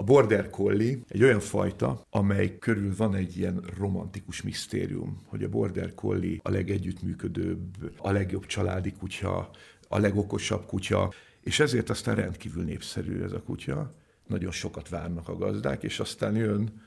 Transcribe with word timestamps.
A 0.00 0.02
Border 0.02 0.50
Collie 0.50 0.98
egy 1.08 1.22
olyan 1.22 1.40
fajta, 1.40 2.06
amely 2.10 2.58
körül 2.58 2.96
van 2.96 3.14
egy 3.14 3.36
ilyen 3.36 3.64
romantikus 3.78 4.42
misztérium, 4.42 5.18
hogy 5.26 5.42
a 5.42 5.48
Border 5.48 5.94
Collie 5.94 6.38
a 6.42 6.50
legegyüttműködőbb, 6.50 7.92
a 7.96 8.10
legjobb 8.10 8.46
családi 8.46 8.92
kutya, 8.92 9.50
a 9.88 9.98
legokosabb 9.98 10.66
kutya, 10.66 11.12
és 11.40 11.60
ezért 11.60 11.90
aztán 11.90 12.14
rendkívül 12.14 12.64
népszerű 12.64 13.22
ez 13.22 13.32
a 13.32 13.42
kutya. 13.42 13.94
Nagyon 14.26 14.50
sokat 14.50 14.88
várnak 14.88 15.28
a 15.28 15.36
gazdák, 15.36 15.82
és 15.82 16.00
aztán 16.00 16.36
jön 16.36 16.82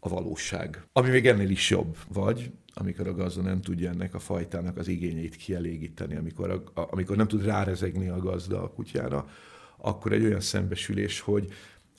a 0.00 0.08
valóság. 0.08 0.82
Ami 0.92 1.08
még 1.08 1.26
ennél 1.26 1.50
is 1.50 1.70
jobb, 1.70 1.96
vagy 2.12 2.50
amikor 2.74 3.08
a 3.08 3.14
gazda 3.14 3.42
nem 3.42 3.60
tudja 3.60 3.90
ennek 3.90 4.14
a 4.14 4.18
fajtának 4.18 4.76
az 4.76 4.88
igényeit 4.88 5.36
kielégíteni, 5.36 6.16
amikor, 6.16 6.50
a, 6.74 6.88
amikor 6.90 7.16
nem 7.16 7.28
tud 7.28 7.44
rárezegni 7.44 8.08
a 8.08 8.18
gazda 8.18 8.62
a 8.62 8.70
kutyára, 8.70 9.28
akkor 9.76 10.12
egy 10.12 10.24
olyan 10.24 10.40
szembesülés, 10.40 11.20
hogy, 11.20 11.52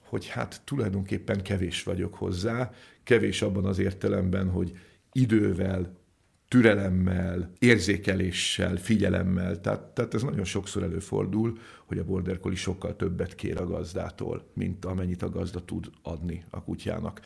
hogy 0.09 0.27
hát 0.27 0.61
tulajdonképpen 0.63 1.41
kevés 1.41 1.83
vagyok 1.83 2.15
hozzá, 2.15 2.71
kevés 3.03 3.41
abban 3.41 3.65
az 3.65 3.79
értelemben, 3.79 4.49
hogy 4.49 4.77
idővel, 5.11 5.97
türelemmel, 6.47 7.51
érzékeléssel, 7.59 8.75
figyelemmel. 8.75 9.61
Tehát, 9.61 9.81
tehát 9.81 10.13
ez 10.13 10.21
nagyon 10.23 10.43
sokszor 10.43 10.83
előfordul, 10.83 11.57
hogy 11.85 11.97
a 11.97 12.03
border 12.03 12.39
collie 12.39 12.57
sokkal 12.57 12.95
többet 12.95 13.35
kér 13.35 13.61
a 13.61 13.65
gazdától, 13.65 14.45
mint 14.53 14.85
amennyit 14.85 15.21
a 15.21 15.29
gazda 15.29 15.65
tud 15.65 15.89
adni 16.03 16.43
a 16.49 16.63
kutyának. 16.63 17.21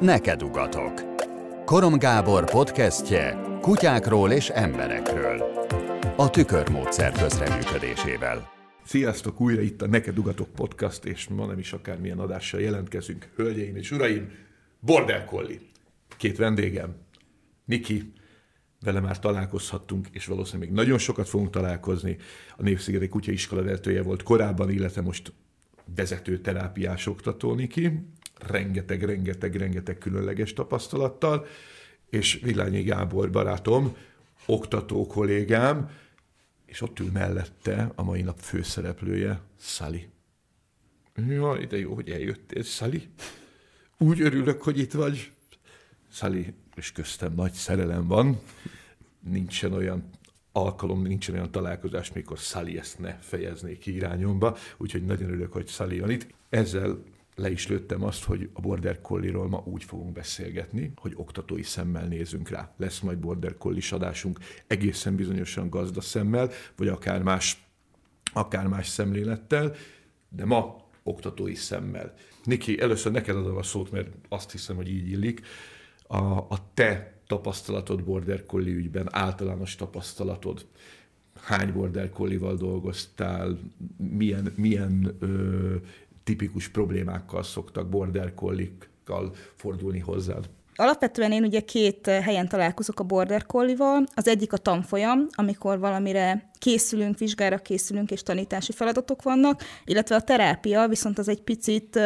Neked 0.00 0.42
ugatok. 0.42 0.92
Korom 1.64 1.98
Gábor 1.98 2.50
podcastje 2.50 3.40
kutyákról 3.60 4.30
és 4.30 4.48
emberekről. 4.48 5.42
A 6.16 6.30
tükörmódszer 6.30 7.12
közreműködésével. 7.12 8.59
Sziasztok, 8.90 9.40
újra 9.40 9.60
itt 9.60 9.82
a 9.82 9.86
Neked 9.86 10.18
Ugatok 10.18 10.48
podcast, 10.48 11.04
és 11.04 11.28
ma 11.28 11.46
nem 11.46 11.58
is 11.58 11.72
akármilyen 11.72 12.18
adással 12.18 12.60
jelentkezünk. 12.60 13.28
Hölgyeim 13.36 13.76
és 13.76 13.90
uraim, 13.90 14.30
Border 14.80 15.24
Collie. 15.24 15.58
Két 16.16 16.36
vendégem, 16.36 16.94
Niki, 17.64 18.12
vele 18.80 19.00
már 19.00 19.18
találkozhattunk, 19.18 20.06
és 20.12 20.26
valószínűleg 20.26 20.68
még 20.68 20.78
nagyon 20.78 20.98
sokat 20.98 21.28
fogunk 21.28 21.50
találkozni. 21.50 22.16
A 22.56 22.62
Népszigeti 22.62 23.08
Kutya 23.08 23.32
iskola 23.32 23.62
vezetője 23.62 24.02
volt 24.02 24.22
korábban, 24.22 24.70
illetve 24.70 25.00
most 25.00 25.32
vezető 25.94 26.38
terápiás 26.38 27.06
oktató 27.06 27.54
Niki, 27.54 28.06
rengeteg, 28.46 29.02
rengeteg, 29.02 29.54
rengeteg 29.54 29.98
különleges 29.98 30.52
tapasztalattal, 30.52 31.46
és 32.08 32.40
Villányi 32.42 32.82
Gábor 32.82 33.30
barátom, 33.30 33.96
oktató 34.46 35.06
kollégám, 35.06 35.90
és 36.70 36.80
ott 36.80 36.98
ül 36.98 37.10
mellette 37.12 37.92
a 37.94 38.02
mai 38.02 38.22
nap 38.22 38.38
főszereplője, 38.38 39.40
Szali. 39.56 40.08
Jaj, 41.28 41.66
de 41.66 41.78
jó, 41.78 41.94
hogy 41.94 42.10
eljöttél, 42.10 42.62
Szali. 42.62 43.08
Úgy 43.98 44.20
örülök, 44.20 44.62
hogy 44.62 44.78
itt 44.78 44.92
vagy. 44.92 45.32
Szali, 46.10 46.54
és 46.74 46.92
köztem 46.92 47.34
nagy 47.34 47.52
szerelem 47.52 48.06
van. 48.06 48.40
Nincsen 49.20 49.72
olyan 49.72 50.10
alkalom, 50.52 51.02
nincsen 51.02 51.34
olyan 51.34 51.50
találkozás, 51.50 52.12
mikor 52.12 52.38
Szali 52.38 52.78
ezt 52.78 52.98
ne 52.98 53.18
fejezné 53.18 53.78
ki 53.78 53.94
irányomba, 53.94 54.56
úgyhogy 54.76 55.04
nagyon 55.04 55.28
örülök, 55.28 55.52
hogy 55.52 55.66
Szali 55.66 56.00
van 56.00 56.10
itt. 56.10 56.26
Ezzel 56.48 57.02
le 57.40 57.50
is 57.50 57.68
lőttem 57.68 58.04
azt, 58.04 58.24
hogy 58.24 58.50
a 58.52 58.60
Border 58.60 59.00
Collie-ról 59.00 59.48
ma 59.48 59.62
úgy 59.64 59.84
fogunk 59.84 60.12
beszélgetni, 60.12 60.92
hogy 60.96 61.12
oktatói 61.16 61.62
szemmel 61.62 62.06
nézünk 62.06 62.48
rá. 62.48 62.74
Lesz 62.76 63.00
majd 63.00 63.18
Border 63.18 63.56
collie 63.56 63.82
adásunk 63.90 64.38
egészen 64.66 65.14
bizonyosan 65.14 65.70
gazda 65.70 66.00
szemmel, 66.00 66.50
vagy 66.76 66.88
akár 66.88 67.22
más, 67.22 67.66
akár 68.32 68.66
más 68.66 68.88
szemlélettel, 68.88 69.74
de 70.28 70.44
ma 70.44 70.88
oktatói 71.02 71.54
szemmel. 71.54 72.14
Niki, 72.44 72.80
először 72.80 73.12
neked 73.12 73.36
adom 73.36 73.56
a 73.56 73.62
szót, 73.62 73.90
mert 73.90 74.08
azt 74.28 74.50
hiszem, 74.50 74.76
hogy 74.76 74.88
így 74.88 75.08
illik. 75.08 75.40
A, 76.06 76.22
a 76.38 76.70
te 76.74 77.20
tapasztalatod 77.26 78.04
Border 78.04 78.46
Collie 78.46 78.74
ügyben, 78.74 79.08
általános 79.10 79.74
tapasztalatod, 79.74 80.66
hány 81.42 81.72
Border 81.72 82.10
Collie-val 82.10 82.56
dolgoztál, 82.56 83.58
milyen, 83.96 84.52
milyen 84.56 85.16
ö, 85.18 85.76
tipikus 86.30 86.68
problémákkal 86.68 87.42
szoktak 87.42 87.88
border 87.88 88.34
collie-kal 88.34 89.34
fordulni 89.56 89.98
hozzád? 89.98 90.48
Alapvetően 90.74 91.32
én 91.32 91.44
ugye 91.44 91.60
két 91.60 92.06
helyen 92.06 92.48
találkozok 92.48 93.00
a 93.00 93.04
border 93.04 93.46
collie-val. 93.46 94.04
Az 94.14 94.28
egyik 94.28 94.52
a 94.52 94.56
tanfolyam, 94.56 95.26
amikor 95.30 95.78
valamire 95.78 96.50
készülünk, 96.58 97.18
vizsgára 97.18 97.58
készülünk, 97.58 98.10
és 98.10 98.22
tanítási 98.22 98.72
feladatok 98.72 99.22
vannak, 99.22 99.62
illetve 99.84 100.14
a 100.14 100.20
terápia, 100.20 100.88
viszont 100.88 101.18
az 101.18 101.28
egy 101.28 101.42
picit 101.42 102.00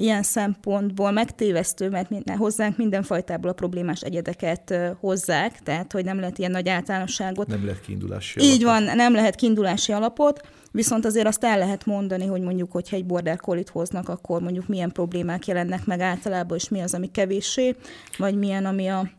ilyen 0.00 0.22
szempontból 0.22 1.10
megtévesztő, 1.10 1.88
mert 1.88 2.10
minden, 2.10 2.36
hozzánk 2.36 2.76
mindenfajtából 2.76 3.50
a 3.50 3.52
problémás 3.54 4.00
egyedeket 4.00 4.74
hozzák, 5.00 5.62
tehát 5.62 5.92
hogy 5.92 6.04
nem 6.04 6.20
lehet 6.20 6.38
ilyen 6.38 6.50
nagy 6.50 6.68
általánosságot. 6.68 7.46
Nem 7.46 7.64
lehet 7.64 7.80
kiindulási 7.80 8.38
alapot. 8.38 8.54
Így 8.54 8.64
van, 8.64 8.82
nem 8.82 9.12
lehet 9.12 9.34
kiindulási 9.34 9.92
alapot, 9.92 10.40
viszont 10.72 11.04
azért 11.04 11.26
azt 11.26 11.44
el 11.44 11.58
lehet 11.58 11.86
mondani, 11.86 12.26
hogy 12.26 12.40
mondjuk, 12.40 12.72
hogyha 12.72 12.96
egy 12.96 13.06
border 13.06 13.36
collie 13.36 13.64
hoznak, 13.72 14.08
akkor 14.08 14.40
mondjuk 14.40 14.66
milyen 14.66 14.92
problémák 14.92 15.46
jelennek 15.46 15.84
meg 15.84 16.00
általában, 16.00 16.56
és 16.56 16.68
mi 16.68 16.80
az, 16.80 16.94
ami 16.94 17.10
kevéssé, 17.10 17.76
vagy 18.18 18.34
milyen, 18.34 18.66
ami 18.66 18.88
a 18.88 19.10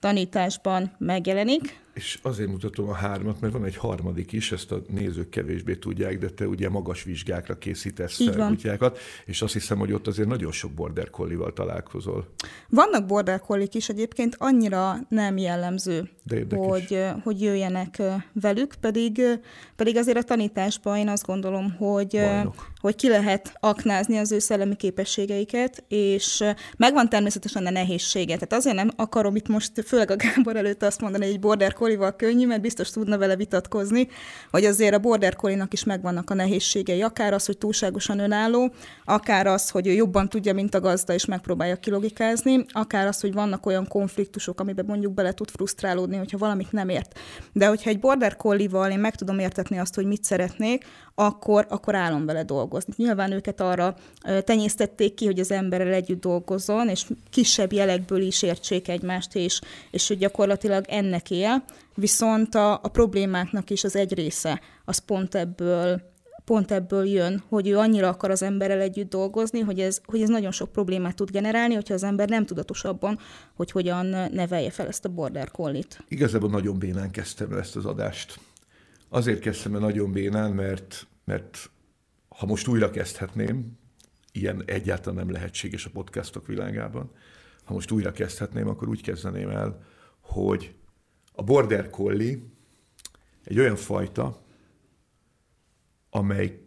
tanításban 0.00 0.94
megjelenik. 0.98 1.82
És 1.94 2.18
azért 2.22 2.48
mutatom 2.48 2.88
a 2.88 2.92
hármat, 2.92 3.40
mert 3.40 3.52
van 3.52 3.64
egy 3.64 3.76
harmadik 3.76 4.32
is, 4.32 4.52
ezt 4.52 4.72
a 4.72 4.82
nézők 4.88 5.28
kevésbé 5.28 5.74
tudják, 5.74 6.18
de 6.18 6.28
te 6.28 6.46
ugye 6.46 6.68
magas 6.68 7.02
vizsgákra 7.02 7.58
készítesz 7.58 8.24
fel 8.24 8.46
kutyákat, 8.46 8.98
és 9.24 9.42
azt 9.42 9.52
hiszem, 9.52 9.78
hogy 9.78 9.92
ott 9.92 10.06
azért 10.06 10.28
nagyon 10.28 10.52
sok 10.52 10.72
border 10.72 11.10
collie 11.10 11.50
találkozol. 11.54 12.26
Vannak 12.68 13.06
border 13.06 13.40
collie 13.40 13.68
is 13.72 13.88
egyébként, 13.88 14.36
annyira 14.38 14.96
nem 15.08 15.36
jellemző, 15.36 16.10
hogy, 16.50 17.04
hogy 17.22 17.42
jöjjenek 17.42 18.02
velük, 18.32 18.74
pedig, 18.80 19.22
pedig 19.76 19.96
azért 19.96 20.18
a 20.18 20.22
tanításban 20.22 20.96
én 20.96 21.08
azt 21.08 21.26
gondolom, 21.26 21.76
hogy, 21.76 22.20
hogy 22.80 22.94
ki 22.94 23.08
lehet 23.08 23.52
aknázni 23.60 24.16
az 24.16 24.32
ő 24.32 24.38
szellemi 24.38 24.76
képességeiket, 24.76 25.84
és 25.88 26.44
megvan 26.76 27.08
természetesen 27.08 27.66
a 27.66 27.70
nehézsége. 27.70 28.34
Tehát 28.34 28.52
azért 28.52 28.76
nem 28.76 28.90
akarom 28.96 29.36
itt 29.36 29.48
most, 29.48 29.72
főleg 29.86 30.10
a 30.10 30.16
Gábor 30.16 30.56
előtt 30.56 30.82
azt 30.82 31.00
mondani, 31.00 31.26
hogy 31.26 31.40
border 31.40 31.72
collie 31.84 32.14
könnyű, 32.16 32.46
mert 32.46 32.60
biztos 32.60 32.90
tudna 32.90 33.18
vele 33.18 33.36
vitatkozni, 33.36 34.08
hogy 34.50 34.64
azért 34.64 34.94
a 34.94 34.98
border 34.98 35.36
collie 35.36 35.66
is 35.70 35.84
megvannak 35.84 36.30
a 36.30 36.34
nehézségei, 36.34 37.02
akár 37.02 37.32
az, 37.32 37.46
hogy 37.46 37.58
túlságosan 37.58 38.18
önálló, 38.18 38.72
akár 39.04 39.46
az, 39.46 39.70
hogy 39.70 39.86
ő 39.86 39.92
jobban 39.92 40.28
tudja, 40.28 40.54
mint 40.54 40.74
a 40.74 40.80
gazda, 40.80 41.14
és 41.14 41.24
megpróbálja 41.24 41.76
kilogikázni, 41.76 42.64
akár 42.72 43.06
az, 43.06 43.20
hogy 43.20 43.32
vannak 43.32 43.66
olyan 43.66 43.88
konfliktusok, 43.88 44.60
amiben 44.60 44.84
mondjuk 44.84 45.14
bele 45.14 45.32
tud 45.32 45.50
frusztrálódni, 45.50 46.16
hogyha 46.16 46.38
valamit 46.38 46.72
nem 46.72 46.88
ért. 46.88 47.18
De 47.52 47.66
hogyha 47.66 47.90
egy 47.90 47.98
border 47.98 48.36
collie 48.36 48.88
én 48.90 48.98
meg 48.98 49.14
tudom 49.14 49.38
értetni 49.38 49.78
azt, 49.78 49.94
hogy 49.94 50.06
mit 50.06 50.24
szeretnék, 50.24 50.84
akkor, 51.14 51.66
akkor 51.68 51.94
állom 51.94 52.26
vele 52.26 52.42
dolgozni. 52.42 52.92
Nyilván 52.96 53.32
őket 53.32 53.60
arra 53.60 53.96
tenyésztették 54.40 55.14
ki, 55.14 55.24
hogy 55.24 55.40
az 55.40 55.50
emberrel 55.50 55.92
együtt 55.92 56.20
dolgozzon, 56.20 56.88
és 56.88 57.06
kisebb 57.30 57.72
jelekből 57.72 58.20
is 58.20 58.42
értsék 58.42 58.88
egymást, 58.88 59.34
és, 59.34 59.60
és 59.90 60.08
hogy 60.08 60.18
gyakorlatilag 60.18 60.84
ennek 60.88 61.30
él, 61.30 61.64
viszont 61.94 62.54
a, 62.54 62.72
a 62.72 62.88
problémáknak 62.88 63.70
is 63.70 63.84
az 63.84 63.96
egy 63.96 64.14
része, 64.14 64.60
az 64.84 64.98
pont 64.98 65.34
ebből 65.34 66.12
pont 66.44 66.70
ebből 66.70 67.06
jön, 67.06 67.42
hogy 67.48 67.68
ő 67.68 67.78
annyira 67.78 68.08
akar 68.08 68.30
az 68.30 68.42
emberrel 68.42 68.80
együtt 68.80 69.10
dolgozni, 69.10 69.60
hogy 69.60 69.80
ez, 69.80 70.00
hogy 70.04 70.22
ez 70.22 70.28
nagyon 70.28 70.52
sok 70.52 70.72
problémát 70.72 71.16
tud 71.16 71.30
generálni, 71.30 71.74
hogyha 71.74 71.94
az 71.94 72.02
ember 72.02 72.28
nem 72.28 72.46
tudatos 72.46 72.84
abban, 72.84 73.18
hogy 73.54 73.70
hogyan 73.70 74.06
nevelje 74.32 74.70
fel 74.70 74.86
ezt 74.86 75.04
a 75.04 75.08
border 75.08 75.50
collie-t. 75.50 76.04
Igazából 76.08 76.50
nagyon 76.50 76.78
bénán 76.78 77.10
kezdtem 77.10 77.52
ezt 77.52 77.76
az 77.76 77.84
adást. 77.84 78.38
Azért 79.14 79.40
kezdtem 79.40 79.74
el 79.74 79.80
nagyon 79.80 80.12
bénán, 80.12 80.52
mert, 80.52 81.06
mert 81.24 81.70
ha 82.28 82.46
most 82.46 82.66
újra 82.66 82.90
kezdhetném, 82.90 83.78
ilyen 84.32 84.62
egyáltalán 84.66 85.24
nem 85.24 85.30
lehetséges 85.30 85.86
a 85.86 85.90
podcastok 85.90 86.46
világában, 86.46 87.10
ha 87.64 87.72
most 87.72 87.90
újra 87.90 88.12
kezdhetném, 88.12 88.68
akkor 88.68 88.88
úgy 88.88 89.02
kezdeném 89.02 89.48
el, 89.48 89.84
hogy 90.20 90.74
a 91.32 91.42
border 91.42 91.90
collie 91.90 92.38
egy 93.44 93.58
olyan 93.58 93.76
fajta, 93.76 94.42
amely 96.10 96.60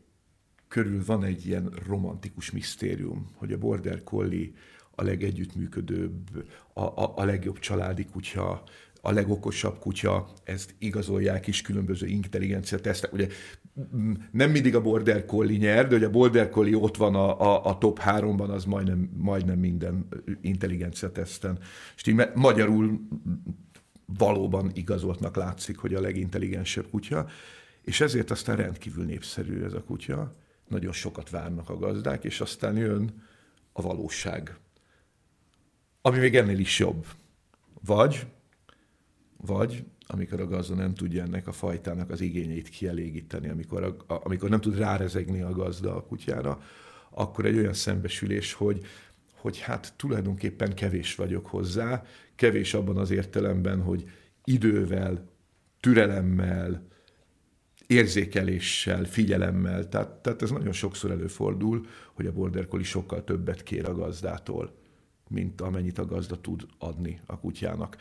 körül 0.68 1.06
van 1.06 1.24
egy 1.24 1.46
ilyen 1.46 1.74
romantikus 1.86 2.52
misztérium, 2.52 3.32
hogy 3.36 3.54
a 3.54 3.58
border 3.58 4.04
collie 4.04 4.52
a 4.92 5.04
legegyüttműködőbb, 5.04 6.48
a, 6.74 6.82
a, 6.82 7.14
a 7.16 7.24
legjobb 7.24 7.60
családi 7.60 8.06
kutya, 8.06 8.64
a 9.02 9.12
legokosabb 9.12 9.80
kutya, 9.80 10.28
ezt 10.44 10.76
igazolják 10.80 11.48
is 11.48 11.62
különböző 11.62 12.08
intelligencia 12.08 12.80
tesztek. 12.80 13.14
Ugye 13.14 13.28
nem 14.32 14.52
mindig 14.52 14.76
a 14.76 14.82
Border 14.82 15.26
Collie 15.26 15.58
nyer, 15.58 15.88
de 15.88 15.96
hogy 15.96 16.04
a 16.04 16.10
Border 16.10 16.50
Collie 16.50 16.78
ott 16.78 16.98
van 16.98 17.16
a, 17.16 17.42
a, 17.42 17.66
a 17.66 17.78
top 17.78 18.00
háromban, 18.00 18.50
az 18.50 18.66
majdnem, 18.66 19.10
majdnem 19.18 19.60
minden 19.60 20.08
intelligencia 20.42 21.12
teszten. 21.12 21.60
És 21.96 22.08
így 22.08 22.22
magyarul 22.36 23.00
valóban 24.06 24.72
igazoltnak 24.74 25.36
látszik, 25.36 25.78
hogy 25.78 25.94
a 25.94 26.02
legintelligensebb 26.02 26.90
kutya, 26.90 27.28
és 27.82 28.02
ezért 28.02 28.32
aztán 28.32 28.56
rendkívül 28.56 29.06
népszerű 29.06 29.64
ez 29.64 29.74
a 29.74 29.84
kutya, 29.84 30.36
nagyon 30.68 30.92
sokat 30.92 31.30
várnak 31.30 31.70
a 31.70 31.78
gazdák, 31.78 32.24
és 32.24 32.42
aztán 32.42 32.78
jön 32.78 33.24
a 33.72 33.82
valóság, 33.82 34.58
ami 36.02 36.18
még 36.18 36.36
ennél 36.36 36.60
is 36.60 36.80
jobb. 36.80 37.06
Vagy, 37.86 38.26
vagy 39.48 39.84
amikor 40.08 40.42
a 40.42 40.48
gazda 40.48 40.76
nem 40.76 40.94
tudja 40.94 41.24
ennek 41.24 41.48
a 41.48 41.52
fajtának 41.52 42.10
az 42.10 42.22
igényeit 42.22 42.70
kielégíteni, 42.70 43.50
amikor, 43.50 43.84
a, 43.84 44.14
a, 44.14 44.22
amikor 44.24 44.50
nem 44.50 44.62
tud 44.62 44.78
rárezegni 44.78 45.42
a 45.42 45.52
gazda 45.52 45.96
a 45.96 46.04
kutyára, 46.04 46.62
akkor 47.10 47.46
egy 47.46 47.58
olyan 47.58 47.74
szembesülés, 47.74 48.54
hogy, 48.54 48.86
hogy 49.36 49.60
hát 49.60 49.94
tulajdonképpen 49.96 50.74
kevés 50.74 51.16
vagyok 51.16 51.46
hozzá, 51.46 52.04
kevés 52.36 52.74
abban 52.74 52.98
az 52.98 53.12
értelemben, 53.12 53.82
hogy 53.82 54.10
idővel, 54.44 55.30
türelemmel, 55.80 56.88
érzékeléssel, 57.88 59.04
figyelemmel, 59.04 59.90
tehát, 59.90 60.10
tehát 60.10 60.42
ez 60.42 60.52
nagyon 60.52 60.72
sokszor 60.72 61.12
előfordul, 61.12 61.86
hogy 62.14 62.26
a 62.26 62.34
border 62.34 62.68
collie 62.68 62.86
sokkal 62.86 63.24
többet 63.24 63.64
kér 63.64 63.90
a 63.90 63.94
gazdától, 63.94 64.76
mint 65.30 65.62
amennyit 65.62 65.98
a 65.98 66.06
gazda 66.06 66.42
tud 66.42 66.68
adni 66.78 67.20
a 67.26 67.40
kutyának. 67.40 67.98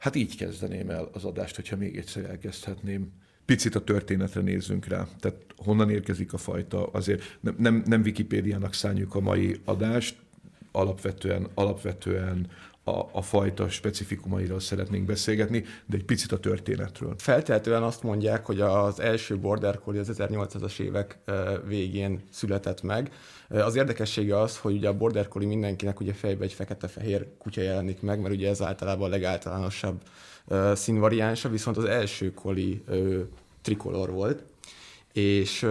Hát 0.00 0.14
így 0.14 0.36
kezdeném 0.36 0.90
el 0.90 1.08
az 1.12 1.24
adást, 1.24 1.56
hogyha 1.56 1.76
még 1.76 1.96
egyszer 1.96 2.24
elkezdhetném. 2.24 3.12
Picit 3.44 3.74
a 3.74 3.84
történetre 3.84 4.40
nézzünk 4.40 4.86
rá. 4.86 5.08
Tehát 5.20 5.36
honnan 5.56 5.90
érkezik 5.90 6.32
a 6.32 6.38
fajta, 6.38 6.86
azért 6.86 7.38
nem, 7.40 7.54
nem, 7.58 7.82
nem 7.86 8.00
Wikipédiának 8.00 8.74
szálljuk 8.74 9.14
a 9.14 9.20
mai 9.20 9.60
adást, 9.64 10.16
alapvetően, 10.72 11.48
alapvetően 11.54 12.46
a, 12.84 13.08
a 13.12 13.22
fajta 13.22 13.68
specifikumairól 13.68 14.60
szeretnénk 14.60 15.06
beszélgetni, 15.06 15.64
de 15.86 15.96
egy 15.96 16.04
picit 16.04 16.32
a 16.32 16.38
történetről. 16.38 17.14
Feltehetően 17.18 17.82
azt 17.82 18.02
mondják, 18.02 18.46
hogy 18.46 18.60
az 18.60 19.00
első 19.00 19.38
Border 19.38 19.78
Collie 19.78 20.00
az 20.00 20.12
1800-as 20.18 20.78
évek 20.78 21.18
végén 21.66 22.20
született 22.30 22.82
meg. 22.82 23.12
Az 23.48 23.76
érdekessége 23.76 24.40
az, 24.40 24.58
hogy 24.58 24.74
ugye 24.74 24.88
a 24.88 24.96
Border 24.96 25.28
Collie 25.28 25.48
mindenkinek 25.48 26.00
ugye 26.00 26.12
fejbe 26.12 26.44
egy 26.44 26.52
fekete-fehér 26.52 27.26
kutya 27.38 27.60
jelenik 27.60 28.00
meg, 28.00 28.20
mert 28.20 28.34
ugye 28.34 28.48
ez 28.48 28.62
általában 28.62 29.06
a 29.06 29.10
legáltalánosabb 29.10 30.02
színvariánsa, 30.74 31.48
viszont 31.48 31.76
az 31.76 31.84
első 31.84 32.32
Collie 32.34 32.80
trikolor 33.62 34.10
volt, 34.10 34.44
és 35.12 35.62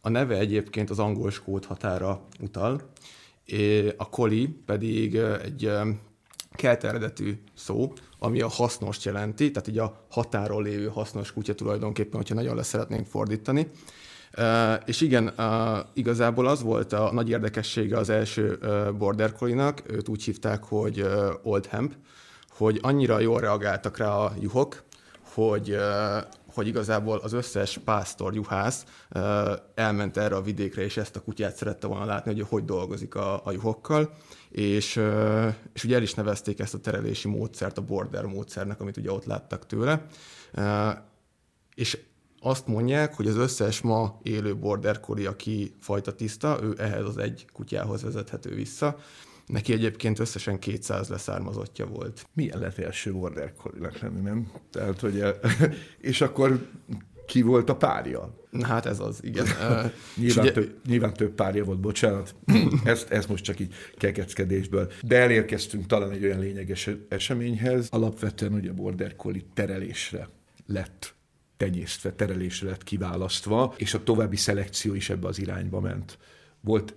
a 0.00 0.08
neve 0.08 0.38
egyébként 0.38 0.90
az 0.90 0.98
angol 0.98 1.30
skót 1.30 1.64
határa 1.64 2.20
utal, 2.40 2.80
a 3.96 4.08
koli 4.08 4.48
pedig 4.66 5.14
egy 5.16 5.70
kelt 6.56 6.84
eredetű 6.84 7.38
szó, 7.54 7.92
ami 8.18 8.40
a 8.40 8.48
hasznost 8.48 9.04
jelenti, 9.04 9.50
tehát 9.50 9.68
így 9.68 9.78
a 9.78 10.06
határól 10.10 10.62
lévő 10.62 10.88
hasznos 10.88 11.32
kutya 11.32 11.54
tulajdonképpen, 11.54 12.16
hogyha 12.16 12.34
nagyon 12.34 12.56
le 12.56 12.62
szeretnénk 12.62 13.06
fordítani. 13.06 13.70
Uh, 14.38 14.72
és 14.84 15.00
igen, 15.00 15.32
uh, 15.38 15.78
igazából 15.94 16.46
az 16.46 16.62
volt 16.62 16.92
a 16.92 17.12
nagy 17.12 17.28
érdekessége 17.28 17.96
az 17.96 18.10
első 18.10 18.58
uh, 18.62 18.92
Border 18.92 19.32
Collie-nak, 19.32 19.82
őt 19.86 20.08
úgy 20.08 20.22
hívták, 20.22 20.64
hogy 20.64 21.06
Old 21.42 21.66
Hemp, 21.66 21.94
hogy 22.56 22.78
annyira 22.82 23.20
jól 23.20 23.40
reagáltak 23.40 23.96
rá 23.96 24.10
a 24.10 24.32
juhok, 24.40 24.84
hogy, 25.34 25.76
hogy 26.54 26.66
igazából 26.66 27.18
az 27.18 27.32
összes 27.32 27.78
pásztor, 27.84 28.34
juhász 28.34 28.84
uh, 29.14 29.22
elment 29.74 30.16
erre 30.16 30.34
a 30.34 30.42
vidékre, 30.42 30.82
és 30.82 30.96
ezt 30.96 31.16
a 31.16 31.20
kutyát 31.20 31.56
szerette 31.56 31.86
volna 31.86 32.04
látni, 32.04 32.32
hogy 32.32 32.46
hogy 32.48 32.64
dolgozik 32.64 33.14
a, 33.14 33.40
a 33.44 33.52
juhokkal 33.52 34.10
és, 34.56 35.00
és 35.72 35.84
ugye 35.84 35.94
el 35.94 36.02
is 36.02 36.14
nevezték 36.14 36.58
ezt 36.58 36.74
a 36.74 36.78
terelési 36.78 37.28
módszert 37.28 37.78
a 37.78 37.82
border 37.82 38.24
módszernek, 38.24 38.80
amit 38.80 38.96
ugye 38.96 39.12
ott 39.12 39.24
láttak 39.24 39.66
tőle. 39.66 40.06
És 41.74 41.98
azt 42.40 42.66
mondják, 42.66 43.14
hogy 43.14 43.26
az 43.26 43.36
összes 43.36 43.80
ma 43.80 44.20
élő 44.22 44.56
border 44.56 45.00
collie, 45.00 45.28
aki 45.28 45.74
fajta 45.80 46.14
tiszta, 46.14 46.58
ő 46.62 46.74
ehhez 46.78 47.04
az 47.04 47.18
egy 47.18 47.46
kutyához 47.52 48.02
vezethető 48.02 48.54
vissza. 48.54 48.98
Neki 49.46 49.72
egyébként 49.72 50.18
összesen 50.18 50.58
200 50.58 51.08
leszármazottja 51.08 51.86
volt. 51.86 52.26
Milyen 52.32 52.58
lett 52.58 52.78
első 52.78 53.12
border 53.12 53.52
collie 53.54 53.90
lenni, 54.00 54.20
nem? 54.20 54.50
Tehát, 54.70 55.00
hogy, 55.00 55.22
és 56.00 56.20
akkor 56.20 56.68
ki 57.26 57.42
volt 57.42 57.70
a 57.70 57.76
párja? 57.76 58.44
Hát 58.62 58.86
ez 58.86 59.00
az, 59.00 59.18
igen. 59.22 59.46
nyilván, 60.16 60.44
ugye... 60.44 60.52
több, 60.52 60.80
nyilván 60.86 61.12
több 61.12 61.34
párja 61.34 61.64
volt, 61.64 61.80
bocsánat. 61.80 62.34
ezt, 62.84 63.10
ezt 63.10 63.28
most 63.28 63.44
csak 63.44 63.60
így 63.60 63.74
kekeckedésből. 63.96 64.92
De 65.02 65.16
elérkeztünk 65.16 65.86
talán 65.86 66.10
egy 66.10 66.24
olyan 66.24 66.40
lényeges 66.40 66.90
eseményhez. 67.08 67.88
Alapvetően 67.90 68.52
ugye 68.52 68.70
a 68.70 68.74
Border 68.74 69.16
Collie 69.16 69.44
terelésre 69.54 70.28
lett 70.66 71.14
tenyésztve, 71.56 72.12
terelésre 72.12 72.68
lett 72.68 72.84
kiválasztva, 72.84 73.74
és 73.76 73.94
a 73.94 74.02
további 74.02 74.36
szelekció 74.36 74.94
is 74.94 75.10
ebbe 75.10 75.26
az 75.26 75.38
irányba 75.38 75.80
ment. 75.80 76.18
Volt 76.60 76.94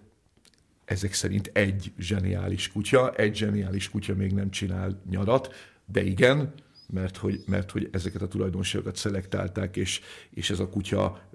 ezek 0.86 1.14
szerint 1.14 1.50
egy 1.54 1.92
zseniális 2.00 2.72
kutya, 2.72 3.14
egy 3.14 3.36
zseniális 3.36 3.90
kutya 3.90 4.16
még 4.16 4.32
nem 4.32 4.50
csinál 4.50 5.02
nyarat, 5.10 5.54
de 5.86 6.04
igen, 6.04 6.54
mert 6.92 7.18
hogy, 7.18 7.44
mert 7.48 7.72
hogy 7.72 7.90
ezeket 7.92 8.22
a 8.22 8.28
tulajdonságokat 8.28 8.96
szelektálták, 8.96 9.76
és, 9.76 10.02
és 10.30 10.50
ez 10.50 10.60
a 10.60 10.70
kutya 10.70 11.30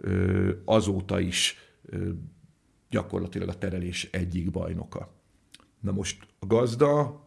azóta 0.65 1.21
is 1.21 1.57
gyakorlatilag 2.91 3.49
a 3.49 3.59
terelés 3.59 4.09
egyik 4.13 4.51
bajnoka. 4.51 5.13
Na 5.81 5.93
most 5.93 6.27
a 6.39 6.47
gazda 6.47 7.23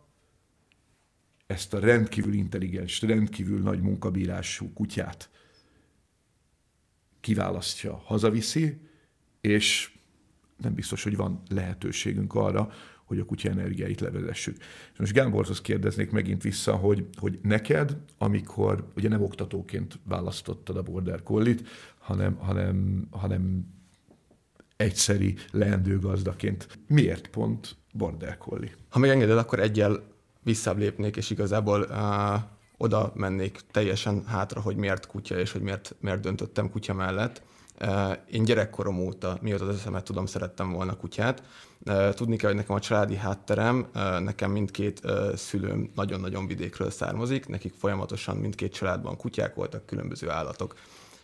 ezt 1.47 1.73
a 1.73 1.79
rendkívül 1.79 2.33
intelligens, 2.33 3.01
rendkívül 3.01 3.59
nagy 3.59 3.81
munkabírású 3.81 4.73
kutyát 4.73 5.29
kiválasztja, 7.19 7.95
hazaviszi, 7.95 8.81
és 9.41 9.97
nem 10.57 10.73
biztos, 10.73 11.03
hogy 11.03 11.15
van 11.15 11.41
lehetőségünk 11.49 12.35
arra, 12.35 12.71
hogy 13.07 13.19
a 13.19 13.25
kutya 13.25 13.49
energiáit 13.49 13.99
levezessük. 13.99 14.57
És 14.93 14.99
most 14.99 15.13
Gáborhoz 15.13 15.61
kérdeznék 15.61 16.11
megint 16.11 16.43
vissza, 16.43 16.75
hogy, 16.75 17.05
hogy 17.15 17.39
neked, 17.41 17.97
amikor 18.17 18.87
ugye 18.95 19.09
nem 19.09 19.21
oktatóként 19.21 19.99
választottad 20.03 20.77
a 20.77 20.81
Border 20.81 21.23
Collit, 21.23 21.67
hanem, 21.97 22.35
hanem, 22.35 23.07
hanem 23.11 23.65
egyszeri 24.77 25.35
leendő 25.51 25.99
gazdaként. 25.99 26.67
Miért 26.87 27.27
pont 27.27 27.75
Border 27.93 28.37
Collie? 28.37 28.75
Ha 28.89 28.99
megengeded, 28.99 29.37
akkor 29.37 29.59
egyel 29.59 30.03
visszább 30.43 30.77
lépnék, 30.77 31.15
és 31.15 31.29
igazából 31.29 31.81
uh, 31.81 32.41
oda 32.77 33.11
mennék 33.15 33.59
teljesen 33.71 34.25
hátra, 34.25 34.61
hogy 34.61 34.75
miért 34.75 35.07
kutya, 35.07 35.39
és 35.39 35.51
hogy 35.51 35.61
miért, 35.61 35.95
miért 35.99 36.19
döntöttem 36.19 36.69
kutya 36.69 36.93
mellett. 36.93 37.41
Én 38.31 38.43
gyerekkorom 38.43 38.99
óta, 38.99 39.37
mióta 39.41 39.65
az 39.65 39.75
eszemet 39.75 40.03
tudom, 40.03 40.25
szerettem 40.25 40.71
volna 40.71 40.97
kutyát. 40.97 41.43
Tudni 42.11 42.35
kell, 42.35 42.49
hogy 42.49 42.59
nekem 42.59 42.75
a 42.75 42.79
családi 42.79 43.15
hátterem, 43.15 43.87
nekem 44.19 44.51
mindkét 44.51 45.01
szülőm 45.35 45.91
nagyon-nagyon 45.95 46.47
vidékről 46.47 46.89
származik, 46.89 47.47
nekik 47.47 47.73
folyamatosan 47.73 48.37
mindkét 48.37 48.73
családban 48.73 49.17
kutyák 49.17 49.55
voltak, 49.55 49.85
különböző 49.85 50.29
állatok. 50.29 50.75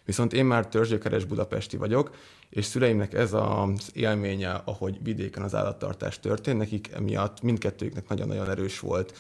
Viszont 0.05 0.33
én 0.33 0.45
már 0.45 0.67
törzsgyökeres 0.67 1.25
budapesti 1.25 1.77
vagyok, 1.77 2.15
és 2.49 2.65
szüleimnek 2.65 3.13
ez 3.13 3.33
az 3.33 3.89
élménye, 3.93 4.61
ahogy 4.65 5.03
vidéken 5.03 5.43
az 5.43 5.55
állattartás 5.55 6.19
történt, 6.19 6.57
nekik 6.57 6.91
emiatt 6.91 7.41
mindkettőjüknek 7.41 8.07
nagyon-nagyon 8.07 8.49
erős 8.49 8.79
volt 8.79 9.17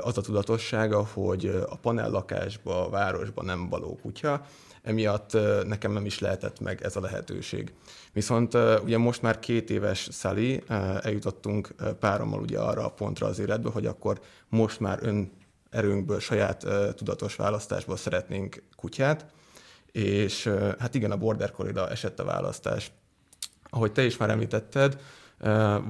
az 0.00 0.18
a 0.18 0.20
tudatossága, 0.20 1.06
hogy 1.12 1.46
a 1.68 1.76
panellakásba, 1.76 2.86
a 2.86 2.90
városba 2.90 3.42
nem 3.42 3.68
való 3.68 3.98
kutya, 4.02 4.46
emiatt 4.84 5.32
nekem 5.66 5.92
nem 5.92 6.06
is 6.06 6.18
lehetett 6.18 6.60
meg 6.60 6.82
ez 6.82 6.96
a 6.96 7.00
lehetőség. 7.00 7.72
Viszont 8.12 8.54
ugye 8.82 8.98
most 8.98 9.22
már 9.22 9.38
két 9.38 9.70
éves 9.70 10.08
Szali, 10.12 10.62
eljutottunk 11.00 11.74
párommal 12.00 12.40
ugye 12.40 12.58
arra 12.58 12.84
a 12.84 12.90
pontra 12.90 13.26
az 13.26 13.38
életbe, 13.38 13.70
hogy 13.70 13.86
akkor 13.86 14.20
most 14.48 14.80
már 14.80 14.98
ön 15.02 15.32
erőnkből, 15.70 16.20
saját 16.20 16.66
tudatos 16.94 17.36
választásból 17.36 17.96
szeretnénk 17.96 18.62
kutyát, 18.76 19.26
és 19.92 20.50
hát 20.78 20.94
igen, 20.94 21.10
a 21.10 21.16
Border 21.16 21.50
Corridor 21.50 21.90
esett 21.90 22.20
a 22.20 22.24
választás. 22.24 22.92
Ahogy 23.70 23.92
te 23.92 24.04
is 24.04 24.16
már 24.16 24.30
említetted, 24.30 25.00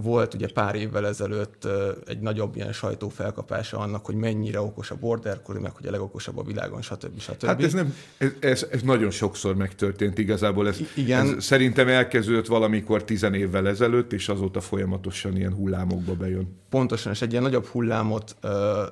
volt 0.02 0.34
ugye 0.34 0.48
pár 0.54 0.74
évvel 0.74 1.06
ezelőtt 1.06 1.68
egy 2.06 2.20
nagyobb 2.20 2.56
ilyen 2.56 2.72
sajtófelkapása 2.72 3.78
annak, 3.78 4.06
hogy 4.06 4.14
mennyire 4.14 4.60
okos 4.60 4.90
a 4.90 4.96
border 4.96 5.42
collie, 5.42 5.60
meg 5.60 5.72
hogy 5.76 5.86
a 5.86 5.90
legokosabb 5.90 6.38
a 6.38 6.42
világon, 6.42 6.82
stb. 6.82 7.20
stb. 7.20 7.44
Hát 7.44 7.62
ez, 7.62 7.72
nem, 7.72 7.94
ez, 8.18 8.30
ez, 8.40 8.66
ez 8.70 8.82
nagyon 8.82 9.10
sokszor 9.10 9.54
megtörtént 9.54 10.18
igazából. 10.18 10.68
Ez, 10.68 10.80
Igen. 10.96 11.26
ez 11.26 11.44
szerintem 11.44 11.88
elkezdődött 11.88 12.46
valamikor 12.46 13.04
tizen 13.04 13.34
évvel 13.34 13.68
ezelőtt, 13.68 14.12
és 14.12 14.28
azóta 14.28 14.60
folyamatosan 14.60 15.36
ilyen 15.36 15.54
hullámokba 15.54 16.14
bejön. 16.14 16.60
Pontosan, 16.70 17.12
és 17.12 17.22
egy 17.22 17.30
ilyen 17.30 17.42
nagyobb 17.42 17.66
hullámot 17.66 18.36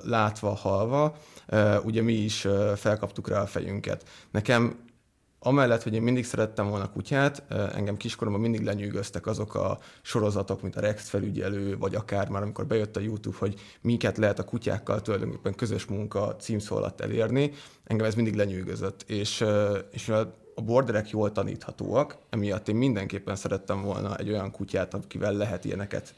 látva, 0.03 0.49
halva, 0.49 1.17
ugye 1.83 2.01
mi 2.01 2.13
is 2.13 2.47
felkaptuk 2.75 3.29
rá 3.29 3.41
a 3.41 3.45
fejünket. 3.45 4.03
Nekem 4.31 4.75
amellett, 5.43 5.83
hogy 5.83 5.93
én 5.93 6.01
mindig 6.01 6.25
szerettem 6.25 6.69
volna 6.69 6.91
kutyát, 6.91 7.43
engem 7.73 7.97
kiskoromban 7.97 8.41
mindig 8.41 8.63
lenyűgöztek 8.63 9.25
azok 9.25 9.55
a 9.55 9.79
sorozatok, 10.01 10.61
mint 10.61 10.75
a 10.75 10.79
Rex 10.79 11.09
felügyelő, 11.09 11.77
vagy 11.77 11.95
akár 11.95 12.29
már 12.29 12.41
amikor 12.41 12.65
bejött 12.65 12.97
a 12.97 12.99
YouTube, 12.99 13.37
hogy 13.39 13.59
miket 13.81 14.17
lehet 14.17 14.39
a 14.39 14.43
kutyákkal 14.43 15.01
tulajdonképpen 15.01 15.55
közös 15.55 15.85
munka 15.85 16.35
címszó 16.35 16.75
alatt 16.75 17.01
elérni, 17.01 17.51
engem 17.83 18.05
ez 18.05 18.15
mindig 18.15 18.35
lenyűgözött. 18.35 19.03
És, 19.07 19.45
és 19.91 20.09
a 20.09 20.33
borderek 20.55 21.09
jól 21.09 21.31
taníthatóak, 21.31 22.17
emiatt 22.29 22.67
én 22.67 22.75
mindenképpen 22.75 23.35
szerettem 23.35 23.81
volna 23.81 24.15
egy 24.15 24.29
olyan 24.29 24.51
kutyát, 24.51 24.93
akivel 24.93 25.33
lehet 25.33 25.65
ilyeneket 25.65 26.13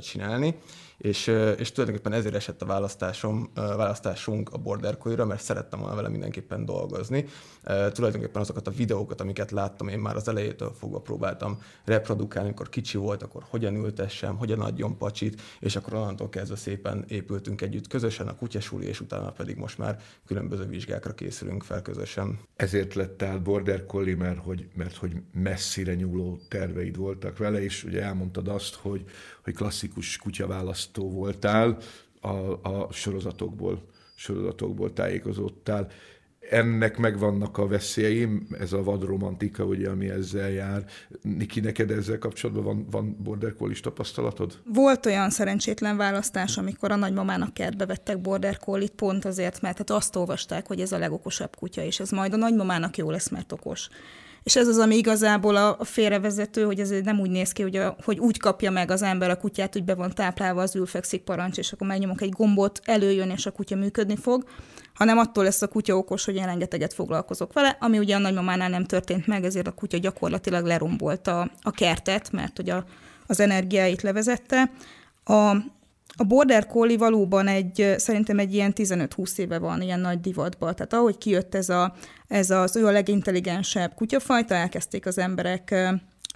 csinálni 0.00 0.54
és, 0.98 1.26
és 1.58 1.72
tulajdonképpen 1.72 2.12
ezért 2.12 2.34
esett 2.34 2.62
a 2.62 2.66
választásom, 2.66 3.50
választásunk 3.54 4.52
a 4.52 4.58
Border 4.58 4.98
collie 4.98 5.24
mert 5.24 5.42
szerettem 5.42 5.78
volna 5.78 5.94
vele 5.94 6.08
mindenképpen 6.08 6.64
dolgozni. 6.64 7.24
Tulajdonképpen 7.92 8.42
azokat 8.42 8.66
a 8.66 8.70
videókat, 8.70 9.20
amiket 9.20 9.50
láttam, 9.50 9.88
én 9.88 9.98
már 9.98 10.16
az 10.16 10.28
elejétől 10.28 10.72
fogva 10.78 11.00
próbáltam 11.00 11.58
reprodukálni, 11.84 12.48
amikor 12.48 12.68
kicsi 12.68 12.96
volt, 12.96 13.22
akkor 13.22 13.42
hogyan 13.48 13.74
ültessem, 13.74 14.36
hogyan 14.36 14.60
adjon 14.60 14.98
pacsit, 14.98 15.40
és 15.60 15.76
akkor 15.76 15.94
onnantól 15.94 16.28
kezdve 16.28 16.56
szépen 16.56 17.04
épültünk 17.08 17.60
együtt 17.60 17.86
közösen 17.86 18.28
a 18.28 18.36
kutyasúli, 18.36 18.86
és 18.86 19.00
utána 19.00 19.30
pedig 19.30 19.56
most 19.56 19.78
már 19.78 20.00
különböző 20.26 20.66
vizsgákra 20.66 21.14
készülünk 21.14 21.62
fel 21.62 21.82
közösen. 21.82 22.38
Ezért 22.56 22.94
lettál 22.94 23.38
Border 23.38 23.86
Collie, 23.86 24.16
mert 24.16 24.38
hogy, 24.38 24.68
mert 24.74 24.96
hogy 24.96 25.12
messzire 25.32 25.94
nyúló 25.94 26.38
terveid 26.48 26.96
voltak 26.96 27.38
vele, 27.38 27.62
és 27.62 27.84
ugye 27.84 28.02
elmondtad 28.02 28.48
azt, 28.48 28.74
hogy, 28.74 29.04
hogy 29.46 29.54
klasszikus 29.54 30.18
kutyaválasztó 30.18 31.10
voltál, 31.10 31.76
a, 32.20 32.68
a 32.68 32.88
sorozatokból, 32.92 33.82
sorozatokból 34.14 34.92
tájékozódtál. 34.92 35.90
Ennek 36.50 36.96
megvannak 36.96 37.58
a 37.58 37.66
veszélyeim, 37.66 38.46
ez 38.58 38.72
a 38.72 38.82
vadromantika, 38.82 39.64
ugye, 39.64 39.90
ami 39.90 40.08
ezzel 40.08 40.50
jár. 40.50 40.84
Niki, 41.22 41.60
neked 41.60 41.90
ezzel 41.90 42.18
kapcsolatban 42.18 42.64
van, 42.64 42.86
van 42.90 43.16
border 43.22 43.54
collie 43.54 43.80
tapasztalatod? 43.80 44.58
Volt 44.72 45.06
olyan 45.06 45.30
szerencsétlen 45.30 45.96
választás, 45.96 46.56
amikor 46.56 46.90
a 46.90 46.96
nagymamának 46.96 47.54
kertbe 47.54 47.86
vettek 47.86 48.20
border 48.20 48.58
collie 48.58 48.88
pont 48.96 49.24
azért, 49.24 49.60
mert 49.60 49.78
hát 49.78 49.90
azt 49.90 50.16
olvasták, 50.16 50.66
hogy 50.66 50.80
ez 50.80 50.92
a 50.92 50.98
legokosabb 50.98 51.56
kutya, 51.56 51.82
és 51.82 52.00
ez 52.00 52.10
majd 52.10 52.32
a 52.32 52.36
nagymamának 52.36 52.96
jó 52.96 53.10
lesz, 53.10 53.28
mert 53.28 53.52
okos. 53.52 53.88
És 54.46 54.56
ez 54.56 54.68
az, 54.68 54.78
ami 54.78 54.96
igazából 54.96 55.56
a, 55.56 55.84
félrevezető, 55.84 56.64
hogy 56.64 56.80
ez 56.80 56.90
nem 57.04 57.20
úgy 57.20 57.30
néz 57.30 57.52
ki, 57.52 57.62
hogy, 57.62 57.76
a, 57.76 57.96
hogy 58.04 58.18
úgy 58.18 58.38
kapja 58.38 58.70
meg 58.70 58.90
az 58.90 59.02
ember 59.02 59.30
a 59.30 59.36
kutyát, 59.36 59.72
hogy 59.72 59.84
be 59.84 59.94
van 59.94 60.14
táplálva 60.14 60.62
az 60.62 60.74
ülfekszik 60.74 61.22
parancs, 61.22 61.58
és 61.58 61.72
akkor 61.72 61.86
megnyomok 61.86 62.20
egy 62.20 62.30
gombot, 62.30 62.80
előjön, 62.84 63.30
és 63.30 63.46
a 63.46 63.50
kutya 63.50 63.76
működni 63.76 64.16
fog, 64.16 64.44
hanem 64.94 65.18
attól 65.18 65.44
lesz 65.44 65.62
a 65.62 65.68
kutya 65.68 65.96
okos, 65.96 66.24
hogy 66.24 66.34
én 66.34 66.44
rengeteget 66.44 66.94
foglalkozok 66.94 67.52
vele, 67.52 67.76
ami 67.80 67.98
ugye 67.98 68.14
a 68.14 68.18
nagymamánál 68.18 68.68
nem 68.68 68.84
történt 68.84 69.26
meg, 69.26 69.44
ezért 69.44 69.66
a 69.66 69.74
kutya 69.74 69.98
gyakorlatilag 69.98 70.64
lerombolta 70.64 71.50
a 71.62 71.70
kertet, 71.70 72.32
mert 72.32 72.56
hogy 72.56 72.70
a, 72.70 72.84
az 73.26 73.40
energiáit 73.40 74.02
levezette. 74.02 74.70
A, 75.24 75.56
a 76.16 76.24
Border 76.24 76.66
Collie 76.66 76.98
valóban 76.98 77.48
egy, 77.48 77.94
szerintem 77.96 78.38
egy 78.38 78.54
ilyen 78.54 78.72
15-20 78.76 79.38
éve 79.38 79.58
van 79.58 79.82
ilyen 79.82 80.00
nagy 80.00 80.20
divatban. 80.20 80.74
Tehát 80.74 80.92
ahogy 80.92 81.18
kijött 81.18 81.54
ez, 81.54 81.68
a, 81.68 81.94
ez 82.28 82.50
az, 82.50 82.76
ő 82.76 82.86
a 82.86 82.90
legintelligensebb 82.90 83.94
kutyafajta, 83.94 84.54
elkezdték 84.54 85.06
az 85.06 85.18
emberek 85.18 85.74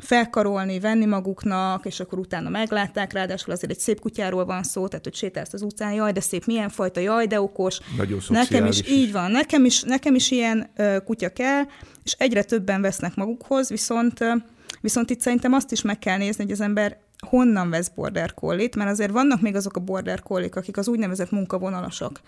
felkarolni, 0.00 0.80
venni 0.80 1.04
maguknak, 1.04 1.86
és 1.86 2.00
akkor 2.00 2.18
utána 2.18 2.48
meglátták, 2.48 3.12
ráadásul 3.12 3.52
azért 3.52 3.72
egy 3.72 3.78
szép 3.78 4.00
kutyáról 4.00 4.44
van 4.44 4.62
szó, 4.62 4.88
tehát 4.88 5.04
hogy 5.04 5.14
sétálsz 5.14 5.52
az 5.52 5.62
utcán, 5.62 5.92
jaj, 5.92 6.12
de 6.12 6.20
szép, 6.20 6.44
milyen 6.44 6.68
fajta, 6.68 7.00
jaj, 7.00 7.26
de 7.26 7.40
okos. 7.40 7.78
Nagyon 7.96 8.20
nekem 8.28 8.66
is, 8.66 8.80
is, 8.80 8.88
így 8.90 9.12
van, 9.12 9.30
nekem 9.30 9.64
is, 9.64 9.82
nekem 9.82 10.14
is 10.14 10.30
ilyen 10.30 10.70
uh, 10.78 10.96
kutya 11.04 11.28
kell, 11.28 11.62
és 12.04 12.12
egyre 12.18 12.42
többen 12.42 12.80
vesznek 12.80 13.14
magukhoz, 13.14 13.68
viszont, 13.68 14.20
uh, 14.20 14.32
viszont 14.80 15.10
itt 15.10 15.20
szerintem 15.20 15.52
azt 15.52 15.72
is 15.72 15.82
meg 15.82 15.98
kell 15.98 16.16
nézni, 16.16 16.42
hogy 16.42 16.52
az 16.52 16.60
ember 16.60 16.98
honnan 17.26 17.70
vesz 17.70 17.88
border 17.88 18.34
collie 18.34 18.68
mert 18.76 18.90
azért 18.90 19.10
vannak 19.10 19.40
még 19.40 19.54
azok 19.54 19.76
a 19.76 19.80
border 19.80 20.22
collie 20.22 20.48
akik 20.52 20.76
az 20.76 20.88
úgynevezett 20.88 21.30
munkavonalasak, 21.30 22.20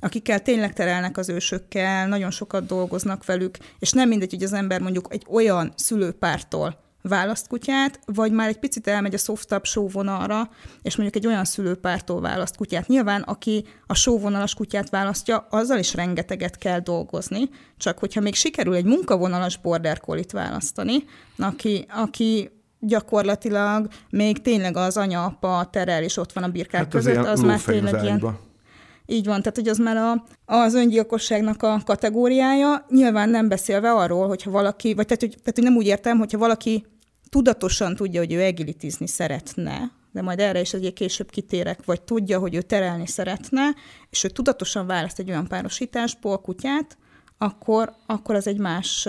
akikkel 0.00 0.42
tényleg 0.42 0.72
terelnek 0.72 1.16
az 1.16 1.28
ősökkel, 1.28 2.08
nagyon 2.08 2.30
sokat 2.30 2.66
dolgoznak 2.66 3.24
velük, 3.24 3.58
és 3.78 3.92
nem 3.92 4.08
mindegy, 4.08 4.30
hogy 4.30 4.42
az 4.42 4.52
ember 4.52 4.80
mondjuk 4.80 5.06
egy 5.10 5.26
olyan 5.28 5.72
szülőpártól 5.76 6.78
választ 7.02 7.46
kutyát, 7.46 8.00
vagy 8.04 8.32
már 8.32 8.48
egy 8.48 8.58
picit 8.58 8.86
elmegy 8.86 9.14
a 9.14 9.18
softabb 9.18 9.64
sóvonalra, 9.64 10.50
és 10.82 10.96
mondjuk 10.96 11.24
egy 11.24 11.30
olyan 11.30 11.44
szülőpártól 11.44 12.20
választ 12.20 12.56
kutyát. 12.56 12.86
Nyilván, 12.86 13.22
aki 13.22 13.64
a 13.86 13.94
sóvonalas 13.94 14.54
kutyát 14.54 14.90
választja, 14.90 15.46
azzal 15.50 15.78
is 15.78 15.94
rengeteget 15.94 16.58
kell 16.58 16.78
dolgozni, 16.78 17.48
csak 17.76 17.98
hogyha 17.98 18.20
még 18.20 18.34
sikerül 18.34 18.74
egy 18.74 18.84
munkavonalas 18.84 19.56
border 19.56 20.00
collie 20.00 20.24
választani, 20.32 21.04
aki, 21.38 21.86
aki 21.88 22.50
gyakorlatilag 22.80 23.88
még 24.10 24.42
tényleg 24.42 24.76
az 24.76 24.96
anya-apa 24.96 25.68
terel, 25.72 26.02
és 26.02 26.16
ott 26.16 26.32
van 26.32 26.44
a 26.44 26.48
birkák 26.48 26.80
hát 26.80 26.90
között, 26.90 27.26
az 27.26 27.40
már 27.40 27.60
tényleg 27.60 28.02
ilyen... 28.02 28.38
Így 29.06 29.26
van, 29.26 29.38
tehát 29.42 29.56
hogy 29.56 29.68
az 29.68 29.78
már 29.78 29.96
a, 29.96 30.24
az 30.44 30.74
öngyilkosságnak 30.74 31.62
a 31.62 31.80
kategóriája, 31.84 32.86
nyilván 32.88 33.28
nem 33.28 33.48
beszélve 33.48 33.92
arról, 33.92 34.28
hogyha 34.28 34.50
valaki, 34.50 34.94
vagy 34.94 35.06
tehát 35.06 35.20
hogy, 35.20 35.30
tehát, 35.30 35.54
hogy 35.54 35.64
nem 35.64 35.76
úgy 35.76 35.86
értem, 35.86 36.18
hogyha 36.18 36.38
valaki 36.38 36.86
tudatosan 37.28 37.96
tudja, 37.96 38.20
hogy 38.20 38.32
ő 38.32 38.40
egilitizni 38.40 39.06
szeretne, 39.06 39.90
de 40.12 40.22
majd 40.22 40.40
erre 40.40 40.60
is 40.60 40.72
egyébként 40.72 40.94
később 40.94 41.30
kitérek, 41.30 41.84
vagy 41.84 42.02
tudja, 42.02 42.38
hogy 42.38 42.54
ő 42.54 42.62
terelni 42.62 43.06
szeretne, 43.06 43.62
és 44.10 44.24
ő 44.24 44.28
tudatosan 44.28 44.86
választ 44.86 45.18
egy 45.18 45.30
olyan 45.30 45.46
párosításból 45.46 46.40
kutyát, 46.40 46.96
akkor, 47.38 47.92
akkor 48.06 48.34
az 48.34 48.46
egy 48.46 48.58
más, 48.58 49.08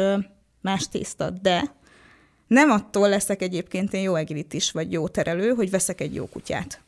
más 0.62 0.88
tészta. 0.88 1.30
De 1.30 1.76
nem 2.52 2.70
attól 2.70 3.10
leszek 3.10 3.42
egyébként 3.42 3.94
én 3.94 4.02
jó 4.02 4.16
egilitis 4.16 4.72
vagy 4.72 4.92
jó 4.92 5.08
terelő, 5.08 5.50
hogy 5.50 5.70
veszek 5.70 6.02
egy 6.02 6.16
jó 6.16 6.26
kutyát. 6.26 6.82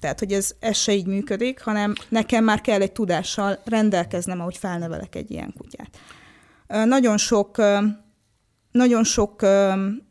Tehát, 0.00 0.18
hogy 0.18 0.32
ez, 0.32 0.54
ez 0.58 0.76
se 0.76 0.92
így 0.92 1.06
működik, 1.06 1.60
hanem 1.60 1.92
nekem 2.08 2.44
már 2.44 2.60
kell 2.60 2.80
egy 2.80 2.92
tudással 2.92 3.58
rendelkeznem, 3.64 4.40
ahogy 4.40 4.56
felnevelek 4.56 5.14
egy 5.14 5.30
ilyen 5.30 5.54
kutyát. 5.58 5.98
Nagyon 6.88 7.16
sok, 7.16 7.56
nagyon 8.70 9.04
sok 9.04 9.42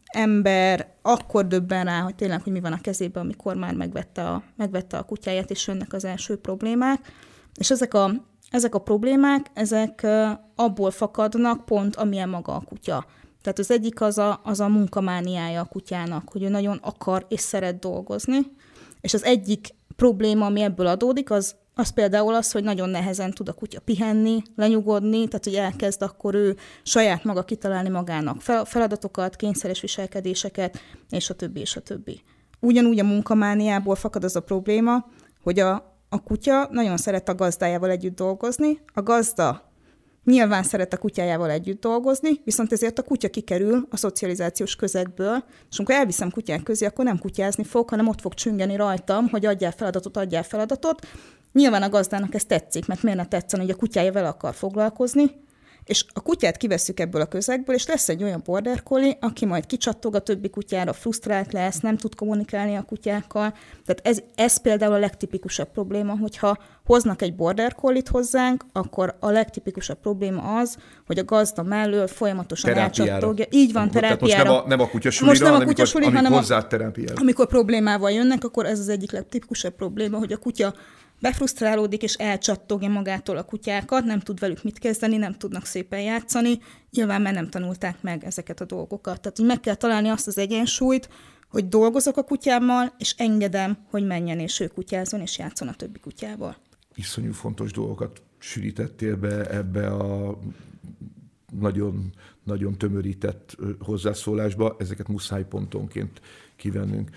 ember 0.06 0.94
akkor 1.02 1.48
döbben 1.48 1.86
rá, 1.86 2.00
hogy 2.00 2.16
tényleg, 2.16 2.42
hogy 2.42 2.52
mi 2.52 2.60
van 2.60 2.74
a 2.74 2.82
kezében, 2.82 3.24
amikor 3.24 3.56
már 3.56 3.74
megvette 3.74 4.30
a, 4.30 4.44
megvette 4.56 4.98
a 4.98 5.04
kutyáját, 5.04 5.52
és 5.52 5.68
jönnek 5.68 5.94
az 5.94 6.06
első 6.06 6.38
problémák. 6.38 7.00
És 7.60 7.72
ezek 7.72 7.94
a, 7.94 8.12
ezek 8.50 8.76
a 8.76 8.80
problémák, 8.80 9.46
ezek 9.54 10.08
abból 10.56 10.92
fakadnak 10.92 11.66
pont, 11.66 11.96
amilyen 11.96 12.30
maga 12.30 12.56
a 12.56 12.64
kutya. 12.68 13.06
Tehát 13.46 13.60
az 13.60 13.72
egyik 13.72 14.02
az 14.02 14.18
a, 14.18 14.40
az 14.44 14.60
a 14.60 14.68
munkamániája 14.68 15.62
a 15.62 15.66
kutyának, 15.66 16.30
hogy 16.30 16.44
ő 16.44 16.50
nagyon 16.50 16.80
akar 16.82 17.26
és 17.30 17.40
szeret 17.40 17.80
dolgozni, 17.80 18.38
és 19.02 19.14
az 19.14 19.24
egyik 19.24 19.68
probléma, 19.96 20.46
ami 20.46 20.62
ebből 20.62 20.88
adódik, 20.88 21.32
az, 21.32 21.56
az 21.76 21.90
például 21.90 22.34
az, 22.34 22.52
hogy 22.52 22.64
nagyon 22.64 22.90
nehezen 22.90 23.32
tud 23.32 23.50
a 23.50 23.54
kutya 23.54 23.80
pihenni, 23.80 24.42
lenyugodni, 24.56 25.28
tehát 25.28 25.44
hogy 25.44 25.56
elkezd 25.56 26.02
akkor 26.02 26.36
ő 26.36 26.56
saját 26.84 27.24
maga 27.24 27.44
kitalálni 27.44 27.90
magának 27.90 28.42
feladatokat, 28.66 29.36
kényszeres 29.36 29.82
viselkedéseket, 29.82 30.80
és 31.10 31.30
a 31.30 31.34
többi, 31.34 31.60
és 31.60 31.76
a 31.76 31.82
többi. 31.82 32.22
Ugyanúgy 32.60 33.00
a 33.00 33.04
munkamániából 33.04 33.96
fakad 33.96 34.24
az 34.24 34.36
a 34.36 34.42
probléma, 34.42 35.06
hogy 35.44 35.60
a, 35.60 36.00
a 36.10 36.24
kutya 36.24 36.68
nagyon 36.72 36.98
szeret 36.98 37.30
a 37.30 37.36
gazdájával 37.36 37.90
együtt 37.90 38.16
dolgozni, 38.16 38.80
a 38.94 39.02
gazda 39.02 39.65
Nyilván 40.26 40.64
szeret 40.64 40.94
a 40.94 40.98
kutyájával 40.98 41.50
együtt 41.50 41.82
dolgozni, 41.82 42.42
viszont 42.44 42.72
ezért 42.72 43.00
a 43.00 43.04
kutya 43.04 43.30
kikerül 43.30 43.88
a 43.90 43.98
szocializációs 43.98 44.76
közegből, 44.76 45.44
és 45.72 45.78
amikor 45.78 45.96
elviszem 45.96 46.32
kutyák 46.32 46.64
közé, 46.64 46.86
akkor 46.86 47.06
nem 47.06 47.20
kutyázni 47.20 47.64
fog, 47.64 47.90
hanem 47.90 48.08
ott 48.08 48.22
fog 48.22 48.34
csüngeni 48.34 48.76
rajtam, 48.76 49.28
hogy 49.28 49.46
adjál 49.46 49.72
feladatot, 49.72 50.18
adjál 50.18 50.44
feladatot. 50.44 51.08
Nyilván 51.54 51.84
a 51.84 51.90
gazdának 51.90 52.34
ez 52.36 52.46
tetszik, 52.46 52.88
mert 52.88 53.04
miért 53.04 53.18
ne 53.18 53.26
tetszen, 53.26 53.60
hogy 53.60 53.70
a 53.70 53.76
kutyája 53.76 54.12
vele 54.12 54.28
akar 54.28 54.54
foglalkozni, 54.54 55.32
és 55.86 56.06
a 56.14 56.22
kutyát 56.22 56.58
kivesszük 56.58 57.00
ebből 57.00 57.22
a 57.22 57.26
közegből, 57.26 57.76
és 57.76 57.88
lesz 57.88 58.10
egy 58.10 58.24
olyan 58.24 58.42
border 58.46 58.84
collie, 58.84 59.18
aki 59.20 59.46
majd 59.46 59.66
kicsattog 59.66 60.16
a 60.16 60.20
többi 60.20 60.50
kutyára, 60.50 60.94
frusztrált 60.94 61.54
lesz, 61.54 61.80
nem 61.80 61.98
tud 61.98 62.16
kommunikálni 62.16 62.76
a 62.76 62.82
kutyákkal. 62.82 63.54
Tehát 63.86 64.00
ez, 64.04 64.20
ez 64.36 64.62
például 64.62 64.94
a 64.94 64.98
legtipikusabb 64.98 65.72
probléma, 65.72 66.18
hogyha 66.18 66.58
hoznak 66.86 67.22
egy 67.22 67.36
border 67.36 67.76
collie 67.76 68.02
hozzánk, 68.12 68.66
akkor 68.74 69.16
a 69.20 69.30
legtipikusabb 69.30 70.00
probléma 70.00 70.58
az, 70.58 70.78
hogy 71.06 71.20
a 71.20 71.24
gazda 71.24 71.64
mellől 71.64 72.08
folyamatosan 72.08 72.74
elcsattogja. 72.74 73.46
Így 73.50 73.74
van, 73.74 73.92
terápiára. 73.92 74.44
most 74.44 74.44
nem 74.44 74.54
a, 74.54 74.68
nem 74.68 74.80
a 74.80 74.90
kutyasulira, 74.90 75.32
most 75.32 75.52
nem 75.52 75.62
a 75.62 75.66
kutyasuli, 75.66 76.06
hanem 76.06 76.32
hozzá 76.32 76.68
terápiára. 76.68 77.14
Amikor 77.22 77.48
problémával 77.48 78.12
jönnek, 78.12 78.44
akkor 78.44 78.66
ez 78.66 78.80
az 78.80 78.90
egyik 78.90 79.12
legtipikusabb 79.12 79.76
probléma, 79.76 80.18
hogy 80.18 80.32
a 80.32 80.38
kutya 80.38 80.74
befrusztrálódik 81.26 82.04
és 82.04 82.14
elcsattogja 82.14 82.90
magától 82.90 83.38
a 83.38 83.44
kutyákat, 83.44 84.04
nem 84.04 84.20
tud 84.20 84.40
velük 84.40 84.64
mit 84.64 84.80
kezdeni, 84.80 85.18
nem 85.18 85.34
tudnak 85.34 85.66
szépen 85.66 86.02
játszani, 86.02 86.60
nyilván 86.92 87.22
mert 87.22 87.36
nem 87.36 87.50
tanulták 87.50 88.02
meg 88.02 88.24
ezeket 88.24 88.62
a 88.62 88.66
dolgokat. 88.66 89.22
Tehát 89.22 89.38
hogy 89.38 89.46
meg 89.46 89.60
kell 89.60 89.76
találni 89.76 90.10
azt 90.10 90.28
az 90.28 90.38
egyensúlyt, 90.38 91.10
hogy 91.50 91.68
dolgozok 91.68 92.18
a 92.18 92.24
kutyámmal, 92.24 92.94
és 92.98 93.16
engedem, 93.18 93.78
hogy 93.90 94.06
menjen 94.06 94.40
és 94.40 94.60
ő 94.60 94.68
kutyázon, 94.68 95.22
és 95.22 95.38
játszon 95.38 95.68
a 95.68 95.74
többi 95.74 96.00
kutyával. 96.00 96.56
Iszonyú 96.96 97.32
fontos 97.32 97.72
dolgokat 97.72 98.22
sűrítettél 98.38 99.16
be 99.16 99.50
ebbe 99.50 99.88
a 99.88 100.40
nagyon, 101.60 102.14
nagyon 102.44 102.78
tömörített 102.78 103.58
hozzászólásba, 103.80 104.76
ezeket 104.80 105.08
muszáj 105.08 105.46
pontonként 105.46 106.22
kivennünk. 106.56 107.10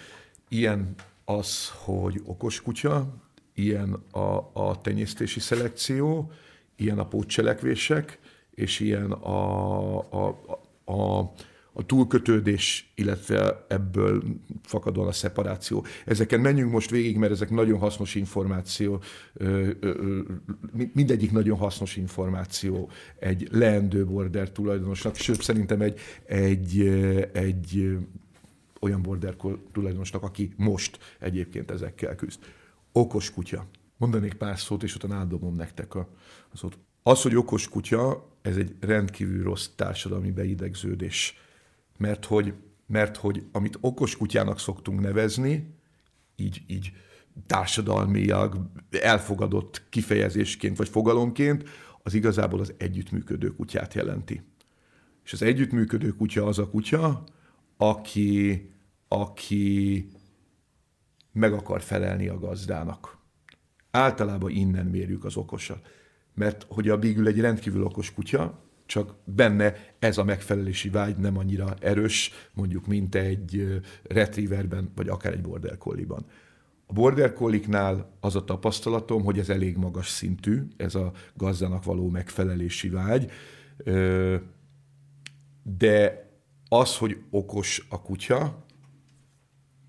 Ilyen 0.49 0.95
az, 1.25 1.71
hogy 1.85 2.21
okos 2.25 2.63
kutya, 2.63 3.27
ilyen 3.59 3.93
a, 4.11 4.51
a 4.53 4.81
tenyésztési 4.83 5.41
szelekció, 5.41 6.33
ilyen 6.77 6.99
a 6.99 7.09
pótcselekvések, 7.09 8.19
és 8.55 8.81
ilyen 8.81 9.13
a, 9.13 9.99
a, 10.27 10.43
a, 10.85 11.33
a 11.73 11.87
túlkötődés, 11.87 12.93
illetve 12.95 13.65
ebből 13.69 14.23
fakadóan 14.63 15.09
a 15.09 15.13
szeparáció. 15.13 15.85
Ezeken 16.05 16.41
menjünk 16.41 16.73
most 16.73 16.91
végig, 16.91 17.17
mert 17.17 17.33
ezek 17.33 17.51
nagyon 17.51 17.79
hasznos 17.79 18.15
információ, 18.15 19.01
mindegyik 20.93 21.33
nagyon 21.33 21.59
hasznos 21.59 21.97
információ 21.97 22.91
egy 23.19 23.49
leendő 23.53 24.07
border 24.07 24.51
tulajdonosnak, 24.51 25.15
sőt 25.17 25.43
szerintem 25.43 25.81
egy, 25.81 25.99
egy, 26.25 26.81
egy 27.33 27.97
olyan 28.81 29.03
border 29.03 29.35
tulajdonosnak, 29.73 30.23
aki 30.23 30.53
most 30.57 30.99
egyébként 31.19 31.71
ezekkel 31.71 32.15
küzd. 32.15 32.39
Okos 32.99 33.31
kutya. 33.31 33.67
Mondanék 33.97 34.35
pár 34.35 34.59
szót, 34.59 34.83
és 34.83 34.95
utána 34.95 35.15
átdobom 35.15 35.55
nektek 35.55 35.95
a, 35.95 36.09
az 36.53 36.65
ott. 36.65 36.79
Az, 37.03 37.23
hogy 37.23 37.37
okos 37.37 37.69
kutya, 37.69 38.29
ez 38.43 38.57
egy 38.57 38.77
rendkívül 38.81 39.43
rossz 39.43 39.69
társadalmi 39.77 40.31
beidegződés. 40.31 41.35
Mert 41.99 42.25
hogy, 42.25 42.55
mert 42.87 43.17
hogy 43.17 43.43
amit 43.53 43.79
okos 43.81 44.17
kutyának 44.17 44.59
szoktunk 44.59 45.01
nevezni, 45.01 45.75
így, 46.37 46.63
így 46.67 46.93
társadalmiak 47.47 48.57
elfogadott 48.91 49.83
kifejezésként 49.89 50.77
vagy 50.77 50.89
fogalomként, 50.89 51.69
az 52.03 52.15
igazából 52.15 52.61
az 52.61 52.75
együttműködő 52.77 53.49
kutyát 53.49 53.95
jelenti. 53.95 54.43
És 55.25 55.33
az 55.33 55.43
együttműködő 55.43 56.11
kutya 56.11 56.47
az 56.47 56.59
a 56.59 56.71
kutya, 56.71 57.25
aki, 57.77 58.71
aki 59.09 60.07
meg 61.33 61.53
akar 61.53 61.81
felelni 61.81 62.29
a 62.29 62.39
gazdának. 62.39 63.19
Általában 63.91 64.51
innen 64.51 64.87
mérjük 64.87 65.25
az 65.25 65.37
okosat. 65.37 65.87
Mert 66.35 66.67
hogy 66.69 66.89
a 66.89 66.99
Bigül 66.99 67.27
egy 67.27 67.41
rendkívül 67.41 67.85
okos 67.85 68.15
kutya, 68.15 68.67
csak 68.87 69.15
benne 69.25 69.75
ez 69.99 70.19
a 70.19 70.25
megfelelési 70.25 70.89
vágy 70.89 71.17
nem 71.17 71.39
annyira 71.39 71.75
erős, 71.81 72.33
mondjuk, 72.53 72.87
mint 72.87 73.15
egy 73.15 73.81
retrieverben, 74.03 74.93
vagy 74.95 75.09
akár 75.09 75.33
egy 75.33 75.41
border 75.41 75.79
collie-ban. 75.79 76.27
A 76.87 76.93
border 76.93 77.33
collie 77.33 78.07
az 78.21 78.37
a 78.37 78.45
tapasztalatom, 78.45 79.25
hogy 79.25 79.39
ez 79.39 79.49
elég 79.49 79.77
magas 79.77 80.09
szintű, 80.09 80.63
ez 80.77 80.95
a 80.95 81.13
gazdának 81.35 81.85
való 81.85 82.09
megfelelési 82.09 82.89
vágy, 82.89 83.31
de 85.63 86.27
az, 86.69 86.97
hogy 86.97 87.23
okos 87.31 87.87
a 87.89 88.03
kutya, 88.03 88.65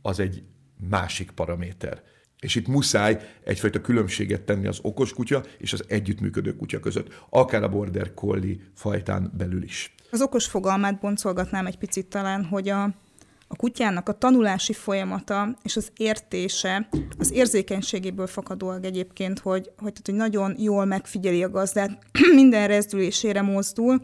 az 0.02 0.20
egy 0.20 0.44
másik 0.90 1.32
paraméter. 1.32 2.02
És 2.40 2.56
itt 2.56 2.68
muszáj 2.68 3.20
egyfajta 3.44 3.82
különbséget 3.82 4.42
tenni 4.42 4.68
az 4.68 4.80
okos 4.82 5.14
kutya 5.14 5.44
és 5.58 5.74
az 5.74 5.84
együttműködő 5.88 6.56
kutya 6.56 6.80
között, 6.80 7.26
akár 7.30 7.64
a 7.64 7.70
border 7.70 8.14
collie 8.14 8.58
fajtán 8.76 9.32
belül 9.38 9.64
is. 9.64 9.96
Az 10.12 10.22
okos 10.22 10.46
fogalmát 10.46 11.00
boncolgatnám 11.00 11.66
egy 11.66 11.78
picit 11.78 12.06
talán, 12.06 12.46
hogy 12.46 12.70
a, 12.70 12.84
a 13.48 13.56
kutyának 13.56 14.10
a 14.10 14.18
tanulási 14.18 14.74
folyamata 14.74 15.58
és 15.64 15.76
az 15.76 15.92
értése, 15.98 16.90
az 17.18 17.32
érzékenységéből 17.32 18.28
fakadóak 18.28 18.86
egyébként, 18.86 19.40
hogy, 19.40 19.72
hogy, 19.78 19.94
tehát, 19.94 20.06
hogy 20.06 20.16
nagyon 20.16 20.56
jól 20.58 20.86
megfigyeli 20.86 21.44
a 21.44 21.50
gazdát, 21.50 21.98
minden 22.36 22.68
rezdülésére 22.68 23.42
mozdul, 23.42 24.02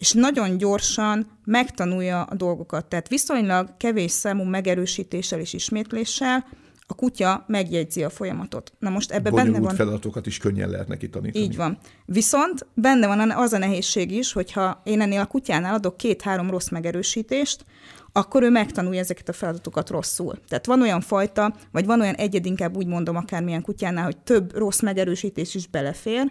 és 0.00 0.12
nagyon 0.12 0.58
gyorsan 0.58 1.38
megtanulja 1.44 2.22
a 2.22 2.34
dolgokat. 2.34 2.86
Tehát 2.86 3.08
viszonylag 3.08 3.76
kevés 3.76 4.10
számú 4.10 4.44
megerősítéssel 4.44 5.40
és 5.40 5.52
ismétléssel 5.52 6.46
a 6.86 6.94
kutya 6.94 7.44
megjegyzi 7.46 8.04
a 8.04 8.10
folyamatot. 8.10 8.72
Na 8.78 8.90
most 8.90 9.10
ebbe 9.10 9.30
benne 9.30 9.60
van... 9.60 9.74
feladatokat 9.74 10.26
is 10.26 10.38
könnyen 10.38 10.68
lehet 10.68 10.88
neki 10.88 11.08
tanítani. 11.08 11.44
Így 11.44 11.56
van. 11.56 11.78
Viszont 12.04 12.66
benne 12.74 13.06
van 13.06 13.30
az 13.30 13.52
a 13.52 13.58
nehézség 13.58 14.10
is, 14.10 14.32
hogyha 14.32 14.80
én 14.84 15.00
ennél 15.00 15.20
a 15.20 15.26
kutyánál 15.26 15.74
adok 15.74 15.96
két-három 15.96 16.50
rossz 16.50 16.68
megerősítést, 16.68 17.64
akkor 18.12 18.42
ő 18.42 18.50
megtanulja 18.50 19.00
ezeket 19.00 19.28
a 19.28 19.32
feladatokat 19.32 19.90
rosszul. 19.90 20.38
Tehát 20.48 20.66
van 20.66 20.82
olyan 20.82 21.00
fajta, 21.00 21.54
vagy 21.72 21.86
van 21.86 22.00
olyan 22.00 22.14
egyed, 22.14 22.46
inkább 22.46 22.76
úgy 22.76 22.86
mondom 22.86 23.16
akármilyen 23.16 23.62
kutyánál, 23.62 24.04
hogy 24.04 24.18
több 24.18 24.56
rossz 24.56 24.80
megerősítés 24.80 25.54
is 25.54 25.66
belefér, 25.66 26.30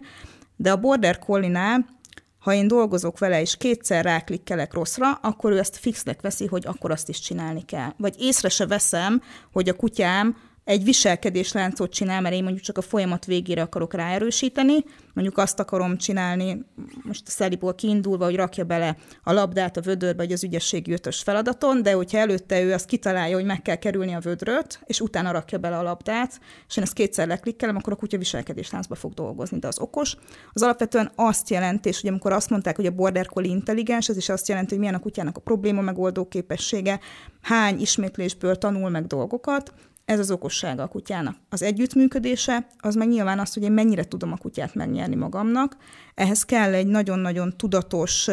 de 0.56 0.72
a 0.72 0.78
Border 0.78 1.20
Collie-nál 1.20 1.99
ha 2.40 2.54
én 2.54 2.68
dolgozok 2.68 3.20
vele, 3.20 3.42
és 3.42 3.58
kétszer 3.58 4.04
ráklikkelek 4.04 4.74
rosszra, 4.74 5.12
akkor 5.12 5.52
ő 5.52 5.58
ezt 5.58 5.78
fixnek 5.78 6.22
veszi, 6.22 6.46
hogy 6.46 6.68
akkor 6.68 6.92
azt 6.92 7.10
is 7.10 7.20
csinálni 7.20 7.66
kell. 7.66 7.94
Vagy 7.98 8.16
észre 8.20 8.50
se 8.50 8.68
veszem, 8.68 9.22
hogy 9.52 9.70
a 9.70 9.74
kutyám 9.74 10.38
egy 10.70 10.84
viselkedésláncot 10.84 11.92
csinál, 11.92 12.22
mert 12.22 12.36
én 12.36 12.44
mondjuk 12.44 12.64
csak 12.64 12.78
a 12.78 12.82
folyamat 12.82 13.26
végére 13.26 13.62
akarok 13.62 13.94
ráerősíteni, 13.94 14.84
mondjuk 15.14 15.38
azt 15.38 15.60
akarom 15.60 15.98
csinálni, 15.98 16.66
most 17.04 17.24
a 17.28 17.30
szeliból 17.30 17.76
kiindulva, 17.76 18.26
hogy 18.26 18.36
rakja 18.36 18.64
bele 18.64 18.98
a 19.24 19.34
labdát 19.34 19.78
a 19.78 19.82
vödörbe, 19.82 20.24
vagy 20.24 20.32
az 20.32 20.44
ügyességi 20.44 20.92
ötös 20.92 21.22
feladaton, 21.22 21.82
de 21.82 21.94
hogyha 21.94 22.18
előtte 22.18 22.62
ő 22.62 22.74
azt 22.74 22.86
kitalálja, 22.86 23.36
hogy 23.36 23.46
meg 23.46 23.62
kell 23.62 23.76
kerülni 23.76 24.14
a 24.14 24.20
vödröt, 24.20 24.80
és 24.86 25.02
utána 25.02 25.32
rakja 25.32 25.58
bele 25.58 25.78
a 25.78 25.84
labdát, 25.84 26.40
és 26.68 26.78
én 26.78 26.84
ezt 26.84 26.94
kétszer 26.94 27.28
leklikkelem, 27.28 27.76
akkor 27.76 27.94
a 27.94 27.96
kutya 27.96 28.18
viselkedésláncba 28.18 28.96
fog 28.96 29.14
dolgozni. 29.14 29.60
De 29.60 29.68
az 29.68 29.80
okos, 29.80 30.16
az 30.54 30.62
alapvetően 30.62 31.12
azt 31.16 31.50
jelenti, 31.50 31.90
és 31.90 32.02
hogy 32.02 32.10
amikor 32.10 32.32
azt 32.32 32.50
mondták, 32.50 32.76
hogy 32.76 32.86
a 32.86 32.92
border 32.92 33.26
collie 33.26 33.52
intelligens, 33.52 34.10
ez 34.10 34.18
is 34.18 34.30
azt 34.30 34.48
jelenti, 34.48 34.70
hogy 34.70 34.80
milyen 34.80 34.96
a 34.96 35.00
kutyának 35.00 35.38
a 35.38 35.42
probléma 35.42 35.82
megoldó 35.82 36.28
képessége, 36.28 37.00
hány 37.42 37.80
ismétlésből 37.80 38.56
tanul 38.56 38.90
meg 38.90 39.08
dolgokat, 39.08 39.74
ez 40.10 40.20
az 40.20 40.32
okossága 40.32 40.84
a 40.84 40.88
kutyának. 40.88 41.36
Az 41.50 41.62
együttműködése, 41.62 42.68
az 42.78 42.96
meg 42.96 43.08
nyilván 43.08 43.40
az, 43.40 43.54
hogy 43.54 43.64
én 43.64 43.72
mennyire 43.72 44.04
tudom 44.04 44.32
a 44.32 44.38
kutyát 44.38 44.76
megnyerni 44.76 45.16
magamnak. 45.16 45.78
Ehhez 46.16 46.46
kell 46.46 46.74
egy 46.74 46.88
nagyon-nagyon 46.88 47.58
tudatos 47.58 48.28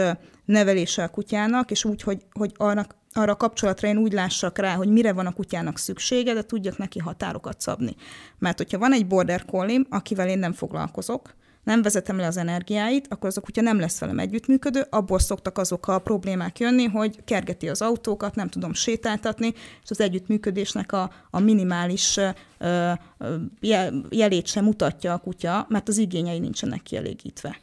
nevelése 0.45 1.03
a 1.03 1.09
kutyának, 1.09 1.71
és 1.71 1.85
úgy, 1.85 2.03
hogy, 2.03 2.25
hogy 2.33 2.53
arra, 2.57 2.87
arra 3.13 3.33
a 3.33 3.37
kapcsolatra 3.37 3.89
én 3.89 3.97
úgy 3.97 4.13
lássak 4.13 4.59
rá, 4.59 4.75
hogy 4.75 4.89
mire 4.89 5.13
van 5.13 5.27
a 5.27 5.33
kutyának 5.33 5.79
szüksége, 5.79 6.35
de 6.35 6.43
tudjak 6.43 6.79
neki 6.79 6.99
határokat 6.99 7.61
szabni. 7.61 7.95
Mert 8.39 8.59
hogyha 8.59 8.79
van 8.79 8.93
egy 8.93 9.07
border 9.07 9.45
collie, 9.45 9.81
akivel 9.89 10.29
én 10.29 10.39
nem 10.39 10.53
foglalkozok, 10.53 11.35
nem 11.67 11.83
vezetem 11.83 12.17
le 12.17 12.27
az 12.27 12.37
energiáit, 12.37 13.07
akkor 13.11 13.29
az 13.29 13.37
a 13.37 13.41
kutya 13.41 13.61
nem 13.61 13.81
lesz 13.81 13.99
velem 13.99 14.19
együttműködő, 14.19 14.87
abból 14.91 15.19
szoktak 15.19 15.59
azok 15.59 15.89
a 15.89 15.99
problémák 15.99 16.59
jönni, 16.59 16.85
hogy 16.85 17.25
kergeti 17.25 17.69
az 17.69 17.83
autókat, 17.83 18.35
nem 18.35 18.49
tudom 18.49 18.73
sétáltatni, 18.73 19.55
és 19.83 19.91
az 19.91 20.01
együttműködésnek 20.01 20.93
a, 20.93 21.11
a 21.31 21.41
minimális 21.41 22.19
ö, 22.59 22.93
jelét 24.11 24.47
sem 24.47 24.65
mutatja 24.65 25.13
a 25.13 25.19
kutya, 25.19 25.67
mert 25.69 25.89
az 25.89 25.99
igényei 25.99 26.39
nincsenek 26.39 26.83
kielégítve. 26.83 27.59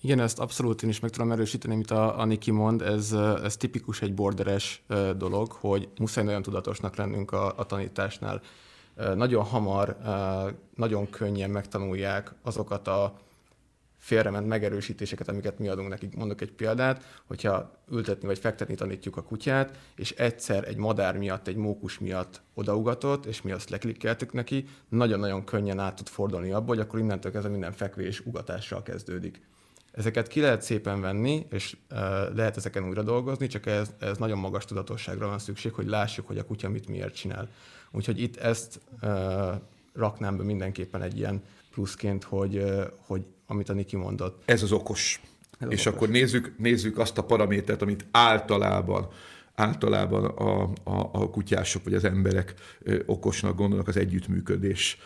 Igen, 0.00 0.20
ezt 0.20 0.38
abszolút 0.38 0.82
én 0.82 0.90
is 0.90 1.00
meg 1.00 1.10
tudom 1.10 1.32
erősíteni, 1.32 1.74
amit 1.74 1.90
a, 1.90 2.18
a 2.18 2.24
Niki 2.24 2.50
mond, 2.50 2.82
ez, 2.82 3.12
ez 3.44 3.56
tipikus 3.56 4.02
egy 4.02 4.14
borderes 4.14 4.82
dolog, 5.16 5.52
hogy 5.52 5.88
muszáj 5.98 6.24
nagyon 6.24 6.42
tudatosnak 6.42 6.96
lennünk 6.96 7.32
a, 7.32 7.54
a 7.56 7.64
tanításnál. 7.66 8.40
Nagyon 9.14 9.44
hamar, 9.44 9.96
nagyon 10.74 11.10
könnyen 11.10 11.50
megtanulják 11.50 12.34
azokat 12.42 12.88
a 12.88 13.22
félrement 14.04 14.46
megerősítéseket, 14.46 15.28
amiket 15.28 15.58
mi 15.58 15.68
adunk 15.68 15.88
nekik. 15.88 16.16
Mondok 16.16 16.40
egy 16.40 16.52
példát, 16.52 17.22
hogyha 17.26 17.78
ültetni 17.90 18.26
vagy 18.26 18.38
fektetni 18.38 18.74
tanítjuk 18.74 19.16
a 19.16 19.22
kutyát, 19.22 19.78
és 19.96 20.10
egyszer 20.10 20.68
egy 20.68 20.76
madár 20.76 21.16
miatt, 21.18 21.48
egy 21.48 21.56
mókus 21.56 21.98
miatt 21.98 22.40
odaugatott, 22.54 23.26
és 23.26 23.42
mi 23.42 23.52
azt 23.52 23.70
leklikkeltük 23.70 24.32
neki, 24.32 24.66
nagyon-nagyon 24.88 25.44
könnyen 25.44 25.78
át 25.78 25.96
tud 25.96 26.08
fordulni 26.08 26.52
abba, 26.52 26.66
hogy 26.66 26.78
akkor 26.78 26.98
innentől 26.98 27.32
kezdve 27.32 27.50
minden 27.50 27.72
fekvés 27.72 28.20
ugatással 28.20 28.82
kezdődik. 28.82 29.40
Ezeket 29.92 30.28
ki 30.28 30.40
lehet 30.40 30.62
szépen 30.62 31.00
venni, 31.00 31.46
és 31.50 31.76
uh, 31.90 31.98
lehet 32.34 32.56
ezeken 32.56 32.88
újra 32.88 33.02
dolgozni, 33.02 33.46
csak 33.46 33.66
ez, 33.66 33.94
ez 33.98 34.16
nagyon 34.16 34.38
magas 34.38 34.64
tudatosságra 34.64 35.28
van 35.28 35.38
szükség, 35.38 35.72
hogy 35.72 35.86
lássuk, 35.86 36.26
hogy 36.26 36.38
a 36.38 36.44
kutya 36.44 36.68
mit 36.68 36.88
miért 36.88 37.14
csinál. 37.14 37.48
Úgyhogy 37.90 38.20
itt 38.20 38.36
ezt 38.36 38.80
uh, 39.02 39.10
raknám 39.94 40.36
be 40.36 40.42
mindenképpen 40.42 41.02
egy 41.02 41.18
ilyen 41.18 41.42
pluszként, 41.70 42.24
hogy, 42.24 42.64
hogy 43.06 43.24
amit 43.46 43.68
a 43.68 43.72
Niki 43.72 43.96
mondott. 43.96 44.42
Ez 44.44 44.62
az 44.62 44.72
okos. 44.72 45.20
Ez 45.58 45.70
És 45.70 45.86
okos. 45.86 45.96
akkor 45.96 46.08
nézzük, 46.08 46.52
nézzük 46.58 46.98
azt 46.98 47.18
a 47.18 47.24
paramétert, 47.24 47.82
amit 47.82 48.06
általában 48.10 49.08
általában 49.54 50.24
a, 50.24 50.62
a, 50.62 51.10
a 51.12 51.30
kutyások 51.30 51.84
vagy 51.84 51.94
az 51.94 52.04
emberek 52.04 52.54
okosnak 53.06 53.56
gondolnak 53.56 53.88
az 53.88 53.96
együttműködés, 53.96 54.98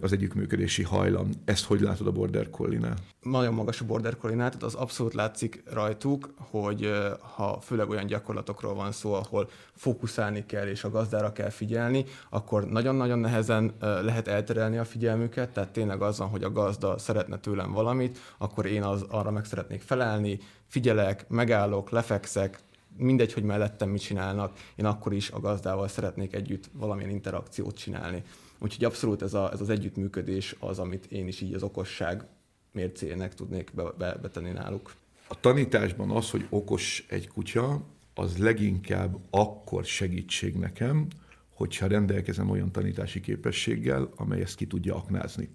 az 0.00 0.12
együttműködési 0.12 0.82
hajlam. 0.82 1.28
Ezt 1.44 1.64
hogy 1.64 1.80
látod 1.80 2.06
a 2.06 2.12
Border 2.12 2.50
Collie-nál? 2.50 2.96
Nagyon 3.22 3.54
magas 3.54 3.80
a 3.80 3.84
Border 3.84 4.16
Collie-nál, 4.16 4.48
tehát 4.48 4.62
az 4.62 4.74
abszolút 4.74 5.14
látszik 5.14 5.62
rajtuk, 5.72 6.34
hogy 6.36 6.90
ha 7.36 7.60
főleg 7.60 7.88
olyan 7.88 8.06
gyakorlatokról 8.06 8.74
van 8.74 8.92
szó, 8.92 9.12
ahol 9.12 9.50
fókuszálni 9.74 10.46
kell 10.46 10.66
és 10.66 10.84
a 10.84 10.90
gazdára 10.90 11.32
kell 11.32 11.50
figyelni, 11.50 12.04
akkor 12.30 12.68
nagyon-nagyon 12.68 13.18
nehezen 13.18 13.72
lehet 13.80 14.28
elterelni 14.28 14.76
a 14.76 14.84
figyelmüket, 14.84 15.52
tehát 15.52 15.72
tényleg 15.72 16.02
az 16.02 16.18
van, 16.18 16.28
hogy 16.28 16.44
a 16.44 16.52
gazda 16.52 16.98
szeretne 16.98 17.38
tőlem 17.38 17.72
valamit, 17.72 18.18
akkor 18.38 18.66
én 18.66 18.82
az, 18.82 19.04
arra 19.08 19.30
meg 19.30 19.44
szeretnék 19.44 19.80
felelni, 19.80 20.38
figyelek, 20.66 21.28
megállok, 21.28 21.90
lefekszek, 21.90 22.60
mindegy, 22.96 23.32
hogy 23.32 23.42
mellettem 23.42 23.88
mit 23.88 24.00
csinálnak, 24.00 24.58
én 24.76 24.84
akkor 24.84 25.12
is 25.12 25.30
a 25.30 25.40
gazdával 25.40 25.88
szeretnék 25.88 26.34
együtt 26.34 26.70
valamilyen 26.72 27.10
interakciót 27.10 27.76
csinálni. 27.76 28.22
Úgyhogy 28.58 28.84
abszolút 28.84 29.22
ez, 29.22 29.34
a, 29.34 29.52
ez 29.52 29.60
az 29.60 29.70
együttműködés 29.70 30.56
az, 30.58 30.78
amit 30.78 31.06
én 31.06 31.28
is 31.28 31.40
így 31.40 31.54
az 31.54 31.62
okosság 31.62 32.26
mércének 32.72 33.34
tudnék 33.34 33.70
be, 33.74 33.82
be, 33.98 34.14
betenni 34.22 34.50
náluk. 34.50 34.94
A 35.28 35.40
tanításban 35.40 36.10
az, 36.10 36.30
hogy 36.30 36.46
okos 36.48 37.06
egy 37.08 37.28
kutya, 37.28 37.82
az 38.14 38.38
leginkább 38.38 39.18
akkor 39.30 39.84
segítség 39.84 40.54
nekem, 40.54 41.06
hogyha 41.54 41.86
rendelkezem 41.86 42.50
olyan 42.50 42.72
tanítási 42.72 43.20
képességgel, 43.20 44.10
amely 44.16 44.40
ezt 44.40 44.54
ki 44.54 44.66
tudja 44.66 44.94
aknázni. 44.94 45.48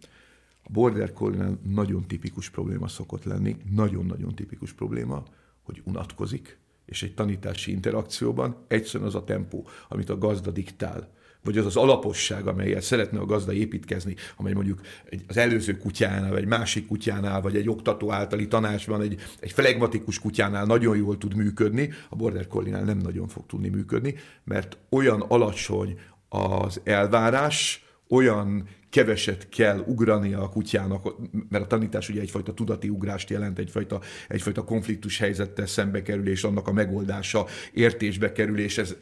A 0.64 0.72
Border 0.72 1.14
collie 1.14 1.50
nagyon 1.64 2.08
tipikus 2.08 2.50
probléma 2.50 2.88
szokott 2.88 3.24
lenni, 3.24 3.58
nagyon-nagyon 3.72 4.36
tipikus 4.36 4.74
probléma, 4.74 5.24
hogy 5.62 5.82
unatkozik, 5.84 6.58
és 6.86 7.04
egy 7.04 7.14
tanítási 7.14 7.72
interakcióban 7.72 8.66
egyszerűen 8.68 9.10
az 9.10 9.16
a 9.16 9.24
tempó, 9.24 9.68
amit 9.90 10.10
a 10.10 10.18
gazda 10.18 10.52
diktál, 10.52 11.14
vagy 11.46 11.58
az 11.58 11.66
az 11.66 11.76
alaposság, 11.76 12.48
amelyet 12.48 12.82
szeretne 12.82 13.20
a 13.20 13.26
gazda 13.26 13.54
építkezni, 13.54 14.16
amely 14.36 14.54
mondjuk 14.54 14.82
egy, 15.10 15.24
az 15.28 15.38
előző 15.38 15.78
kutyánál, 15.78 16.30
vagy 16.30 16.42
egy 16.42 16.48
másik 16.48 16.88
kutyánál, 16.88 17.42
vagy 17.42 17.56
egy 17.56 17.70
oktató 17.70 18.12
általi 18.12 18.48
tanácsban, 18.48 19.02
egy, 19.02 19.20
egy 19.40 19.52
flegmatikus 19.52 20.20
kutyánál 20.20 20.66
nagyon 20.66 20.98
jól 20.98 21.18
tud 21.18 21.36
működni, 21.36 21.90
a 22.10 22.16
Border 22.16 22.48
collie 22.48 22.84
nem 22.84 22.98
nagyon 22.98 23.28
fog 23.28 23.46
tudni 23.46 23.70
működni, 23.70 24.16
mert 24.44 24.78
olyan 24.90 25.22
alacsony 25.22 26.00
az 26.30 26.82
elvárás, 26.84 27.85
olyan 28.10 28.68
keveset 28.90 29.50
kell 29.50 29.80
ugrania 29.80 30.42
a 30.42 30.50
kutyának, 30.50 31.16
mert 31.50 31.64
a 31.64 31.68
tanítás 31.68 32.10
ugye 32.10 32.22
egyfajta 32.22 32.54
tudati 32.54 32.90
ugrást 32.90 33.30
jelent, 33.30 33.60
egyfajta, 33.60 34.02
egyfajta 34.28 34.64
konfliktus 34.64 35.18
helyzettel 35.18 35.66
szembe 35.66 36.02
kerülés, 36.02 36.44
annak 36.44 36.68
a 36.68 36.72
megoldása, 36.72 37.46
értésbe 37.74 38.32
kerülés, 38.32 38.78
ez, 38.78 38.96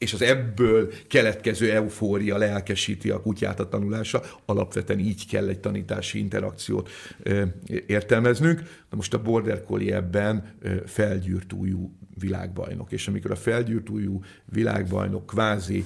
és 0.00 0.12
az 0.12 0.22
ebből 0.22 0.92
keletkező 1.08 1.72
eufória 1.72 2.36
lelkesíti 2.36 3.10
a 3.10 3.20
kutyát 3.20 3.60
a 3.60 3.68
tanulása. 3.68 4.22
Alapvetően 4.44 4.98
így 4.98 5.26
kell 5.26 5.48
egy 5.48 5.60
tanítási 5.60 6.18
interakciót 6.18 6.88
ö, 7.22 7.44
értelmeznünk. 7.86 8.58
Na 8.90 8.96
most 8.96 9.14
a 9.14 9.22
Border 9.22 9.64
Collie 9.64 9.94
ebben 9.94 10.54
ö, 10.60 10.74
felgyűrt 10.86 11.52
újú 11.52 11.96
világbajnok. 12.18 12.92
És 12.92 13.08
amikor 13.08 13.30
a 13.30 13.36
felgyűrt 13.36 13.88
újú 13.88 14.22
világbajnok 14.44 15.26
kvázi 15.26 15.84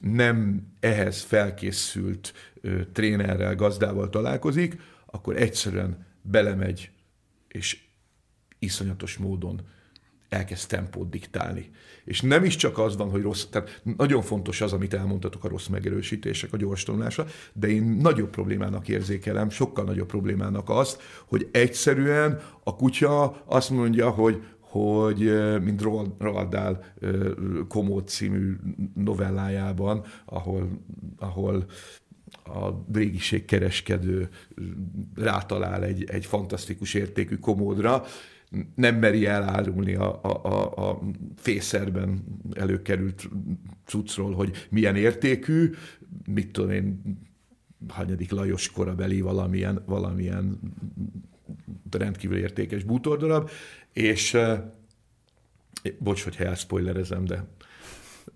nem 0.00 0.66
ehhez 0.80 1.20
felkészült 1.20 2.32
trénerrel, 2.92 3.54
gazdával 3.54 4.08
találkozik, 4.08 4.80
akkor 5.06 5.36
egyszerűen 5.36 6.06
belemegy, 6.22 6.90
és 7.48 7.78
iszonyatos 8.58 9.16
módon 9.16 9.60
elkezd 10.28 10.68
tempót 10.68 11.10
diktálni. 11.10 11.70
És 12.04 12.20
nem 12.20 12.44
is 12.44 12.56
csak 12.56 12.78
az 12.78 12.96
van, 12.96 13.10
hogy 13.10 13.22
rossz, 13.22 13.44
tehát 13.44 13.82
nagyon 13.96 14.22
fontos 14.22 14.60
az, 14.60 14.72
amit 14.72 14.94
elmondtatok 14.94 15.44
a 15.44 15.48
rossz 15.48 15.66
megerősítések, 15.66 16.52
a 16.52 16.56
gyors 16.56 16.82
tanulása, 16.82 17.26
de 17.52 17.68
én 17.68 17.82
nagyobb 17.82 18.30
problémának 18.30 18.88
érzékelem, 18.88 19.50
sokkal 19.50 19.84
nagyobb 19.84 20.06
problémának 20.06 20.70
azt, 20.70 21.02
hogy 21.26 21.48
egyszerűen 21.52 22.40
a 22.64 22.76
kutya 22.76 23.42
azt 23.44 23.70
mondja, 23.70 24.10
hogy 24.10 24.42
hogy 24.60 25.32
mint 25.62 25.82
Roald 26.18 26.48
Dahl 26.48 26.72
Komód 27.68 28.08
című 28.08 28.56
novellájában, 28.94 30.04
ahol, 30.24 30.68
ahol 31.18 31.66
a 32.44 32.84
régiség 32.92 33.44
kereskedő 33.44 34.28
rátalál 35.14 35.84
egy, 35.84 36.04
egy 36.04 36.26
fantasztikus 36.26 36.94
értékű 36.94 37.36
komódra, 37.36 38.04
nem 38.74 38.96
meri 38.96 39.26
elárulni 39.26 39.94
a, 39.94 40.20
a, 40.22 40.44
a, 40.44 40.88
a 40.90 41.00
fészerben 41.36 42.24
előkerült 42.52 43.28
cuccról, 43.84 44.34
hogy 44.34 44.66
milyen 44.70 44.96
értékű, 44.96 45.70
mit 46.26 46.52
tudom 46.52 46.70
én, 46.70 47.02
hanyadik 47.88 48.30
Lajos 48.30 48.70
korabeli 48.70 49.20
valamilyen, 49.20 49.82
valamilyen 49.86 50.58
rendkívül 51.90 52.36
értékes 52.36 52.84
bútordarab, 52.84 53.50
és 53.92 54.36
bocs, 55.98 56.24
hogy 56.24 56.36
elspoilerezem, 56.38 57.24
de, 57.24 57.44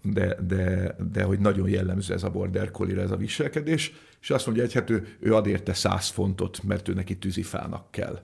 de, 0.03 0.39
de, 0.47 0.97
de 1.13 1.23
hogy 1.23 1.39
nagyon 1.39 1.69
jellemző 1.69 2.15
ez 2.15 2.23
a 2.23 2.31
border 2.31 2.71
collie 2.71 3.01
ez 3.01 3.11
a 3.11 3.17
viselkedés, 3.17 3.93
és 4.21 4.31
azt 4.31 4.47
mondja, 4.47 4.65
hogy 4.65 4.73
hát 4.73 4.91
ő, 4.91 5.17
ő 5.21 5.35
ad 5.35 5.47
érte 5.47 5.75
száz 5.75 6.09
fontot, 6.09 6.63
mert 6.63 6.89
ő 6.89 6.93
neki 6.93 7.19
tűzifának 7.19 7.91
kell 7.91 8.23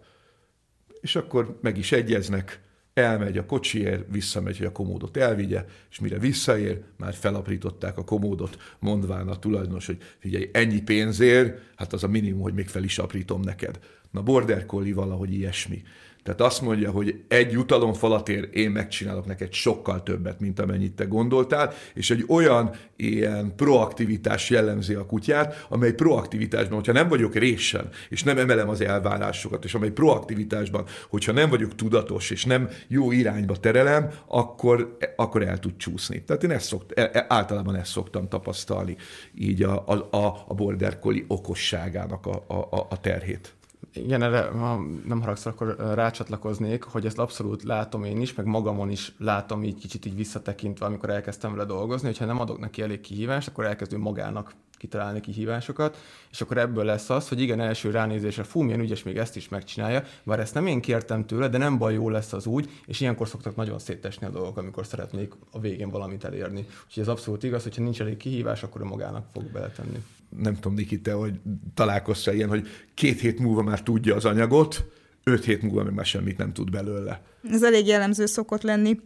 és 1.00 1.16
akkor 1.16 1.58
meg 1.62 1.78
is 1.78 1.92
egyeznek, 1.92 2.60
elmegy 2.98 3.38
a 3.38 3.46
kocsiért, 3.46 4.04
visszamegy, 4.10 4.56
hogy 4.56 4.66
a 4.66 4.72
komódot 4.72 5.16
elvigye, 5.16 5.64
és 5.90 5.98
mire 5.98 6.18
visszaér, 6.18 6.82
már 6.96 7.14
felaprították 7.14 7.98
a 7.98 8.04
komódot, 8.04 8.58
mondván 8.78 9.28
a 9.28 9.38
tulajdonos, 9.38 9.86
hogy 9.86 9.98
figyelj, 10.18 10.50
ennyi 10.52 10.82
pénzért, 10.82 11.60
hát 11.76 11.92
az 11.92 12.04
a 12.04 12.08
minimum, 12.08 12.40
hogy 12.40 12.54
még 12.54 12.68
fel 12.68 12.84
is 12.84 12.98
aprítom 12.98 13.40
neked. 13.40 13.78
Na, 14.10 14.22
Border 14.22 14.66
Collie 14.66 14.94
valahogy 14.94 15.32
ilyesmi. 15.32 15.82
Tehát 16.28 16.52
azt 16.52 16.62
mondja, 16.62 16.90
hogy 16.90 17.20
egy 17.28 17.52
jutalomfalatért 17.52 18.54
én 18.54 18.70
megcsinálok 18.70 19.26
neked 19.26 19.52
sokkal 19.52 20.02
többet, 20.02 20.40
mint 20.40 20.60
amennyit 20.60 20.92
te 20.92 21.04
gondoltál, 21.04 21.72
és 21.94 22.10
egy 22.10 22.24
olyan 22.28 22.70
ilyen 22.96 23.52
proaktivitás 23.56 24.50
jellemzi 24.50 24.94
a 24.94 25.06
kutyát, 25.06 25.66
amely 25.68 25.92
proaktivitásban, 25.92 26.74
hogyha 26.74 26.92
nem 26.92 27.08
vagyok 27.08 27.34
résen, 27.34 27.88
és 28.08 28.22
nem 28.22 28.38
emelem 28.38 28.68
az 28.68 28.80
elvárásokat, 28.80 29.64
és 29.64 29.74
amely 29.74 29.90
proaktivitásban, 29.90 30.84
hogyha 31.08 31.32
nem 31.32 31.50
vagyok 31.50 31.74
tudatos, 31.74 32.30
és 32.30 32.44
nem 32.44 32.68
jó 32.88 33.12
irányba 33.12 33.56
terelem, 33.56 34.10
akkor, 34.26 34.96
akkor 35.16 35.42
el 35.42 35.58
tud 35.58 35.76
csúszni. 35.76 36.24
Tehát 36.24 36.44
én 36.44 36.50
ezt 36.50 36.66
szokt, 36.66 36.98
e, 36.98 37.10
e, 37.12 37.26
általában 37.28 37.74
ezt 37.74 37.90
szoktam 37.90 38.28
tapasztalni, 38.28 38.96
így 39.34 39.62
a, 39.62 39.86
a, 40.10 40.44
a 40.48 40.54
border 40.54 40.98
collie 40.98 41.24
okosságának 41.28 42.26
a, 42.26 42.44
a, 42.48 42.86
a 42.90 43.00
terhét. 43.00 43.57
Igen, 43.92 44.22
erre, 44.22 44.40
ha 44.42 44.80
nem 45.06 45.20
haragszol, 45.20 45.52
akkor 45.52 45.76
rácsatlakoznék, 45.94 46.82
hogy 46.82 47.06
ezt 47.06 47.18
abszolút 47.18 47.62
látom 47.62 48.04
én 48.04 48.20
is, 48.20 48.34
meg 48.34 48.46
magamon 48.46 48.90
is 48.90 49.12
látom 49.18 49.62
így 49.62 49.78
kicsit 49.78 50.06
így 50.06 50.16
visszatekintve, 50.16 50.86
amikor 50.86 51.10
elkezdtem 51.10 51.52
vele 51.52 51.64
dolgozni, 51.64 52.06
hogyha 52.06 52.24
nem 52.24 52.40
adok 52.40 52.58
neki 52.58 52.82
elég 52.82 53.00
kihívást, 53.00 53.48
akkor 53.48 53.64
elkezdő 53.64 53.98
magának 53.98 54.54
kitalálni 54.78 55.20
kihívásokat, 55.20 55.98
és 56.30 56.40
akkor 56.40 56.58
ebből 56.58 56.84
lesz 56.84 57.10
az, 57.10 57.28
hogy 57.28 57.40
igen, 57.40 57.60
első 57.60 57.90
ránézésre, 57.90 58.42
fú, 58.42 58.60
milyen 58.60 58.80
ügyes, 58.80 59.02
még 59.02 59.16
ezt 59.16 59.36
is 59.36 59.48
megcsinálja, 59.48 60.02
bár 60.22 60.40
ezt 60.40 60.54
nem 60.54 60.66
én 60.66 60.80
kértem 60.80 61.26
tőle, 61.26 61.48
de 61.48 61.58
nem 61.58 61.78
baj, 61.78 61.94
jó 61.94 62.10
lesz 62.10 62.32
az 62.32 62.46
úgy, 62.46 62.70
és 62.86 63.00
ilyenkor 63.00 63.28
szoktak 63.28 63.56
nagyon 63.56 63.78
szétesni 63.78 64.26
a 64.26 64.30
dolgok, 64.30 64.56
amikor 64.56 64.86
szeretnék 64.86 65.32
a 65.50 65.60
végén 65.60 65.90
valamit 65.90 66.24
elérni. 66.24 66.66
Úgyhogy 66.86 67.02
ez 67.02 67.08
abszolút 67.08 67.42
igaz, 67.42 67.62
hogyha 67.62 67.82
nincs 67.82 68.00
elég 68.00 68.16
kihívás, 68.16 68.62
akkor 68.62 68.82
magának 68.82 69.26
fog 69.32 69.44
beletenni. 69.52 70.02
Nem 70.36 70.54
tudom, 70.54 70.74
Niki, 70.74 71.00
te, 71.00 71.12
hogy 71.12 71.40
találkoztál 71.74 72.34
ilyen, 72.34 72.48
hogy 72.48 72.66
két 72.94 73.20
hét 73.20 73.38
múlva 73.38 73.62
már 73.62 73.82
tudja 73.82 74.14
az 74.14 74.24
anyagot, 74.24 74.84
öt 75.24 75.44
hét 75.44 75.62
múlva 75.62 75.82
még 75.82 75.92
már 75.92 76.06
semmit 76.06 76.38
nem 76.38 76.52
tud 76.52 76.70
belőle. 76.70 77.22
Ez 77.50 77.62
elég 77.62 77.86
jellemző 77.86 78.26
szokott 78.26 78.62
lenni 78.62 79.00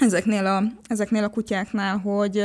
ezeknél 0.00 0.46
a, 0.46 0.62
ezeknél 0.86 1.24
a 1.24 1.28
kutyáknál, 1.28 1.98
hogy 1.98 2.44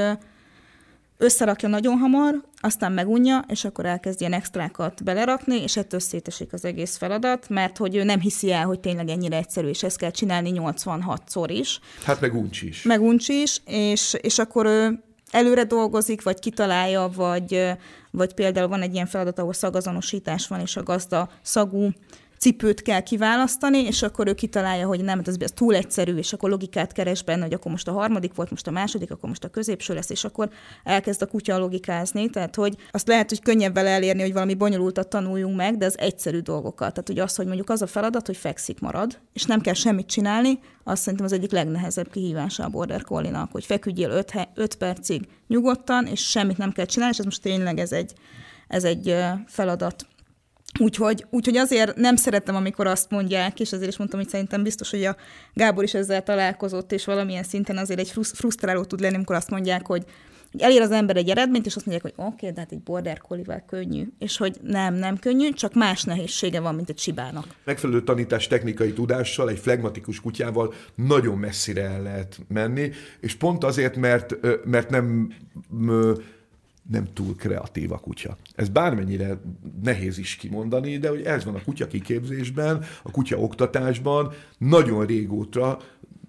összerakja 1.17 1.69
nagyon 1.69 1.97
hamar, 1.97 2.43
aztán 2.62 2.91
megunja, 2.91 3.45
és 3.47 3.65
akkor 3.65 3.86
elkezd 3.86 4.19
ilyen 4.19 4.34
extrákat 4.34 5.03
belerakni, 5.03 5.62
és 5.62 5.77
ettől 5.77 5.99
szétesik 5.99 6.53
az 6.53 6.65
egész 6.65 6.97
feladat, 6.97 7.49
mert 7.49 7.77
hogy 7.77 7.95
ő 7.95 8.03
nem 8.03 8.19
hiszi 8.19 8.51
el, 8.51 8.65
hogy 8.65 8.80
tényleg 8.80 9.10
ennyire 9.10 9.38
egyszerű, 9.38 9.67
és 9.67 9.84
ezt 9.84 9.97
kell 9.97 10.12
csinálni 10.12 10.51
86-szor 10.56 11.47
is. 11.49 11.80
Hát 12.03 12.21
meg 12.21 12.36
uncs 12.36 12.62
is. 12.62 12.84
Meg 12.84 13.01
uncs 13.01 13.27
is, 13.27 13.62
és, 13.65 14.15
és 14.21 14.39
akkor 14.39 14.65
ő 14.65 15.03
előre 15.32 15.63
dolgozik, 15.63 16.23
vagy 16.23 16.39
kitalálja, 16.39 17.10
vagy, 17.15 17.71
vagy 18.12 18.34
például 18.34 18.67
van 18.67 18.82
egy 18.82 18.93
ilyen 18.93 19.06
feladat, 19.06 19.39
ahol 19.39 19.53
szagazonosítás 19.53 20.47
van, 20.47 20.60
és 20.60 20.75
a 20.75 20.84
gazda 20.84 21.30
szagú 21.41 21.89
cipőt 22.39 22.82
kell 22.82 23.00
kiválasztani, 23.00 23.78
és 23.78 24.02
akkor 24.02 24.28
ő 24.28 24.34
kitalálja, 24.34 24.88
hogy 24.88 25.04
nem, 25.04 25.21
ez, 25.26 25.36
ez 25.39 25.52
túl 25.52 25.76
egyszerű, 25.76 26.15
és 26.15 26.34
akkor 26.34 26.50
logikát 26.50 26.91
keres 26.91 27.23
benne, 27.23 27.43
hogy 27.43 27.54
akkor 27.54 27.71
most 27.71 27.88
a 27.88 27.91
harmadik 27.91 28.36
volt, 28.36 28.50
most 28.50 28.67
a 28.67 28.71
második, 28.71 29.12
akkor 29.12 29.30
most 29.30 29.43
a 29.43 29.50
középső 29.50 29.93
lesz, 29.93 30.10
és 30.10 30.23
akkor 30.23 30.50
elkezd 30.84 31.21
a 31.21 31.26
kutya 31.26 31.58
logikázni. 31.58 32.30
Tehát, 32.30 32.56
hogy 32.56 32.76
azt 32.91 33.08
lehet, 33.08 33.30
hogy 33.30 33.41
könnyebb 33.41 33.73
vele 33.73 33.89
elérni, 33.89 34.21
hogy 34.21 34.34
valami 34.34 34.54
bonyolultat 34.54 35.08
tanuljunk 35.08 35.56
meg, 35.56 35.78
de 35.78 35.86
az 35.86 36.00
egyszerű 36.00 36.39
dolgokat. 36.39 36.89
Tehát, 36.89 37.08
hogy 37.08 37.19
az, 37.19 37.36
hogy 37.36 37.45
mondjuk 37.45 37.69
az 37.69 37.82
a 37.82 37.88
feladat, 37.88 38.26
hogy 38.26 38.38
fekszik 38.38 38.80
marad, 38.80 39.19
és 39.34 39.43
nem 39.43 39.62
kell 39.62 39.73
semmit 39.73 40.08
csinálni, 40.08 40.60
azt 40.84 41.02
szerintem 41.02 41.26
az 41.26 41.34
egyik 41.34 41.52
legnehezebb 41.52 42.10
kihívása 42.10 42.63
a 42.63 42.69
Border 42.69 43.04
Collie-nak, 43.04 43.52
hogy 43.52 43.65
feküdjél 43.65 44.23
5 44.56 44.76
percig 44.76 45.28
nyugodtan, 45.47 46.06
és 46.06 46.30
semmit 46.30 46.58
nem 46.58 46.71
kell 46.71 46.86
csinálni, 46.86 47.13
és 47.13 47.19
ez 47.19 47.26
most 47.26 47.41
tényleg 47.41 47.80
ez 47.80 47.91
egy, 47.91 48.13
ez 48.67 48.84
egy 48.84 49.15
feladat. 49.45 50.08
Úgyhogy, 50.80 51.26
úgyhogy 51.30 51.58
azért 51.58 51.96
nem 51.96 52.16
szeretem, 52.16 52.56
amikor 52.56 52.88
azt 52.88 53.10
mondják, 53.10 53.60
és 53.60 53.74
azért 53.74 53.92
is 53.92 53.98
mondtam, 53.98 54.20
hogy 54.20 54.30
szerintem 54.30 54.63
biztos, 54.63 54.90
hogy 54.90 55.04
a 55.04 55.16
Gábor 55.54 55.84
is 55.84 55.94
ezzel 55.94 56.24
találkozott, 56.24 56.92
és 56.92 57.06
valamilyen 57.06 57.44
szinten 57.44 57.78
azért 57.78 58.00
egy 58.00 58.12
frusztráló 58.24 58.84
tud 58.84 59.00
lenni, 59.00 59.16
amikor 59.16 59.36
azt 59.36 59.50
mondják, 59.50 59.86
hogy 59.86 60.04
elér 60.58 60.82
az 60.82 60.92
ember 60.92 61.18
egy 61.18 61.30
eredményt, 61.30 61.66
és 61.66 61.76
azt 61.76 61.86
mondják, 61.86 62.13
hogy 62.16 62.26
oké, 62.26 62.36
okay, 62.36 62.52
de 62.52 62.60
hát 62.60 62.72
egy 62.72 62.82
border 62.82 63.18
collie 63.18 63.63
könnyű. 63.68 64.08
És 64.20 64.38
hogy 64.38 64.58
nem, 64.63 64.94
nem 64.94 65.18
könnyű, 65.18 65.50
csak 65.50 65.74
más 65.74 66.04
nehézsége 66.04 66.60
van, 66.60 66.76
mint 66.76 66.90
egy 66.90 67.00
sibának. 67.00 67.46
Megfelelő 67.63 68.04
tanítás 68.04 68.48
technikai 68.48 68.94
tudással, 68.94 69.50
egy 69.50 69.60
flegmatikus 69.60 70.22
kutyával 70.22 70.74
nagyon 70.96 71.38
messzire 71.38 71.84
el 71.84 72.02
lehet 72.02 72.40
menni, 72.48 72.92
és 73.20 73.36
pont 73.36 73.63
azért, 73.63 73.96
mert, 73.96 74.36
mert 74.66 74.90
nem 74.90 75.34
nem 76.89 77.08
túl 77.13 77.36
kreatív 77.36 77.91
a 77.91 77.97
kutya. 77.97 78.38
Ez 78.56 78.69
bármennyire 78.69 79.38
nehéz 79.84 80.17
is 80.17 80.36
kimondani, 80.36 80.97
de 80.97 81.10
hogy 81.10 81.21
ez 81.21 81.45
van 81.45 81.56
a 81.56 81.63
kutya 81.63 81.88
kiképzésben, 81.88 82.86
a 83.04 83.12
kutya 83.12 83.38
oktatásban, 83.38 84.34
nagyon 84.58 85.06
régóta 85.06 85.80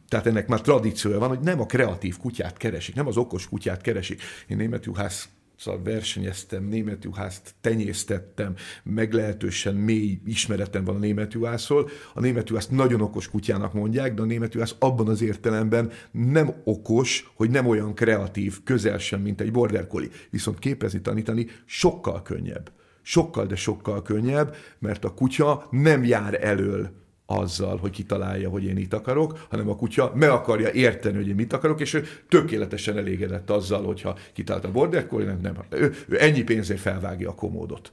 tehát 0.09 0.27
ennek 0.27 0.49
már 0.49 0.61
tradíciója 0.61 1.18
van, 1.18 1.29
hogy 1.29 1.40
nem 1.40 1.61
a 1.61 1.66
kreatív 1.66 2.16
kutyát 2.18 2.57
keresik, 2.57 2.94
nem 2.94 3.07
az 3.07 3.16
okos 3.16 3.49
kutyát 3.49 3.81
keresik. 3.81 4.23
Én 4.47 4.57
német 4.57 4.85
juhász 4.85 5.29
szóval 5.59 5.83
versenyeztem, 5.83 6.64
német 6.64 7.05
juhászt 7.05 7.55
tenyésztettem, 7.61 8.55
meglehetősen 8.83 9.75
mély 9.75 10.21
ismeretem 10.25 10.85
van 10.85 10.97
a 10.97 10.99
német 10.99 11.33
juhászról. 11.33 11.90
A 12.14 12.21
német 12.21 12.49
juhászt 12.49 12.71
nagyon 12.71 13.01
okos 13.01 13.29
kutyának 13.29 13.73
mondják, 13.73 14.14
de 14.14 14.23
a 14.23 14.25
német 14.25 14.55
juhász 14.55 14.75
abban 14.79 15.09
az 15.09 15.23
értelemben 15.23 15.90
nem 16.11 16.55
okos, 16.64 17.31
hogy 17.35 17.51
nem 17.51 17.66
olyan 17.66 17.94
kreatív, 17.94 18.62
közel 18.64 18.99
sem, 18.99 19.21
mint 19.21 19.40
egy 19.40 19.53
border 19.53 19.87
collie. 19.87 20.11
Viszont 20.31 20.59
képezni, 20.59 21.01
tanítani 21.01 21.47
sokkal 21.64 22.23
könnyebb. 22.23 22.73
Sokkal, 23.03 23.47
de 23.47 23.57
sokkal 23.57 24.03
könnyebb, 24.03 24.57
mert 24.79 25.05
a 25.05 25.14
kutya 25.14 25.66
nem 25.71 26.05
jár 26.05 26.44
elől 26.44 26.90
azzal, 27.31 27.77
hogy 27.77 27.91
kitalálja, 27.91 28.49
hogy 28.49 28.64
én 28.64 28.77
itt 28.77 28.93
akarok, 28.93 29.47
hanem 29.51 29.69
a 29.69 29.77
kutya 29.77 30.12
meg 30.14 30.29
akarja 30.29 30.71
érteni, 30.71 31.17
hogy 31.17 31.29
én 31.29 31.35
mit 31.35 31.53
akarok, 31.53 31.81
és 31.81 31.95
ő 31.95 32.05
tökéletesen 32.29 32.97
elégedett 32.97 33.51
azzal, 33.51 33.85
hogyha 33.85 34.19
kitalált 34.33 34.64
a 34.64 34.71
border 34.71 35.07
collie, 35.07 35.27
nem, 35.27 35.38
nem. 35.43 35.55
Ő, 35.69 35.95
ő 36.09 36.21
ennyi 36.21 36.43
pénzért 36.43 36.81
felvágja 36.81 37.29
a 37.29 37.35
komódot 37.35 37.91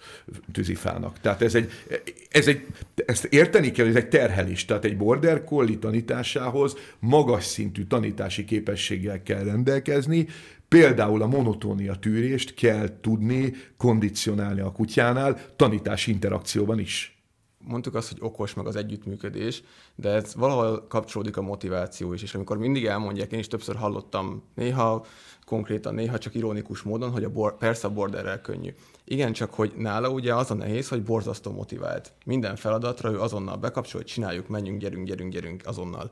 tűzifának. 0.52 1.20
Tehát 1.20 1.42
ez 1.42 1.56
egy, 1.56 1.72
ez 2.30 2.48
egy, 2.48 2.66
ezt 3.06 3.26
érteni 3.26 3.72
kell, 3.72 3.88
ez 3.88 3.96
egy 3.96 4.10
terhelés. 4.10 4.66
Tehát 4.66 4.86
egy 4.86 4.98
border 4.98 5.44
collie 5.44 5.78
tanításához 5.78 6.76
magas 7.00 7.44
szintű 7.44 7.84
tanítási 7.84 8.46
képességgel 8.46 9.24
kell 9.24 9.44
rendelkezni, 9.44 10.28
Például 10.68 11.22
a 11.22 11.28
monotónia 11.28 11.96
tűrést 11.96 12.54
kell 12.54 13.00
tudni 13.02 13.54
kondicionálni 13.78 14.60
a 14.60 14.72
kutyánál 14.72 15.40
tanítási 15.56 16.12
interakcióban 16.12 16.80
is 16.80 17.15
mondtuk 17.68 17.96
azt, 17.96 18.10
hogy 18.10 18.18
okos 18.22 18.54
meg 18.54 18.68
az 18.68 18.76
együttműködés, 18.76 19.64
de 19.96 20.10
ez 20.10 20.36
valahol 20.36 20.86
kapcsolódik 20.88 21.38
a 21.38 21.42
motiváció 21.42 22.14
is, 22.14 22.22
és 22.22 22.36
amikor 22.36 22.58
mindig 22.58 22.86
elmondják, 22.86 23.32
én 23.32 23.40
is 23.40 23.48
többször 23.48 23.76
hallottam, 23.76 24.44
néha 24.56 25.06
konkrétan, 25.46 25.94
néha 25.94 26.18
csak 26.18 26.36
ironikus 26.36 26.82
módon, 26.82 27.12
hogy 27.12 27.24
a 27.24 27.30
bor, 27.30 27.58
persze 27.58 27.88
a 27.88 27.94
borderrel 27.94 28.42
könnyű. 28.42 28.74
Igen, 29.06 29.34
csak 29.34 29.54
hogy 29.54 29.74
nála 29.78 30.10
ugye 30.10 30.36
az 30.36 30.52
a 30.52 30.54
nehéz, 30.54 30.88
hogy 30.88 31.04
borzasztó 31.04 31.52
motivált. 31.52 32.14
Minden 32.26 32.56
feladatra 32.56 33.12
ő 33.12 33.20
azonnal 33.22 33.58
bekapcsol, 33.58 34.02
hogy 34.02 34.10
csináljuk, 34.10 34.48
menjünk, 34.48 34.80
gyerünk, 34.80 35.08
gyerünk, 35.08 35.32
gyerünk 35.32 35.62
azonnal. 35.66 36.12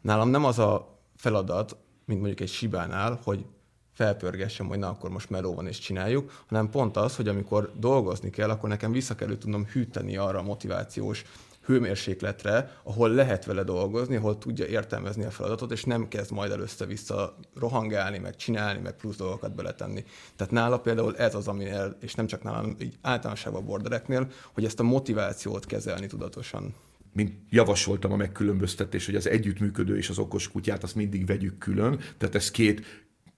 Nálam 0.00 0.28
nem 0.28 0.44
az 0.44 0.58
a 0.58 0.98
feladat, 1.16 1.76
mint 2.04 2.20
mondjuk 2.20 2.40
egy 2.40 2.48
sibánál, 2.48 3.20
hogy 3.24 3.44
felpörgessem, 3.92 4.66
hogy 4.66 4.78
na 4.78 4.88
akkor 4.88 5.10
most 5.10 5.30
meló 5.30 5.54
van 5.54 5.66
és 5.66 5.78
csináljuk, 5.78 6.44
hanem 6.46 6.70
pont 6.70 6.96
az, 6.96 7.16
hogy 7.16 7.28
amikor 7.28 7.72
dolgozni 7.76 8.30
kell, 8.30 8.50
akkor 8.50 8.68
nekem 8.68 8.92
vissza 8.92 9.14
kell 9.14 9.36
tudnom 9.38 9.66
hűteni 9.66 10.16
arra 10.16 10.38
a 10.38 10.42
motivációs 10.42 11.24
hőmérsékletre, 11.64 12.80
ahol 12.82 13.10
lehet 13.10 13.44
vele 13.44 13.62
dolgozni, 13.62 14.16
ahol 14.16 14.38
tudja 14.38 14.66
értelmezni 14.66 15.24
a 15.24 15.30
feladatot, 15.30 15.72
és 15.72 15.84
nem 15.84 16.08
kezd 16.08 16.30
majd 16.30 16.50
először 16.50 16.86
vissza 16.86 17.36
rohangálni, 17.54 18.18
meg 18.18 18.36
csinálni, 18.36 18.80
meg 18.80 18.96
plusz 18.96 19.16
dolgokat 19.16 19.54
beletenni. 19.54 20.04
Tehát 20.36 20.52
nála 20.52 20.78
például 20.78 21.16
ez 21.16 21.34
az, 21.34 21.48
ami 21.48 21.68
el, 21.68 21.96
és 22.00 22.14
nem 22.14 22.26
csak 22.26 22.42
nálam, 22.42 22.76
így 22.80 22.98
általánosságban 23.00 23.62
a 23.62 23.66
bordereknél, 23.66 24.30
hogy 24.52 24.64
ezt 24.64 24.80
a 24.80 24.82
motivációt 24.82 25.66
kezelni 25.66 26.06
tudatosan 26.06 26.74
mint 27.14 27.34
javasoltam 27.50 28.12
a 28.12 28.16
megkülönböztetés, 28.16 29.06
hogy 29.06 29.14
az 29.14 29.28
együttműködő 29.28 29.96
és 29.96 30.08
az 30.08 30.18
okos 30.18 30.48
kutyát 30.48 30.82
azt 30.82 30.94
mindig 30.94 31.26
vegyük 31.26 31.58
külön, 31.58 32.00
tehát 32.18 32.34
ez 32.34 32.50
két 32.50 32.84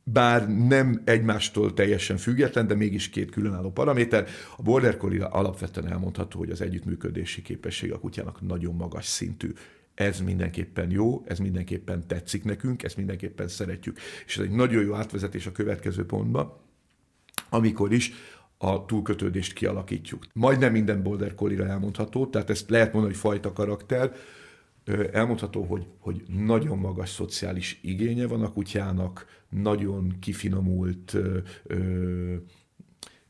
bár 0.05 0.49
nem 0.49 1.03
egymástól 1.05 1.75
teljesen 1.75 2.17
független, 2.17 2.67
de 2.67 2.75
mégis 2.75 3.09
két 3.09 3.31
különálló 3.31 3.71
paraméter. 3.71 4.29
A 4.57 4.63
Border 4.63 4.97
Collie 4.97 5.25
alapvetően 5.25 5.89
elmondható, 5.93 6.39
hogy 6.39 6.51
az 6.51 6.61
együttműködési 6.61 7.43
képesség 7.43 7.93
a 7.93 7.99
kutyának 7.99 8.41
nagyon 8.41 8.75
magas 8.75 9.07
szintű. 9.07 9.53
Ez 9.95 10.21
mindenképpen 10.21 10.91
jó, 10.91 11.23
ez 11.27 11.39
mindenképpen 11.39 12.07
tetszik 12.07 12.45
nekünk, 12.45 12.83
ezt 12.83 12.97
mindenképpen 12.97 13.49
szeretjük. 13.49 13.99
És 14.27 14.37
ez 14.37 14.45
egy 14.45 14.51
nagyon 14.51 14.85
jó 14.85 14.95
átvezetés 14.95 15.47
a 15.47 15.53
következő 15.53 16.07
pontba, 16.07 16.63
amikor 17.49 17.93
is 17.93 18.13
a 18.59 18.85
túlkötődést 18.85 19.53
kialakítjuk. 19.53 20.27
Majdnem 20.33 20.73
minden 20.73 21.03
Border 21.03 21.35
Collie-ra 21.35 21.67
elmondható, 21.67 22.27
tehát 22.27 22.51
ezt 22.51 22.71
lehet 22.71 22.93
mondani, 22.93 23.13
hogy 23.13 23.23
fajta 23.23 23.53
karakter, 23.53 24.13
elmondható, 25.13 25.63
hogy, 25.63 25.87
hogy 25.99 26.23
nagyon 26.29 26.79
magas 26.79 27.09
szociális 27.09 27.79
igénye 27.83 28.27
van 28.27 28.43
a 28.43 28.53
kutyának, 28.53 29.27
nagyon 29.51 30.17
kifinomult 30.21 31.17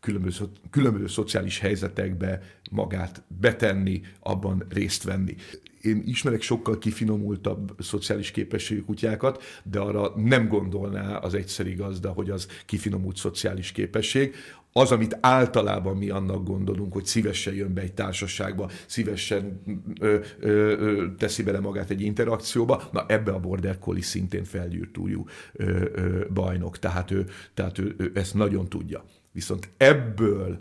különböző, 0.05 0.45
különböző 0.71 1.07
szociális 1.07 1.59
helyzetekbe 1.59 2.43
magát 2.71 3.23
betenni, 3.41 4.01
abban 4.21 4.65
részt 4.69 5.03
venni. 5.03 5.35
Én 5.81 6.03
ismerek 6.07 6.43
sokkal 6.43 6.79
kifinomultabb 6.79 7.75
szociális 7.79 8.31
képességű 8.31 8.81
kutyákat, 8.81 9.43
de 9.63 9.79
arra 9.79 10.13
nem 10.17 10.49
gondolná 10.49 11.17
az 11.17 11.35
egyszeri 11.35 11.75
gazda, 11.75 12.11
hogy 12.11 12.31
az 12.31 12.49
kifinomult 12.67 13.17
szociális 13.17 13.73
képesség 13.73 14.35
az, 14.77 14.93
amit 14.93 15.19
általában 15.21 15.97
mi 15.97 16.11
annak 16.11 16.45
gondolunk, 16.45 16.93
hogy 16.93 17.05
szívesen 17.05 17.55
jön 17.55 17.75
be 17.75 17.81
egy 17.81 17.95
társaságba, 17.95 18.71
szívesen 18.87 19.63
ö, 20.01 20.19
ö, 20.41 20.49
ö, 20.79 21.07
teszi 21.19 21.43
bele 21.43 21.61
magát 21.61 21.91
egy 21.91 22.01
interakcióba, 22.01 22.89
na 22.93 23.05
ebbe 23.09 23.33
a 23.33 23.41
Border 23.41 23.79
Collie 23.79 24.03
szintén 24.03 24.45
felgyűrt 24.45 24.99
újú 24.99 25.27
ö, 25.53 25.89
ö, 25.95 26.25
bajnok, 26.33 26.79
tehát, 26.79 27.11
ő, 27.11 27.27
tehát 27.55 27.79
ő, 27.79 27.95
ő 27.99 28.11
ezt 28.15 28.35
nagyon 28.35 28.69
tudja. 28.69 29.05
Viszont 29.33 29.69
ebből 29.77 30.61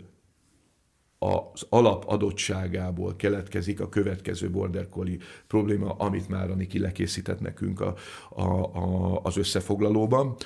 az 1.18 1.66
alapadottságából 1.68 3.16
keletkezik 3.16 3.80
a 3.80 3.88
következő 3.88 4.50
Border 4.50 4.88
Collie 4.88 5.18
probléma, 5.46 5.90
amit 5.90 6.28
már 6.28 6.50
a 6.50 6.54
Niki 6.54 6.78
lekészített 6.78 7.40
nekünk 7.40 7.80
a, 7.80 7.94
a, 8.30 8.42
a, 8.42 9.20
az 9.22 9.36
összefoglalóban. 9.36 10.36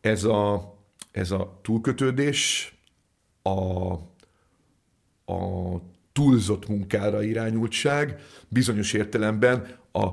Ez 0.00 0.24
a, 0.24 0.74
ez 1.10 1.30
a 1.30 1.58
túlkötődés, 1.62 2.75
a, 3.46 3.92
a 5.32 5.80
túlzott 6.12 6.68
munkára 6.68 7.22
irányultság, 7.22 8.20
bizonyos 8.48 8.92
értelemben 8.92 9.66
a, 9.92 10.04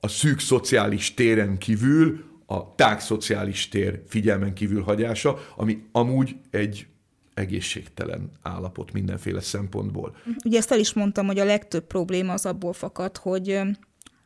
a 0.00 0.08
szűk 0.08 0.40
szociális 0.40 1.14
téren 1.14 1.58
kívül 1.58 2.24
a 2.46 2.74
tág 2.74 3.00
szociális 3.00 3.68
tér 3.68 4.02
figyelmen 4.08 4.54
kívül 4.54 4.82
hagyása, 4.82 5.38
ami 5.56 5.84
amúgy 5.92 6.36
egy 6.50 6.86
egészségtelen 7.34 8.30
állapot 8.42 8.92
mindenféle 8.92 9.40
szempontból. 9.40 10.16
Ugye 10.44 10.58
ezt 10.58 10.72
el 10.72 10.78
is 10.78 10.92
mondtam, 10.92 11.26
hogy 11.26 11.38
a 11.38 11.44
legtöbb 11.44 11.86
probléma 11.86 12.32
az 12.32 12.46
abból 12.46 12.72
fakad, 12.72 13.16
hogy, 13.16 13.60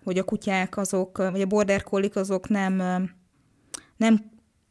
hogy 0.05 0.19
a 0.19 0.25
kutyák 0.25 0.77
azok, 0.77 1.17
vagy 1.17 1.41
a 1.41 1.47
border 1.47 1.83
collie 1.83 2.11
azok 2.15 2.49
nem, 2.49 2.77
nem 3.97 4.31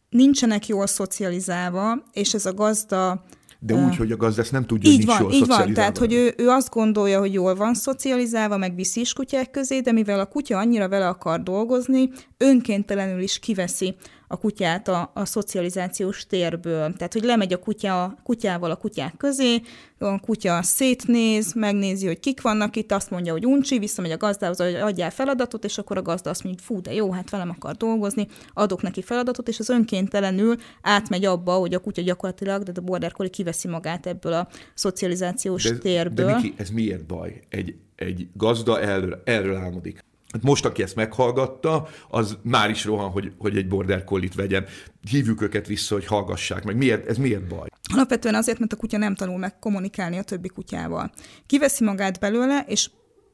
nincsenek 0.09 0.67
jól 0.67 0.87
szocializálva, 0.87 2.03
és 2.13 2.33
ez 2.33 2.45
a 2.45 2.53
gazda 2.53 3.25
de 3.59 3.73
úgy, 3.73 3.95
hogy 3.95 4.11
a 4.11 4.15
gazdász 4.15 4.49
nem 4.49 4.65
tudja, 4.65 4.91
így 4.91 5.05
hogy 5.05 5.17
van, 5.17 5.31
így 5.31 5.47
van, 5.47 5.73
tehát 5.73 5.97
hogy 5.97 6.13
ő, 6.13 6.33
ő 6.37 6.47
azt 6.47 6.69
gondolja, 6.69 7.19
hogy 7.19 7.33
jól 7.33 7.55
van 7.55 7.73
szocializálva, 7.73 8.57
meg 8.57 8.75
viszi 8.75 8.99
is 8.99 9.13
kutyák 9.13 9.51
közé, 9.51 9.79
de 9.79 9.91
mivel 9.91 10.19
a 10.19 10.25
kutya 10.25 10.57
annyira 10.57 10.89
vele 10.89 11.07
akar 11.07 11.43
dolgozni, 11.43 12.09
önkéntelenül 12.37 13.21
is 13.21 13.39
kiveszi 13.39 13.95
a 14.27 14.37
kutyát 14.37 14.87
a, 14.87 15.11
a 15.13 15.25
szocializációs 15.25 16.25
térből. 16.25 16.93
Tehát, 16.93 17.13
hogy 17.13 17.23
lemegy 17.23 17.53
a 17.53 17.59
kutya, 17.59 18.17
kutyával 18.23 18.71
a 18.71 18.75
kutyák 18.75 19.17
közé, 19.17 19.61
a 19.97 20.19
kutya 20.19 20.63
szétnéz, 20.63 21.53
megnézi, 21.53 22.05
hogy 22.05 22.19
kik 22.19 22.41
vannak 22.41 22.75
itt, 22.75 22.91
azt 22.91 23.09
mondja, 23.09 23.31
hogy 23.31 23.45
uncsi, 23.45 23.79
visszamegy 23.79 24.11
a 24.11 24.17
gazdához, 24.17 24.57
hogy 24.57 24.75
adjál 24.75 25.11
feladatot, 25.11 25.63
és 25.63 25.77
akkor 25.77 25.97
a 25.97 26.01
gazda 26.01 26.29
azt 26.29 26.43
mondja, 26.43 26.63
hogy 26.65 26.75
fú, 26.75 26.81
de 26.81 26.93
jó, 26.93 27.11
hát 27.11 27.29
velem 27.29 27.49
akar 27.49 27.75
dolgozni, 27.75 28.27
adok 28.53 28.81
neki 28.81 29.01
feladatot, 29.01 29.47
és 29.47 29.59
az 29.59 29.69
önkéntelenül 29.69 30.55
átmegy 30.81 31.25
abba, 31.25 31.53
hogy 31.53 31.73
a 31.73 31.79
kutya 31.79 32.01
gyakorlatilag, 32.01 32.63
de 32.63 32.71
a 32.75 32.81
border 32.81 33.11
collie 33.11 33.31
kiveszi 33.31 33.67
magát 33.67 34.05
ebből 34.05 34.33
a 34.33 34.47
szocializációs 34.73 35.63
de, 35.63 35.77
térből. 35.77 36.25
De 36.25 36.35
Miki, 36.35 36.53
ez 36.57 36.69
miért 36.69 37.05
baj? 37.05 37.39
Egy, 37.49 37.75
egy 37.95 38.27
gazda 38.33 38.81
erről, 38.81 39.21
erről 39.25 39.55
álmodik. 39.55 40.05
Hát 40.33 40.43
most, 40.43 40.65
aki 40.65 40.81
ezt 40.81 40.95
meghallgatta, 40.95 41.87
az 42.09 42.37
már 42.41 42.69
is 42.69 42.85
rohan, 42.85 43.09
hogy, 43.09 43.31
hogy 43.37 43.57
egy 43.57 43.67
border 43.67 44.03
collie 44.03 44.29
vegyen. 44.35 44.65
Hívjuk 45.09 45.41
őket 45.41 45.67
vissza, 45.67 45.93
hogy 45.93 46.05
hallgassák 46.05 46.63
meg. 46.63 46.77
Miért, 46.77 47.07
ez 47.07 47.17
miért 47.17 47.47
baj? 47.47 47.67
Alapvetően 47.93 48.35
azért, 48.35 48.59
mert 48.59 48.73
a 48.73 48.75
kutya 48.75 48.97
nem 48.97 49.15
tanul 49.15 49.37
meg 49.37 49.59
kommunikálni 49.59 50.17
a 50.17 50.23
többi 50.23 50.47
kutyával. 50.47 51.11
Kiveszi 51.45 51.83
magát 51.83 52.19
belőle, 52.19 52.65
és 52.67 52.89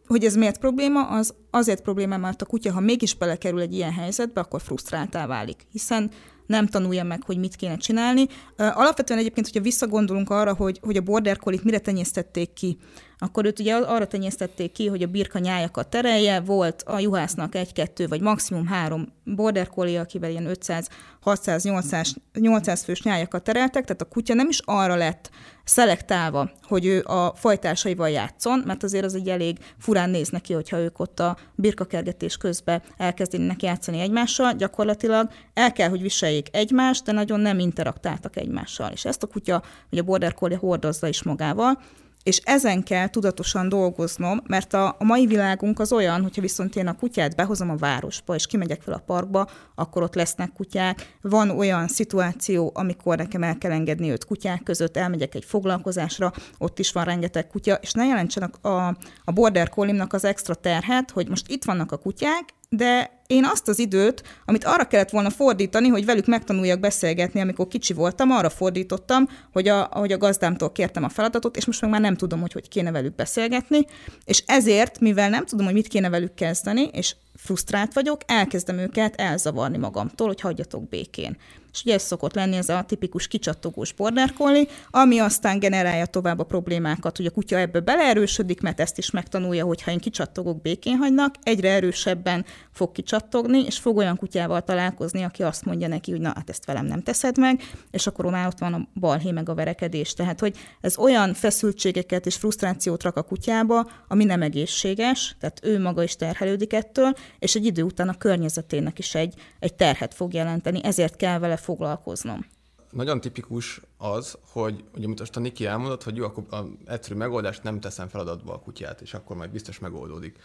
hogy 0.07 0.25
ez 0.25 0.35
miért 0.35 0.59
probléma, 0.59 1.07
az 1.07 1.33
azért 1.51 1.81
probléma, 1.81 2.17
mert 2.17 2.41
a 2.41 2.45
kutya, 2.45 2.73
ha 2.73 2.79
mégis 2.79 3.15
belekerül 3.15 3.59
egy 3.59 3.73
ilyen 3.73 3.93
helyzetbe, 3.93 4.41
akkor 4.41 4.61
frusztráltá 4.61 5.27
válik, 5.27 5.65
hiszen 5.71 6.11
nem 6.45 6.67
tanulja 6.67 7.03
meg, 7.03 7.23
hogy 7.23 7.37
mit 7.37 7.55
kéne 7.55 7.77
csinálni. 7.77 8.27
Alapvetően 8.57 9.19
egyébként, 9.19 9.45
hogyha 9.45 9.61
visszagondolunk 9.61 10.29
arra, 10.29 10.53
hogy, 10.53 10.79
hogy 10.81 10.97
a 10.97 11.01
border 11.01 11.37
collie 11.37 11.59
mire 11.63 11.79
tenyésztették 11.79 12.53
ki, 12.53 12.77
akkor 13.17 13.45
őt 13.45 13.59
ugye 13.59 13.75
arra 13.75 14.07
tenyésztették 14.07 14.71
ki, 14.71 14.87
hogy 14.87 15.03
a 15.03 15.07
birka 15.07 15.39
nyájakat 15.39 15.87
terelje, 15.87 16.39
volt 16.39 16.81
a 16.81 16.99
juhásznak 16.99 17.55
egy-kettő 17.55 18.07
vagy 18.07 18.21
maximum 18.21 18.67
három 18.67 19.13
border 19.23 19.67
collie, 19.67 19.99
akivel 19.99 20.29
ilyen 20.29 20.45
500, 20.45 20.89
600, 21.21 21.63
800, 21.63 22.15
800 22.33 22.83
fős 22.83 23.01
nyájakat 23.01 23.43
tereltek, 23.43 23.83
tehát 23.83 24.01
a 24.01 24.05
kutya 24.05 24.33
nem 24.33 24.47
is 24.49 24.59
arra 24.65 24.95
lett 24.95 25.29
szelektálva, 25.63 26.51
hogy 26.61 26.85
ő 26.85 27.03
a 27.05 27.33
fajtársaival 27.35 28.09
játszon, 28.09 28.63
mert 28.65 28.83
azért 28.83 29.05
az 29.05 29.15
egy 29.15 29.29
elég 29.29 29.57
furán 29.77 30.09
néz 30.09 30.29
neki, 30.29 30.53
hogyha 30.53 30.77
ők 30.77 30.99
ott 30.99 31.19
a 31.19 31.37
birkakergetés 31.55 32.37
közben 32.37 32.81
elkezdenek 32.97 33.63
játszani 33.63 33.99
egymással, 33.99 34.53
gyakorlatilag 34.53 35.29
el 35.53 35.73
kell, 35.73 35.89
hogy 35.89 36.01
viseljék 36.01 36.47
egymást, 36.51 37.03
de 37.03 37.11
nagyon 37.11 37.39
nem 37.39 37.59
interaktáltak 37.59 38.37
egymással. 38.37 38.91
És 38.91 39.05
ezt 39.05 39.23
a 39.23 39.27
kutya, 39.27 39.63
vagy 39.89 39.99
a 39.99 40.03
border 40.03 40.33
collie 40.33 40.57
hordozza 40.57 41.07
is 41.07 41.23
magával, 41.23 41.79
és 42.23 42.37
ezen 42.43 42.83
kell 42.83 43.09
tudatosan 43.09 43.69
dolgoznom, 43.69 44.41
mert 44.47 44.73
a, 44.73 44.95
a 44.99 45.03
mai 45.03 45.25
világunk 45.25 45.79
az 45.79 45.91
olyan, 45.91 46.21
hogyha 46.21 46.41
viszont 46.41 46.75
én 46.75 46.87
a 46.87 46.95
kutyát 46.95 47.35
behozom 47.35 47.69
a 47.69 47.75
városba, 47.75 48.35
és 48.35 48.45
kimegyek 48.45 48.81
fel 48.81 48.93
a 48.93 49.03
parkba, 49.05 49.47
akkor 49.75 50.03
ott 50.03 50.15
lesznek 50.15 50.51
kutyák. 50.53 51.17
Van 51.21 51.49
olyan 51.49 51.87
szituáció, 51.87 52.71
amikor 52.73 53.17
nekem 53.17 53.43
el 53.43 53.57
kell 53.57 53.71
engedni 53.71 54.09
őt 54.09 54.25
kutyák 54.25 54.63
között, 54.63 54.97
elmegyek 54.97 55.35
egy 55.35 55.45
foglalkozásra, 55.45 56.33
ott 56.57 56.79
is 56.79 56.91
van 56.91 57.03
rengeteg 57.03 57.47
kutya, 57.47 57.75
és 57.75 57.91
ne 57.91 58.05
jelentsenek 58.05 58.65
a, 58.65 58.87
a 59.23 59.31
border 59.33 59.69
collie 59.69 60.05
az 60.09 60.25
extra 60.25 60.55
terhet, 60.55 61.11
hogy 61.11 61.29
most 61.29 61.51
itt 61.51 61.63
vannak 61.63 61.91
a 61.91 61.97
kutyák, 61.97 62.53
de 62.75 63.21
én 63.27 63.45
azt 63.45 63.67
az 63.67 63.79
időt, 63.79 64.23
amit 64.45 64.63
arra 64.63 64.83
kellett 64.83 65.09
volna 65.09 65.29
fordítani, 65.29 65.87
hogy 65.87 66.05
velük 66.05 66.25
megtanuljak 66.25 66.79
beszélgetni, 66.79 67.41
amikor 67.41 67.67
kicsi 67.67 67.93
voltam, 67.93 68.31
arra 68.31 68.49
fordítottam, 68.49 69.27
hogy 69.51 69.67
a, 69.67 69.89
hogy 69.91 70.11
a 70.11 70.17
gazdámtól 70.17 70.71
kértem 70.71 71.03
a 71.03 71.09
feladatot, 71.09 71.57
és 71.57 71.65
most 71.65 71.81
meg 71.81 71.89
már 71.89 72.01
nem 72.01 72.15
tudom, 72.15 72.41
hogy 72.41 72.53
hogy 72.53 72.67
kéne 72.67 72.91
velük 72.91 73.15
beszélgetni, 73.15 73.85
és 74.25 74.43
ezért, 74.45 74.99
mivel 74.99 75.29
nem 75.29 75.45
tudom, 75.45 75.65
hogy 75.65 75.73
mit 75.73 75.87
kéne 75.87 76.09
velük 76.09 76.33
kezdeni, 76.33 76.89
és 76.91 77.15
frusztrált 77.35 77.93
vagyok, 77.93 78.21
elkezdem 78.25 78.77
őket 78.77 79.15
elzavarni 79.15 79.77
magamtól, 79.77 80.27
hogy 80.27 80.41
hagyjatok 80.41 80.89
békén 80.89 81.37
és 81.73 81.81
ugye 81.83 81.93
ez 81.93 82.01
szokott 82.01 82.33
lenni 82.33 82.55
ez 82.55 82.69
a 82.69 82.83
tipikus 82.87 83.27
kicsattogós 83.27 83.93
border 83.93 84.33
collie, 84.33 84.65
ami 84.89 85.19
aztán 85.19 85.59
generálja 85.59 86.05
tovább 86.05 86.39
a 86.39 86.43
problémákat, 86.43 87.17
hogy 87.17 87.25
a 87.25 87.31
kutya 87.31 87.57
ebből 87.57 87.81
beleerősödik, 87.81 88.61
mert 88.61 88.79
ezt 88.79 88.97
is 88.97 89.11
megtanulja, 89.11 89.65
hogy 89.65 89.81
ha 89.81 89.91
én 89.91 89.99
kicsattogok, 89.99 90.61
békén 90.61 90.97
hagynak, 90.97 91.35
egyre 91.43 91.71
erősebben 91.71 92.45
fog 92.71 92.91
kicsattogni, 92.91 93.63
és 93.65 93.77
fog 93.77 93.97
olyan 93.97 94.17
kutyával 94.17 94.61
találkozni, 94.61 95.23
aki 95.23 95.43
azt 95.43 95.65
mondja 95.65 95.87
neki, 95.87 96.11
hogy 96.11 96.21
na, 96.21 96.31
hát 96.35 96.49
ezt 96.49 96.65
velem 96.65 96.85
nem 96.85 97.01
teszed 97.01 97.37
meg, 97.37 97.61
és 97.91 98.07
akkor 98.07 98.25
már 98.25 98.47
ott 98.47 98.59
van 98.59 98.73
a 98.73 98.87
balhé 98.99 99.31
meg 99.31 99.49
a 99.49 99.53
verekedés. 99.53 100.13
Tehát, 100.13 100.39
hogy 100.39 100.55
ez 100.81 100.97
olyan 100.97 101.33
feszültségeket 101.33 102.25
és 102.25 102.35
frusztrációt 102.35 103.03
rak 103.03 103.17
a 103.17 103.21
kutyába, 103.21 103.89
ami 104.07 104.23
nem 104.23 104.41
egészséges, 104.41 105.35
tehát 105.39 105.59
ő 105.63 105.79
maga 105.79 106.03
is 106.03 106.15
terhelődik 106.15 106.73
ettől, 106.73 107.13
és 107.39 107.55
egy 107.55 107.65
idő 107.65 107.83
után 107.83 108.09
a 108.09 108.17
környezetének 108.17 108.99
is 108.99 109.15
egy, 109.15 109.33
egy 109.59 109.73
terhet 109.73 110.13
fog 110.13 110.33
jelenteni, 110.33 110.83
ezért 110.83 111.15
kell 111.15 111.39
vele 111.39 111.57
foglalkoznom. 111.57 112.45
Nagyon 112.91 113.21
tipikus 113.21 113.81
az, 113.97 114.37
hogy 114.51 114.83
ugye 114.95 115.07
most 115.07 115.35
a 115.35 115.39
Niki 115.39 115.65
elmondott, 115.65 116.03
hogy 116.03 116.15
jó, 116.15 116.25
akkor 116.25 116.43
a 116.51 116.61
egyszerű 116.85 117.15
megoldást 117.15 117.63
nem 117.63 117.79
teszem 117.79 118.07
feladatba 118.07 118.53
a 118.53 118.59
kutyát, 118.59 119.01
és 119.01 119.13
akkor 119.13 119.35
majd 119.35 119.49
biztos 119.49 119.79
megoldódik. 119.79 120.37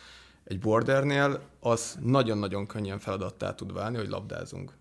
Egy 0.45 0.59
bordernél 0.59 1.41
az 1.61 1.99
nagyon-nagyon 2.03 2.67
könnyen 2.67 2.99
feladattá 2.99 3.55
tud 3.55 3.73
válni, 3.73 3.97
hogy 3.97 4.09
labdázunk. 4.09 4.73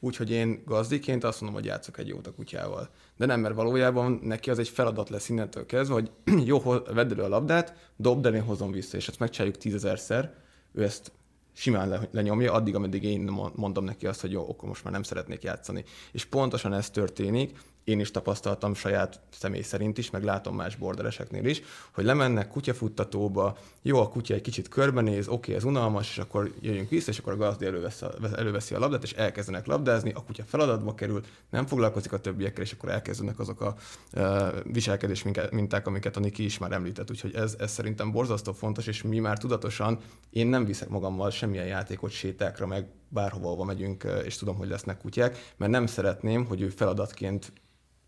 Úgyhogy 0.00 0.30
én 0.30 0.62
gazdiként 0.66 1.24
azt 1.24 1.40
mondom, 1.40 1.60
hogy 1.60 1.68
játszok 1.68 1.98
egy 1.98 2.08
jót 2.08 2.26
a 2.26 2.32
kutyával. 2.32 2.88
De 3.16 3.26
nem, 3.26 3.40
mert 3.40 3.54
valójában 3.54 4.20
neki 4.22 4.50
az 4.50 4.58
egy 4.58 4.68
feladat 4.68 5.08
lesz 5.08 5.28
innentől 5.28 5.66
kezdve, 5.66 5.94
hogy 5.94 6.10
jó, 6.50 6.58
vedd 6.92 7.12
elő 7.12 7.22
a 7.22 7.28
labdát, 7.28 7.92
dobd 7.96 8.26
el, 8.26 8.34
én 8.34 8.42
hozom 8.42 8.70
vissza, 8.70 8.96
és 8.96 9.08
ezt 9.08 9.18
megcsináljuk 9.18 9.58
tízezerszer. 9.58 10.34
Ő 10.72 10.82
ezt 10.82 11.12
simán 11.56 11.88
le, 11.88 12.08
lenyomja, 12.10 12.52
addig, 12.52 12.74
ameddig 12.74 13.02
én 13.02 13.30
mondom 13.54 13.84
neki 13.84 14.06
azt, 14.06 14.20
hogy 14.20 14.32
jó, 14.32 14.50
akkor 14.50 14.68
most 14.68 14.84
már 14.84 14.92
nem 14.92 15.02
szeretnék 15.02 15.42
játszani. 15.42 15.84
És 16.12 16.24
pontosan 16.24 16.72
ez 16.72 16.90
történik, 16.90 17.58
én 17.86 18.00
is 18.00 18.10
tapasztaltam 18.10 18.74
saját 18.74 19.20
személy 19.30 19.62
szerint 19.62 19.98
is, 19.98 20.10
meg 20.10 20.24
látom 20.24 20.56
más 20.56 20.76
bordereseknél 20.76 21.44
is, 21.44 21.62
hogy 21.92 22.04
lemennek 22.04 22.48
kutyafuttatóba, 22.48 23.56
jó, 23.82 24.00
a 24.00 24.08
kutya 24.08 24.34
egy 24.34 24.40
kicsit 24.40 24.68
körbenéz, 24.68 25.28
oké, 25.28 25.54
ez 25.54 25.64
unalmas, 25.64 26.10
és 26.10 26.18
akkor 26.18 26.52
jöjjünk 26.60 26.88
vissza, 26.88 27.10
és 27.10 27.18
akkor 27.18 27.32
a 27.32 27.36
gazdi 27.36 27.66
előveszi 27.66 28.04
a, 28.04 28.14
előveszi 28.36 28.74
a 28.74 28.78
labdát, 28.78 29.02
és 29.02 29.12
elkezdenek 29.12 29.66
labdázni, 29.66 30.12
a 30.12 30.22
kutya 30.22 30.44
feladatba 30.46 30.94
kerül, 30.94 31.22
nem 31.50 31.66
foglalkozik 31.66 32.12
a 32.12 32.20
többiekkel, 32.20 32.62
és 32.62 32.72
akkor 32.72 32.90
elkezdenek 32.90 33.38
azok 33.38 33.60
a 33.60 33.74
uh, 34.12 34.46
viselkedés 34.72 35.24
minták, 35.50 35.86
amiket 35.86 36.16
a 36.16 36.20
Niki 36.20 36.44
is 36.44 36.58
már 36.58 36.72
említett. 36.72 37.10
Úgyhogy 37.10 37.34
ez, 37.34 37.56
ez 37.58 37.70
szerintem 37.70 38.12
borzasztó 38.12 38.52
fontos, 38.52 38.86
és 38.86 39.02
mi 39.02 39.18
már 39.18 39.38
tudatosan, 39.38 39.98
én 40.30 40.46
nem 40.46 40.64
viszek 40.64 40.88
magammal 40.88 41.30
semmilyen 41.30 41.66
játékot 41.66 42.10
sétákra, 42.10 42.66
meg 42.66 42.88
bárhova, 43.08 43.46
ahova 43.46 43.64
megyünk, 43.64 44.06
és 44.24 44.36
tudom, 44.36 44.56
hogy 44.56 44.68
lesznek 44.68 44.98
kutyák, 44.98 45.52
mert 45.56 45.70
nem 45.72 45.86
szeretném, 45.86 46.44
hogy 46.44 46.60
ő 46.60 46.68
feladatként 46.68 47.52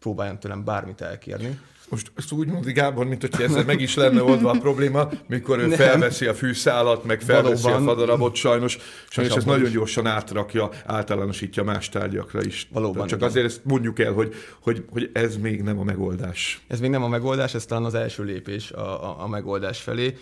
próbáljon 0.08 0.38
tőlem 0.38 0.64
bármit 0.64 1.00
elkérni. 1.00 1.58
Most 1.90 2.12
ezt 2.16 2.32
úgy 2.32 2.46
mondja 2.46 2.72
Gábor, 2.72 3.06
mint 3.06 3.20
hogy 3.20 3.42
ezzel 3.42 3.64
meg 3.64 3.80
is 3.80 3.94
lenne 3.94 4.22
oldva 4.22 4.50
a 4.50 4.58
probléma, 4.58 5.08
mikor 5.26 5.58
ő 5.58 5.66
Nem. 5.66 5.76
felveszi 5.76 6.26
a 6.26 6.34
fűszálat, 6.34 7.04
meg 7.04 7.20
felveszi 7.20 7.62
Valóban. 7.62 7.88
a 7.88 7.90
fadarabot, 7.90 8.34
sajnos, 8.34 8.78
sajnos 9.08 9.36
ez 9.36 9.44
nagyon 9.44 9.70
gyorsan 9.70 10.06
átrakja, 10.06 10.70
általánosítja 10.86 11.62
más 11.62 11.88
tárgyakra 11.88 12.42
is. 12.42 12.68
Valóban. 12.72 13.06
Csak 13.06 13.18
igen. 13.18 13.28
azért 13.30 13.46
ezt 13.46 13.60
mondjuk 13.64 13.98
el, 13.98 14.12
hogy, 14.12 14.34
hogy, 14.60 14.84
hogy 14.90 15.10
ez 15.12 15.36
még 15.36 15.62
nem 15.62 15.78
a 15.78 15.84
megoldás. 15.84 16.60
Ez 16.68 16.80
még 16.80 16.90
nem 16.90 17.02
a 17.02 17.08
megoldás, 17.08 17.54
ez 17.54 17.64
talán 17.64 17.84
az 17.84 17.94
első 17.94 18.24
lépés 18.24 18.70
a, 18.70 19.10
a, 19.10 19.22
a 19.22 19.28
megoldás 19.28 19.80
felé. 19.80 20.16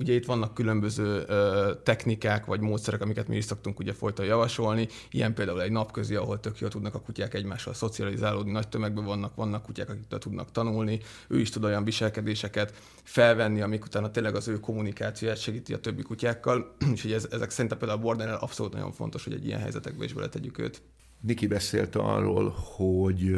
Ugye 0.00 0.14
itt 0.14 0.26
vannak 0.26 0.54
különböző 0.54 1.24
ö, 1.26 1.72
technikák 1.82 2.44
vagy 2.44 2.60
módszerek, 2.60 3.02
amiket 3.02 3.28
mi 3.28 3.36
is 3.36 3.44
szoktunk 3.44 3.78
ugye 3.78 3.92
folyton 3.92 4.26
javasolni, 4.26 4.88
ilyen 5.10 5.34
például 5.34 5.62
egy 5.62 5.70
napközi, 5.70 6.14
ahol 6.14 6.40
tök 6.40 6.58
jól 6.58 6.70
tudnak 6.70 6.94
a 6.94 7.00
kutyák 7.00 7.34
egymással 7.34 7.74
szocializálódni, 7.74 8.50
nagy 8.50 8.68
tömegben 8.68 9.04
vannak, 9.04 9.34
vannak 9.34 9.62
kutyák, 9.62 9.90
akik 9.90 10.06
tudnak 10.06 10.52
tanulni, 10.52 11.00
ő 11.28 11.40
is 11.40 11.50
tud 11.50 11.64
olyan 11.64 11.84
viselkedéseket 11.84 12.74
felvenni, 13.02 13.60
amik 13.60 13.84
utána 13.84 14.10
tényleg 14.10 14.34
az 14.34 14.48
ő 14.48 14.60
kommunikációját 14.60 15.40
segíti 15.40 15.74
a 15.74 15.80
többi 15.80 16.02
kutyákkal, 16.02 16.76
úgyhogy 16.90 17.12
ez, 17.12 17.28
ezek 17.30 17.50
szerintem 17.50 17.78
például 17.78 17.98
a 17.98 18.02
Bordernél 18.02 18.34
abszolút 18.34 18.72
nagyon 18.72 18.92
fontos, 18.92 19.24
hogy 19.24 19.32
egy 19.32 19.46
ilyen 19.46 19.60
helyzetekbe 19.60 20.04
is 20.04 20.12
beletegyük 20.12 20.58
őt. 20.58 20.82
Niki 21.20 21.46
beszélt 21.46 21.96
arról, 21.96 22.54
hogy, 22.76 23.36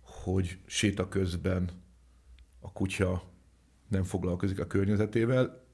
hogy 0.00 0.58
séta 0.66 1.08
közben 1.08 1.70
a 2.60 2.72
kutya 2.72 3.34
nem 3.88 4.02
foglalkozik 4.02 4.60
a 4.60 4.66
környezetével. 4.66 5.64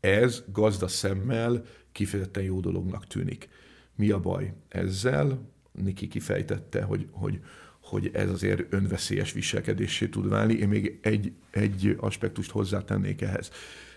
Ez 0.00 0.44
gazda 0.52 0.88
szemmel 0.88 1.64
kifejezetten 1.92 2.42
jó 2.42 2.60
dolognak 2.60 3.06
tűnik. 3.06 3.48
Mi 3.96 4.10
a 4.10 4.20
baj 4.20 4.52
ezzel? 4.68 5.52
Niki 5.72 6.08
kifejtette, 6.08 6.82
hogy, 6.82 7.08
hogy, 7.10 7.40
hogy 7.80 8.10
ez 8.12 8.30
azért 8.30 8.72
önveszélyes 8.72 9.32
viselkedésé 9.32 10.08
tud 10.08 10.28
válni. 10.28 10.54
Én 10.54 10.68
még 10.68 10.98
egy, 11.02 11.32
egy 11.50 11.96
aspektust 11.98 12.50
hozzátennék 12.50 13.20
ehhez. 13.20 13.50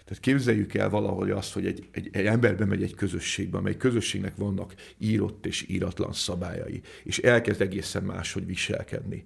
Tehát 0.05 0.23
képzeljük 0.23 0.73
el 0.73 0.89
valahogy 0.89 1.31
azt, 1.31 1.53
hogy 1.53 1.65
egy, 1.65 1.87
egy, 1.91 2.09
egy 2.11 2.25
ember 2.25 2.57
bemegy 2.57 2.83
egy 2.83 2.95
közösségbe, 2.95 3.57
amely 3.57 3.77
közösségnek 3.77 4.35
vannak 4.35 4.73
írott 4.97 5.45
és 5.45 5.65
íratlan 5.67 6.13
szabályai, 6.13 6.81
és 7.03 7.17
elkezd 7.17 7.61
egészen 7.61 8.03
máshogy 8.03 8.45
viselkedni 8.45 9.23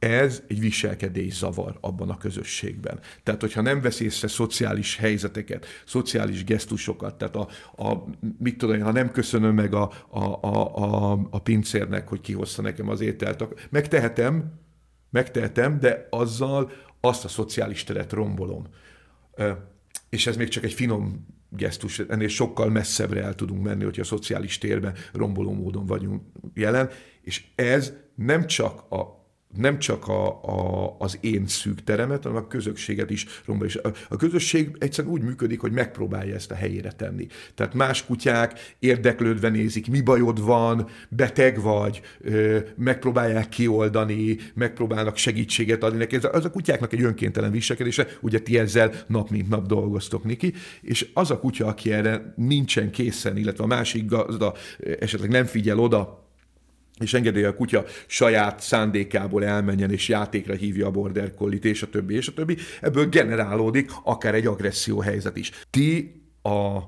ez 0.00 0.42
egy 0.48 0.60
viselkedés 0.60 1.34
zavar 1.34 1.78
abban 1.80 2.10
a 2.10 2.16
közösségben. 2.16 3.00
Tehát, 3.22 3.40
hogyha 3.40 3.60
nem 3.60 3.80
vesz 3.80 4.00
észre 4.00 4.28
szociális 4.28 4.96
helyzeteket, 4.96 5.66
szociális 5.86 6.44
gesztusokat, 6.44 7.18
tehát 7.18 7.36
a, 7.36 7.48
a 7.82 8.04
mit 8.38 8.58
tudom 8.58 8.74
én, 8.74 8.82
ha 8.82 8.92
nem 8.92 9.10
köszönöm 9.10 9.54
meg 9.54 9.74
a, 9.74 9.92
a, 10.08 10.24
a, 10.40 10.76
a, 10.76 11.12
a 11.30 11.40
pincérnek, 11.40 12.08
hogy 12.08 12.20
kihozta 12.20 12.62
nekem 12.62 12.88
az 12.88 13.00
ételt, 13.00 13.68
megtehetem, 13.70 14.52
megtehetem, 15.10 15.80
de 15.80 16.06
azzal 16.10 16.70
azt 17.00 17.24
a 17.24 17.28
szociális 17.28 17.84
teret 17.84 18.12
rombolom. 18.12 18.66
És 20.08 20.26
ez 20.26 20.36
még 20.36 20.48
csak 20.48 20.64
egy 20.64 20.72
finom 20.72 21.26
gesztus, 21.48 21.98
ennél 21.98 22.28
sokkal 22.28 22.70
messzebbre 22.70 23.22
el 23.22 23.34
tudunk 23.34 23.62
menni, 23.62 23.84
hogyha 23.84 24.02
a 24.02 24.04
szociális 24.04 24.58
térben 24.58 24.94
romboló 25.12 25.52
módon 25.52 25.86
vagyunk 25.86 26.22
jelen, 26.54 26.90
és 27.22 27.44
ez 27.54 27.92
nem 28.14 28.46
csak 28.46 28.92
a 28.92 29.19
nem 29.56 29.78
csak 29.78 30.08
a, 30.08 30.26
a, 30.42 30.96
az 30.98 31.18
én 31.20 31.46
szűk 31.46 31.84
teremet, 31.84 32.22
hanem 32.22 32.38
a 32.38 32.46
közösséget 32.46 33.10
is 33.10 33.26
rombol. 33.46 33.66
És 33.66 33.76
a, 33.76 33.92
a 34.08 34.16
közösség 34.16 34.76
egyszerűen 34.78 35.12
úgy 35.12 35.22
működik, 35.22 35.60
hogy 35.60 35.72
megpróbálja 35.72 36.34
ezt 36.34 36.50
a 36.50 36.54
helyére 36.54 36.92
tenni. 36.92 37.26
Tehát 37.54 37.74
más 37.74 38.04
kutyák 38.04 38.74
érdeklődve 38.78 39.48
nézik, 39.48 39.90
mi 39.90 40.00
bajod 40.00 40.44
van, 40.44 40.88
beteg 41.08 41.60
vagy, 41.60 42.00
ö, 42.20 42.58
megpróbálják 42.76 43.48
kioldani, 43.48 44.36
megpróbálnak 44.54 45.16
segítséget 45.16 45.82
adni 45.82 45.98
neki. 45.98 46.16
Ez 46.16 46.28
az 46.32 46.44
a 46.44 46.50
kutyáknak 46.50 46.92
egy 46.92 47.02
önkéntelen 47.02 47.50
viselkedése, 47.50 48.06
ugye 48.20 48.38
ti 48.38 48.58
ezzel 48.58 48.92
nap 49.06 49.30
mint 49.30 49.48
nap 49.48 49.66
dolgoztok, 49.66 50.24
Niki, 50.24 50.54
és 50.80 51.08
az 51.14 51.30
a 51.30 51.38
kutya, 51.38 51.66
aki 51.66 51.92
erre 51.92 52.34
nincsen 52.36 52.90
készen, 52.90 53.36
illetve 53.36 53.64
a 53.64 53.66
másik 53.66 54.06
gazda 54.06 54.54
esetleg 54.98 55.30
nem 55.30 55.44
figyel 55.44 55.78
oda, 55.78 56.29
és 57.00 57.14
engedély 57.14 57.44
a 57.44 57.54
kutya 57.54 57.84
saját 58.06 58.60
szándékából 58.60 59.44
elmenjen 59.44 59.90
és 59.90 60.08
játékra 60.08 60.54
hívja 60.54 60.86
a 60.86 60.90
border 60.90 61.34
collie 61.34 61.58
és 61.62 61.82
a 61.82 61.88
többi, 61.88 62.14
és 62.14 62.28
a 62.28 62.32
többi, 62.32 62.56
ebből 62.80 63.08
generálódik 63.08 63.90
akár 64.04 64.34
egy 64.34 64.46
agresszió 64.46 65.00
helyzet 65.00 65.36
is. 65.36 65.50
Ti 65.70 66.22
a 66.42 66.78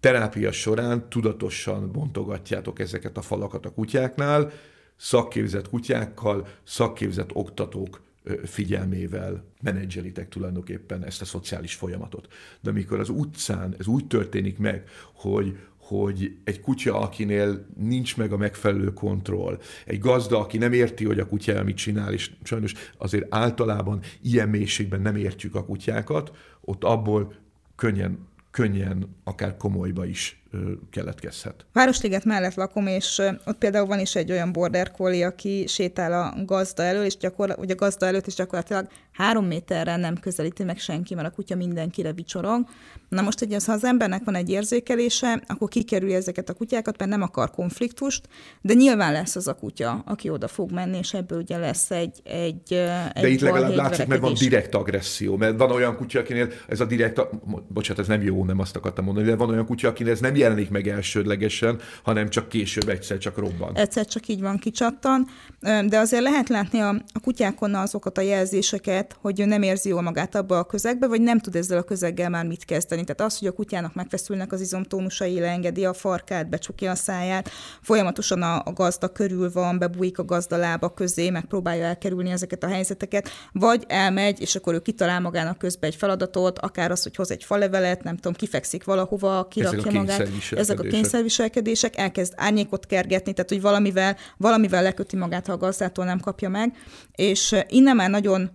terápia 0.00 0.52
során 0.52 1.08
tudatosan 1.08 1.92
bontogatjátok 1.92 2.78
ezeket 2.78 3.16
a 3.16 3.22
falakat 3.22 3.66
a 3.66 3.72
kutyáknál, 3.72 4.52
szakképzett 4.96 5.68
kutyákkal, 5.68 6.46
szakképzett 6.64 7.30
oktatók 7.32 8.00
figyelmével 8.44 9.44
menedzselitek 9.62 10.28
tulajdonképpen 10.28 11.04
ezt 11.04 11.20
a 11.20 11.24
szociális 11.24 11.74
folyamatot. 11.74 12.28
De 12.60 12.70
amikor 12.70 13.00
az 13.00 13.08
utcán 13.08 13.74
ez 13.78 13.86
úgy 13.86 14.06
történik 14.06 14.58
meg, 14.58 14.88
hogy, 15.14 15.58
hogy 15.88 16.36
egy 16.44 16.60
kutya, 16.60 17.00
akinél 17.00 17.66
nincs 17.76 18.16
meg 18.16 18.32
a 18.32 18.36
megfelelő 18.36 18.92
kontroll, 18.92 19.58
egy 19.84 19.98
gazda, 19.98 20.38
aki 20.38 20.58
nem 20.58 20.72
érti, 20.72 21.04
hogy 21.04 21.18
a 21.18 21.28
kutya 21.28 21.62
mit 21.62 21.76
csinál, 21.76 22.12
és 22.12 22.30
sajnos 22.42 22.72
azért 22.98 23.34
általában 23.34 24.00
ilyen 24.22 24.48
mélységben 24.48 25.00
nem 25.00 25.16
értjük 25.16 25.54
a 25.54 25.64
kutyákat, 25.64 26.30
ott 26.60 26.84
abból 26.84 27.34
könnyen, 27.76 28.18
könnyen 28.50 29.16
akár 29.24 29.56
komolyba 29.56 30.06
is 30.06 30.42
keletkezhet. 30.90 31.66
Városliget 31.72 32.24
mellett 32.24 32.54
lakom, 32.54 32.86
és 32.86 33.22
ott 33.44 33.58
például 33.58 33.86
van 33.86 34.00
is 34.00 34.14
egy 34.14 34.30
olyan 34.30 34.52
border 34.52 34.90
collie, 34.90 35.26
aki 35.26 35.64
sétál 35.66 36.12
a 36.12 36.44
gazda 36.44 36.82
elől, 36.82 37.04
és 37.04 37.16
gyakor, 37.16 37.54
vagy 37.58 37.70
a 37.70 37.74
gazda 37.74 38.06
előtt 38.06 38.26
is 38.26 38.34
gyakorlatilag 38.34 38.88
három 39.16 39.46
méterre 39.46 39.96
nem 39.96 40.14
közelíti 40.20 40.64
meg 40.64 40.78
senki, 40.78 41.14
mert 41.14 41.28
a 41.28 41.30
kutya 41.30 41.56
mindenkire 41.56 42.12
vicsorog. 42.12 42.66
Na 43.08 43.22
most, 43.22 43.38
hogy 43.38 43.64
ha 43.64 43.72
az 43.72 43.84
embernek 43.84 44.24
van 44.24 44.34
egy 44.34 44.50
érzékelése, 44.50 45.42
akkor 45.46 45.68
kikerüli 45.68 46.14
ezeket 46.14 46.48
a 46.48 46.52
kutyákat, 46.52 46.98
mert 46.98 47.10
nem 47.10 47.22
akar 47.22 47.50
konfliktust, 47.50 48.28
de 48.62 48.74
nyilván 48.74 49.12
lesz 49.12 49.36
az 49.36 49.48
a 49.48 49.54
kutya, 49.54 50.02
aki 50.06 50.30
oda 50.30 50.48
fog 50.48 50.72
menni, 50.72 50.98
és 50.98 51.14
ebből 51.14 51.38
ugye 51.38 51.58
lesz 51.58 51.90
egy 51.90 52.20
egy 52.24 52.62
De 52.68 53.12
egy 53.14 53.32
itt 53.32 53.40
legalább 53.40 53.74
látszik, 53.74 54.06
mert 54.06 54.20
van 54.20 54.34
direkt 54.34 54.74
agresszió, 54.74 55.36
mert 55.36 55.58
van 55.58 55.70
olyan 55.70 55.96
kutya, 55.96 56.18
akinél 56.18 56.48
ez 56.68 56.80
a 56.80 56.84
direkt, 56.84 57.20
bocsánat, 57.68 57.98
ez 58.02 58.08
nem 58.08 58.22
jó, 58.22 58.44
nem 58.44 58.58
azt 58.58 58.76
akartam 58.76 59.04
mondani, 59.04 59.26
de 59.26 59.36
van 59.36 59.50
olyan 59.50 59.66
kutya, 59.66 59.88
akinél 59.88 60.12
ez 60.12 60.20
nem 60.20 60.36
jelenik 60.36 60.70
meg 60.70 60.88
elsődlegesen, 60.88 61.80
hanem 62.02 62.28
csak 62.28 62.48
később 62.48 62.88
egyszer 62.88 63.18
csak 63.18 63.38
robban. 63.38 63.76
Egyszer 63.76 64.06
csak 64.06 64.28
így 64.28 64.40
van 64.40 64.58
kicsattan, 64.58 65.26
de 65.60 65.98
azért 65.98 66.22
lehet 66.22 66.48
látni 66.48 66.78
a, 66.78 66.88
a 66.88 67.20
kutyákon 67.20 67.74
azokat 67.74 68.18
a 68.18 68.20
jelzéseket, 68.20 69.05
hogy 69.12 69.40
ő 69.40 69.44
nem 69.44 69.62
érzi 69.62 69.88
jól 69.88 70.02
magát 70.02 70.34
abba 70.34 70.58
a 70.58 70.64
közegbe, 70.64 71.06
vagy 71.06 71.20
nem 71.20 71.38
tud 71.38 71.56
ezzel 71.56 71.78
a 71.78 71.82
közeggel 71.82 72.30
már 72.30 72.46
mit 72.46 72.64
kezdeni. 72.64 73.04
Tehát 73.04 73.32
az, 73.32 73.38
hogy 73.38 73.48
a 73.48 73.52
kutyának 73.52 73.94
megfeszülnek 73.94 74.52
az 74.52 74.60
izomtónusai, 74.60 75.40
leengedi 75.40 75.84
a 75.84 75.92
farkát, 75.92 76.48
becsukja 76.48 76.90
a 76.90 76.94
száját, 76.94 77.50
folyamatosan 77.82 78.42
a, 78.42 78.62
a 78.64 78.72
gazda 78.72 79.08
körül 79.08 79.50
van, 79.52 79.78
bebújik 79.78 80.18
a 80.18 80.24
gazda 80.24 80.56
lába 80.56 80.88
közé, 80.88 81.30
megpróbálja 81.30 81.84
elkerülni 81.84 82.30
ezeket 82.30 82.62
a 82.62 82.68
helyzeteket, 82.68 83.28
vagy 83.52 83.84
elmegy, 83.88 84.40
és 84.40 84.54
akkor 84.54 84.74
ő 84.74 84.78
kitalál 84.78 85.20
magának 85.20 85.58
közben 85.58 85.90
egy 85.90 85.96
feladatot, 85.96 86.58
akár 86.58 86.90
az, 86.90 87.02
hogy 87.02 87.16
hoz 87.16 87.30
egy 87.30 87.44
falevelet, 87.44 88.02
nem 88.02 88.16
tudom, 88.16 88.32
kifekszik 88.32 88.84
valahova, 88.84 89.48
kirakja 89.48 89.92
magát. 89.92 90.28
ezek 90.50 90.80
a 90.80 90.82
kényszerviselkedések, 90.82 91.96
elkezd 91.96 92.32
árnyékot 92.36 92.86
kergetni, 92.86 93.32
tehát 93.32 93.50
hogy 93.50 93.60
valamivel, 93.60 94.16
valamivel 94.36 94.82
leköti 94.82 95.16
magát, 95.16 95.46
ha 95.46 95.52
a 95.52 95.56
gazdától 95.56 96.04
nem 96.04 96.20
kapja 96.20 96.48
meg, 96.48 96.76
és 97.14 97.54
innen 97.68 97.96
már 97.96 98.10
nagyon 98.10 98.50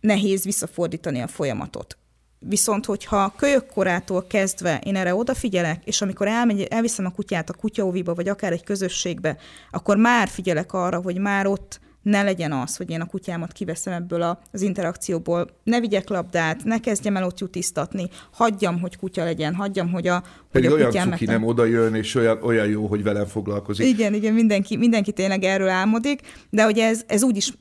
nehéz 0.00 0.44
visszafordítani 0.44 1.20
a 1.20 1.26
folyamatot. 1.26 1.98
Viszont, 2.38 2.84
hogyha 2.84 3.34
kölyök 3.36 3.66
korától 3.66 4.26
kezdve 4.26 4.80
én 4.84 4.96
erre 4.96 5.14
odafigyelek, 5.14 5.84
és 5.84 6.02
amikor 6.02 6.28
elmegy, 6.28 6.62
elviszem 6.62 7.06
a 7.06 7.10
kutyát 7.10 7.50
a 7.50 7.54
kutyaóviba, 7.54 8.14
vagy 8.14 8.28
akár 8.28 8.52
egy 8.52 8.64
közösségbe, 8.64 9.36
akkor 9.70 9.96
már 9.96 10.28
figyelek 10.28 10.72
arra, 10.72 11.00
hogy 11.00 11.18
már 11.18 11.46
ott 11.46 11.80
ne 12.02 12.22
legyen 12.22 12.52
az, 12.52 12.76
hogy 12.76 12.90
én 12.90 13.00
a 13.00 13.06
kutyámat 13.06 13.52
kiveszem 13.52 13.92
ebből 13.92 14.38
az 14.52 14.62
interakcióból, 14.62 15.50
ne 15.64 15.80
vigyek 15.80 16.08
labdát, 16.08 16.64
ne 16.64 16.80
kezdjem 16.80 17.16
el 17.16 17.24
ott 17.24 17.38
jutisztatni, 17.38 18.08
hagyjam, 18.32 18.80
hogy 18.80 18.96
kutya 18.96 19.24
legyen, 19.24 19.54
hagyjam, 19.54 19.90
hogy 19.90 20.06
a, 20.06 20.22
Pedig 20.52 20.70
hogy 20.70 20.82
a 20.82 20.88
olyan 20.88 21.10
cuki 21.10 21.24
nem 21.24 21.44
oda 21.44 21.64
jön, 21.64 21.94
és 21.94 22.14
olyan, 22.14 22.42
olyan 22.42 22.66
jó, 22.66 22.86
hogy 22.86 23.02
velem 23.02 23.26
foglalkozik. 23.26 23.86
Igen, 23.86 24.14
igen, 24.14 24.34
mindenki, 24.34 24.76
mindenki 24.76 25.12
tényleg 25.12 25.42
erről 25.42 25.68
álmodik, 25.68 26.20
de 26.50 26.64
hogy 26.64 26.78
ez, 26.78 27.02
ez 27.06 27.22
úgy 27.22 27.36
is 27.36 27.52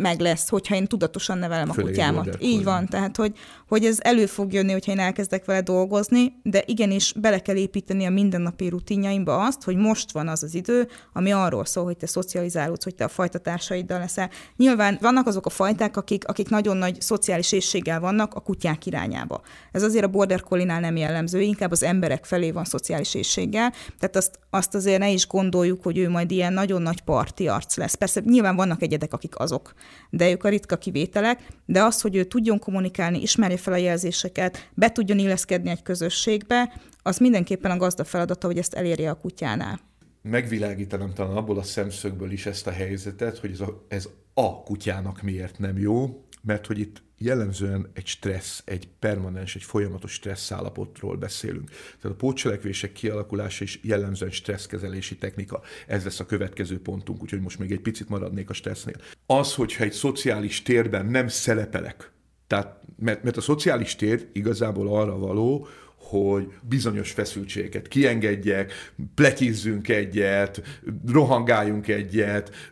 meg 0.00 0.20
lesz, 0.20 0.48
hogyha 0.48 0.74
én 0.74 0.86
tudatosan 0.86 1.38
nevelem 1.38 1.70
Főleg 1.70 1.84
a 1.84 1.88
kutyámat. 1.88 2.36
Így 2.40 2.64
van, 2.64 2.86
tehát 2.86 3.16
hogy, 3.16 3.32
hogy 3.68 3.84
ez 3.84 3.98
elő 4.00 4.26
fog 4.26 4.52
jönni, 4.52 4.72
hogyha 4.72 4.92
én 4.92 4.98
elkezdek 4.98 5.44
vele 5.44 5.60
dolgozni, 5.60 6.32
de 6.42 6.62
igenis 6.66 7.12
bele 7.12 7.38
kell 7.38 7.56
építeni 7.56 8.06
a 8.06 8.10
mindennapi 8.10 8.68
rutinjaimba 8.68 9.44
azt, 9.44 9.62
hogy 9.62 9.76
most 9.76 10.12
van 10.12 10.28
az 10.28 10.42
az 10.42 10.54
idő, 10.54 10.88
ami 11.12 11.32
arról 11.32 11.64
szól, 11.64 11.84
hogy 11.84 11.96
te 11.96 12.06
szocializálódsz, 12.06 12.84
hogy 12.84 12.94
te 12.94 13.04
a 13.04 13.08
fajtatársaiddal 13.08 13.98
leszel. 13.98 14.30
Nyilván 14.56 14.98
vannak 15.00 15.26
azok 15.26 15.46
a 15.46 15.50
fajták, 15.50 15.96
akik, 15.96 16.28
akik 16.28 16.48
nagyon 16.48 16.76
nagy 16.76 17.00
szociális 17.00 17.52
észséggel 17.52 18.00
vannak 18.00 18.34
a 18.34 18.40
kutyák 18.40 18.86
irányába. 18.86 19.40
Ez 19.72 19.82
azért 19.82 20.04
a 20.04 20.08
border 20.08 20.40
collie 20.40 20.78
nem 20.78 20.96
jellemző, 20.96 21.40
inkább 21.40 21.70
az 21.70 21.82
emberek 21.82 22.24
felé 22.24 22.50
van 22.50 22.64
szociális 22.64 23.14
észséggel, 23.14 23.72
tehát 23.98 24.16
azt, 24.16 24.38
azt 24.50 24.74
azért 24.74 24.98
ne 24.98 25.10
is 25.10 25.26
gondoljuk, 25.26 25.82
hogy 25.82 25.98
ő 25.98 26.08
majd 26.08 26.30
ilyen 26.30 26.52
nagyon 26.52 26.82
nagy 26.82 27.00
parti 27.00 27.48
arc 27.48 27.76
lesz. 27.76 27.94
Persze 27.94 28.20
nyilván 28.24 28.56
vannak 28.56 28.82
egyedek, 28.82 29.12
akik 29.12 29.38
azok, 29.38 29.72
de 30.10 30.30
ők 30.30 30.44
a 30.44 30.48
ritka 30.48 30.76
kivételek, 30.76 31.46
de 31.66 31.82
az, 31.82 32.00
hogy 32.00 32.16
ő 32.16 32.24
tudjon 32.24 32.58
kommunikálni, 32.58 33.22
ismerje 33.22 33.56
fel 33.56 33.72
a 33.72 33.76
jelzéseket, 33.76 34.70
be 34.74 34.92
tudjon 34.92 35.18
illeszkedni 35.18 35.70
egy 35.70 35.82
közösségbe, 35.82 36.72
az 37.02 37.18
mindenképpen 37.18 37.70
a 37.70 37.76
gazda 37.76 38.04
feladata, 38.04 38.46
hogy 38.46 38.58
ezt 38.58 38.74
elérje 38.74 39.10
a 39.10 39.14
kutyánál. 39.14 39.80
Megvilágítanám 40.22 41.12
talán 41.14 41.36
abból 41.36 41.58
a 41.58 41.62
szemszögből 41.62 42.30
is 42.30 42.46
ezt 42.46 42.66
a 42.66 42.70
helyzetet, 42.70 43.38
hogy 43.38 43.50
ez 43.50 43.60
a, 43.60 43.84
ez 43.88 44.08
a 44.34 44.62
kutyának 44.62 45.22
miért 45.22 45.58
nem 45.58 45.78
jó, 45.78 46.24
mert 46.42 46.66
hogy 46.66 46.78
itt 46.78 47.02
jellemzően 47.22 47.90
egy 47.92 48.06
stressz, 48.06 48.62
egy 48.64 48.88
permanens, 48.98 49.56
egy 49.56 49.62
folyamatos 49.62 50.12
stressz 50.12 50.50
állapotról 50.52 51.16
beszélünk. 51.16 51.68
Tehát 51.68 52.16
a 52.16 52.20
pótcselekvések 52.20 52.92
kialakulása 52.92 53.64
is 53.64 53.80
jellemzően 53.82 54.30
stresszkezelési 54.30 55.16
technika. 55.16 55.60
Ez 55.86 56.04
lesz 56.04 56.20
a 56.20 56.26
következő 56.26 56.80
pontunk, 56.80 57.22
úgyhogy 57.22 57.40
most 57.40 57.58
még 57.58 57.72
egy 57.72 57.80
picit 57.80 58.08
maradnék 58.08 58.50
a 58.50 58.52
stressznél. 58.52 58.96
Az, 59.26 59.54
hogyha 59.54 59.84
egy 59.84 59.92
szociális 59.92 60.62
térben 60.62 61.06
nem 61.06 61.28
szerepelek, 61.28 62.12
tehát, 62.46 62.80
mert, 62.96 63.22
mert 63.22 63.36
a 63.36 63.40
szociális 63.40 63.96
tér 63.96 64.28
igazából 64.32 64.96
arra 64.96 65.18
való, 65.18 65.66
hogy 66.10 66.52
bizonyos 66.62 67.10
feszültségeket 67.10 67.88
kiengedjek, 67.88 68.92
pletyízzünk 69.14 69.88
egyet, 69.88 70.62
rohangáljunk 71.06 71.88
egyet, 71.88 72.70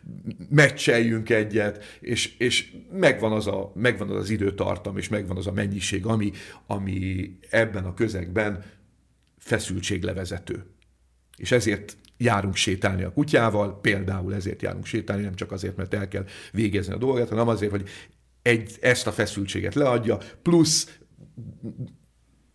meccseljünk 0.49 1.29
egyet, 1.29 1.97
és, 1.99 2.37
és 2.37 2.71
megvan, 2.91 3.31
az 3.31 3.47
a, 3.47 3.71
megvan 3.75 4.09
az 4.09 4.15
az 4.15 4.29
időtartam, 4.29 4.97
és 4.97 5.07
megvan 5.07 5.37
az 5.37 5.47
a 5.47 5.51
mennyiség, 5.51 6.05
ami, 6.05 6.31
ami 6.67 7.31
ebben 7.49 7.85
a 7.85 7.93
közegben 7.93 8.63
feszültséglevezető. 9.37 10.65
És 11.37 11.51
ezért 11.51 11.97
járunk 12.17 12.55
sétálni 12.55 13.03
a 13.03 13.13
kutyával, 13.13 13.79
például 13.79 14.35
ezért 14.35 14.61
járunk 14.61 14.85
sétálni, 14.85 15.23
nem 15.23 15.35
csak 15.35 15.51
azért, 15.51 15.75
mert 15.75 15.93
el 15.93 16.07
kell 16.07 16.25
végezni 16.51 16.93
a 16.93 16.97
dolgot, 16.97 17.29
hanem 17.29 17.47
azért, 17.47 17.71
hogy 17.71 17.89
egy, 18.41 18.77
ezt 18.81 19.07
a 19.07 19.11
feszültséget 19.11 19.75
leadja, 19.75 20.17
plusz 20.41 20.99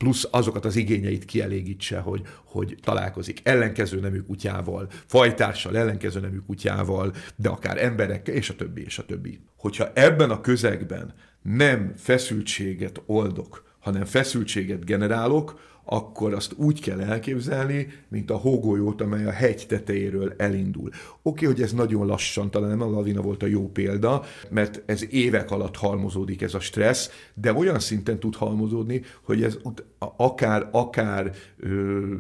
plusz 0.04 0.28
azokat 0.30 0.64
az 0.64 0.76
igényeit 0.76 1.24
kielégítse, 1.24 1.98
hogy, 1.98 2.22
hogy 2.44 2.78
találkozik 2.82 3.40
ellenkező 3.42 4.00
nemű 4.00 4.20
kutyával, 4.20 4.88
fajtársal, 5.06 5.76
ellenkező 5.76 6.20
nemű 6.20 6.38
kutyával, 6.46 7.12
de 7.36 7.48
akár 7.48 7.82
emberekkel, 7.82 8.34
és 8.34 8.50
a 8.50 8.56
többi, 8.56 8.84
és 8.84 8.98
a 8.98 9.04
többi. 9.04 9.40
Hogyha 9.56 9.90
ebben 9.94 10.30
a 10.30 10.40
közegben 10.40 11.14
nem 11.42 11.92
feszültséget 11.96 13.02
oldok, 13.06 13.73
hanem 13.84 14.04
feszültséget 14.04 14.84
generálok, 14.84 15.60
akkor 15.84 16.34
azt 16.34 16.52
úgy 16.56 16.80
kell 16.80 17.00
elképzelni, 17.00 17.88
mint 18.08 18.30
a 18.30 18.36
hógolyót, 18.36 19.00
amely 19.00 19.24
a 19.24 19.30
hegy 19.30 19.66
tetejéről 19.68 20.34
elindul. 20.36 20.90
Oké, 21.22 21.46
hogy 21.46 21.62
ez 21.62 21.72
nagyon 21.72 22.06
lassan, 22.06 22.50
talán 22.50 22.68
nem 22.68 22.82
a 22.82 22.90
lavina 22.90 23.20
volt 23.20 23.42
a 23.42 23.46
jó 23.46 23.68
példa, 23.68 24.24
mert 24.50 24.82
ez 24.86 25.12
évek 25.12 25.50
alatt 25.50 25.76
halmozódik 25.76 26.42
ez 26.42 26.54
a 26.54 26.60
stressz, 26.60 27.10
de 27.34 27.52
olyan 27.52 27.78
szinten 27.78 28.18
tud 28.18 28.34
halmozódni, 28.34 29.02
hogy 29.22 29.42
ez 29.42 29.58
akár, 29.98 30.68
akár 30.72 31.34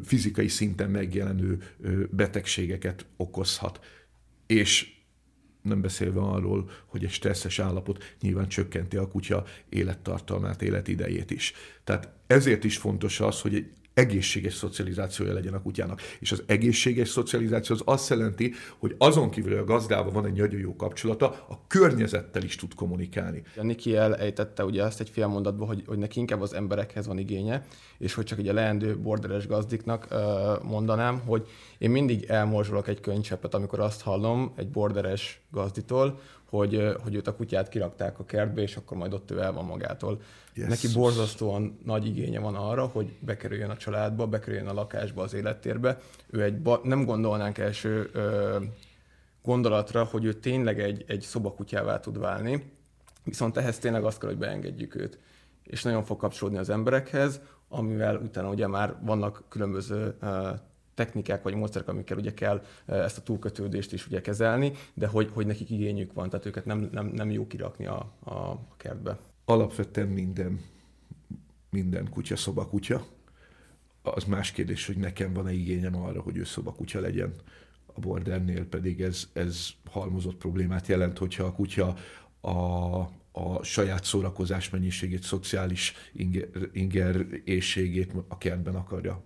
fizikai 0.02 0.48
szinten 0.48 0.90
megjelenő 0.90 1.58
betegségeket 2.10 3.06
okozhat. 3.16 3.80
És 4.46 4.93
nem 5.64 5.80
beszélve 5.80 6.20
arról, 6.20 6.70
hogy 6.86 7.04
egy 7.04 7.10
stresszes 7.10 7.58
állapot 7.58 8.16
nyilván 8.20 8.48
csökkenti 8.48 8.96
a 8.96 9.08
kutya 9.08 9.44
élettartalmát, 9.68 10.62
életidejét 10.62 11.30
is. 11.30 11.52
Tehát 11.84 12.08
ezért 12.26 12.64
is 12.64 12.76
fontos 12.76 13.20
az, 13.20 13.40
hogy 13.40 13.54
egy 13.54 13.70
egészséges 13.94 14.54
szocializációja 14.54 15.32
legyen 15.32 15.54
a 15.54 15.62
kutyának. 15.62 16.00
És 16.20 16.32
az 16.32 16.42
egészséges 16.46 17.08
szocializáció 17.08 17.74
az 17.74 17.82
azt 17.84 18.08
jelenti, 18.10 18.52
hogy 18.78 18.94
azon 18.98 19.30
kívül, 19.30 19.50
hogy 19.50 19.60
a 19.60 19.64
gazdával 19.64 20.12
van 20.12 20.26
egy 20.26 20.36
nagyon 20.36 20.60
jó 20.60 20.76
kapcsolata, 20.76 21.26
a 21.48 21.66
környezettel 21.66 22.42
is 22.42 22.56
tud 22.56 22.74
kommunikálni. 22.74 23.42
A 23.56 23.62
Niki 23.62 23.96
elejtette 23.96 24.64
ugye 24.64 24.82
azt 24.82 25.00
egy 25.00 25.08
fél 25.08 25.26
mondatban, 25.26 25.66
hogy, 25.66 25.82
hogy 25.86 25.98
neki 25.98 26.18
inkább 26.18 26.40
az 26.40 26.54
emberekhez 26.54 27.06
van 27.06 27.18
igénye, 27.18 27.66
és 27.98 28.14
hogy 28.14 28.24
csak 28.24 28.38
egy 28.38 28.52
leendő 28.52 28.98
borderes 28.98 29.46
gazdiknak 29.46 30.08
mondanám, 30.62 31.18
hogy 31.18 31.46
én 31.78 31.90
mindig 31.90 32.24
elmorzsolok 32.24 32.88
egy 32.88 33.00
könycseppet, 33.00 33.54
amikor 33.54 33.80
azt 33.80 34.02
hallom 34.02 34.52
egy 34.56 34.68
borderes 34.68 35.40
gazditól, 35.50 36.20
hogy, 36.56 36.96
hogy 37.02 37.14
őt 37.14 37.26
a 37.26 37.34
kutyát 37.34 37.68
kirakták 37.68 38.18
a 38.18 38.24
kertbe, 38.24 38.62
és 38.62 38.76
akkor 38.76 38.96
majd 38.96 39.12
ott 39.12 39.30
ő 39.30 39.40
el 39.40 39.52
van 39.52 39.64
magától. 39.64 40.20
Yes. 40.54 40.68
Neki 40.68 40.88
borzasztóan 40.92 41.78
nagy 41.84 42.06
igénye 42.06 42.40
van 42.40 42.54
arra, 42.54 42.86
hogy 42.86 43.16
bekerüljön 43.20 43.70
a 43.70 43.76
családba, 43.76 44.26
bekerüljön 44.26 44.66
a 44.66 44.72
lakásba, 44.72 45.22
az 45.22 45.34
élettérbe. 45.34 45.98
Ő 46.30 46.42
egy, 46.42 46.58
ba- 46.58 46.84
nem 46.84 47.04
gondolnánk 47.04 47.58
első 47.58 48.10
ö, 48.12 48.56
gondolatra, 49.42 50.04
hogy 50.04 50.24
ő 50.24 50.32
tényleg 50.32 50.80
egy, 50.80 51.04
egy 51.06 51.20
szobakutyává 51.20 52.00
tud 52.00 52.18
válni, 52.18 52.72
viszont 53.24 53.56
ehhez 53.56 53.78
tényleg 53.78 54.04
azt 54.04 54.18
kell, 54.18 54.28
hogy 54.28 54.38
beengedjük 54.38 54.94
őt. 54.94 55.18
És 55.62 55.82
nagyon 55.82 56.04
fog 56.04 56.18
kapcsolódni 56.18 56.58
az 56.58 56.70
emberekhez, 56.70 57.40
amivel 57.68 58.16
utána 58.16 58.48
ugye 58.48 58.66
már 58.66 58.94
vannak 59.02 59.42
különböző 59.48 60.14
uh, 60.22 60.48
technikák 60.94 61.42
vagy 61.42 61.54
módszerek, 61.54 61.88
amikkel 61.88 62.18
ugye 62.18 62.34
kell 62.34 62.64
ezt 62.86 63.18
a 63.18 63.22
túlkötődést 63.22 63.92
is 63.92 64.06
ugye 64.06 64.20
kezelni, 64.20 64.72
de 64.94 65.06
hogy, 65.06 65.30
hogy 65.32 65.46
nekik 65.46 65.70
igényük 65.70 66.12
van, 66.12 66.30
tehát 66.30 66.46
őket 66.46 66.64
nem, 66.64 66.88
nem, 66.92 67.06
nem 67.06 67.30
jó 67.30 67.46
kirakni 67.46 67.86
a, 67.86 68.12
a, 68.20 68.30
a 68.30 68.76
kertbe. 68.76 69.18
Alapvetően 69.44 70.08
minden, 70.08 70.60
minden 71.70 72.08
kutya 72.10 72.36
szobakutya. 72.36 73.06
Az 74.02 74.24
más 74.24 74.50
kérdés, 74.52 74.86
hogy 74.86 74.96
nekem 74.96 75.32
van-e 75.32 75.52
igényem 75.52 75.96
arra, 75.96 76.20
hogy 76.20 76.36
ő 76.36 76.44
szobakutya 76.44 77.00
legyen. 77.00 77.32
A 77.86 78.00
bordernél 78.00 78.64
pedig 78.64 79.00
ez, 79.00 79.28
ez 79.32 79.68
halmozott 79.90 80.36
problémát 80.36 80.86
jelent, 80.86 81.18
hogyha 81.18 81.44
a 81.44 81.52
kutya 81.52 81.94
a, 82.40 82.96
a 83.32 83.62
saját 83.62 84.04
szórakozás 84.04 84.70
mennyiségét, 84.70 85.22
szociális 85.22 85.94
inger, 86.12 86.46
inger 86.72 87.26
a 88.28 88.38
kertben 88.38 88.74
akarja 88.74 89.22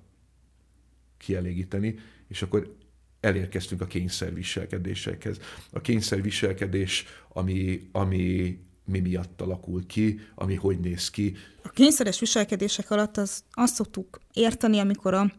kielégíteni, 1.19 1.95
és 2.29 2.43
akkor 2.43 2.77
elérkeztünk 3.21 3.81
a 3.81 3.87
kényszerviselkedésekhez. 3.87 5.39
A 5.71 5.81
kényszerviselkedés, 5.81 7.05
ami, 7.29 7.89
ami 7.93 8.59
mi 8.85 8.99
miatt 9.01 9.41
alakul 9.41 9.87
ki, 9.87 10.21
ami 10.35 10.55
hogy 10.55 10.81
néz 10.81 11.11
ki. 11.11 11.37
A 11.63 11.69
kényszeres 11.69 12.21
viselkedések 12.21 12.91
alatt 12.91 13.17
az, 13.17 13.45
azt 13.51 13.75
szoktuk 13.75 14.21
érteni, 14.33 14.79
amikor 14.79 15.15
a, 15.15 15.33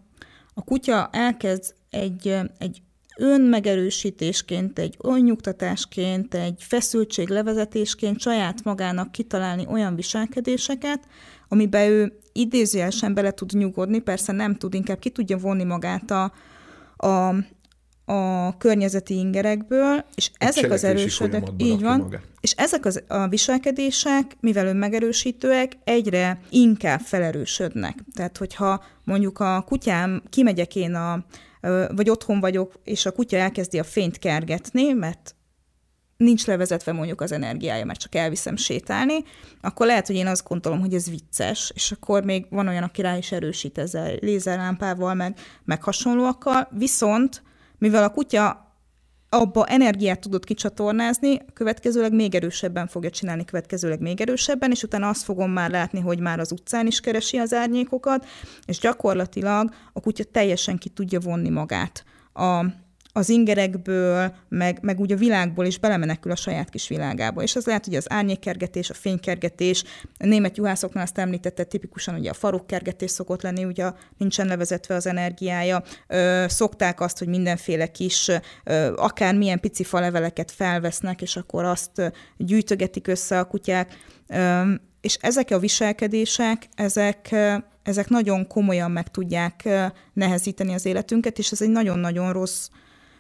a 0.54 0.64
kutya 0.64 1.10
elkezd 1.12 1.76
egy, 1.90 2.36
egy 2.58 2.82
önmegerősítésként, 3.20 4.80
egy 4.80 4.96
önnyugtatásként, 5.04 6.34
egy 6.34 6.64
feszültséglevezetésként 6.68 8.20
saját 8.20 8.64
magának 8.64 9.12
kitalálni 9.12 9.66
olyan 9.70 9.96
viselkedéseket, 9.96 11.08
amiben 11.48 11.90
ő 11.90 12.20
idézőjelesen 12.34 13.14
bele 13.14 13.32
tud 13.32 13.52
nyugodni, 13.54 14.00
persze 14.00 14.32
nem 14.32 14.56
tud, 14.56 14.74
inkább 14.74 15.00
ki 15.00 15.10
tudja 15.10 15.38
vonni 15.38 15.64
magát 15.64 16.12
a, 16.12 16.34
a, 17.08 17.36
a 18.14 18.58
környezeti 18.58 19.18
ingerekből, 19.18 20.06
és 20.16 20.30
a 20.34 20.46
ezek 20.46 20.72
az 20.72 20.84
erősödek, 20.84 21.48
így 21.58 21.82
van, 21.82 22.00
magát. 22.00 22.22
és 22.42 22.52
ezek 22.52 22.86
az, 22.86 23.04
a 23.08 23.28
viselkedések, 23.28 24.38
mivel 24.40 24.68
önmegerősítőek, 24.68 25.78
egyre 25.84 26.40
inkább 26.50 27.00
felerősödnek. 27.00 27.98
Tehát, 28.14 28.38
hogyha 28.38 28.84
mondjuk 29.04 29.40
a 29.40 29.64
kutyám, 29.68 30.24
kimegyek 30.30 30.76
én 30.76 30.96
a, 30.96 31.26
vagy 31.96 32.10
otthon 32.10 32.40
vagyok, 32.40 32.74
és 32.84 33.06
a 33.06 33.12
kutya 33.12 33.38
elkezdi 33.38 33.80
a 33.80 33.84
fényt 33.84 34.18
kergetni, 34.18 34.94
mert 34.94 35.36
nincs 36.18 36.46
levezetve 36.46 36.92
mondjuk 36.92 37.22
az 37.22 37.32
energiája, 37.32 37.86
mert 37.86 38.00
csak 38.00 38.16
elviszem 38.16 38.56
sétálni, 38.56 39.24
akkor 39.62 39.86
lehet, 39.86 40.08
hogy 40.08 40.16
én 40.16 40.28
azt 40.28 40.48
gondolom, 40.48 40.80
hogy 40.80 40.94
ez 40.94 41.10
vicces, 41.10 41.72
és 41.76 41.92
akkor 41.92 42.24
még 42.24 42.46
van 42.50 42.68
olyan, 42.68 42.84
aki 42.84 43.02
rá 43.02 43.18
is 43.18 43.32
erősít 43.32 43.78
ezzel 43.78 44.16
lézerlámpával, 44.22 45.14
meg, 45.14 45.38
meg 45.66 45.84
hasonlóakkal, 45.84 46.68
viszont 46.72 47.44
mivel 47.78 48.04
a 48.04 48.10
kutya 48.10 48.69
abba 49.30 49.66
energiát 49.66 50.20
tudod 50.20 50.44
kicsatornázni, 50.44 51.42
következőleg 51.54 52.14
még 52.14 52.36
erősebben 52.36 52.88
fogja 52.88 53.10
csinálni, 53.10 53.46
következőleg 53.46 54.00
még 54.00 54.22
erősebben, 54.22 54.72
és 54.72 54.84
utána 54.84 55.10
azt 55.10 55.24
fogom 55.24 55.52
már 55.52 55.70
látni, 55.70 56.00
hogy 56.00 56.20
már 56.20 56.40
az 56.40 56.52
utcán 56.52 56.88
is 56.88 57.00
keresi 57.00 57.38
az 57.38 57.54
árnyékokat, 57.54 58.26
és 58.66 58.80
gyakorlatilag 58.80 59.74
a 59.94 60.00
kutya 60.00 60.24
teljesen 60.24 60.78
ki 60.78 60.90
tudja 60.90 61.20
vonni 61.20 61.50
magát 61.50 62.04
a, 62.34 62.66
az 63.20 63.30
ingerekből, 63.30 64.34
meg, 64.50 64.80
meg 64.82 65.00
úgy 65.00 65.12
a 65.12 65.16
világból 65.16 65.66
is 65.66 65.78
belemenekül 65.78 66.32
a 66.32 66.36
saját 66.36 66.70
kis 66.70 66.88
világába. 66.88 67.42
És 67.42 67.56
az 67.56 67.66
lehet, 67.66 67.86
hogy 67.86 67.96
az 67.96 68.12
árnyékkergetés, 68.12 68.90
a 68.90 68.94
fénykergetés, 68.94 69.84
a 70.18 70.26
német 70.26 70.58
juhászoknál 70.58 71.04
azt 71.04 71.18
említette, 71.18 71.64
tipikusan 71.64 72.16
ugye 72.16 72.30
a 72.30 72.34
farokkergetés 72.34 73.12
szokott 73.12 73.42
lenni, 73.42 73.66
ugye 73.66 73.92
nincsen 74.18 74.48
levezetve 74.48 74.96
az 74.96 75.06
energiája. 75.06 75.84
Ö, 76.08 76.46
szokták 76.48 77.02
azt, 77.02 77.18
hogy 77.18 77.28
mindenféle 77.28 77.88
kis, 77.88 78.32
ö, 78.64 78.94
akár 78.96 79.36
milyen 79.36 79.60
pici 79.60 79.84
faleveleket 79.84 80.52
felvesznek, 80.52 81.22
és 81.22 81.36
akkor 81.36 81.64
azt 81.64 82.12
gyűjtögetik 82.38 83.08
össze 83.08 83.40
a 83.40 83.46
kutyák. 83.46 83.98
Ö, 84.28 84.62
és 85.02 85.18
ezek 85.22 85.52
a 85.52 85.60
viselkedések, 85.60 86.68
ezek, 86.76 87.36
ezek 87.84 88.10
nagyon 88.10 88.48
komolyan 88.48 88.92
meg 88.92 89.08
tudják 89.08 89.70
nehezíteni 90.14 90.74
az 90.74 90.86
életünket, 90.86 91.38
és 91.38 91.52
ez 91.52 91.62
egy 91.62 91.70
nagyon-nagyon 91.70 92.34
rossz 92.34 92.70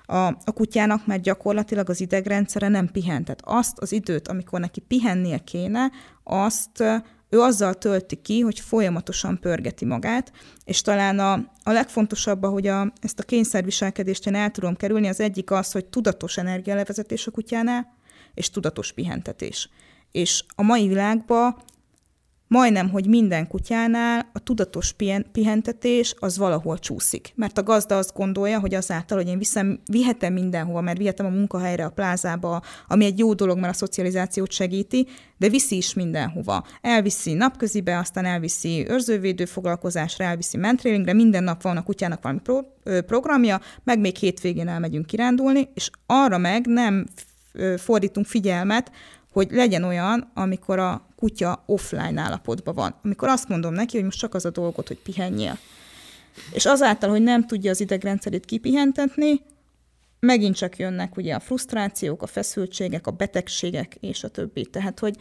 a, 0.09 0.27
a 0.27 0.51
kutyának, 0.53 1.05
mert 1.05 1.21
gyakorlatilag 1.21 1.89
az 1.89 2.01
idegrendszere 2.01 2.67
nem 2.67 2.87
pihen. 2.87 3.23
Tehát 3.23 3.41
azt 3.43 3.79
az 3.79 3.91
időt, 3.91 4.27
amikor 4.27 4.59
neki 4.59 4.79
pihennie 4.79 5.37
kéne, 5.37 5.91
azt 6.23 6.83
ő 7.29 7.39
azzal 7.39 7.73
tölti 7.73 8.15
ki, 8.15 8.39
hogy 8.39 8.59
folyamatosan 8.59 9.39
pörgeti 9.39 9.85
magát, 9.85 10.31
és 10.65 10.81
talán 10.81 11.19
a, 11.19 11.33
a 11.63 11.71
legfontosabb, 11.71 12.45
hogy 12.45 12.67
a, 12.67 12.93
ezt 13.01 13.19
a 13.19 13.23
kényszerviselkedést 13.23 14.27
én 14.27 14.35
el 14.35 14.51
tudom 14.51 14.75
kerülni, 14.75 15.07
az 15.07 15.19
egyik 15.19 15.51
az, 15.51 15.71
hogy 15.71 15.85
tudatos 15.85 16.37
energialevezetés 16.37 17.27
a 17.27 17.31
kutyánál, 17.31 17.87
és 18.33 18.49
tudatos 18.49 18.91
pihentetés. 18.91 19.69
És 20.11 20.43
a 20.55 20.61
mai 20.61 20.87
világban 20.87 21.55
majdnem, 22.49 22.89
hogy 22.89 23.07
minden 23.07 23.47
kutyánál 23.47 24.29
a 24.33 24.39
tudatos 24.39 24.93
pihentetés 25.31 26.15
az 26.19 26.37
valahol 26.37 26.79
csúszik. 26.79 27.31
Mert 27.35 27.57
a 27.57 27.63
gazda 27.63 27.97
azt 27.97 28.13
gondolja, 28.13 28.59
hogy 28.59 28.73
azáltal, 28.73 29.17
hogy 29.17 29.27
én 29.27 29.37
viszem, 29.37 29.79
vihetem 29.85 30.33
mindenhova, 30.33 30.81
mert 30.81 30.97
vihetem 30.97 31.25
a 31.25 31.29
munkahelyre, 31.29 31.85
a 31.85 31.89
plázába, 31.89 32.61
ami 32.87 33.05
egy 33.05 33.19
jó 33.19 33.33
dolog, 33.33 33.59
mert 33.59 33.73
a 33.73 33.77
szocializációt 33.77 34.51
segíti, 34.51 35.07
de 35.37 35.49
viszi 35.49 35.77
is 35.77 35.93
mindenhova. 35.93 36.65
Elviszi 36.81 37.33
napközibe, 37.33 37.97
aztán 37.97 38.25
elviszi 38.25 38.85
őrzővédő 38.89 39.45
foglalkozásra, 39.45 40.25
elviszi 40.25 40.57
mentrélingre, 40.57 41.13
minden 41.13 41.43
nap 41.43 41.61
van 41.61 41.77
a 41.77 41.83
kutyának 41.83 42.21
valami 42.21 42.41
pro, 42.41 42.61
programja, 43.01 43.59
meg 43.83 43.99
még 43.99 44.15
hétvégén 44.15 44.67
elmegyünk 44.67 45.05
kirándulni, 45.05 45.69
és 45.73 45.89
arra 46.05 46.37
meg 46.37 46.65
nem 46.65 47.05
fordítunk 47.77 48.25
figyelmet, 48.25 48.91
hogy 49.31 49.47
legyen 49.51 49.83
olyan, 49.83 50.31
amikor 50.33 50.79
a 50.79 51.08
kutya 51.19 51.63
offline 51.65 52.21
állapotban 52.21 52.75
van. 52.75 52.95
Amikor 53.03 53.27
azt 53.27 53.47
mondom 53.47 53.73
neki, 53.73 53.95
hogy 53.95 54.05
most 54.05 54.19
csak 54.19 54.33
az 54.33 54.45
a 54.45 54.49
dolgot, 54.49 54.87
hogy 54.87 54.97
pihenjél. 54.97 55.57
És 56.53 56.65
azáltal, 56.65 57.09
hogy 57.09 57.21
nem 57.21 57.47
tudja 57.47 57.71
az 57.71 57.81
idegrendszerét 57.81 58.45
kipihentetni, 58.45 59.41
megint 60.19 60.55
csak 60.55 60.77
jönnek 60.77 61.17
ugye 61.17 61.35
a 61.35 61.39
frusztrációk, 61.39 62.21
a 62.21 62.27
feszültségek, 62.27 63.07
a 63.07 63.11
betegségek 63.11 63.95
és 63.99 64.23
a 64.23 64.27
többi. 64.27 64.65
Tehát, 64.65 64.99
hogy, 64.99 65.15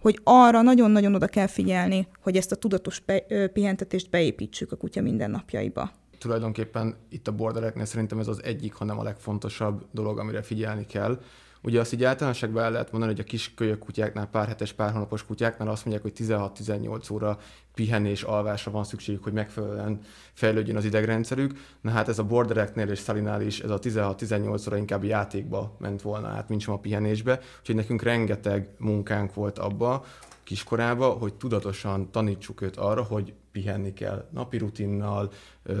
hogy 0.00 0.20
arra 0.22 0.62
nagyon-nagyon 0.62 1.14
oda 1.14 1.26
kell 1.26 1.46
figyelni, 1.46 2.08
hogy 2.22 2.36
ezt 2.36 2.52
a 2.52 2.56
tudatos 2.56 3.00
be, 3.00 3.20
pihentetést 3.52 4.10
beépítsük 4.10 4.72
a 4.72 4.76
kutya 4.76 5.02
mindennapjaiba. 5.02 5.90
Tulajdonképpen 6.18 6.96
itt 7.08 7.28
a 7.28 7.32
bordereknél 7.32 7.84
szerintem 7.84 8.18
ez 8.18 8.28
az 8.28 8.42
egyik, 8.42 8.72
hanem 8.72 8.98
a 8.98 9.02
legfontosabb 9.02 9.86
dolog, 9.92 10.18
amire 10.18 10.42
figyelni 10.42 10.86
kell, 10.86 11.18
Ugye 11.64 11.80
azt 11.80 11.92
így 11.92 12.04
általánosságban 12.04 12.62
el 12.62 12.70
lehet 12.70 12.90
mondani, 12.90 13.12
hogy 13.12 13.20
a 13.20 13.26
kis 13.26 13.54
kölyök 13.54 13.78
kutyáknál, 13.78 14.26
pár 14.26 14.46
hetes, 14.46 14.72
pár 14.72 14.92
hónapos 14.92 15.26
kutyáknál 15.26 15.68
azt 15.68 15.84
mondják, 15.84 16.14
hogy 16.14 16.26
16-18 16.26 17.12
óra 17.12 17.38
pihenés, 17.74 18.22
alvásra 18.22 18.70
van 18.70 18.84
szükségük, 18.84 19.22
hogy 19.22 19.32
megfelelően 19.32 20.00
fejlődjön 20.32 20.76
az 20.76 20.84
idegrendszerük. 20.84 21.52
Na 21.80 21.90
hát 21.90 22.08
ez 22.08 22.18
a 22.18 22.24
bordereknél 22.24 22.88
és 22.88 22.98
szalinál 22.98 23.42
is 23.42 23.60
ez 23.60 23.70
a 23.70 23.78
16-18 23.78 24.68
óra 24.68 24.76
inkább 24.76 25.04
játékba 25.04 25.76
ment 25.78 26.02
volna 26.02 26.28
át, 26.28 26.48
mint 26.48 26.60
sem 26.60 26.74
a 26.74 26.78
pihenésbe. 26.78 27.40
Úgyhogy 27.60 27.74
nekünk 27.74 28.02
rengeteg 28.02 28.68
munkánk 28.78 29.34
volt 29.34 29.58
abba, 29.58 30.04
kiskorába, 30.42 31.08
hogy 31.08 31.34
tudatosan 31.34 32.10
tanítsuk 32.10 32.60
őt 32.60 32.76
arra, 32.76 33.02
hogy 33.02 33.32
pihenni 33.52 33.92
kell 33.92 34.28
napi 34.30 34.58
rutinnal, 34.58 35.32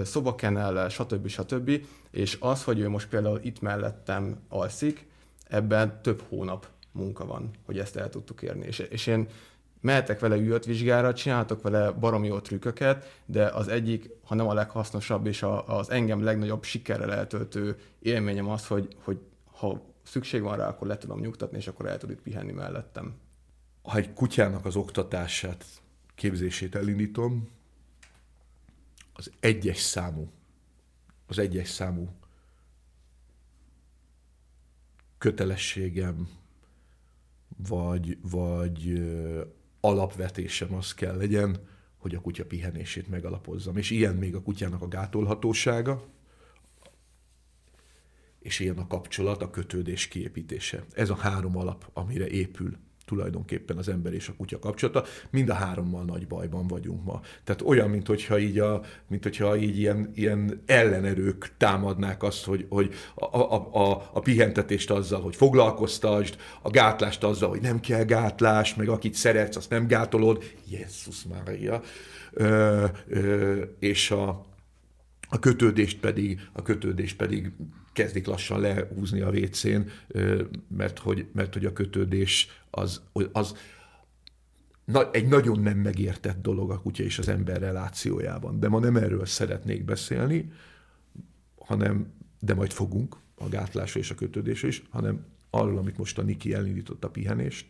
szobakenellel, 0.04 0.88
stb. 0.88 1.26
stb. 1.26 1.70
És 2.10 2.36
az, 2.40 2.64
hogy 2.64 2.78
ő 2.78 2.88
most 2.88 3.08
például 3.08 3.40
itt 3.42 3.60
mellettem 3.60 4.36
alszik, 4.48 5.06
ebben 5.44 6.02
több 6.02 6.22
hónap 6.28 6.66
munka 6.92 7.26
van, 7.26 7.50
hogy 7.64 7.78
ezt 7.78 7.96
el 7.96 8.08
tudtuk 8.08 8.42
érni. 8.42 8.66
És, 8.66 8.78
és 8.78 9.06
én 9.06 9.28
mehetek 9.80 10.20
vele 10.20 10.36
űrt 10.36 10.64
vizsgára, 10.64 11.14
csináltok 11.14 11.62
vele 11.62 11.90
baromi 11.90 12.26
jó 12.26 12.38
trükköket, 12.38 13.20
de 13.26 13.46
az 13.46 13.68
egyik, 13.68 14.10
ha 14.24 14.34
nem 14.34 14.48
a 14.48 14.54
leghasznosabb, 14.54 15.26
és 15.26 15.42
a, 15.42 15.78
az 15.78 15.90
engem 15.90 16.22
legnagyobb 16.22 16.62
sikerrel 16.62 17.12
eltöltő 17.12 17.78
élményem 17.98 18.48
az, 18.48 18.66
hogy, 18.66 18.96
hogy 19.02 19.18
ha 19.44 19.82
szükség 20.02 20.42
van 20.42 20.56
rá, 20.56 20.68
akkor 20.68 20.86
le 20.86 20.98
tudom 20.98 21.20
nyugtatni, 21.20 21.56
és 21.56 21.66
akkor 21.66 21.86
el 21.86 21.98
tud 21.98 22.10
itt 22.10 22.20
pihenni 22.20 22.52
mellettem. 22.52 23.14
Ha 23.82 23.96
egy 23.96 24.12
kutyának 24.12 24.64
az 24.64 24.76
oktatását, 24.76 25.64
képzését 26.14 26.74
elindítom, 26.74 27.48
az 29.12 29.30
egyes 29.40 29.78
számú, 29.78 30.28
az 31.26 31.38
egyes 31.38 31.68
számú 31.68 32.08
kötelességem, 35.24 36.28
vagy, 37.68 38.18
vagy 38.22 39.02
alapvetésem 39.80 40.74
az 40.74 40.94
kell 40.94 41.16
legyen, 41.16 41.68
hogy 41.96 42.14
a 42.14 42.20
kutya 42.20 42.44
pihenését 42.44 43.08
megalapozzam. 43.08 43.76
És 43.76 43.90
ilyen 43.90 44.14
még 44.16 44.34
a 44.34 44.42
kutyának 44.42 44.82
a 44.82 44.88
gátolhatósága, 44.88 46.04
és 48.38 48.58
ilyen 48.58 48.78
a 48.78 48.86
kapcsolat, 48.86 49.42
a 49.42 49.50
kötődés 49.50 50.08
kiépítése. 50.08 50.84
Ez 50.92 51.10
a 51.10 51.16
három 51.16 51.56
alap, 51.56 51.90
amire 51.92 52.28
épül 52.28 52.76
tulajdonképpen 53.04 53.76
az 53.76 53.88
ember 53.88 54.12
és 54.12 54.28
a 54.28 54.34
kutya 54.36 54.58
kapcsolata. 54.58 55.04
Mind 55.30 55.48
a 55.48 55.54
hárommal 55.54 56.04
nagy 56.04 56.26
bajban 56.26 56.66
vagyunk 56.66 57.04
ma. 57.04 57.20
Tehát 57.44 57.62
olyan, 57.62 57.90
mint 57.90 58.06
hogyha 58.06 58.38
így, 58.38 58.58
a, 58.58 58.80
mint 59.06 59.22
hogyha 59.22 59.56
így 59.56 59.78
ilyen, 59.78 60.10
ilyen 60.14 60.62
ellenerők 60.66 61.54
támadnák 61.56 62.22
azt, 62.22 62.44
hogy, 62.44 62.66
hogy 62.68 62.94
a, 63.14 63.36
a, 63.36 63.68
a, 63.72 64.10
a 64.12 64.20
pihentetést 64.20 64.90
azzal, 64.90 65.20
hogy 65.20 65.36
foglalkoztasd, 65.36 66.36
a 66.62 66.70
gátlást 66.70 67.24
azzal, 67.24 67.48
hogy 67.48 67.60
nem 67.60 67.80
kell 67.80 68.04
gátlás, 68.04 68.74
meg 68.74 68.88
akit 68.88 69.14
szeretsz, 69.14 69.56
azt 69.56 69.70
nem 69.70 69.86
gátolod. 69.86 70.42
Jézus 70.70 71.24
Mária. 71.24 71.82
Ö, 72.32 72.84
ö, 73.08 73.62
és 73.78 74.10
a, 74.10 74.53
a 75.28 75.38
kötődést 75.38 76.00
pedig, 76.00 76.48
a 76.52 76.62
kötődést 76.62 77.16
pedig 77.16 77.52
kezdik 77.92 78.26
lassan 78.26 78.60
lehúzni 78.60 79.20
a 79.20 79.30
vécén, 79.30 79.90
mert 80.68 80.98
hogy, 80.98 81.26
mert 81.32 81.52
hogy 81.52 81.64
a 81.64 81.72
kötődés 81.72 82.48
az, 82.70 83.00
az 83.32 83.56
na, 84.84 85.10
egy 85.10 85.28
nagyon 85.28 85.60
nem 85.60 85.78
megértett 85.78 86.42
dolog 86.42 86.70
a 86.70 86.80
kutya 86.80 87.02
és 87.02 87.18
az 87.18 87.28
ember 87.28 87.60
relációjában. 87.60 88.60
De 88.60 88.68
ma 88.68 88.78
nem 88.78 88.96
erről 88.96 89.26
szeretnék 89.26 89.84
beszélni, 89.84 90.52
hanem, 91.58 92.12
de 92.40 92.54
majd 92.54 92.72
fogunk, 92.72 93.16
a 93.34 93.48
gátlásra 93.48 94.00
és 94.00 94.10
a 94.10 94.14
kötődésre 94.14 94.68
is, 94.68 94.82
hanem 94.90 95.24
arról, 95.50 95.78
amit 95.78 95.96
most 95.96 96.18
a 96.18 96.22
Niki 96.22 96.54
elindított 96.54 97.04
a 97.04 97.10
pihenést. 97.10 97.66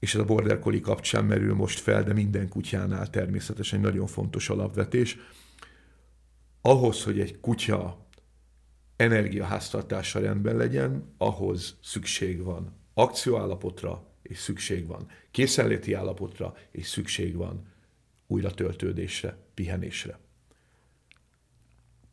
És 0.00 0.14
ez 0.14 0.20
a 0.20 0.24
border 0.24 0.58
collie 0.58 0.80
kapcsán 0.80 1.24
merül 1.24 1.54
most 1.54 1.78
fel, 1.78 2.02
de 2.02 2.12
minden 2.12 2.48
kutyánál 2.48 3.10
természetesen 3.10 3.78
egy 3.78 3.84
nagyon 3.84 4.06
fontos 4.06 4.48
alapvetés. 4.48 5.18
Ahhoz, 6.60 7.04
hogy 7.04 7.20
egy 7.20 7.40
kutya 7.40 8.06
energiaháztartása 8.96 10.20
rendben 10.20 10.56
legyen, 10.56 11.14
ahhoz 11.18 11.78
szükség 11.82 12.42
van 12.42 12.72
akcióállapotra, 12.94 14.06
és 14.22 14.38
szükség 14.38 14.86
van 14.86 15.08
készenléti 15.30 15.92
állapotra, 15.92 16.54
és 16.70 16.86
szükség 16.86 17.36
van 17.36 17.66
újra 18.26 18.50
töltődésre, 18.50 19.36
pihenésre. 19.54 20.18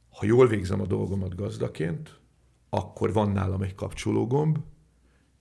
Ha 0.09 0.25
jól 0.25 0.47
végzem 0.47 0.81
a 0.81 0.85
dolgomat 0.85 1.35
gazdaként, 1.35 2.19
akkor 2.69 3.13
van 3.13 3.31
nálam 3.31 3.61
egy 3.61 3.75
kapcsológomb, 3.75 4.57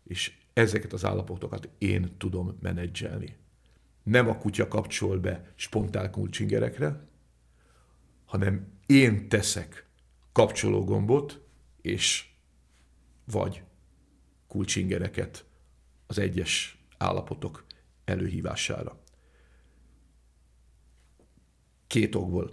és 0.05 0.33
ezeket 0.57 0.93
az 0.93 1.05
állapotokat 1.05 1.69
én 1.79 2.15
tudom 2.19 2.57
menedzselni. 2.61 3.37
Nem 4.03 4.29
a 4.29 4.39
kutya 4.39 4.69
kapcsol 4.69 5.19
be 5.19 5.53
spontán 5.55 6.11
kulcsingerekre, 6.11 7.09
hanem 8.25 8.73
én 8.87 9.29
teszek 9.29 9.87
kapcsológombot, 10.33 11.41
és 11.81 12.29
vagy 13.25 13.63
kulcsingereket 14.47 15.45
az 16.07 16.19
egyes 16.19 16.85
állapotok 16.99 17.65
előhívására. 18.05 19.01
Két 21.87 22.15
okból. 22.15 22.51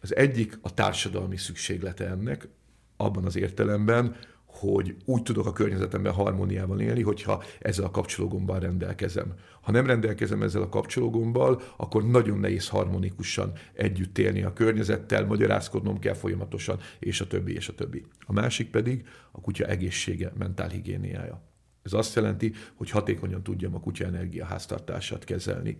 Az 0.00 0.16
egyik 0.16 0.58
a 0.62 0.74
társadalmi 0.74 1.36
szükséglete 1.36 2.06
ennek, 2.06 2.48
abban 2.96 3.24
az 3.24 3.36
értelemben, 3.36 4.16
hogy 4.58 4.96
úgy 5.04 5.22
tudok 5.22 5.46
a 5.46 5.52
környezetemben 5.52 6.12
harmóniában 6.12 6.80
élni, 6.80 7.02
hogyha 7.02 7.42
ezzel 7.58 7.84
a 7.84 7.90
kapcsológomban 7.90 8.60
rendelkezem. 8.60 9.34
Ha 9.60 9.72
nem 9.72 9.86
rendelkezem 9.86 10.42
ezzel 10.42 10.62
a 10.62 10.68
kapcsológommal, 10.68 11.62
akkor 11.76 12.06
nagyon 12.06 12.38
nehéz 12.38 12.68
harmonikusan 12.68 13.52
együtt 13.72 14.18
élni 14.18 14.42
a 14.42 14.52
környezettel, 14.52 15.26
magyarázkodnom 15.26 15.98
kell 15.98 16.14
folyamatosan, 16.14 16.78
és 16.98 17.20
a 17.20 17.26
többi, 17.26 17.54
és 17.54 17.68
a 17.68 17.74
többi. 17.74 18.04
A 18.26 18.32
másik 18.32 18.70
pedig 18.70 19.06
a 19.30 19.40
kutya 19.40 19.64
egészsége, 19.64 20.32
mentálhigiéniája. 20.38 21.42
Ez 21.82 21.92
azt 21.92 22.14
jelenti, 22.14 22.52
hogy 22.74 22.90
hatékonyan 22.90 23.42
tudjam 23.42 23.74
a 23.74 23.80
kutya 23.80 24.04
energiaháztartását 24.04 25.24
kezelni. 25.24 25.78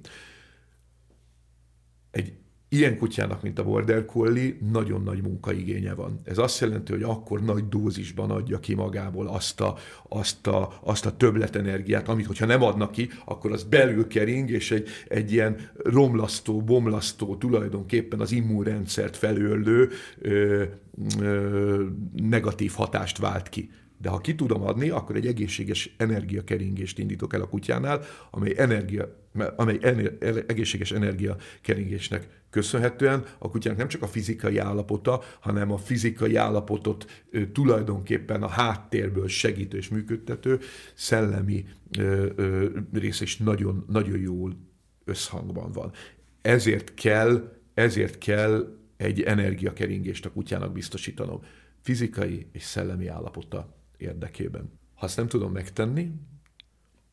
Egy 2.11 2.33
ilyen 2.69 2.99
kutyának, 2.99 3.43
mint 3.43 3.59
a 3.59 3.65
Border 3.65 4.05
Collie, 4.05 4.57
nagyon 4.71 5.03
nagy 5.03 5.23
munkaigénye 5.23 5.95
van. 5.95 6.21
Ez 6.25 6.39
azt 6.39 6.61
jelenti, 6.61 6.93
hogy 6.93 7.03
akkor 7.03 7.43
nagy 7.43 7.69
dózisban 7.69 8.31
adja 8.31 8.61
ki 8.61 8.75
magából 8.75 9.27
azt 9.27 9.61
a, 9.61 9.77
azt 10.09 10.47
a, 10.47 10.79
azt 10.83 11.07
a 11.07 11.17
többletenergiát, 11.17 12.09
amit, 12.09 12.27
hogyha 12.27 12.47
nem 12.47 12.63
adnak 12.63 12.91
ki, 12.91 13.09
akkor 13.25 13.53
az 13.53 13.65
belül 13.65 14.07
kering, 14.07 14.51
és 14.51 14.71
egy, 14.71 14.89
egy 15.09 15.33
ilyen 15.33 15.71
romlasztó, 15.77 16.63
bomlasztó, 16.63 17.37
tulajdonképpen 17.37 18.21
az 18.21 18.33
immunrendszert 18.33 19.17
felőlő 19.17 19.91
ö, 20.19 20.65
ö, 21.21 21.85
negatív 22.15 22.73
hatást 22.73 23.19
vált 23.19 23.49
ki. 23.49 23.71
De 23.99 24.09
ha 24.09 24.19
ki 24.19 24.35
tudom 24.35 24.63
adni, 24.63 24.89
akkor 24.89 25.17
egy 25.17 25.27
egészséges 25.27 25.95
energiakeringést 25.97 26.99
indítok 26.99 27.35
el 27.35 27.41
a 27.41 27.49
kutyánál, 27.49 28.01
amely, 28.31 28.55
energia, 28.57 29.27
amely 29.57 29.79
ener, 29.81 30.13
egészséges 30.47 30.93
energiakeringésnek 30.93 32.27
köszönhetően 32.57 33.25
a 33.39 33.51
kutyának 33.51 33.79
nem 33.79 33.89
csak 33.89 34.03
a 34.03 34.07
fizikai 34.07 34.59
állapota, 34.59 35.23
hanem 35.41 35.73
a 35.73 35.79
fizikai 35.79 36.37
állapotot 36.37 37.25
ö, 37.31 37.47
tulajdonképpen 37.47 38.43
a 38.43 38.49
háttérből 38.49 39.29
segítő 39.29 39.77
és 39.77 39.89
működtető 39.89 40.59
szellemi 40.95 41.65
ö, 41.99 42.27
ö, 42.37 42.69
rész 42.93 43.21
is 43.21 43.37
nagyon, 43.37 43.85
nagyon 43.89 44.19
jól 44.19 44.57
összhangban 45.05 45.73
van. 45.73 45.93
Ezért 46.43 46.95
kell, 46.95 47.53
ezért 47.75 48.19
kell 48.19 48.77
egy 48.97 49.23
energiakeringést 49.23 50.27
a 50.27 50.33
kutyának 50.33 50.73
biztosítanom. 50.73 51.41
Fizikai 51.81 52.47
és 52.53 52.63
szellemi 52.63 53.07
állapota 53.07 53.77
érdekében. 53.97 54.71
Ha 54.95 55.07
ezt 55.07 55.17
nem 55.17 55.29
tudom 55.29 55.53
megtenni, 55.53 56.13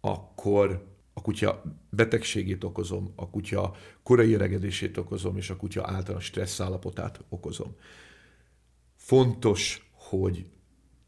akkor 0.01 0.92
a 1.13 1.21
kutya 1.21 1.61
betegségét 1.89 2.63
okozom, 2.63 3.13
a 3.15 3.29
kutya 3.29 3.75
korai 4.03 4.33
öregedését 4.33 4.97
okozom, 4.97 5.37
és 5.37 5.49
a 5.49 5.55
kutya 5.55 5.83
általános 5.85 6.25
stressz 6.25 6.59
állapotát 6.59 7.23
okozom. 7.29 7.75
Fontos, 8.95 9.91
hogy 9.91 10.45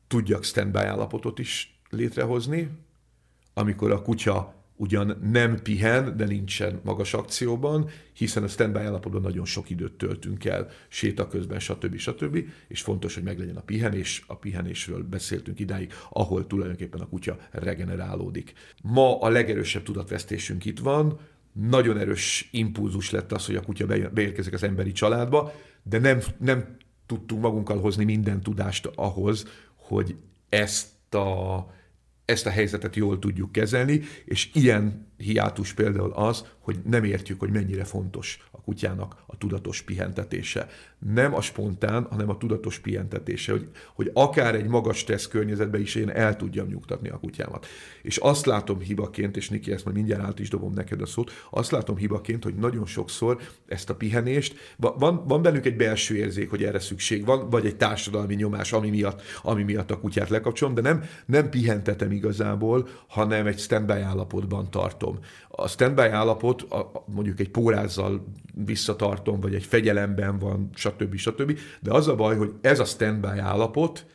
tudjak 0.07 0.43
standby 0.43 0.79
állapotot 0.79 1.39
is 1.39 1.79
létrehozni, 1.89 2.69
amikor 3.53 3.91
a 3.91 4.01
kutya 4.01 4.53
ugyan 4.76 5.17
nem 5.32 5.61
pihen, 5.61 6.17
de 6.17 6.26
nincsen 6.26 6.80
magas 6.84 7.13
akcióban, 7.13 7.89
hiszen 8.13 8.43
a 8.43 8.47
standby 8.47 8.80
állapotban 8.80 9.21
nagyon 9.21 9.45
sok 9.45 9.69
időt 9.69 9.93
töltünk 9.93 10.45
el, 10.45 10.69
séta 10.88 11.28
közben, 11.28 11.59
stb. 11.59 11.97
stb. 11.97 12.47
És 12.67 12.82
fontos, 12.82 13.13
hogy 13.13 13.23
meglegyen 13.23 13.55
a 13.55 13.61
pihenés. 13.61 14.23
A 14.28 14.36
pihenésről 14.36 15.03
beszéltünk 15.03 15.59
idáig, 15.59 15.93
ahol 16.09 16.47
tulajdonképpen 16.47 17.01
a 17.01 17.07
kutya 17.07 17.38
regenerálódik. 17.51 18.53
Ma 18.82 19.19
a 19.19 19.30
legerősebb 19.30 19.84
tudatvesztésünk 19.84 20.65
itt 20.65 20.80
van, 20.80 21.19
nagyon 21.51 21.97
erős 21.97 22.49
impulzus 22.51 23.11
lett 23.11 23.32
az, 23.32 23.45
hogy 23.45 23.55
a 23.55 23.61
kutya 23.61 23.86
beérkezik 24.13 24.53
az 24.53 24.63
emberi 24.63 24.91
családba, 24.91 25.53
de 25.84 25.99
nem, 25.99 26.19
nem 26.38 26.78
tudtunk 27.05 27.41
magunkkal 27.41 27.80
hozni 27.80 28.03
minden 28.03 28.41
tudást 28.41 28.89
ahhoz, 28.95 29.45
hogy 29.76 30.15
ezt 30.49 31.13
a, 31.13 31.57
ezt 32.26 32.45
a 32.45 32.49
helyzetet 32.49 32.95
jól 32.95 33.19
tudjuk 33.19 33.51
kezelni, 33.51 34.01
és 34.26 34.49
ilyen 34.53 35.07
hiátus 35.18 35.74
például 35.74 36.11
az, 36.11 36.45
hogy 36.59 36.80
nem 36.84 37.03
értjük, 37.03 37.39
hogy 37.39 37.51
mennyire 37.51 37.84
fontos 37.84 38.47
a 38.51 38.61
kutyának 38.61 39.24
a 39.26 39.38
tudatos 39.38 39.82
pihentetése. 39.82 40.68
Nem 40.99 41.34
a 41.34 41.41
spontán, 41.41 42.07
hanem 42.09 42.30
a 42.30 42.38
tudatos 42.38 42.80
pihentetése, 42.80 43.51
hogy, 43.51 43.70
hogy 43.93 44.11
akár 44.13 44.55
egy 44.55 44.68
magas 44.68 44.97
stressz 44.97 45.28
környezetben 45.28 45.82
is 45.82 45.95
én 45.95 46.09
el 46.09 46.36
tudjam 46.36 46.68
nyugtatni 46.68 47.09
a 47.09 47.20
kutyámat. 47.20 47.66
És 48.01 48.18
azt 48.18 48.45
látom 48.45 48.80
hibaként, 48.80 49.38
és 49.38 49.49
Niki, 49.49 49.72
ezt 49.72 49.84
majd 49.84 49.95
mindjárt 49.95 50.24
át 50.24 50.39
is 50.39 50.49
dobom 50.49 50.74
neked 50.74 51.01
a 51.01 51.05
szót, 51.05 51.32
azt 51.49 51.72
látom 51.72 51.97
hibaként, 51.97 52.43
hogy 52.43 52.55
nagyon 52.55 52.86
sokszor 52.86 53.41
ezt 53.68 53.89
a 53.89 53.95
pihenést, 53.95 54.55
van, 54.78 55.24
van 55.28 55.41
bennünk 55.41 55.66
egy 55.66 55.76
belső 55.76 56.16
érzék, 56.16 56.49
hogy 56.49 56.63
erre 56.63 56.80
szükség 56.80 57.26
van, 57.26 57.49
vagy 57.49 57.66
egy 57.66 57.76
társadalmi 57.76 58.36
nyomás, 58.36 58.74
ami 58.74 58.89
miatt, 58.89 59.22
ami 59.41 59.63
miatt 59.63 59.91
a 59.91 59.99
kutyát 59.99 60.30
lekapcsolom, 60.30 60.74
de 60.74 60.82
nem, 60.82 61.03
nem 61.26 61.49
pihentetem 61.49 62.11
igazából, 62.11 62.88
hanem 63.07 63.47
egy 63.47 63.59
standby 63.59 63.99
állapotban 63.99 64.70
tartom 64.70 65.04
tartom. 65.05 65.19
A 65.47 65.67
standby 65.67 66.07
állapot 66.07 66.61
a, 66.61 67.03
mondjuk 67.05 67.39
egy 67.39 67.49
pórázzal 67.49 68.25
visszatartom, 68.65 69.39
vagy 69.39 69.55
egy 69.55 69.65
fegyelemben 69.65 70.39
van, 70.39 70.69
stb. 70.75 71.15
stb. 71.15 71.59
De 71.81 71.93
az 71.93 72.07
a 72.07 72.15
baj, 72.15 72.37
hogy 72.37 72.53
ez 72.61 72.79
a 72.79 72.85
standby 72.85 73.37
állapot, 73.39 74.05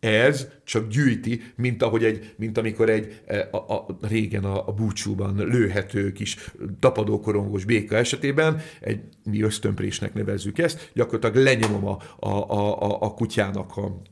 ez 0.00 0.48
csak 0.64 0.88
gyűjti, 0.88 1.42
mint 1.56 1.82
ahogy 1.82 2.04
egy, 2.04 2.34
mint 2.36 2.58
amikor 2.58 2.90
egy 2.90 3.20
e, 3.26 3.48
a, 3.50 3.56
a, 3.56 3.86
régen 4.00 4.44
a, 4.44 4.68
a 4.68 4.72
búcsúban 4.72 5.36
lőhető 5.36 6.12
kis 6.12 6.36
tapadókorongos 6.80 7.64
béka 7.64 7.96
esetében, 7.96 8.60
egy 8.80 9.00
mi 9.24 9.42
ösztönprésnek 9.42 10.14
nevezzük 10.14 10.58
ezt, 10.58 10.90
gyakorlatilag 10.94 11.44
lenyomom 11.44 11.86
a, 11.86 11.98
a, 12.18 12.50
a, 12.50 13.00
a 13.00 13.14
kutyának 13.14 13.76
a, 13.76 14.02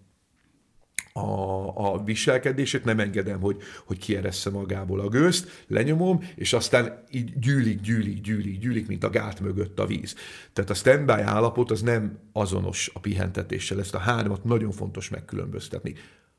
a, 1.20 1.92
a 1.92 2.02
viselkedését, 2.04 2.84
nem 2.84 3.00
engedem, 3.00 3.40
hogy, 3.40 3.56
hogy 3.86 3.98
kieressze 3.98 4.50
magából 4.50 5.00
a 5.00 5.08
gőzt, 5.08 5.64
lenyomom, 5.66 6.20
és 6.34 6.52
aztán 6.52 7.04
így 7.10 7.38
gyűlik, 7.38 7.80
gyűlik, 7.80 8.20
gyűlik, 8.20 8.58
gyűlik, 8.58 8.86
mint 8.86 9.04
a 9.04 9.10
gát 9.10 9.40
mögött 9.40 9.78
a 9.78 9.86
víz. 9.86 10.14
Tehát 10.52 10.70
a 10.70 10.74
standby 10.74 11.12
állapot 11.12 11.70
az 11.70 11.82
nem 11.82 12.18
azonos 12.32 12.90
a 12.94 13.00
pihentetéssel, 13.00 13.78
ezt 13.78 13.94
a 13.94 13.98
hármat 13.98 14.44
nagyon 14.44 14.70
fontos 14.70 15.08
megkülönböztetni. 15.08 15.94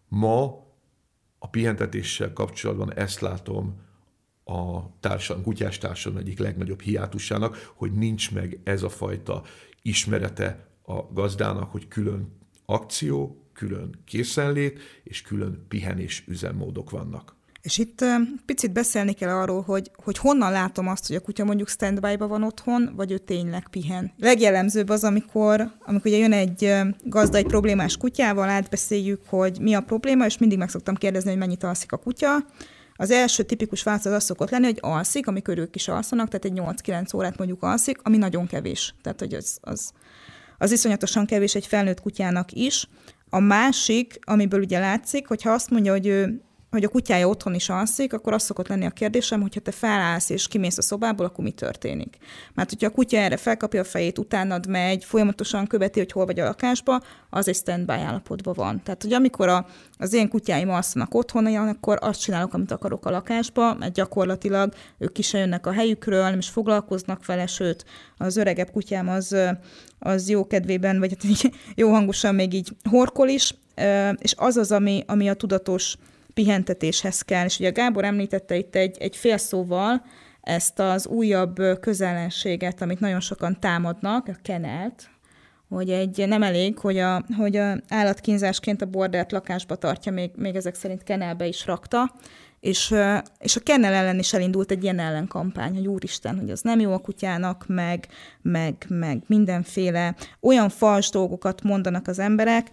Ma 0.07 0.69
a 1.39 1.49
pihentetéssel 1.49 2.33
kapcsolatban 2.33 2.93
ezt 2.93 3.19
látom 3.19 3.81
a 4.43 4.81
társadalom, 4.99 5.43
kutyás 5.43 5.77
társadalom 5.77 6.25
egyik 6.25 6.39
legnagyobb 6.39 6.81
hiátusának, 6.81 7.71
hogy 7.75 7.91
nincs 7.91 8.31
meg 8.31 8.59
ez 8.63 8.83
a 8.83 8.89
fajta 8.89 9.43
ismerete 9.81 10.67
a 10.81 11.13
gazdának, 11.13 11.71
hogy 11.71 11.87
külön 11.87 12.39
akció, 12.65 13.40
külön 13.61 14.01
készenlét 14.05 14.79
és 15.03 15.21
külön 15.21 15.65
pihenés 15.67 16.23
üzemmódok 16.27 16.89
vannak. 16.89 17.35
És 17.61 17.77
itt 17.77 18.05
picit 18.45 18.71
beszélni 18.71 19.13
kell 19.13 19.29
arról, 19.29 19.61
hogy, 19.61 19.91
hogy 19.95 20.17
honnan 20.17 20.51
látom 20.51 20.87
azt, 20.87 21.07
hogy 21.07 21.15
a 21.15 21.19
kutya 21.19 21.43
mondjuk 21.43 21.69
standby-ba 21.69 22.27
van 22.27 22.43
otthon, 22.43 22.91
vagy 22.95 23.11
ő 23.11 23.17
tényleg 23.17 23.67
pihen. 23.69 24.11
Legjellemzőbb 24.17 24.89
az, 24.89 25.03
amikor, 25.03 25.71
amikor 25.79 26.11
ugye 26.11 26.17
jön 26.17 26.33
egy 26.33 26.73
gazda 27.03 27.37
egy 27.37 27.45
problémás 27.45 27.97
kutyával, 27.97 28.49
átbeszéljük, 28.49 29.21
hogy 29.25 29.57
mi 29.59 29.73
a 29.73 29.81
probléma, 29.81 30.25
és 30.25 30.37
mindig 30.37 30.57
meg 30.57 30.69
szoktam 30.69 30.95
kérdezni, 30.95 31.29
hogy 31.29 31.39
mennyit 31.39 31.63
alszik 31.63 31.91
a 31.91 31.97
kutya. 31.97 32.45
Az 32.95 33.11
első 33.11 33.43
tipikus 33.43 33.83
válasz 33.83 34.05
az, 34.05 34.23
szokott 34.23 34.49
lenni, 34.49 34.65
hogy 34.65 34.79
alszik, 34.81 35.27
amikor 35.27 35.57
ők 35.57 35.75
is 35.75 35.87
alszanak, 35.87 36.29
tehát 36.29 36.45
egy 36.45 36.81
8-9 36.87 37.15
órát 37.15 37.37
mondjuk 37.37 37.63
alszik, 37.63 37.99
ami 38.03 38.17
nagyon 38.17 38.47
kevés. 38.47 38.95
Tehát, 39.01 39.19
hogy 39.19 39.33
az, 39.33 39.57
az, 39.61 39.91
az 40.61 40.71
iszonyatosan 40.71 41.25
kevés 41.25 41.55
egy 41.55 41.65
felnőtt 41.65 42.01
kutyának 42.01 42.51
is. 42.51 42.87
A 43.33 43.39
másik, 43.39 44.19
amiből 44.21 44.61
ugye 44.61 44.79
látszik, 44.79 45.27
hogyha 45.27 45.51
azt 45.51 45.69
mondja, 45.69 45.91
hogy 45.91 46.07
ő 46.07 46.41
hogy 46.71 46.83
a 46.83 46.89
kutyája 46.89 47.27
otthon 47.27 47.53
is 47.53 47.69
alszik, 47.69 48.13
akkor 48.13 48.33
az 48.33 48.43
szokott 48.43 48.67
lenni 48.67 48.85
a 48.85 48.89
kérdésem, 48.89 49.41
hogyha 49.41 49.59
te 49.59 49.71
felállsz 49.71 50.29
és 50.29 50.47
kimész 50.47 50.77
a 50.77 50.81
szobából, 50.81 51.25
akkor 51.25 51.43
mi 51.43 51.51
történik? 51.51 52.17
Mert 52.53 52.69
hogyha 52.69 52.87
a 52.87 52.91
kutya 52.91 53.17
erre 53.17 53.37
felkapja 53.37 53.81
a 53.81 53.83
fejét, 53.83 54.17
utánad 54.17 54.67
megy, 54.67 55.05
folyamatosan 55.05 55.67
követi, 55.67 55.99
hogy 55.99 56.11
hol 56.11 56.25
vagy 56.25 56.39
a 56.39 56.43
lakásba, 56.43 57.01
az 57.29 57.47
egy 57.47 57.55
standby 57.55 57.93
állapotban 57.93 58.53
van. 58.57 58.83
Tehát, 58.83 59.01
hogy 59.01 59.13
amikor 59.13 59.47
a, 59.47 59.65
az 59.97 60.13
én 60.13 60.29
kutyáim 60.29 60.69
alszanak 60.69 61.13
otthon, 61.13 61.45
akkor 61.45 61.97
azt 62.01 62.21
csinálok, 62.21 62.53
amit 62.53 62.71
akarok 62.71 63.05
a 63.05 63.09
lakásba, 63.09 63.73
mert 63.73 63.93
gyakorlatilag 63.93 64.73
ők 64.97 65.17
is 65.17 65.33
jönnek 65.33 65.67
a 65.67 65.71
helyükről, 65.71 66.23
nem 66.23 66.37
is 66.37 66.49
foglalkoznak 66.49 67.25
vele, 67.25 67.47
sőt, 67.47 67.85
az 68.17 68.37
öregebb 68.37 68.71
kutyám 68.71 69.09
az, 69.09 69.35
az 69.99 70.29
jó 70.29 70.47
kedvében, 70.47 70.99
vagy 70.99 71.17
hát 71.21 71.51
jó 71.75 71.89
hangosan 71.89 72.35
még 72.35 72.53
így 72.53 72.69
horkol 72.89 73.27
is, 73.27 73.55
és 74.17 74.33
az 74.37 74.57
az, 74.57 74.71
ami, 74.71 75.03
ami 75.07 75.29
a 75.29 75.33
tudatos 75.33 75.97
pihentetéshez 76.33 77.21
kell. 77.21 77.45
És 77.45 77.59
ugye 77.59 77.69
Gábor 77.69 78.03
említette 78.03 78.55
itt 78.55 78.75
egy, 78.75 78.97
egy 78.99 79.15
fél 79.15 79.37
szóval 79.37 80.05
ezt 80.41 80.79
az 80.79 81.07
újabb 81.07 81.55
közellenséget, 81.79 82.81
amit 82.81 82.99
nagyon 82.99 83.19
sokan 83.19 83.59
támadnak, 83.59 84.27
a 84.27 84.35
kenelt, 84.41 85.09
hogy 85.69 85.89
egy 85.89 86.27
nem 86.27 86.43
elég, 86.43 86.77
hogy 86.77 86.97
a, 86.97 87.25
hogy 87.37 87.55
a 87.55 87.77
állatkínzásként 87.89 88.81
a 88.81 88.85
bordert 88.85 89.31
lakásba 89.31 89.75
tartja, 89.75 90.11
még, 90.11 90.31
még 90.35 90.55
ezek 90.55 90.75
szerint 90.75 91.03
kenelbe 91.03 91.45
is 91.45 91.65
rakta, 91.65 92.15
és, 92.61 92.95
és 93.39 93.55
a 93.55 93.59
kennel 93.59 93.93
ellen 93.93 94.19
is 94.19 94.33
elindult 94.33 94.71
egy 94.71 94.83
ilyen 94.83 94.99
ellenkampány, 94.99 95.75
hogy 95.75 95.87
úristen, 95.87 96.39
hogy 96.39 96.49
az 96.49 96.61
nem 96.61 96.79
jó 96.79 96.93
a 96.93 96.97
kutyának, 96.97 97.65
meg, 97.67 98.07
meg, 98.41 98.85
meg 98.87 99.23
mindenféle 99.27 100.15
olyan 100.41 100.69
fals 100.69 101.09
dolgokat 101.09 101.61
mondanak 101.63 102.07
az 102.07 102.19
emberek, 102.19 102.69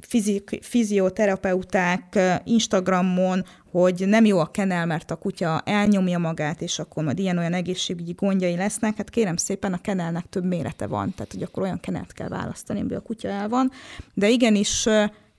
fizik, 0.00 0.58
fizioterapeuták 0.62 2.18
Instagramon, 2.44 3.44
hogy 3.70 4.04
nem 4.06 4.24
jó 4.24 4.38
a 4.38 4.50
kenel, 4.50 4.86
mert 4.86 5.10
a 5.10 5.16
kutya 5.16 5.60
elnyomja 5.64 6.18
magát, 6.18 6.62
és 6.62 6.78
akkor 6.78 7.04
majd 7.04 7.18
ilyen-olyan 7.18 7.54
egészségügyi 7.54 8.12
gondjai 8.12 8.56
lesznek. 8.56 8.96
Hát 8.96 9.10
kérem 9.10 9.36
szépen, 9.36 9.72
a 9.72 9.80
kenelnek 9.80 10.24
több 10.28 10.44
mérete 10.44 10.86
van, 10.86 11.14
tehát 11.14 11.32
hogy 11.32 11.42
akkor 11.42 11.62
olyan 11.62 11.80
kenelt 11.80 12.12
kell 12.12 12.28
választani, 12.28 12.78
amiből 12.78 12.98
a 12.98 13.02
kutya 13.02 13.28
el 13.28 13.48
van. 13.48 13.70
De 14.14 14.28
igenis 14.28 14.88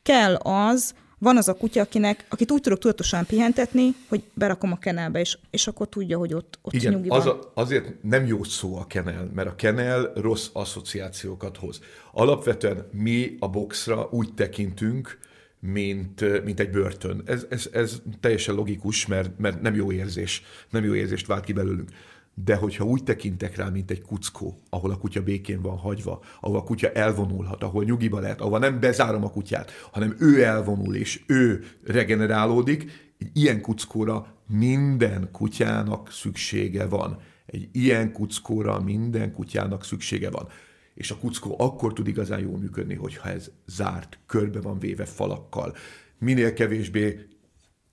kell 0.03 0.35
az, 0.35 0.93
van 1.23 1.37
az 1.37 1.47
a 1.47 1.53
kutya, 1.53 1.81
akinek, 1.81 2.25
akit 2.29 2.51
úgy 2.51 2.61
tudok 2.61 2.79
tudatosan 2.79 3.25
pihentetni, 3.25 3.95
hogy 4.07 4.23
berakom 4.33 4.71
a 4.71 4.77
kenelbe, 4.77 5.19
és, 5.19 5.37
és 5.49 5.67
akkor 5.67 5.89
tudja, 5.89 6.17
hogy 6.17 6.33
ott, 6.33 6.59
ott 6.61 6.73
Igen, 6.73 6.93
nyugi 6.93 7.09
az 7.09 7.25
a, 7.25 7.51
azért 7.53 8.03
nem 8.03 8.25
jó 8.25 8.43
szó 8.43 8.77
a 8.77 8.87
kenel, 8.87 9.29
mert 9.33 9.47
a 9.47 9.55
kenel 9.55 10.11
rossz 10.15 10.47
asszociációkat 10.53 11.57
hoz. 11.57 11.79
Alapvetően 12.11 12.87
mi 12.91 13.35
a 13.39 13.47
boxra 13.47 14.07
úgy 14.11 14.33
tekintünk, 14.33 15.17
mint, 15.59 16.43
mint 16.43 16.59
egy 16.59 16.69
börtön. 16.69 17.21
Ez, 17.25 17.45
ez, 17.49 17.69
ez 17.71 18.01
teljesen 18.19 18.55
logikus, 18.55 19.05
mert, 19.05 19.39
mert 19.39 19.61
nem 19.61 19.75
jó 19.75 19.91
érzés, 19.91 20.43
nem 20.69 20.83
jó 20.83 20.93
érzést 20.93 21.27
vált 21.27 21.43
ki 21.43 21.53
belőlünk 21.53 21.89
de 22.33 22.55
hogyha 22.55 22.85
úgy 22.85 23.03
tekintek 23.03 23.55
rá, 23.55 23.69
mint 23.69 23.91
egy 23.91 24.01
kuckó, 24.01 24.57
ahol 24.69 24.91
a 24.91 24.97
kutya 24.97 25.23
békén 25.23 25.61
van 25.61 25.77
hagyva, 25.77 26.21
ahol 26.41 26.57
a 26.57 26.63
kutya 26.63 26.91
elvonulhat, 26.91 27.63
ahol 27.63 27.83
nyugiba 27.83 28.19
lehet, 28.19 28.41
ahol 28.41 28.59
nem 28.59 28.79
bezárom 28.79 29.23
a 29.23 29.29
kutyát, 29.29 29.71
hanem 29.91 30.15
ő 30.19 30.43
elvonul, 30.43 30.95
és 30.95 31.23
ő 31.27 31.63
regenerálódik, 31.83 33.11
egy 33.17 33.29
ilyen 33.33 33.61
kuckóra 33.61 34.27
minden 34.47 35.29
kutyának 35.31 36.11
szüksége 36.11 36.85
van. 36.85 37.17
Egy 37.45 37.69
ilyen 37.71 38.11
kuckóra 38.11 38.79
minden 38.79 39.31
kutyának 39.31 39.83
szüksége 39.83 40.29
van. 40.29 40.47
És 40.93 41.11
a 41.11 41.17
kuckó 41.17 41.55
akkor 41.59 41.93
tud 41.93 42.07
igazán 42.07 42.39
jól 42.39 42.57
működni, 42.57 42.95
hogyha 42.95 43.29
ez 43.29 43.51
zárt, 43.65 44.19
körbe 44.25 44.61
van 44.61 44.79
véve 44.79 45.05
falakkal. 45.05 45.75
Minél 46.19 46.53
kevésbé 46.53 47.27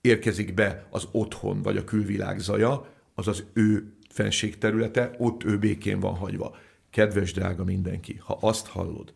érkezik 0.01 0.53
be 0.53 0.87
az 0.89 1.07
otthon 1.11 1.61
vagy 1.61 1.77
a 1.77 1.83
külvilág 1.83 2.39
zaja, 2.39 2.87
az 3.13 3.27
az 3.27 3.43
ő 3.53 3.93
fenség 4.11 4.57
területe, 4.57 5.15
ott 5.17 5.43
ő 5.43 5.57
békén 5.57 5.99
van 5.99 6.15
hagyva. 6.15 6.55
Kedves 6.89 7.33
drága 7.33 7.63
mindenki, 7.63 8.15
ha 8.15 8.37
azt 8.41 8.67
hallod, 8.67 9.13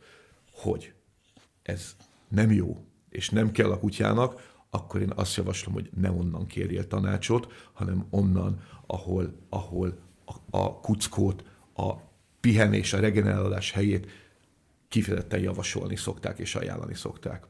hogy 0.51 0.93
ez 1.63 1.95
nem 2.27 2.51
jó, 2.51 2.85
és 3.09 3.29
nem 3.29 3.51
kell 3.51 3.71
a 3.71 3.79
kutyának, 3.79 4.53
akkor 4.69 5.01
én 5.01 5.11
azt 5.15 5.35
javaslom, 5.35 5.73
hogy 5.73 5.89
ne 5.95 6.11
onnan 6.11 6.45
kérjél 6.45 6.87
tanácsot, 6.87 7.69
hanem 7.73 8.07
onnan, 8.09 8.61
ahol, 8.85 9.35
ahol 9.49 9.97
a, 10.25 10.57
a 10.57 10.79
kuckót, 10.79 11.43
a 11.75 11.93
pihenés, 12.39 12.93
a 12.93 12.99
regenerálás 12.99 13.71
helyét 13.71 14.07
kifejezetten 14.87 15.39
javasolni 15.39 15.95
szokták 15.95 16.39
és 16.39 16.55
ajánlani 16.55 16.93
szokták. 16.93 17.47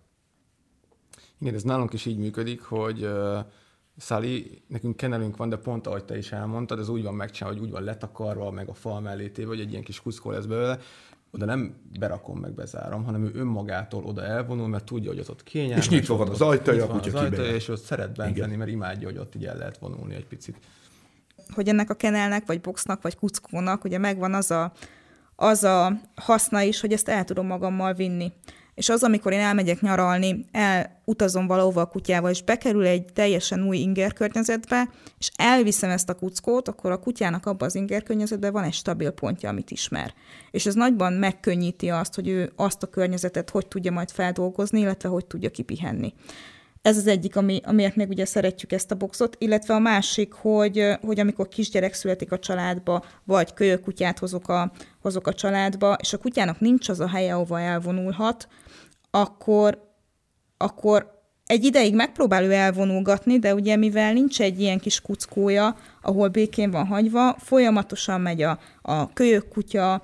Igen, 1.39 1.53
ez 1.53 1.63
nálunk 1.63 1.93
is 1.93 2.05
így 2.05 2.17
működik, 2.17 2.61
hogy 2.61 3.09
Szali, 3.97 4.61
nekünk 4.67 4.97
kenelünk 4.97 5.37
van, 5.37 5.49
de 5.49 5.55
pont 5.55 5.87
ahogy 5.87 6.05
te 6.05 6.17
is 6.17 6.31
elmondtad, 6.31 6.79
ez 6.79 6.89
úgy 6.89 7.03
van 7.03 7.13
megcsinálva, 7.13 7.57
hogy 7.57 7.67
úgy 7.67 7.73
van 7.73 7.83
letakarva, 7.83 8.51
meg 8.51 8.69
a 8.69 8.73
fal 8.73 8.99
mellé 8.99 9.29
téve, 9.29 9.47
hogy 9.47 9.59
egy 9.59 9.71
ilyen 9.71 9.83
kis 9.83 10.01
kuszkó 10.01 10.31
lesz 10.31 10.45
belőle, 10.45 10.79
oda 11.31 11.45
nem 11.45 11.75
berakom, 11.99 12.39
meg 12.39 12.53
bezárom, 12.53 13.03
hanem 13.03 13.23
ő 13.23 13.31
önmagától 13.33 14.03
oda 14.03 14.23
elvonul, 14.23 14.67
mert 14.67 14.85
tudja, 14.85 15.09
hogy 15.09 15.19
az 15.19 15.29
ott 15.29 15.43
kényelmes. 15.43 15.85
És 15.85 15.91
nyitva 15.91 16.15
van 16.17 16.29
az 16.29 16.41
ajtaja, 16.41 16.83
a 16.83 16.87
kutya 16.87 17.07
az 17.07 17.23
ajtaja, 17.23 17.53
és 17.53 17.67
ott 17.67 17.81
szeret 17.81 18.15
bent 18.15 18.37
lenni, 18.37 18.55
mert 18.55 18.69
imádja, 18.69 19.07
hogy 19.07 19.17
ott 19.17 19.35
így 19.35 19.45
el 19.45 19.57
lehet 19.57 19.77
vonulni 19.77 20.15
egy 20.15 20.25
picit. 20.25 20.57
Hogy 21.53 21.67
ennek 21.67 21.89
a 21.89 21.93
kenelnek, 21.93 22.45
vagy 22.45 22.61
boxnak, 22.61 23.01
vagy 23.01 23.15
kuckónak 23.15 23.83
ugye 23.83 23.97
megvan 23.97 24.33
az 24.33 24.51
a, 24.51 24.71
az 25.35 25.63
a 25.63 26.01
haszna 26.15 26.61
is, 26.61 26.79
hogy 26.81 26.93
ezt 26.93 27.09
el 27.09 27.23
tudom 27.23 27.45
magammal 27.45 27.93
vinni 27.93 28.33
és 28.75 28.89
az, 28.89 29.03
amikor 29.03 29.31
én 29.31 29.39
elmegyek 29.39 29.81
nyaralni, 29.81 30.45
elutazom 30.51 31.47
valahova 31.47 31.81
a 31.81 31.85
kutyával, 31.85 32.29
és 32.29 32.43
bekerül 32.43 32.85
egy 32.85 33.05
teljesen 33.13 33.67
új 33.67 33.77
inger 33.77 34.13
környezetbe, 34.13 34.89
és 35.19 35.31
elviszem 35.35 35.89
ezt 35.89 36.09
a 36.09 36.13
kuckót, 36.13 36.67
akkor 36.67 36.91
a 36.91 36.99
kutyának 36.99 37.45
abban 37.45 37.67
az 37.67 37.75
inger 37.75 38.03
környezetben 38.03 38.51
van 38.51 38.63
egy 38.63 38.73
stabil 38.73 39.11
pontja, 39.11 39.49
amit 39.49 39.71
ismer. 39.71 40.13
És 40.51 40.65
ez 40.65 40.73
nagyban 40.73 41.13
megkönnyíti 41.13 41.89
azt, 41.89 42.15
hogy 42.15 42.27
ő 42.27 42.51
azt 42.55 42.83
a 42.83 42.87
környezetet 42.87 43.49
hogy 43.49 43.67
tudja 43.67 43.91
majd 43.91 44.11
feldolgozni, 44.11 44.79
illetve 44.79 45.09
hogy 45.09 45.25
tudja 45.25 45.49
kipihenni. 45.49 46.13
Ez 46.85 46.97
az 46.97 47.07
egyik, 47.07 47.35
ami, 47.35 47.61
amiért 47.63 47.95
még 47.95 48.09
ugye 48.09 48.25
szeretjük 48.25 48.71
ezt 48.71 48.91
a 48.91 48.95
boxot, 48.95 49.35
illetve 49.39 49.73
a 49.73 49.79
másik, 49.79 50.33
hogy, 50.33 50.97
hogy 51.01 51.19
amikor 51.19 51.47
kisgyerek 51.47 51.93
születik 51.93 52.31
a 52.31 52.39
családba, 52.39 53.03
vagy 53.23 53.53
kölyök 53.53 53.81
kutyát 53.81 54.19
hozok 54.19 54.47
a, 54.47 54.71
hozok 55.01 55.27
a 55.27 55.33
családba, 55.33 55.97
és 56.01 56.13
a 56.13 56.17
kutyának 56.17 56.59
nincs 56.59 56.89
az 56.89 56.99
a 56.99 57.07
helye, 57.07 57.33
ahova 57.33 57.59
elvonulhat, 57.59 58.47
akkor, 59.11 59.93
akkor 60.57 61.14
egy 61.45 61.63
ideig 61.63 61.95
megpróbál 61.95 62.43
ő 62.43 62.51
elvonulgatni, 62.51 63.39
de 63.39 63.53
ugye 63.53 63.75
mivel 63.75 64.13
nincs 64.13 64.41
egy 64.41 64.61
ilyen 64.61 64.79
kis 64.79 65.01
kuckója, 65.01 65.77
ahol 66.01 66.27
békén 66.27 66.71
van 66.71 66.85
hagyva, 66.85 67.35
folyamatosan 67.39 68.21
megy 68.21 68.41
a, 68.41 68.59
a 68.81 69.13
kölyök 69.13 69.47
kutya, 69.47 70.01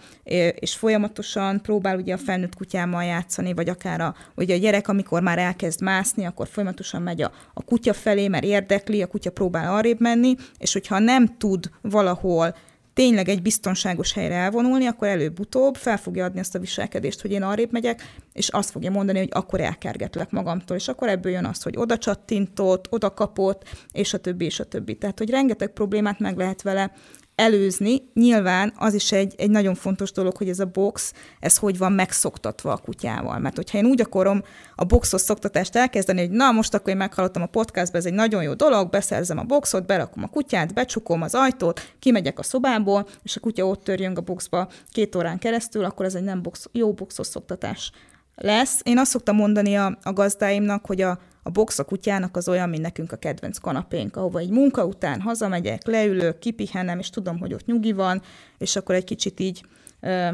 és 0.55 0.75
folyamatosan 0.75 1.61
próbál 1.61 1.97
ugye 1.97 2.13
a 2.13 2.17
felnőtt 2.17 2.55
kutyámmal 2.55 3.03
játszani, 3.03 3.53
vagy 3.53 3.69
akár 3.69 4.01
a, 4.01 4.15
ugye 4.35 4.55
a 4.55 4.57
gyerek, 4.57 4.87
amikor 4.87 5.21
már 5.21 5.37
elkezd 5.37 5.81
mászni, 5.81 6.25
akkor 6.25 6.47
folyamatosan 6.47 7.01
megy 7.01 7.21
a, 7.21 7.31
a 7.53 7.63
kutya 7.63 7.93
felé, 7.93 8.27
mert 8.27 8.43
érdekli, 8.43 9.01
a 9.01 9.07
kutya 9.07 9.31
próbál 9.31 9.73
arrébb 9.75 9.99
menni, 9.99 10.35
és 10.57 10.73
hogyha 10.73 10.99
nem 10.99 11.37
tud 11.37 11.69
valahol 11.81 12.55
tényleg 12.93 13.29
egy 13.29 13.41
biztonságos 13.41 14.13
helyre 14.13 14.35
elvonulni, 14.35 14.85
akkor 14.85 15.07
előbb-utóbb 15.07 15.75
fel 15.75 15.97
fogja 15.97 16.25
adni 16.25 16.39
azt 16.39 16.55
a 16.55 16.59
viselkedést, 16.59 17.21
hogy 17.21 17.31
én 17.31 17.43
arrébb 17.43 17.71
megyek, 17.71 18.13
és 18.33 18.49
azt 18.49 18.71
fogja 18.71 18.91
mondani, 18.91 19.17
hogy 19.17 19.29
akkor 19.31 19.61
elkergetlek 19.61 20.31
magamtól, 20.31 20.77
és 20.77 20.87
akkor 20.87 21.09
ebből 21.09 21.31
jön 21.31 21.45
az, 21.45 21.61
hogy 21.61 21.77
oda 21.77 21.97
csattintott, 21.97 22.87
oda 22.89 23.13
kapott, 23.13 23.63
és 23.91 24.13
a 24.13 24.17
többi, 24.17 24.45
és 24.45 24.59
a 24.59 24.65
többi. 24.65 24.95
Tehát, 24.95 25.17
hogy 25.17 25.29
rengeteg 25.29 25.69
problémát 25.69 26.19
meg 26.19 26.37
lehet 26.37 26.61
vele 26.61 26.91
előzni. 27.36 28.01
Nyilván 28.13 28.73
az 28.77 28.93
is 28.93 29.11
egy, 29.11 29.34
egy 29.38 29.49
nagyon 29.49 29.75
fontos 29.75 30.11
dolog, 30.11 30.38
hogy 30.38 30.49
ez 30.49 30.59
a 30.59 30.65
box, 30.65 31.13
ez 31.39 31.57
hogy 31.57 31.77
van 31.77 31.91
megszoktatva 31.91 32.71
a 32.71 32.77
kutyával. 32.77 33.39
Mert 33.39 33.55
hogyha 33.55 33.77
én 33.77 33.86
úgy 33.86 34.01
akarom 34.01 34.43
a 34.75 34.84
boxos 34.84 35.21
szoktatást 35.21 35.75
elkezdeni, 35.75 36.19
hogy 36.19 36.29
na, 36.29 36.51
most 36.51 36.73
akkor 36.73 36.89
én 36.89 36.97
meghallottam 36.97 37.41
a 37.41 37.45
podcastba, 37.45 37.97
ez 37.97 38.05
egy 38.05 38.13
nagyon 38.13 38.43
jó 38.43 38.53
dolog, 38.53 38.89
beszerzem 38.89 39.38
a 39.38 39.43
boxot, 39.43 39.86
berakom 39.86 40.23
a 40.23 40.27
kutyát, 40.27 40.73
becsukom 40.73 41.21
az 41.21 41.36
ajtót, 41.36 41.93
kimegyek 41.99 42.39
a 42.39 42.43
szobából, 42.43 43.07
és 43.23 43.36
a 43.36 43.39
kutya 43.39 43.67
ott 43.67 43.84
törjön 43.84 44.15
a 44.15 44.21
boxba 44.21 44.69
két 44.91 45.15
órán 45.15 45.39
keresztül, 45.39 45.86
akkor 45.86 46.05
ez 46.05 46.15
egy 46.15 46.23
nem 46.23 46.41
box, 46.41 46.69
jó 46.71 46.93
boxos 46.93 47.27
szoktatás 47.27 47.91
lesz. 48.36 48.79
Én 48.84 48.97
azt 48.97 49.11
szoktam 49.11 49.36
mondani 49.36 49.77
a, 49.77 49.97
a 50.03 50.13
gazdáimnak, 50.13 50.86
hogy 50.86 51.01
a, 51.01 51.19
a 51.43 51.49
box 51.49 51.79
a 51.79 51.84
kutyának 51.84 52.38
az 52.38 52.47
olyan, 52.47 52.69
mint 52.69 52.82
nekünk 52.82 53.11
a 53.11 53.15
kedvenc 53.15 53.57
kanapénk, 53.57 54.15
ahova 54.15 54.39
egy 54.39 54.49
munka 54.49 54.86
után 54.86 55.21
hazamegyek, 55.21 55.86
leülök, 55.86 56.39
kipihenem, 56.39 56.99
és 56.99 57.09
tudom, 57.09 57.39
hogy 57.39 57.53
ott 57.53 57.65
nyugi 57.65 57.91
van, 57.91 58.21
és 58.57 58.75
akkor 58.75 58.95
egy 58.95 59.03
kicsit 59.03 59.39
így 59.39 59.65
ö, 59.99 60.27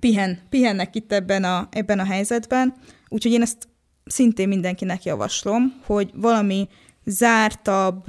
pihen, 0.00 0.38
pihennek 0.48 0.94
itt 0.94 1.12
ebben 1.12 1.44
a, 1.44 1.68
ebben 1.70 1.98
a 1.98 2.04
helyzetben. 2.04 2.74
Úgyhogy 3.08 3.32
én 3.32 3.42
ezt 3.42 3.68
szintén 4.04 4.48
mindenkinek 4.48 5.04
javaslom, 5.04 5.80
hogy 5.84 6.10
valami 6.14 6.68
zártabb, 7.04 8.04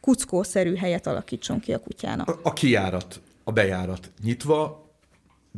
kuckószerű 0.00 0.74
helyet 0.74 1.06
alakítson 1.06 1.60
ki 1.60 1.72
a 1.72 1.78
kutyának. 1.78 2.28
A, 2.28 2.38
a 2.42 2.52
kijárat, 2.52 3.20
a 3.44 3.52
bejárat 3.52 4.10
nyitva, 4.22 4.90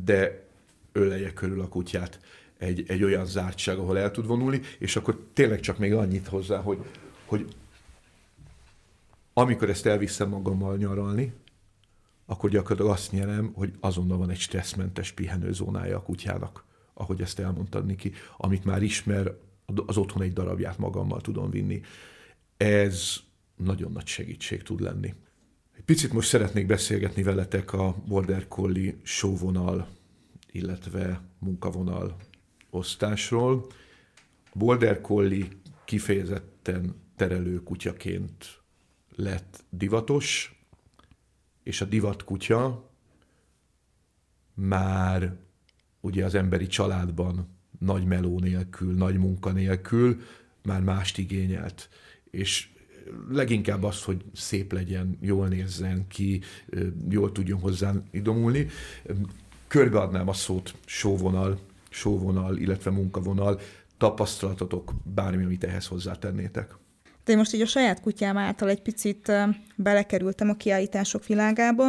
de 0.05 0.47
öleje 0.93 1.33
körül 1.33 1.61
a 1.61 1.69
kutyát 1.69 2.19
egy, 2.59 2.85
egy 2.87 3.03
olyan 3.03 3.27
zártság, 3.27 3.79
ahol 3.79 3.99
el 3.99 4.11
tud 4.11 4.27
vonulni, 4.27 4.61
és 4.79 4.97
akkor 4.97 5.27
tényleg 5.33 5.61
csak 5.61 5.79
még 5.79 5.95
annyit 5.95 6.27
hozzá, 6.27 6.61
hogy, 6.61 6.79
hogy 7.25 7.55
amikor 9.33 9.71
ezt 9.71 9.87
elviszem 9.87 10.29
magammal 10.29 10.77
nyaralni, 10.77 11.33
akkor 12.27 12.51
gyakorlatilag 12.51 12.93
azt 12.93 13.13
nyerem, 13.13 13.53
hogy 13.55 13.73
azonnal 13.81 14.19
van 14.19 14.31
egy 14.31 14.39
stresszmentes 14.39 15.13
pihenőzónája 15.13 15.97
a 15.97 16.03
kutyának, 16.03 16.65
ahogy 16.95 17.21
ezt 17.21 17.39
elmondtad, 17.39 17.87
Niki, 17.87 18.13
amit 18.37 18.65
már 18.65 18.83
ismer, 18.83 19.33
az 19.87 19.97
otthon 19.97 20.23
egy 20.23 20.33
darabját 20.33 20.79
magammal 20.79 21.21
tudom 21.21 21.51
vinni. 21.51 21.81
Ez 22.57 23.17
nagyon 23.57 23.93
nagy 23.93 24.07
segítség 24.07 24.63
tud 24.63 24.81
lenni. 24.81 25.15
Egy 25.77 25.85
picit 25.85 26.13
most 26.13 26.29
szeretnék 26.29 26.67
beszélgetni 26.67 27.23
veletek 27.23 27.73
a 27.73 27.95
Border 28.07 28.49
Collie 28.49 28.97
showvonal, 29.03 29.89
illetve 30.53 31.21
munkavonal 31.39 32.17
osztásról. 32.71 33.67
A 34.45 34.59
Border 34.59 35.01
Collie 35.01 35.49
kifejezetten 35.85 36.95
terelő 37.17 37.63
kutyaként 37.63 38.61
lett 39.17 39.65
divatos, 39.71 40.59
és 41.63 41.81
a 41.81 41.85
divat 41.85 42.25
kutya 42.25 42.91
már 44.55 45.37
ugye 46.01 46.25
az 46.25 46.35
emberi 46.35 46.67
családban 46.67 47.49
nagy 47.79 48.05
meló 48.05 48.39
nélkül, 48.39 48.95
nagy 48.95 49.19
munka 49.19 49.53
nélkül 49.53 50.21
már 50.63 50.81
mást 50.81 51.19
igényelt. 51.19 51.89
És 52.31 52.69
leginkább 53.29 53.83
az, 53.83 54.03
hogy 54.03 54.25
szép 54.35 54.73
legyen, 54.73 55.19
jól 55.21 55.49
nézzen 55.49 56.07
ki, 56.07 56.41
jól 57.09 57.33
tudjon 57.33 57.61
hozzá 57.61 57.93
idomulni. 58.11 58.67
Körbeadnám 59.67 60.29
a 60.29 60.33
szót 60.33 60.75
sóvonal 60.85 61.59
sóvonal, 61.89 62.57
illetve 62.57 62.91
munkavonal, 62.91 63.61
tapasztalatotok, 63.99 64.93
bármi, 65.15 65.45
amit 65.45 65.65
ehhez 65.65 65.87
hozzátennétek? 65.87 66.77
De 67.25 67.37
most 67.37 67.55
így 67.55 67.61
a 67.61 67.67
saját 67.67 68.01
kutyám 68.01 68.37
által 68.37 68.69
egy 68.69 68.83
picit 68.83 69.33
belekerültem 69.77 70.49
a 70.49 70.55
kiállítások 70.55 71.27
világába, 71.27 71.85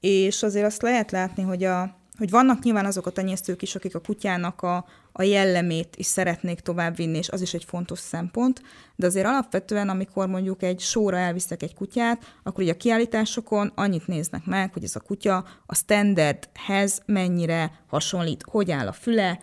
és 0.00 0.42
azért 0.42 0.66
azt 0.66 0.82
lehet 0.82 1.10
látni, 1.10 1.42
hogy, 1.42 1.64
a, 1.64 1.96
hogy 2.18 2.30
vannak 2.30 2.62
nyilván 2.62 2.84
azok 2.84 3.06
a 3.06 3.10
tenyésztők 3.10 3.62
is, 3.62 3.74
akik 3.74 3.94
a 3.94 4.00
kutyának 4.00 4.62
a, 4.62 4.84
a 5.12 5.22
jellemét 5.22 5.96
is 5.96 6.06
szeretnék 6.06 6.60
továbbvinni, 6.60 7.18
és 7.18 7.28
az 7.28 7.40
is 7.40 7.54
egy 7.54 7.64
fontos 7.64 7.98
szempont, 7.98 8.62
de 8.96 9.06
azért 9.06 9.26
alapvetően, 9.26 9.88
amikor 9.88 10.28
mondjuk 10.28 10.62
egy 10.62 10.80
sóra 10.80 11.16
elviszek 11.16 11.62
egy 11.62 11.74
kutyát, 11.74 12.34
akkor 12.42 12.62
ugye 12.62 12.72
a 12.72 12.76
kiállításokon 12.76 13.72
annyit 13.74 14.06
néznek 14.06 14.44
meg, 14.44 14.72
hogy 14.72 14.84
ez 14.84 14.96
a 14.96 15.00
kutya 15.00 15.44
a 15.66 15.74
standardhez 15.74 17.02
mennyire 17.06 17.80
hasonlít, 17.86 18.44
hogy 18.50 18.70
áll 18.70 18.86
a 18.86 18.92
füle, 18.92 19.38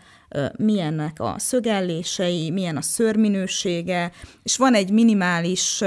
milyennek 0.58 1.20
a 1.20 1.36
szögellései, 1.38 2.52
milyen 2.52 2.78
a 2.78 2.82
szörminősége, 2.82 4.12
és 4.44 4.58
van 4.58 4.74
egy 4.74 4.92
minimális 4.92 5.84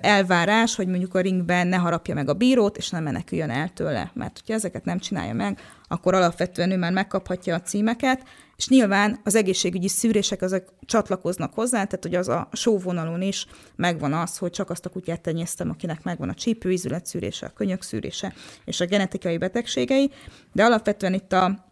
elvárás, 0.00 0.74
hogy 0.74 0.86
mondjuk 0.86 1.14
a 1.14 1.20
ringben 1.20 1.66
ne 1.66 1.76
harapja 1.76 2.14
meg 2.14 2.28
a 2.28 2.34
bírót, 2.34 2.76
és 2.76 2.90
nem 2.90 3.02
meneküljön 3.02 3.50
el 3.50 3.68
tőle. 3.68 4.10
Mert 4.14 4.38
hogyha 4.38 4.54
ezeket 4.54 4.84
nem 4.84 4.98
csinálja 4.98 5.34
meg, 5.34 5.58
akkor 5.88 6.14
alapvetően 6.14 6.70
ő 6.70 6.76
már 6.76 6.92
megkaphatja 6.92 7.54
a 7.54 7.60
címeket, 7.60 8.22
és 8.56 8.68
nyilván 8.68 9.20
az 9.24 9.34
egészségügyi 9.34 9.88
szűrések 9.88 10.42
azok 10.42 10.74
csatlakoznak 10.86 11.54
hozzá, 11.54 11.84
tehát 11.84 12.04
hogy 12.04 12.14
az 12.14 12.28
a 12.28 12.48
sóvonalon 12.52 13.22
is 13.22 13.46
megvan 13.76 14.12
az, 14.12 14.38
hogy 14.38 14.50
csak 14.50 14.70
azt 14.70 14.86
a 14.86 14.90
kutyát 14.90 15.20
tenyésztem, 15.20 15.70
akinek 15.70 16.02
megvan 16.02 16.28
a 16.28 16.34
csípőizület 16.34 17.06
szűrése, 17.06 17.46
a 17.46 17.52
könyök 17.54 17.82
szűrése 17.82 18.34
és 18.64 18.80
a 18.80 18.86
genetikai 18.86 19.38
betegségei, 19.38 20.10
de 20.52 20.64
alapvetően 20.64 21.14
itt 21.14 21.32
a, 21.32 21.66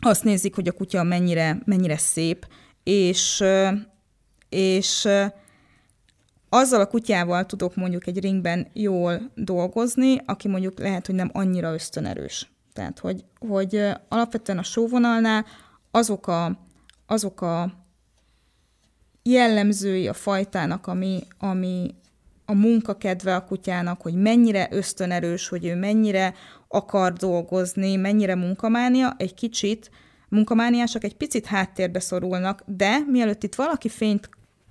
azt 0.00 0.24
nézik, 0.24 0.54
hogy 0.54 0.68
a 0.68 0.72
kutya 0.72 1.02
mennyire, 1.02 1.58
mennyire 1.64 1.96
szép, 1.96 2.46
és, 2.82 3.44
és 4.48 5.08
azzal 6.48 6.80
a 6.80 6.86
kutyával 6.86 7.46
tudok 7.46 7.74
mondjuk 7.74 8.06
egy 8.06 8.20
ringben 8.20 8.66
jól 8.72 9.30
dolgozni, 9.34 10.20
aki 10.26 10.48
mondjuk 10.48 10.78
lehet, 10.78 11.06
hogy 11.06 11.14
nem 11.14 11.30
annyira 11.32 11.72
ösztönerős. 11.72 12.50
Tehát, 12.78 12.98
hogy, 12.98 13.24
hogy 13.48 13.82
alapvetően 14.08 14.58
a 14.58 14.62
sóvonalnál 14.62 15.46
azok 15.90 16.26
a, 16.26 16.58
azok 17.06 17.40
a 17.40 17.72
jellemzői 19.22 20.08
a 20.08 20.12
fajtának, 20.12 20.86
ami, 20.86 21.22
ami 21.38 21.94
a 22.44 22.52
munkakedve 22.52 23.34
a 23.34 23.44
kutyának, 23.44 24.02
hogy 24.02 24.14
mennyire 24.14 24.68
ösztönerős, 24.70 25.48
hogy 25.48 25.66
ő 25.66 25.74
mennyire 25.74 26.34
akar 26.68 27.12
dolgozni, 27.12 27.96
mennyire 27.96 28.34
munkamánia, 28.34 29.14
egy 29.16 29.34
kicsit 29.34 29.90
munkamániások 30.28 31.04
egy 31.04 31.16
picit 31.16 31.46
háttérbe 31.46 32.00
szorulnak, 32.00 32.62
de 32.66 32.98
mielőtt 33.06 33.42
itt 33.42 33.54
valaki 33.54 33.88
fényt 33.88 34.30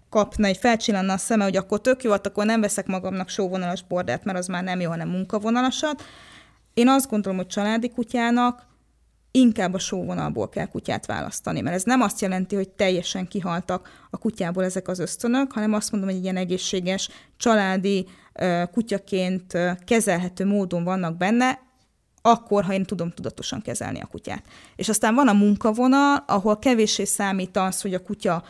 kapna, 0.10 0.48
egy 0.48 0.58
felcsillanna 0.58 1.14
a 1.14 1.18
szeme, 1.18 1.44
hogy 1.44 1.58
akkor 1.58 1.82
tök 1.82 2.04
jó, 2.04 2.12
hát 2.12 2.28
akkor 2.28 2.46
nem 2.46 2.62
veszek 2.62 2.86
magamnak 2.86 3.30
sóvonalas 3.30 3.84
bordát, 3.84 4.24
mert 4.24 4.38
az 4.38 4.48
már 4.48 4.64
nem 4.64 4.80
jó, 4.80 4.90
hanem 4.90 5.10
munkavonalasat. 5.10 6.04
Én 6.78 6.88
azt 6.88 7.10
gondolom, 7.10 7.38
hogy 7.38 7.48
családi 7.48 7.90
kutyának 7.90 8.66
inkább 9.32 9.74
a 9.74 9.80
sóvonalból 9.80 10.50
kell 10.50 10.66
kutyát 10.66 11.06
választani, 11.06 11.62
mert 11.62 11.76
ez 11.76 11.84
nem 11.84 12.02
azt 12.02 12.22
jelenti, 12.22 12.56
hogy 12.56 12.70
teljesen 12.70 13.28
kihaltak 13.28 14.08
a 14.10 14.18
kutyából 14.18 14.64
ezek 14.64 14.88
az 14.88 15.00
ösztönök, 15.00 15.52
hanem 15.52 15.74
azt 15.74 15.92
mondom, 15.92 16.10
hogy 16.10 16.18
egy 16.18 16.24
ilyen 16.24 16.38
egészséges, 16.38 17.10
családi 17.38 18.08
kutyaként 18.72 19.58
kezelhető 19.86 20.46
módon 20.46 20.84
vannak 20.84 21.18
benne, 21.18 21.60
akkor, 22.22 22.64
ha 22.64 22.74
én 22.74 22.84
tudom 22.84 23.12
tudatosan 23.12 23.62
kezelni 23.62 24.00
a 24.00 24.06
kutyát. 24.06 24.44
És 24.76 24.90
aztán 24.90 25.16
van 25.16 25.28
a 25.28 25.34
munkavonal, 25.34 26.24
ahol 26.28 26.60
kevéssé 26.60 27.04
számít 27.04 27.58
az, 27.58 27.82
hogy 27.82 27.94
a 27.94 28.04
kutya 28.04 28.44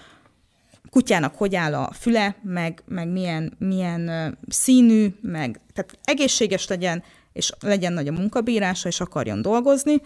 kutyának 0.89 1.36
hogy 1.36 1.55
áll 1.55 1.73
a 1.73 1.91
füle, 1.93 2.36
meg, 2.43 2.84
meg 2.86 3.07
milyen, 3.07 3.53
milyen 3.59 4.38
színű, 4.47 5.15
meg 5.21 5.59
tehát 5.73 5.97
egészséges 6.03 6.67
legyen, 6.67 7.03
és 7.38 7.52
legyen 7.60 7.94
nagy 7.94 8.08
a 8.08 8.12
munkabírása, 8.12 8.88
és 8.88 9.00
akarjon 9.00 9.42
dolgozni, 9.42 10.02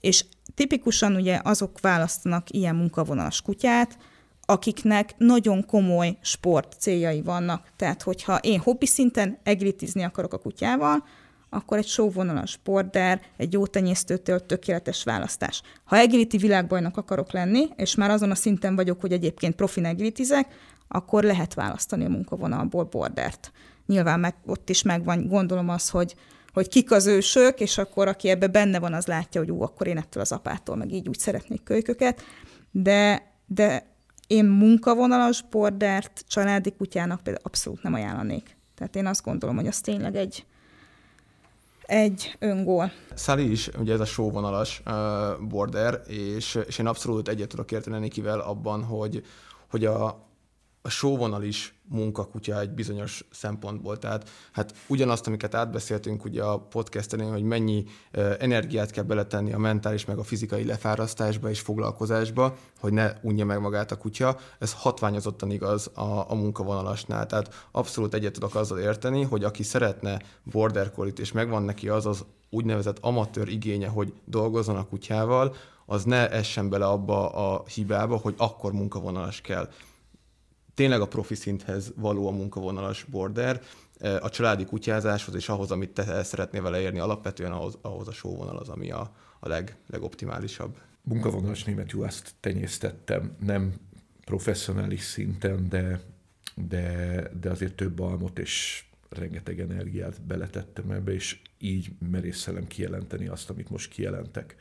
és 0.00 0.24
tipikusan 0.54 1.14
ugye 1.14 1.40
azok 1.42 1.80
választanak 1.80 2.50
ilyen 2.50 2.74
munkavonalas 2.74 3.42
kutyát, 3.42 3.98
akiknek 4.46 5.14
nagyon 5.18 5.66
komoly 5.66 6.16
sport 6.20 6.74
céljai 6.78 7.22
vannak. 7.22 7.72
Tehát, 7.76 8.02
hogyha 8.02 8.38
én 8.38 8.60
hobbi 8.60 8.86
szinten 8.86 9.38
egritizni 9.42 10.02
akarok 10.02 10.32
a 10.32 10.38
kutyával, 10.38 11.04
akkor 11.50 11.78
egy 11.78 11.86
sóvonalas 11.86 12.58
border, 12.64 13.20
egy 13.36 13.52
jó 13.52 13.66
tenyésztőtől 13.66 14.46
tökéletes 14.46 15.04
választás. 15.04 15.62
Ha 15.84 15.96
agility 15.96 16.36
világbajnok 16.36 16.96
akarok 16.96 17.32
lenni, 17.32 17.68
és 17.76 17.94
már 17.94 18.10
azon 18.10 18.30
a 18.30 18.34
szinten 18.34 18.74
vagyok, 18.74 19.00
hogy 19.00 19.12
egyébként 19.12 19.54
profi 19.54 19.80
agilitizek, 19.84 20.54
akkor 20.88 21.22
lehet 21.22 21.54
választani 21.54 22.04
a 22.04 22.08
munkavonalból 22.08 22.84
bordert. 22.84 23.52
Nyilván 23.86 24.20
meg, 24.20 24.34
ott 24.46 24.70
is 24.70 24.82
megvan, 24.82 25.28
gondolom 25.28 25.68
az, 25.68 25.88
hogy, 25.88 26.14
hogy 26.54 26.68
kik 26.68 26.90
az 26.90 27.06
ősök, 27.06 27.60
és 27.60 27.78
akkor 27.78 28.08
aki 28.08 28.28
ebbe 28.28 28.46
benne 28.46 28.78
van, 28.78 28.92
az 28.94 29.06
látja, 29.06 29.40
hogy 29.40 29.50
ú, 29.50 29.62
akkor 29.62 29.86
én 29.86 29.96
ettől 29.96 30.22
az 30.22 30.32
apától 30.32 30.76
meg 30.76 30.92
így 30.92 31.08
úgy 31.08 31.18
szeretnék 31.18 31.62
kölyköket, 31.62 32.22
de, 32.70 33.32
de 33.46 33.86
én 34.26 34.44
munkavonalas 34.44 35.42
bordert 35.50 36.24
családi 36.28 36.72
kutyának 36.72 37.20
például 37.20 37.44
abszolút 37.46 37.82
nem 37.82 37.94
ajánlanék. 37.94 38.56
Tehát 38.74 38.96
én 38.96 39.06
azt 39.06 39.24
gondolom, 39.24 39.56
hogy 39.56 39.66
az 39.66 39.80
tényleg 39.80 40.16
egy, 40.16 40.44
egy 41.86 42.36
öngól. 42.38 42.92
Szali 43.14 43.50
is, 43.50 43.70
ugye 43.78 43.92
ez 43.92 44.00
a 44.00 44.04
sóvonalas 44.04 44.82
border, 45.48 46.02
és, 46.06 46.58
és 46.66 46.78
én 46.78 46.86
abszolút 46.86 47.28
egyet 47.28 47.48
tudok 47.48 47.72
érteni 47.72 47.98
Nikivel 47.98 48.40
abban, 48.40 48.82
hogy, 48.82 49.24
hogy 49.70 49.84
a, 49.84 50.24
a 50.86 50.90
sóvonal 50.90 51.42
is 51.42 51.74
munkakutya 51.88 52.60
egy 52.60 52.70
bizonyos 52.70 53.24
szempontból. 53.30 53.98
Tehát 53.98 54.30
hát 54.52 54.74
ugyanazt, 54.86 55.26
amiket 55.26 55.54
átbeszéltünk 55.54 56.24
ugye 56.24 56.42
a 56.42 56.58
podcasten, 56.58 57.30
hogy 57.30 57.42
mennyi 57.42 57.84
energiát 58.38 58.90
kell 58.90 59.04
beletenni 59.04 59.52
a 59.52 59.58
mentális 59.58 60.04
meg 60.04 60.18
a 60.18 60.22
fizikai 60.22 60.64
lefárasztásba 60.64 61.50
és 61.50 61.60
foglalkozásba, 61.60 62.56
hogy 62.80 62.92
ne 62.92 63.12
unja 63.22 63.44
meg 63.44 63.60
magát 63.60 63.90
a 63.90 63.96
kutya, 63.96 64.38
ez 64.58 64.72
hatványozottan 64.72 65.50
igaz 65.50 65.90
a, 65.94 66.30
a 66.30 66.34
munkavonalasnál. 66.34 67.26
Tehát 67.26 67.68
abszolút 67.70 68.14
egyet 68.14 68.32
tudok 68.32 68.54
azzal 68.54 68.78
érteni, 68.78 69.22
hogy 69.22 69.44
aki 69.44 69.62
szeretne 69.62 70.20
border 70.42 70.90
collie 70.90 71.12
és 71.16 71.32
megvan 71.32 71.62
neki 71.62 71.88
az 71.88 72.06
az 72.06 72.24
úgynevezett 72.50 72.98
amatőr 73.00 73.48
igénye, 73.48 73.88
hogy 73.88 74.12
dolgozzon 74.24 74.76
a 74.76 74.86
kutyával, 74.86 75.54
az 75.86 76.04
ne 76.04 76.30
essen 76.30 76.68
bele 76.68 76.86
abba 76.86 77.28
a 77.28 77.64
hibába, 77.74 78.16
hogy 78.16 78.34
akkor 78.36 78.72
munkavonalas 78.72 79.40
kell 79.40 79.68
tényleg 80.74 81.00
a 81.00 81.08
profi 81.08 81.34
szinthez 81.34 81.92
való 81.96 82.26
a 82.26 82.30
munkavonalas 82.30 83.04
border, 83.04 83.62
e, 83.98 84.16
a 84.20 84.30
családi 84.30 84.64
kutyázáshoz 84.64 85.34
és 85.34 85.48
ahhoz, 85.48 85.70
amit 85.70 85.90
te 85.90 86.04
el 86.06 86.24
szeretnél 86.24 86.62
vele 86.62 86.80
érni, 86.80 86.98
alapvetően 86.98 87.52
ahhoz, 87.52 87.78
ahhoz 87.82 88.08
a 88.08 88.12
sóvonal 88.12 88.56
az, 88.56 88.68
ami 88.68 88.90
a, 88.90 89.14
a 89.40 89.48
leg, 89.48 89.76
legoptimálisabb. 89.86 90.78
Munkavonalas 91.02 91.64
német 91.64 91.90
juhászt 91.90 92.34
tenyésztettem, 92.40 93.36
nem 93.40 93.74
professzionális 94.24 95.02
szinten, 95.02 95.68
de, 95.68 96.00
de, 96.54 97.30
de 97.40 97.50
azért 97.50 97.74
több 97.74 98.00
almot 98.00 98.38
és 98.38 98.84
rengeteg 99.08 99.60
energiát 99.60 100.22
beletettem 100.22 100.90
ebbe, 100.90 101.12
és 101.12 101.40
így 101.58 101.90
merészelem 102.10 102.66
kijelenteni 102.66 103.26
azt, 103.26 103.50
amit 103.50 103.70
most 103.70 103.90
kijelentek 103.90 104.56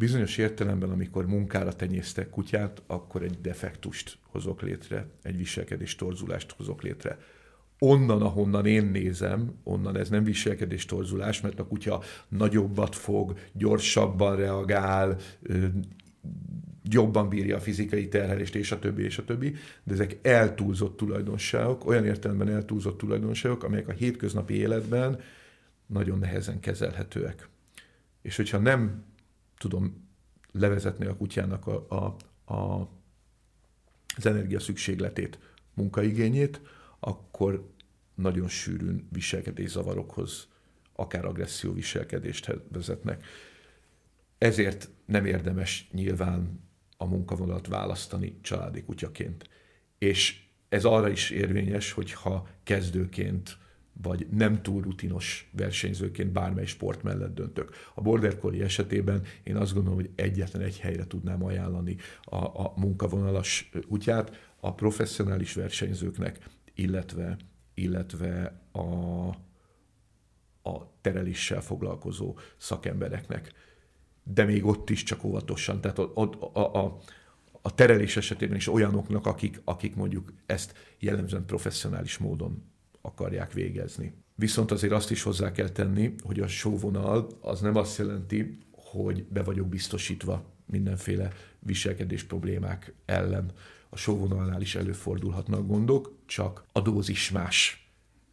Bizonyos 0.00 0.38
értelemben, 0.38 0.90
amikor 0.90 1.26
munkára 1.26 1.72
tenyésztek 1.72 2.30
kutyát, 2.30 2.82
akkor 2.86 3.22
egy 3.22 3.40
defektust 3.40 4.18
hozok 4.22 4.62
létre, 4.62 5.06
egy 5.22 5.36
viselkedés 5.36 5.94
torzulást 5.94 6.50
hozok 6.50 6.82
létre. 6.82 7.18
Onnan, 7.78 8.22
ahonnan 8.22 8.66
én 8.66 8.84
nézem, 8.84 9.54
onnan 9.62 9.96
ez 9.96 10.08
nem 10.08 10.24
viselkedés 10.24 10.84
torzulás, 10.84 11.40
mert 11.40 11.60
a 11.60 11.66
kutya 11.66 12.02
nagyobbat 12.28 12.94
fog, 12.94 13.38
gyorsabban 13.52 14.36
reagál, 14.36 15.16
jobban 16.84 17.28
bírja 17.28 17.56
a 17.56 17.60
fizikai 17.60 18.08
terhelést, 18.08 18.54
és 18.54 18.72
a 18.72 18.78
többi, 18.78 19.02
és 19.02 19.18
a 19.18 19.24
többi, 19.24 19.54
de 19.84 19.92
ezek 19.92 20.18
eltúlzott 20.22 20.96
tulajdonságok, 20.96 21.86
olyan 21.86 22.04
értelemben 22.04 22.48
eltúlzott 22.48 22.98
tulajdonságok, 22.98 23.64
amelyek 23.64 23.88
a 23.88 23.92
hétköznapi 23.92 24.54
életben 24.54 25.20
nagyon 25.86 26.18
nehezen 26.18 26.60
kezelhetőek. 26.60 27.48
És 28.22 28.36
hogyha 28.36 28.58
nem 28.58 29.08
tudom 29.60 30.08
levezetni 30.52 31.06
a 31.06 31.16
kutyának 31.16 31.66
a, 31.66 31.86
a, 31.88 32.16
a, 32.54 32.88
az 34.16 34.26
energia 34.26 34.60
szükségletét, 34.60 35.38
munkaigényét, 35.74 36.60
akkor 37.00 37.70
nagyon 38.14 38.48
sűrűn 38.48 39.08
viselkedészavarokhoz, 39.12 40.48
akár 40.92 41.24
agresszió 41.24 41.72
viselkedést 41.72 42.52
vezetnek. 42.68 43.24
Ezért 44.38 44.90
nem 45.04 45.26
érdemes 45.26 45.88
nyilván 45.92 46.60
a 46.96 47.04
munkavonalat 47.04 47.66
választani 47.66 48.38
családi 48.40 48.82
kutyaként. 48.82 49.48
És 49.98 50.42
ez 50.68 50.84
arra 50.84 51.08
is 51.08 51.30
érvényes, 51.30 51.92
hogy 51.92 52.12
ha 52.12 52.48
kezdőként 52.62 53.58
vagy 53.92 54.26
nem 54.30 54.62
túl 54.62 54.82
rutinos 54.82 55.50
versenyzőként 55.52 56.32
bármely 56.32 56.66
sport 56.66 57.02
mellett 57.02 57.34
döntök. 57.34 57.74
A 57.94 58.00
Border 58.00 58.38
Collie 58.38 58.64
esetében 58.64 59.22
én 59.42 59.56
azt 59.56 59.74
gondolom, 59.74 59.98
hogy 59.98 60.10
egyetlen 60.14 60.62
egy 60.62 60.78
helyre 60.78 61.06
tudnám 61.06 61.44
ajánlani 61.44 61.96
a, 62.22 62.36
a 62.36 62.72
munkavonalas 62.76 63.70
útját 63.88 64.52
a 64.60 64.74
professzionális 64.74 65.54
versenyzőknek, 65.54 66.48
illetve, 66.74 67.36
illetve 67.74 68.62
a, 68.72 69.28
a 70.62 70.92
tereléssel 71.00 71.60
foglalkozó 71.60 72.38
szakembereknek. 72.56 73.52
De 74.22 74.44
még 74.44 74.64
ott 74.64 74.90
is 74.90 75.02
csak 75.02 75.24
óvatosan. 75.24 75.80
Tehát 75.80 75.98
a, 75.98 76.12
a, 76.14 76.60
a, 76.60 76.98
a, 77.62 77.74
terelés 77.74 78.16
esetében 78.16 78.56
is 78.56 78.68
olyanoknak, 78.68 79.26
akik, 79.26 79.60
akik 79.64 79.94
mondjuk 79.94 80.32
ezt 80.46 80.74
jellemzően 80.98 81.44
professzionális 81.44 82.18
módon 82.18 82.69
akarják 83.00 83.52
végezni. 83.52 84.12
Viszont 84.34 84.70
azért 84.70 84.92
azt 84.92 85.10
is 85.10 85.22
hozzá 85.22 85.52
kell 85.52 85.68
tenni, 85.68 86.14
hogy 86.22 86.40
a 86.40 86.46
sóvonal 86.46 87.26
az 87.40 87.60
nem 87.60 87.76
azt 87.76 87.98
jelenti, 87.98 88.58
hogy 88.70 89.24
be 89.24 89.42
vagyok 89.42 89.68
biztosítva 89.68 90.44
mindenféle 90.66 91.32
viselkedés 91.58 92.24
problémák 92.24 92.94
ellen. 93.04 93.52
A 93.88 93.96
sóvonalnál 93.96 94.60
is 94.60 94.74
előfordulhatnak 94.74 95.66
gondok, 95.66 96.12
csak 96.26 96.64
a 96.72 96.80
dózis 96.80 97.30
más 97.30 97.79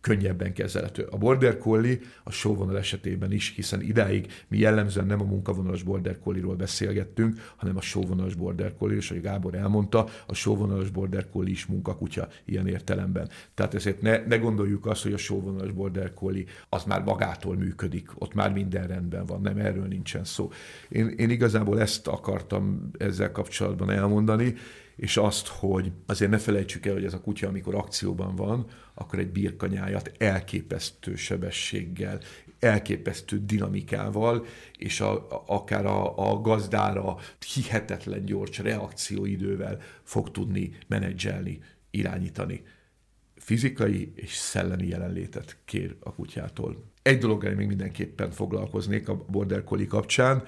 könnyebben 0.07 0.53
kezelhető. 0.53 1.07
A 1.11 1.17
Border 1.17 1.57
Collie 1.57 1.99
a 2.23 2.31
sóvonal 2.31 2.77
esetében 2.77 3.31
is, 3.31 3.53
hiszen 3.55 3.81
idáig 3.81 4.31
mi 4.47 4.57
jellemzően 4.57 5.05
nem 5.05 5.21
a 5.21 5.23
munkavonalas 5.23 5.83
Border 5.83 6.19
Collie-ról 6.19 6.55
beszélgettünk, 6.55 7.53
hanem 7.55 7.77
a 7.77 7.81
sóvonalas 7.81 8.35
Border 8.35 8.73
Collie, 8.77 8.97
és 8.97 9.09
ahogy 9.09 9.21
Gábor 9.23 9.55
elmondta, 9.55 10.07
a 10.27 10.33
sóvonalas 10.33 10.89
Border 10.89 11.29
Collie 11.29 11.51
is 11.51 11.65
munkakutya 11.65 12.27
ilyen 12.45 12.67
értelemben. 12.67 13.29
Tehát 13.53 13.73
ezért 13.73 14.01
ne, 14.01 14.25
ne 14.25 14.37
gondoljuk 14.37 14.85
azt, 14.85 15.03
hogy 15.03 15.13
a 15.13 15.17
sóvonalas 15.17 15.71
Border 15.71 16.13
Collie 16.13 16.45
az 16.69 16.83
már 16.83 17.03
magától 17.03 17.55
működik, 17.55 18.09
ott 18.15 18.33
már 18.33 18.53
minden 18.53 18.87
rendben 18.87 19.25
van, 19.25 19.41
nem 19.41 19.57
erről 19.57 19.87
nincsen 19.87 20.23
szó. 20.23 20.51
Én, 20.89 21.07
én 21.07 21.29
igazából 21.29 21.81
ezt 21.81 22.07
akartam 22.07 22.91
ezzel 22.97 23.31
kapcsolatban 23.31 23.89
elmondani, 23.89 24.55
és 24.97 25.17
azt, 25.17 25.47
hogy 25.47 25.91
azért 26.05 26.31
ne 26.31 26.37
felejtsük 26.37 26.85
el, 26.85 26.93
hogy 26.93 27.05
ez 27.05 27.13
a 27.13 27.21
kutya, 27.21 27.47
amikor 27.47 27.75
akcióban 27.75 28.35
van, 28.35 28.65
akkor 28.97 29.19
egy 29.19 29.31
birkanyájat 29.31 30.11
elképesztő 30.17 31.15
sebességgel, 31.15 32.19
elképesztő 32.59 33.45
dinamikával, 33.45 34.45
és 34.77 35.01
a, 35.01 35.43
akár 35.45 35.85
a, 35.85 36.29
a 36.31 36.41
gazdára 36.41 37.17
hihetetlen 37.53 38.25
gyors 38.25 38.57
reakcióidővel 38.57 39.79
fog 40.03 40.31
tudni 40.31 40.77
menedzselni, 40.87 41.59
irányítani. 41.91 42.63
Fizikai 43.35 44.11
és 44.15 44.35
szellemi 44.35 44.87
jelenlétet 44.87 45.57
kér 45.65 45.95
a 45.99 46.13
kutyától. 46.13 46.83
Egy 47.01 47.17
dologgal 47.17 47.53
még 47.53 47.67
mindenképpen 47.67 48.31
foglalkoznék 48.31 49.09
a 49.09 49.25
Border 49.29 49.63
Collie 49.63 49.87
kapcsán, 49.87 50.43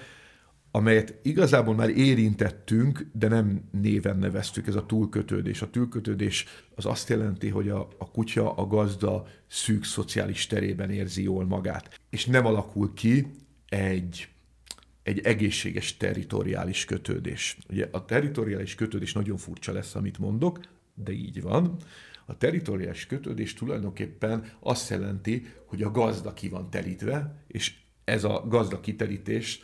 amelyet 0.72 1.20
igazából 1.22 1.76
már 1.76 1.90
érintettünk, 1.90 3.06
de 3.14 3.28
nem 3.28 3.62
néven 3.72 4.18
neveztük, 4.18 4.68
ez 4.68 4.76
a 4.76 4.86
túlkötődés. 4.86 5.62
A 5.62 5.70
túlkötődés 5.70 6.46
az 6.76 6.86
azt 6.86 7.10
jelenti, 7.10 7.50
hogy 7.50 7.70
a, 7.70 7.88
a 7.98 8.12
kutya, 8.12 8.54
a 8.54 8.68
gazda 8.68 9.28
szűk 9.48 9.84
szociális 9.84 10.48
terében 10.48 10.90
érzi 10.90 11.24
jól 11.24 11.46
magát, 11.46 12.00
és 12.10 12.26
nem 12.26 12.46
alakul 12.46 12.94
ki 12.94 13.28
egy, 13.70 14.28
egy 15.04 15.20
egészséges 15.20 15.98
territoriális 15.98 16.86
kötődés. 16.86 17.58
Ugye 17.70 17.88
a 17.92 18.06
territoriális 18.06 18.76
kötődés 18.76 19.14
nagyon 19.14 19.38
furcsa 19.38 19.72
lesz, 19.72 19.96
amit 19.96 20.18
mondok, 20.18 20.60
de 20.94 21.12
így 21.12 21.42
van. 21.42 21.76
A 22.26 22.38
territoriális 22.38 23.06
kötődés 23.06 23.54
tulajdonképpen 23.54 24.52
azt 24.60 24.90
jelenti, 24.90 25.46
hogy 25.66 25.82
a 25.82 25.92
gazda 25.92 26.34
ki 26.34 26.50
van 26.50 26.70
telítve, 26.70 27.44
és 27.48 27.74
ez 28.04 28.24
a 28.24 28.46
gazda 28.48 28.80
kiterítés 28.80 29.62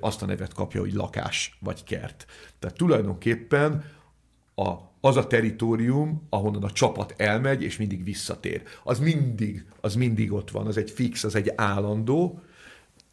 azt 0.00 0.22
a 0.22 0.26
nevet 0.26 0.52
kapja, 0.52 0.80
hogy 0.80 0.92
lakás 0.92 1.58
vagy 1.60 1.84
kert. 1.84 2.26
Tehát 2.58 2.76
tulajdonképpen 2.76 3.84
a, 4.54 4.72
az 5.00 5.16
a 5.16 5.26
teritorium, 5.26 6.26
ahonnan 6.28 6.62
a 6.62 6.70
csapat 6.70 7.14
elmegy, 7.16 7.62
és 7.62 7.76
mindig 7.76 8.04
visszatér. 8.04 8.62
Az 8.84 8.98
mindig, 8.98 9.64
az 9.80 9.94
mindig 9.94 10.32
ott 10.32 10.50
van, 10.50 10.66
az 10.66 10.76
egy 10.76 10.90
fix, 10.90 11.24
az 11.24 11.34
egy 11.34 11.52
állandó, 11.56 12.40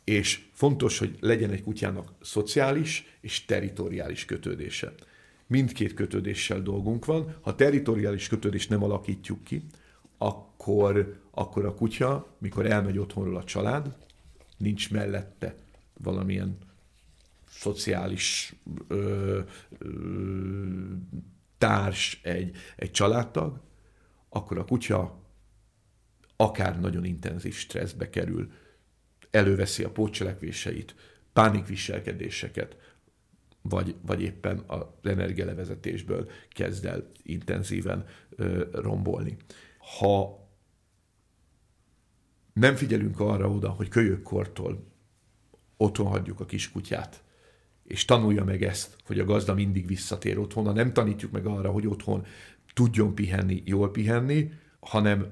és 0.03 0.45
fontos, 0.53 0.97
hogy 0.97 1.17
legyen 1.19 1.51
egy 1.51 1.63
kutyának 1.63 2.11
szociális 2.21 3.17
és 3.21 3.45
teritoriális 3.45 4.25
kötődése. 4.25 4.93
Mindkét 5.47 5.93
kötődéssel 5.93 6.61
dolgunk 6.61 7.05
van. 7.05 7.35
Ha 7.41 7.55
teritoriális 7.55 8.27
kötődést 8.27 8.69
nem 8.69 8.83
alakítjuk 8.83 9.43
ki, 9.43 9.63
akkor, 10.17 11.19
akkor 11.31 11.65
a 11.65 11.73
kutya, 11.73 12.35
mikor 12.37 12.65
elmegy 12.65 12.97
otthonról 12.97 13.35
a 13.35 13.43
család, 13.43 13.95
nincs 14.57 14.91
mellette 14.91 15.55
valamilyen 15.97 16.57
szociális 17.49 18.55
ö, 18.87 19.39
ö, 19.77 19.87
társ, 21.57 22.19
egy, 22.23 22.55
egy 22.75 22.91
családtag, 22.91 23.61
akkor 24.29 24.57
a 24.57 24.65
kutya 24.65 25.21
akár 26.35 26.79
nagyon 26.79 27.05
intenzív 27.05 27.53
stresszbe 27.53 28.09
kerül, 28.09 28.51
előveszi 29.31 29.83
a 29.83 29.91
pótcselekvéseit, 29.91 30.95
pánikviselkedéseket, 31.33 32.77
vagy, 33.61 33.95
vagy 34.01 34.21
éppen 34.21 34.63
az 34.67 34.85
energialevezetésből 35.03 36.29
kezd 36.49 36.85
el 36.85 37.11
intenzíven 37.23 38.05
ö, 38.29 38.67
rombolni. 38.71 39.37
Ha 39.99 40.47
nem 42.53 42.75
figyelünk 42.75 43.19
arra 43.19 43.49
oda, 43.49 43.69
hogy 43.69 43.87
kölyökkortól 43.87 44.95
otthon 45.77 46.07
hagyjuk 46.07 46.39
a 46.39 46.45
kiskutyát, 46.45 47.21
és 47.83 48.05
tanulja 48.05 48.43
meg 48.43 48.63
ezt, 48.63 48.95
hogy 49.05 49.19
a 49.19 49.25
gazda 49.25 49.53
mindig 49.53 49.87
visszatér 49.87 50.37
otthon, 50.37 50.73
nem 50.73 50.93
tanítjuk 50.93 51.31
meg 51.31 51.45
arra, 51.45 51.71
hogy 51.71 51.87
otthon 51.87 52.25
tudjon 52.73 53.15
pihenni, 53.15 53.61
jól 53.65 53.91
pihenni, 53.91 54.51
hanem 54.79 55.27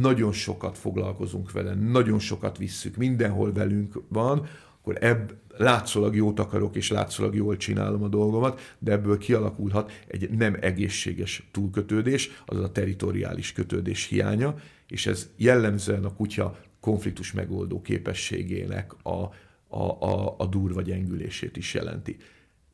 nagyon 0.00 0.32
sokat 0.32 0.78
foglalkozunk 0.78 1.52
vele, 1.52 1.74
nagyon 1.74 2.18
sokat 2.18 2.58
visszük, 2.58 2.96
mindenhol 2.96 3.52
velünk 3.52 4.02
van, 4.08 4.46
akkor 4.78 4.96
ebb 5.00 5.34
látszólag 5.56 6.16
jót 6.16 6.38
akarok, 6.38 6.76
és 6.76 6.90
látszólag 6.90 7.34
jól 7.34 7.56
csinálom 7.56 8.02
a 8.02 8.08
dolgomat, 8.08 8.76
de 8.78 8.92
ebből 8.92 9.18
kialakulhat 9.18 9.92
egy 10.06 10.30
nem 10.30 10.56
egészséges 10.60 11.48
túlkötődés, 11.50 12.30
az 12.46 12.58
a 12.58 12.72
teritoriális 12.72 13.52
kötődés 13.52 14.06
hiánya, 14.06 14.54
és 14.88 15.06
ez 15.06 15.28
jellemzően 15.36 16.04
a 16.04 16.14
kutya 16.14 16.58
konfliktus 16.80 17.32
megoldó 17.32 17.82
képességének 17.82 19.04
a, 19.04 19.28
a, 19.72 20.00
a, 20.00 20.34
a 20.38 20.46
durva 20.46 20.82
gyengülését 20.82 21.56
is 21.56 21.74
jelenti. 21.74 22.16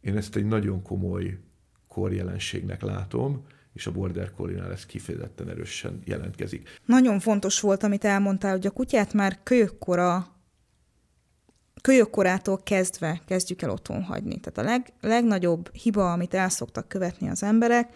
Én 0.01 0.17
ezt 0.17 0.37
egy 0.37 0.47
nagyon 0.47 0.83
komoly 0.83 1.39
korjelenségnek 1.89 2.83
látom, 2.83 3.45
és 3.73 3.87
a 3.87 3.93
Border 3.93 4.33
Collie-nál 4.33 4.73
ez 4.73 4.87
kifejezetten 4.87 5.49
erősen 5.49 6.03
jelentkezik. 6.05 6.81
Nagyon 6.85 7.21
fontos 7.21 7.61
volt, 7.61 7.83
amit 7.83 8.05
elmondtál, 8.05 8.53
hogy 8.53 8.67
a 8.67 8.71
kutyát 8.71 9.13
már 9.13 9.39
kölyökkora 9.43 10.37
kölyökkorától 11.81 12.63
kezdve 12.63 13.21
kezdjük 13.27 13.63
el 13.63 13.71
otthon 13.71 14.03
hagyni. 14.03 14.41
Tehát 14.41 14.59
a 14.59 14.73
leg, 14.73 14.93
legnagyobb 15.01 15.75
hiba, 15.75 16.13
amit 16.13 16.35
el 16.35 16.49
szoktak 16.49 16.89
követni 16.89 17.29
az 17.29 17.43
emberek, 17.43 17.89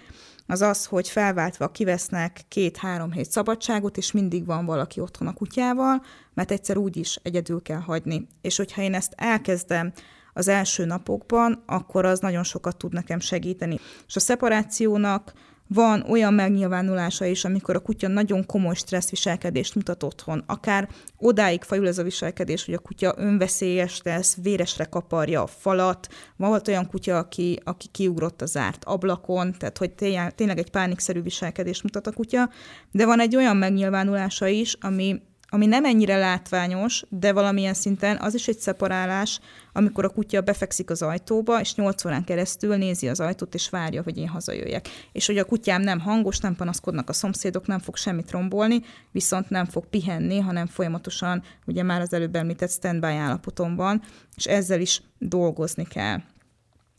az 0.47 0.63
az, 0.63 0.87
hogy 0.87 1.09
felváltva 1.09 1.71
kivesznek 1.71 2.41
két-három 2.49 3.13
hét 3.13 3.31
szabadságot, 3.31 3.97
és 3.97 4.13
mindig 4.13 4.47
van 4.47 4.67
valaki 4.67 5.01
otthon 5.01 5.29
a 5.29 5.33
kutyával, 5.33 6.03
mert 6.35 6.51
egyszer 6.51 6.77
úgy 6.77 6.97
is 6.97 7.19
egyedül 7.23 7.63
kell 7.63 7.81
hagyni. 7.81 8.27
És 8.41 8.57
hogyha 8.57 8.83
én 8.83 8.95
ezt 8.95 9.13
elkezdem 9.17 9.93
az 10.33 10.49
első 10.49 10.85
napokban, 10.85 11.63
akkor 11.67 12.05
az 12.05 12.21
nagyon 12.21 12.43
sokat 12.43 12.77
tud 12.77 12.93
nekem 12.93 13.21
segíteni. 13.21 13.79
És 14.07 14.17
a 14.17 14.21
szeparációnak 14.21 15.33
van 15.73 16.05
olyan 16.09 16.35
megnyilvánulása 16.35 17.25
is, 17.25 17.45
amikor 17.45 17.77
a 17.77 17.81
kutya 17.81 18.09
nagyon 18.09 18.47
komoly 18.47 18.75
stresszviselkedést 18.75 19.75
mutat 19.75 20.03
otthon. 20.03 20.45
Akár 20.47 20.89
odáig 21.19 21.63
fajul 21.63 21.87
ez 21.87 21.99
a 21.99 22.03
viselkedés, 22.03 22.65
hogy 22.65 22.75
a 22.75 22.79
kutya 22.79 23.15
önveszélyes 23.17 24.01
lesz, 24.05 24.37
véresre 24.43 24.85
kaparja 24.85 25.43
a 25.43 25.47
falat. 25.47 26.09
Van 26.37 26.49
volt 26.49 26.69
olyan 26.69 26.87
kutya, 26.87 27.19
aki, 27.19 27.61
aki 27.65 27.89
kiugrott 27.89 28.43
a 28.43 28.47
zárt 28.47 28.85
ablakon, 28.85 29.53
tehát 29.59 29.79
hogy 29.79 29.93
tényleg 30.35 30.59
egy 30.59 30.71
pánikszerű 30.71 31.23
viselkedést 31.23 31.83
mutat 31.83 32.07
a 32.07 32.13
kutya. 32.13 32.51
De 32.91 33.07
van 33.07 33.21
egy 33.21 33.37
olyan 33.37 33.57
megnyilvánulása 33.57 34.47
is, 34.47 34.77
ami 34.81 35.23
ami 35.55 35.67
nem 35.67 35.85
ennyire 35.85 36.17
látványos, 36.17 37.03
de 37.09 37.33
valamilyen 37.33 37.75
szinten 37.75 38.19
az 38.21 38.35
is 38.35 38.49
egy 38.49 38.59
szeparálás, 38.59 39.41
amikor 39.73 40.05
a 40.05 40.09
kutya 40.09 40.41
befekszik 40.41 40.91
az 40.91 41.03
ajtóba, 41.03 41.61
és 41.61 41.75
8 41.75 42.05
órán 42.05 42.25
keresztül 42.25 42.77
nézi 42.77 43.09
az 43.09 43.21
ajtót, 43.21 43.55
és 43.55 43.69
várja, 43.69 44.03
hogy 44.03 44.19
én 44.19 44.29
hazajöjjek. 44.29 44.89
És 45.13 45.27
hogy 45.27 45.39
a 45.39 45.45
kutyám 45.45 45.83
nem 45.83 46.01
hangos, 46.01 46.39
nem 46.39 46.57
panaszkodnak 46.57 47.09
a 47.09 47.13
szomszédok, 47.13 47.67
nem 47.67 47.79
fog 47.79 47.97
semmit 47.97 48.31
rombolni, 48.31 48.81
viszont 49.11 49.51
nem 49.51 49.65
fog 49.65 49.87
pihenni, 49.87 50.39
hanem 50.39 50.67
folyamatosan, 50.67 51.43
ugye 51.67 51.83
már 51.83 52.01
az 52.01 52.13
előbb 52.13 52.37
említett 52.37 52.71
standby 52.71 53.07
állapoton 53.07 53.77
van, 53.77 54.03
és 54.37 54.45
ezzel 54.45 54.81
is 54.81 55.03
dolgozni 55.19 55.85
kell. 55.85 56.19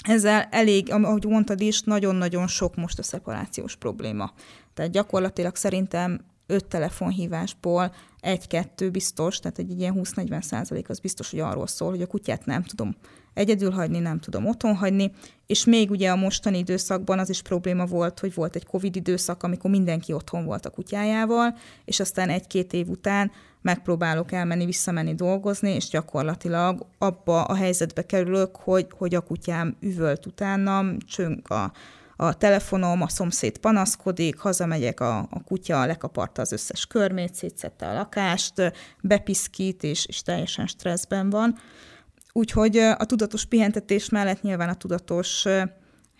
Ezzel 0.07 0.47
elég, 0.51 0.91
ahogy 0.91 1.25
mondtad 1.25 1.61
is, 1.61 1.81
nagyon-nagyon 1.81 2.47
sok 2.47 2.75
most 2.75 2.99
a 2.99 3.03
szeparációs 3.03 3.75
probléma. 3.75 4.33
Tehát 4.73 4.91
gyakorlatilag 4.91 5.55
szerintem 5.55 6.31
öt 6.47 6.65
telefonhívásból 6.65 7.93
egy-kettő 8.19 8.89
biztos, 8.89 9.39
tehát 9.39 9.59
egy 9.59 9.79
ilyen 9.79 9.93
20-40 9.97 10.41
százalék 10.41 10.89
az 10.89 10.99
biztos, 10.99 11.29
hogy 11.29 11.39
arról 11.39 11.67
szól, 11.67 11.89
hogy 11.89 12.01
a 12.01 12.07
kutyát 12.07 12.45
nem 12.45 12.63
tudom 12.63 12.95
egyedül 13.33 13.71
hagyni, 13.71 13.99
nem 13.99 14.19
tudom 14.19 14.45
otthon 14.45 14.75
hagyni, 14.75 15.11
és 15.47 15.65
még 15.65 15.91
ugye 15.91 16.09
a 16.09 16.15
mostani 16.15 16.57
időszakban 16.57 17.19
az 17.19 17.29
is 17.29 17.41
probléma 17.41 17.85
volt, 17.85 18.19
hogy 18.19 18.33
volt 18.33 18.55
egy 18.55 18.65
Covid 18.65 18.95
időszak, 18.95 19.43
amikor 19.43 19.69
mindenki 19.69 20.13
otthon 20.13 20.45
volt 20.45 20.65
a 20.65 20.69
kutyájával, 20.69 21.57
és 21.85 21.99
aztán 21.99 22.29
egy-két 22.29 22.73
év 22.73 22.89
után 22.89 23.31
megpróbálok 23.61 24.31
elmenni, 24.31 24.65
visszamenni 24.65 25.15
dolgozni, 25.15 25.69
és 25.69 25.89
gyakorlatilag 25.89 26.85
abba 26.97 27.43
a 27.43 27.55
helyzetbe 27.55 28.05
kerülök, 28.05 28.55
hogy, 28.55 28.87
hogy 28.97 29.15
a 29.15 29.21
kutyám 29.21 29.75
üvölt 29.79 30.25
utánam, 30.25 30.97
csönk 30.99 31.49
a, 31.49 31.71
a 32.15 32.33
telefonom, 32.33 33.01
a 33.01 33.07
szomszéd 33.07 33.57
panaszkodik, 33.57 34.37
hazamegyek, 34.37 34.99
a, 34.99 35.17
a 35.17 35.43
kutya 35.45 35.85
lekaparta 35.85 36.41
az 36.41 36.51
összes 36.51 36.85
körmét, 36.85 37.35
szétszette 37.35 37.87
a 37.87 37.93
lakást, 37.93 38.53
bepiszkít, 39.01 39.83
és, 39.83 40.05
és 40.05 40.21
teljesen 40.21 40.67
stresszben 40.67 41.29
van. 41.29 41.57
Úgyhogy 42.31 42.77
a 42.77 43.05
tudatos 43.05 43.45
pihentetés 43.45 44.09
mellett 44.09 44.41
nyilván 44.41 44.69
a 44.69 44.75
tudatos 44.75 45.45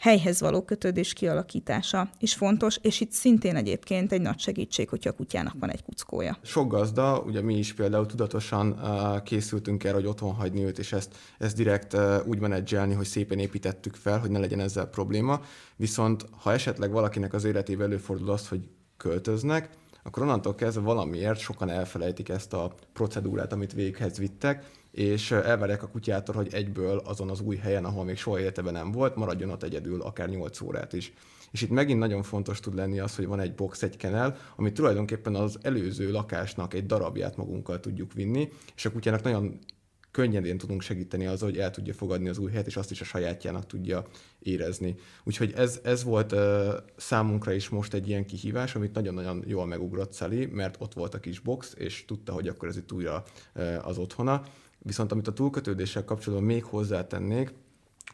helyhez 0.03 0.39
való 0.39 0.61
kötődés 0.61 1.13
kialakítása 1.13 2.09
is 2.19 2.33
fontos, 2.33 2.77
és 2.81 3.01
itt 3.01 3.11
szintén 3.11 3.55
egyébként 3.55 4.11
egy 4.11 4.21
nagy 4.21 4.39
segítség, 4.39 4.89
hogyha 4.89 5.09
a 5.09 5.13
kutyának 5.13 5.55
van 5.59 5.71
egy 5.71 5.83
kuckója. 5.83 6.37
Sok 6.41 6.71
gazda, 6.71 7.19
ugye 7.19 7.41
mi 7.41 7.57
is 7.57 7.73
például 7.73 8.05
tudatosan 8.05 8.71
uh, 8.71 9.23
készültünk 9.23 9.83
erre, 9.83 9.93
hogy 9.93 10.05
otthon 10.05 10.33
hagyni 10.33 10.63
őt, 10.63 10.79
és 10.79 10.93
ezt, 10.93 11.15
ezt 11.37 11.55
direkt 11.55 11.93
uh, 11.93 12.15
úgy 12.25 12.39
menedzselni, 12.39 12.93
hogy 12.93 13.05
szépen 13.05 13.39
építettük 13.39 13.95
fel, 13.95 14.19
hogy 14.19 14.29
ne 14.29 14.39
legyen 14.39 14.59
ezzel 14.59 14.85
probléma. 14.85 15.41
Viszont 15.75 16.25
ha 16.31 16.51
esetleg 16.51 16.91
valakinek 16.91 17.33
az 17.33 17.43
életében 17.43 17.85
előfordul 17.85 18.29
az, 18.29 18.47
hogy 18.47 18.69
költöznek, 18.97 19.69
akkor 20.03 20.23
onnantól 20.23 20.55
kezdve 20.55 20.81
valamiért 20.81 21.39
sokan 21.39 21.69
elfelejtik 21.69 22.29
ezt 22.29 22.53
a 22.53 22.75
procedúrát, 22.93 23.53
amit 23.53 23.73
véghez 23.73 24.17
vittek, 24.17 24.65
és 24.93 25.31
elvárják 25.31 25.83
a 25.83 25.87
kutyától, 25.87 26.35
hogy 26.35 26.53
egyből 26.53 26.97
azon 26.97 27.29
az 27.29 27.41
új 27.41 27.55
helyen, 27.55 27.85
ahol 27.85 28.03
még 28.03 28.17
soha 28.17 28.39
életeben 28.39 28.73
nem 28.73 28.91
volt, 28.91 29.15
maradjon 29.15 29.49
ott 29.49 29.63
egyedül 29.63 30.01
akár 30.01 30.29
8 30.29 30.61
órát 30.61 30.93
is. 30.93 31.13
És 31.51 31.61
itt 31.61 31.69
megint 31.69 31.99
nagyon 31.99 32.23
fontos 32.23 32.59
tud 32.59 32.75
lenni 32.75 32.99
az, 32.99 33.15
hogy 33.15 33.25
van 33.25 33.39
egy 33.39 33.53
box, 33.53 33.83
egy 33.83 33.97
kenel, 33.97 34.37
ami 34.55 34.71
tulajdonképpen 34.71 35.35
az 35.35 35.57
előző 35.61 36.11
lakásnak 36.11 36.73
egy 36.73 36.85
darabját 36.85 37.37
magunkkal 37.37 37.79
tudjuk 37.79 38.13
vinni, 38.13 38.49
és 38.75 38.85
a 38.85 38.91
kutyának 38.91 39.23
nagyon 39.23 39.59
könnyedén 40.11 40.57
tudunk 40.57 40.81
segíteni 40.81 41.25
azzal, 41.25 41.49
hogy 41.49 41.59
el 41.59 41.71
tudja 41.71 41.93
fogadni 41.93 42.29
az 42.29 42.37
új 42.37 42.49
helyet, 42.49 42.67
és 42.67 42.75
azt 42.75 42.91
is 42.91 43.01
a 43.01 43.05
sajátjának 43.05 43.65
tudja 43.65 44.05
érezni. 44.39 44.95
Úgyhogy 45.23 45.53
ez, 45.55 45.79
ez 45.83 46.03
volt 46.03 46.31
uh, 46.31 46.39
számunkra 46.95 47.53
is 47.53 47.69
most 47.69 47.93
egy 47.93 48.07
ilyen 48.07 48.25
kihívás, 48.25 48.75
amit 48.75 48.93
nagyon-nagyon 48.93 49.43
jól 49.47 49.65
megugrott 49.65 50.13
Szeli, 50.13 50.45
mert 50.45 50.75
ott 50.79 50.93
volt 50.93 51.13
a 51.13 51.19
kis 51.19 51.39
box, 51.39 51.73
és 51.77 52.05
tudta, 52.05 52.33
hogy 52.33 52.47
akkor 52.47 52.67
ez 52.67 52.77
itt 52.77 52.91
újra 52.91 53.23
uh, 53.55 53.87
az 53.87 53.97
otthona 53.97 54.43
Viszont 54.83 55.11
amit 55.11 55.27
a 55.27 55.33
túlkötődéssel 55.33 56.05
kapcsolatban 56.05 56.47
még 56.47 56.63
hozzátennék, 56.63 57.53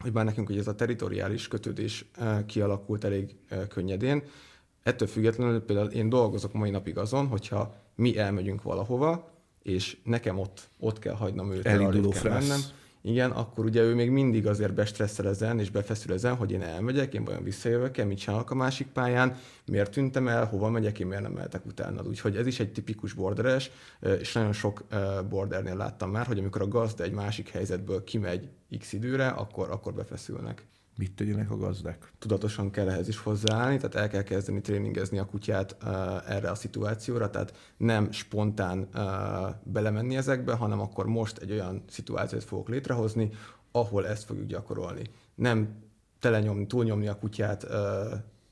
hogy 0.00 0.12
bár 0.12 0.24
nekünk 0.24 0.46
hogy 0.46 0.58
ez 0.58 0.66
a 0.66 0.74
teritoriális 0.74 1.48
kötődés 1.48 2.04
kialakult 2.46 3.04
elég 3.04 3.36
könnyedén, 3.68 4.22
ettől 4.82 5.08
függetlenül 5.08 5.60
például 5.60 5.90
én 5.90 6.08
dolgozok 6.08 6.52
mai 6.52 6.70
napig 6.70 6.98
azon, 6.98 7.26
hogyha 7.26 7.74
mi 7.94 8.18
elmegyünk 8.18 8.62
valahova, 8.62 9.30
és 9.62 9.96
nekem 10.04 10.38
ott, 10.38 10.68
ott 10.78 10.98
kell 10.98 11.14
hagynom 11.14 11.52
őt, 11.52 11.66
Elinduló 11.66 12.08
kell 12.08 12.32
mennem, 12.32 12.60
igen, 13.02 13.30
akkor 13.30 13.64
ugye 13.64 13.82
ő 13.82 13.94
még 13.94 14.10
mindig 14.10 14.46
azért 14.46 14.74
bestresszel 14.74 15.28
ezen, 15.28 15.58
és 15.58 15.70
befeszül 15.70 16.12
ezen, 16.12 16.34
hogy 16.34 16.52
én 16.52 16.62
elmegyek, 16.62 17.14
én 17.14 17.24
vajon 17.24 17.42
visszajövök-e, 17.42 18.04
mit 18.04 18.18
csinálok 18.18 18.50
a 18.50 18.54
másik 18.54 18.86
pályán, 18.86 19.36
miért 19.66 19.90
tűntem 19.90 20.28
el, 20.28 20.44
hova 20.44 20.70
megyek, 20.70 20.98
én 20.98 21.06
miért 21.06 21.22
nem 21.22 21.32
mehetek 21.32 21.66
utána. 21.66 22.02
Úgyhogy 22.02 22.36
ez 22.36 22.46
is 22.46 22.60
egy 22.60 22.72
tipikus 22.72 23.12
borderes, 23.12 23.70
és 24.18 24.32
nagyon 24.32 24.52
sok 24.52 24.84
bordernél 25.28 25.76
láttam 25.76 26.10
már, 26.10 26.26
hogy 26.26 26.38
amikor 26.38 26.62
a 26.62 26.68
gazda 26.68 27.04
egy 27.04 27.12
másik 27.12 27.48
helyzetből 27.48 28.04
kimegy 28.04 28.48
x 28.78 28.92
időre, 28.92 29.28
akkor, 29.28 29.70
akkor 29.70 29.94
befeszülnek 29.94 30.64
mit 30.96 31.14
tegyenek 31.14 31.50
a 31.50 31.56
gazdák? 31.56 32.12
Tudatosan 32.18 32.70
kell 32.70 32.88
ehhez 32.88 33.08
is 33.08 33.18
hozzáállni, 33.18 33.76
tehát 33.76 33.94
el 33.94 34.08
kell 34.08 34.22
kezdeni 34.22 34.60
tréningezni 34.60 35.18
a 35.18 35.26
kutyát 35.26 35.76
uh, 35.82 36.30
erre 36.30 36.50
a 36.50 36.54
szituációra, 36.54 37.30
tehát 37.30 37.56
nem 37.76 38.12
spontán 38.12 38.88
uh, 38.94 39.02
belemenni 39.62 40.16
ezekbe, 40.16 40.54
hanem 40.54 40.80
akkor 40.80 41.06
most 41.06 41.38
egy 41.38 41.50
olyan 41.50 41.84
szituációt 41.88 42.44
fogok 42.44 42.68
létrehozni, 42.68 43.30
ahol 43.72 44.06
ezt 44.06 44.24
fogjuk 44.24 44.46
gyakorolni. 44.46 45.02
Nem 45.34 45.68
telenyomni, 46.18 46.66
túlnyomni 46.66 47.08
a 47.08 47.18
kutyát 47.18 47.64
uh, 47.64 47.70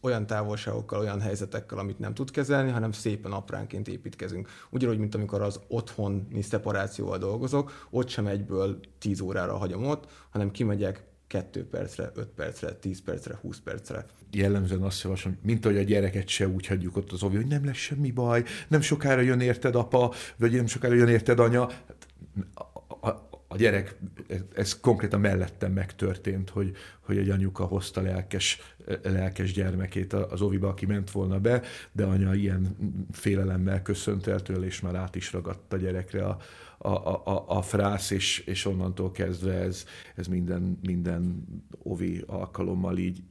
olyan 0.00 0.26
távolságokkal, 0.26 1.00
olyan 1.00 1.20
helyzetekkel, 1.20 1.78
amit 1.78 1.98
nem 1.98 2.14
tud 2.14 2.30
kezelni, 2.30 2.70
hanem 2.70 2.92
szépen 2.92 3.32
apránként 3.32 3.88
építkezünk. 3.88 4.48
Ugyanúgy, 4.70 4.98
mint 4.98 5.14
amikor 5.14 5.42
az 5.42 5.60
otthoni 5.68 6.42
szeparációval 6.42 7.18
dolgozok, 7.18 7.86
ott 7.90 8.08
sem 8.08 8.26
egyből 8.26 8.80
10 8.98 9.20
órára 9.20 9.56
hagyom 9.56 9.86
ott, 9.86 10.06
hanem 10.30 10.50
kimegyek, 10.50 11.07
2 11.28 11.64
percre, 11.64 12.10
5 12.14 12.26
percre, 12.26 12.72
10 12.72 13.02
percre, 13.02 13.38
20 13.40 13.58
percre. 13.64 14.06
Jellemzően 14.30 14.82
azt 14.82 15.02
javaslom, 15.02 15.38
mint 15.42 15.64
hogy 15.64 15.76
a 15.76 15.82
gyereket 15.82 16.28
se 16.28 16.48
úgy 16.48 16.66
hagyjuk 16.66 16.96
ott 16.96 17.12
az 17.12 17.22
ovi, 17.22 17.36
hogy 17.36 17.46
nem 17.46 17.64
lesz 17.64 17.76
semmi 17.76 18.10
baj, 18.10 18.44
nem 18.68 18.80
sokára 18.80 19.20
jön 19.20 19.40
érted 19.40 19.74
apa, 19.74 20.12
vagy 20.36 20.52
nem 20.52 20.66
sokára 20.66 20.94
jön 20.94 21.08
érted 21.08 21.38
anya. 21.38 21.70
Hát, 21.70 22.06
a, 22.54 23.08
a, 23.08 23.28
a 23.48 23.56
gyerek, 23.56 23.96
ez, 24.28 24.40
ez 24.54 24.80
konkrétan 24.80 25.20
mellettem 25.20 25.72
megtörtént, 25.72 26.50
hogy, 26.50 26.76
hogy 27.00 27.18
egy 27.18 27.30
anyuka 27.30 27.64
hozta 27.64 28.00
lelkes, 28.00 28.60
lelkes 29.02 29.52
gyermekét 29.52 30.12
az 30.12 30.40
oviba, 30.40 30.68
aki 30.68 30.86
ment 30.86 31.10
volna 31.10 31.40
be, 31.40 31.62
de 31.92 32.04
anya 32.04 32.34
ilyen 32.34 32.76
félelemmel 33.10 33.82
köszönt 33.82 34.26
el 34.26 34.40
tőle, 34.40 34.66
és 34.66 34.80
már 34.80 34.94
át 34.94 35.14
is 35.14 35.32
ragadt 35.32 35.72
a 35.72 35.76
gyerekre 35.76 36.24
a, 36.24 36.38
a, 36.78 36.88
a, 36.88 37.44
a 37.46 37.62
frász, 37.62 38.10
és, 38.10 38.38
és 38.38 38.64
onnantól 38.64 39.10
kezdve 39.10 39.54
ez, 39.54 39.84
ez 40.14 40.26
minden, 40.26 40.78
minden 40.82 41.44
ovi 41.82 42.22
alkalommal 42.26 42.98
így, 42.98 43.22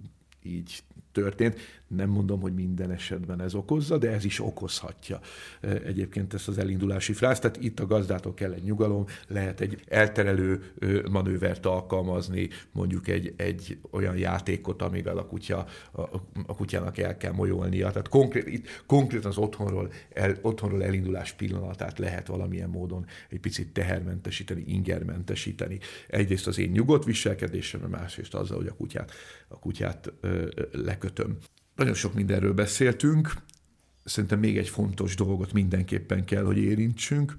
így 0.43 0.83
történt. 1.11 1.59
Nem 1.87 2.09
mondom, 2.09 2.39
hogy 2.39 2.53
minden 2.53 2.91
esetben 2.91 3.41
ez 3.41 3.53
okozza, 3.53 3.97
de 3.97 4.11
ez 4.11 4.25
is 4.25 4.39
okozhatja 4.39 5.19
e, 5.61 5.69
egyébként 5.69 6.33
ezt 6.33 6.47
az 6.47 6.57
elindulási 6.57 7.13
frászt. 7.13 7.41
Tehát 7.41 7.63
itt 7.63 7.79
a 7.79 7.85
gazdától 7.85 8.33
kell 8.33 8.51
egy 8.51 8.63
nyugalom, 8.63 9.05
lehet 9.27 9.61
egy 9.61 9.83
elterelő 9.87 10.71
manővert 11.11 11.65
alkalmazni, 11.65 12.49
mondjuk 12.71 13.07
egy, 13.07 13.33
egy 13.37 13.77
olyan 13.91 14.17
játékot, 14.17 14.81
amivel 14.81 15.17
a, 15.17 15.25
kutya, 15.25 15.65
a, 15.91 16.01
a 16.45 16.55
kutyának 16.55 16.97
el 16.97 17.17
kell 17.17 17.31
molyolnia. 17.31 17.89
Tehát 17.89 18.09
konkrét, 18.09 18.47
itt, 18.47 18.83
konkrétan 18.85 19.29
az 19.29 19.37
otthonról, 19.37 19.91
el, 20.13 20.37
otthonról 20.41 20.83
elindulás 20.83 21.33
pillanatát 21.33 21.99
lehet 21.99 22.27
valamilyen 22.27 22.69
módon 22.69 23.05
egy 23.29 23.39
picit 23.39 23.73
tehermentesíteni, 23.73 24.63
ingermentesíteni. 24.67 25.79
Egyrészt 26.07 26.47
az 26.47 26.57
én 26.57 26.69
nyugodt 26.69 27.05
viselkedésem, 27.05 27.81
másrészt 27.81 28.33
azzal, 28.33 28.57
hogy 28.57 28.67
a 28.67 28.73
kutyát, 28.73 29.11
a 29.47 29.59
kutyát 29.59 30.13
ö, 30.21 30.47
lekötöm. 30.71 31.37
Nagyon 31.77 31.93
sok 31.93 32.13
mindenről 32.13 32.53
beszéltünk, 32.53 33.33
szerintem 34.03 34.39
még 34.39 34.57
egy 34.57 34.69
fontos 34.69 35.15
dolgot 35.15 35.53
mindenképpen 35.53 36.25
kell, 36.25 36.43
hogy 36.43 36.57
érintsünk. 36.57 37.37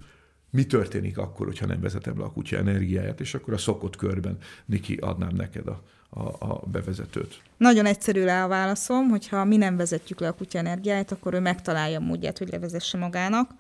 Mi 0.51 0.66
történik 0.66 1.19
akkor, 1.19 1.47
hogyha 1.47 1.66
nem 1.66 1.81
vezetem 1.81 2.19
le 2.19 2.24
a 2.24 2.32
kutya 2.32 2.56
energiáját, 2.56 3.20
és 3.20 3.35
akkor 3.35 3.55
a 3.55 3.59
szokott 3.59 3.97
körben, 3.97 4.39
Niki, 4.65 4.97
adnám 4.97 5.35
neked 5.36 5.66
a, 5.66 5.82
a, 6.10 6.23
a 6.39 6.62
bevezetőt. 6.66 7.40
Nagyon 7.56 7.86
egyszerű 7.86 8.24
le 8.24 8.43
a 8.43 8.48
válaszom, 8.48 9.09
hogyha 9.09 9.44
mi 9.44 9.56
nem 9.56 9.77
vezetjük 9.77 10.20
le 10.20 10.28
a 10.28 10.32
kutya 10.32 10.59
energiáját, 10.59 11.12
akkor 11.12 11.35
ő 11.35 11.40
megtalálja 11.40 11.98
a 11.98 12.02
módját, 12.05 12.39
hogy 12.39 12.48
levezesse 12.51 12.98
magának. 12.98 13.51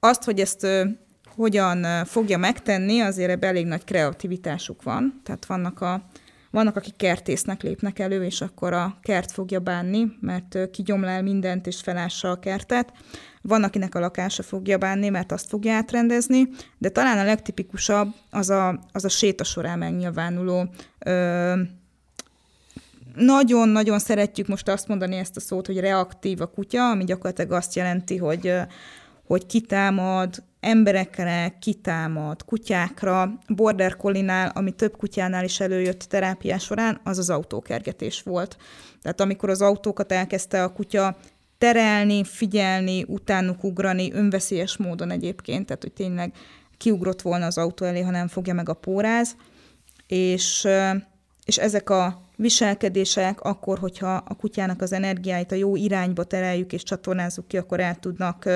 Azt, 0.00 0.24
hogy 0.24 0.40
ezt 0.40 0.66
hogyan 1.34 2.04
fogja 2.04 2.38
megtenni, 2.38 3.00
azért 3.00 3.30
ebben 3.30 3.48
elég 3.48 3.66
nagy 3.66 3.84
kreativitásuk 3.84 4.82
van. 4.82 5.20
Tehát 5.24 5.46
vannak 5.46 5.80
a 5.80 6.08
vannak, 6.50 6.76
akik 6.76 6.96
kertésznek 6.96 7.62
lépnek 7.62 7.98
elő, 7.98 8.24
és 8.24 8.40
akkor 8.40 8.72
a 8.72 8.98
kert 9.02 9.32
fogja 9.32 9.60
bánni, 9.60 10.12
mert 10.20 10.70
kigyomlál 10.70 11.22
mindent, 11.22 11.66
és 11.66 11.80
felássa 11.80 12.30
a 12.30 12.38
kertet. 12.38 12.92
Van, 13.42 13.62
akinek 13.64 13.94
a 13.94 14.00
lakása 14.00 14.42
fogja 14.42 14.78
bánni, 14.78 15.08
mert 15.08 15.32
azt 15.32 15.48
fogja 15.48 15.72
átrendezni, 15.72 16.48
de 16.78 16.88
talán 16.88 17.18
a 17.18 17.24
legtipikusabb 17.24 18.08
az 18.30 18.50
a, 18.50 18.80
az 18.92 19.04
a 19.04 19.08
séta 19.08 19.44
során 19.44 19.78
megnyilvánuló 19.78 20.68
ö, 20.98 21.54
nagyon-nagyon 23.14 23.98
szeretjük 23.98 24.46
most 24.46 24.68
azt 24.68 24.88
mondani 24.88 25.16
ezt 25.16 25.36
a 25.36 25.40
szót, 25.40 25.66
hogy 25.66 25.78
reaktív 25.78 26.40
a 26.40 26.46
kutya, 26.46 26.90
ami 26.90 27.04
gyakorlatilag 27.04 27.52
azt 27.52 27.74
jelenti, 27.74 28.16
hogy 28.16 28.52
hogy 29.30 29.46
kitámad 29.46 30.42
emberekre, 30.60 31.56
kitámad 31.60 32.44
kutyákra. 32.44 33.38
Border 33.48 33.96
Collie-nál, 33.96 34.50
ami 34.54 34.70
több 34.70 34.96
kutyánál 34.96 35.44
is 35.44 35.60
előjött 35.60 36.00
terápiás 36.00 36.62
során, 36.64 37.00
az 37.04 37.18
az 37.18 37.30
autókergetés 37.30 38.22
volt. 38.22 38.56
Tehát 39.02 39.20
amikor 39.20 39.50
az 39.50 39.62
autókat 39.62 40.12
elkezdte 40.12 40.62
a 40.62 40.72
kutya 40.72 41.16
terelni, 41.58 42.24
figyelni, 42.24 43.04
utánuk 43.08 43.64
ugrani, 43.64 44.12
önveszélyes 44.12 44.76
módon 44.76 45.10
egyébként, 45.10 45.66
tehát 45.66 45.82
hogy 45.82 45.92
tényleg 45.92 46.32
kiugrott 46.76 47.22
volna 47.22 47.46
az 47.46 47.58
autó 47.58 47.84
elé, 47.86 48.00
ha 48.00 48.10
nem 48.10 48.28
fogja 48.28 48.54
meg 48.54 48.68
a 48.68 48.74
póráz, 48.74 49.36
és, 50.06 50.68
és 51.44 51.58
ezek 51.58 51.90
a 51.90 52.22
viselkedések 52.36 53.40
akkor, 53.40 53.78
hogyha 53.78 54.14
a 54.14 54.34
kutyának 54.34 54.82
az 54.82 54.92
energiáit 54.92 55.52
a 55.52 55.54
jó 55.54 55.76
irányba 55.76 56.24
tereljük 56.24 56.72
és 56.72 56.82
csatornázzuk 56.82 57.48
ki, 57.48 57.56
akkor 57.56 57.80
el 57.80 57.96
tudnak 57.96 58.48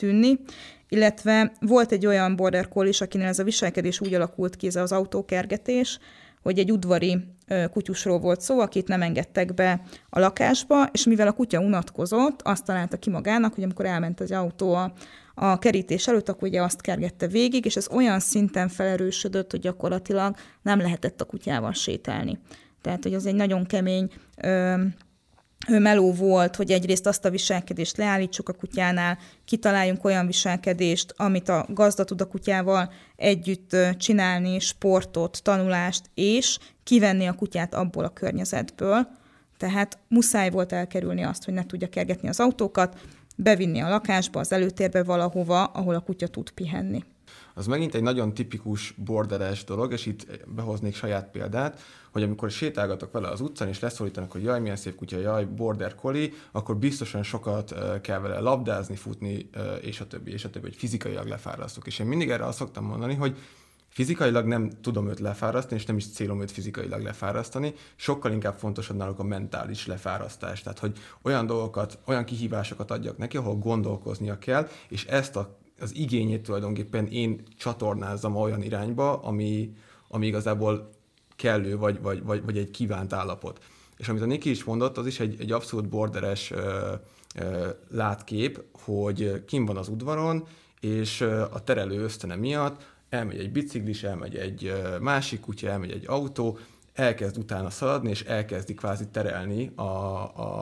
tűnni, 0.00 0.40
illetve 0.88 1.52
volt 1.60 1.92
egy 1.92 2.06
olyan 2.06 2.36
border 2.36 2.68
collie 2.68 2.90
is, 2.90 3.00
akinél 3.00 3.26
ez 3.26 3.38
a 3.38 3.44
viselkedés 3.44 4.00
úgy 4.00 4.14
alakult 4.14 4.56
ki, 4.56 4.66
ez 4.66 4.76
az 4.76 4.92
autókergetés, 4.92 5.98
hogy 6.42 6.58
egy 6.58 6.72
udvari 6.72 7.24
kutyusról 7.72 8.18
volt 8.18 8.40
szó, 8.40 8.60
akit 8.60 8.88
nem 8.88 9.02
engedtek 9.02 9.54
be 9.54 9.82
a 10.10 10.18
lakásba, 10.18 10.88
és 10.92 11.06
mivel 11.06 11.26
a 11.26 11.32
kutya 11.32 11.60
unatkozott, 11.60 12.42
azt 12.42 12.64
találta 12.64 12.96
ki 12.96 13.10
magának, 13.10 13.54
hogy 13.54 13.64
amikor 13.64 13.86
elment 13.86 14.20
az 14.20 14.32
autó 14.32 14.74
a, 14.74 14.92
a 15.34 15.58
kerítés 15.58 16.08
előtt, 16.08 16.28
akkor 16.28 16.48
ugye 16.48 16.62
azt 16.62 16.80
kergette 16.80 17.26
végig, 17.26 17.64
és 17.64 17.76
ez 17.76 17.88
olyan 17.90 18.20
szinten 18.20 18.68
felerősödött, 18.68 19.50
hogy 19.50 19.60
gyakorlatilag 19.60 20.36
nem 20.62 20.78
lehetett 20.78 21.20
a 21.20 21.24
kutyával 21.24 21.72
sétálni. 21.72 22.38
Tehát, 22.80 23.02
hogy 23.02 23.14
az 23.14 23.26
egy 23.26 23.34
nagyon 23.34 23.66
kemény 23.66 24.10
ö, 24.36 24.74
meló 25.68 26.12
volt, 26.12 26.56
hogy 26.56 26.70
egyrészt 26.70 27.06
azt 27.06 27.24
a 27.24 27.30
viselkedést 27.30 27.96
leállítsuk 27.96 28.48
a 28.48 28.52
kutyánál, 28.52 29.18
kitaláljunk 29.44 30.04
olyan 30.04 30.26
viselkedést, 30.26 31.14
amit 31.16 31.48
a 31.48 31.66
gazda 31.68 32.04
tud 32.04 32.20
a 32.20 32.28
kutyával 32.28 32.92
együtt 33.16 33.76
csinálni, 33.96 34.58
sportot, 34.58 35.40
tanulást, 35.42 36.10
és 36.14 36.58
kivenni 36.84 37.26
a 37.26 37.32
kutyát 37.32 37.74
abból 37.74 38.04
a 38.04 38.12
környezetből. 38.12 39.08
Tehát 39.56 39.98
muszáj 40.08 40.50
volt 40.50 40.72
elkerülni 40.72 41.22
azt, 41.22 41.44
hogy 41.44 41.54
ne 41.54 41.66
tudja 41.66 41.88
kergetni 41.88 42.28
az 42.28 42.40
autókat, 42.40 42.98
bevinni 43.36 43.80
a 43.80 43.88
lakásba, 43.88 44.40
az 44.40 44.52
előtérbe 44.52 45.02
valahova, 45.02 45.64
ahol 45.64 45.94
a 45.94 46.00
kutya 46.00 46.26
tud 46.26 46.50
pihenni 46.50 47.04
az 47.54 47.66
megint 47.66 47.94
egy 47.94 48.02
nagyon 48.02 48.34
tipikus 48.34 48.94
borderes 48.96 49.64
dolog, 49.64 49.92
és 49.92 50.06
itt 50.06 50.26
behoznék 50.46 50.94
saját 50.94 51.30
példát, 51.30 51.80
hogy 52.12 52.22
amikor 52.22 52.50
sétálgatok 52.50 53.12
vele 53.12 53.28
az 53.28 53.40
utcán, 53.40 53.68
és 53.68 53.80
leszólítanak, 53.80 54.32
hogy 54.32 54.42
jaj, 54.42 54.60
milyen 54.60 54.76
szép 54.76 54.96
kutya, 54.96 55.18
jaj, 55.18 55.44
border 55.44 55.94
collie, 55.94 56.30
akkor 56.52 56.76
biztosan 56.76 57.22
sokat 57.22 57.74
kell 58.00 58.18
vele 58.18 58.40
labdázni, 58.40 58.96
futni, 58.96 59.50
és 59.80 60.00
a 60.00 60.06
többi, 60.06 60.32
és 60.32 60.44
a 60.44 60.50
többi, 60.50 60.66
hogy 60.66 60.76
fizikailag 60.76 61.26
lefárasztok. 61.26 61.86
És 61.86 61.98
én 61.98 62.06
mindig 62.06 62.30
erre 62.30 62.44
azt 62.44 62.58
szoktam 62.58 62.84
mondani, 62.84 63.14
hogy 63.14 63.36
fizikailag 63.88 64.46
nem 64.46 64.70
tudom 64.82 65.08
őt 65.08 65.20
lefárasztani, 65.20 65.80
és 65.80 65.86
nem 65.86 65.96
is 65.96 66.10
célom 66.10 66.40
őt 66.40 66.50
fizikailag 66.50 67.02
lefárasztani, 67.02 67.74
sokkal 67.96 68.32
inkább 68.32 68.58
fontosabb 68.58 68.96
náluk 68.96 69.18
a 69.18 69.22
mentális 69.24 69.86
lefárasztás. 69.86 70.62
Tehát, 70.62 70.78
hogy 70.78 70.98
olyan 71.22 71.46
dolgokat, 71.46 71.98
olyan 72.04 72.24
kihívásokat 72.24 72.90
adjak 72.90 73.18
neki, 73.18 73.36
ahol 73.36 73.54
gondolkoznia 73.54 74.38
kell, 74.38 74.68
és 74.88 75.04
ezt 75.04 75.36
a 75.36 75.58
az 75.80 75.96
igényét 75.96 76.42
tulajdonképpen 76.42 77.06
én 77.06 77.42
csatornázzam 77.58 78.36
olyan 78.36 78.62
irányba, 78.62 79.22
ami, 79.22 79.74
ami 80.08 80.26
igazából 80.26 80.90
kellő, 81.36 81.76
vagy, 81.76 82.00
vagy, 82.00 82.22
vagy, 82.22 82.44
vagy 82.44 82.58
egy 82.58 82.70
kívánt 82.70 83.12
állapot. 83.12 83.64
És 83.96 84.08
amit 84.08 84.22
a 84.22 84.26
Niki 84.26 84.50
is 84.50 84.64
mondott, 84.64 84.98
az 84.98 85.06
is 85.06 85.20
egy, 85.20 85.40
egy 85.40 85.52
abszolút 85.52 85.88
borderes 85.88 86.50
ö, 86.50 86.92
ö, 87.34 87.68
látkép, 87.90 88.62
hogy 88.72 89.44
kim 89.44 89.64
van 89.64 89.76
az 89.76 89.88
udvaron, 89.88 90.46
és 90.80 91.20
a 91.50 91.64
terelő 91.64 92.02
ösztöne 92.02 92.34
miatt 92.36 92.86
elmegy 93.08 93.38
egy 93.38 93.52
biciklis, 93.52 94.02
elmegy 94.02 94.36
egy 94.36 94.72
másik 95.00 95.40
kutya, 95.40 95.68
elmegy 95.68 95.90
egy 95.90 96.04
autó, 96.06 96.58
elkezd 96.92 97.38
utána 97.38 97.70
szaladni, 97.70 98.10
és 98.10 98.22
elkezdi 98.22 98.74
kvázi 98.74 99.08
terelni 99.08 99.72
a, 99.74 99.82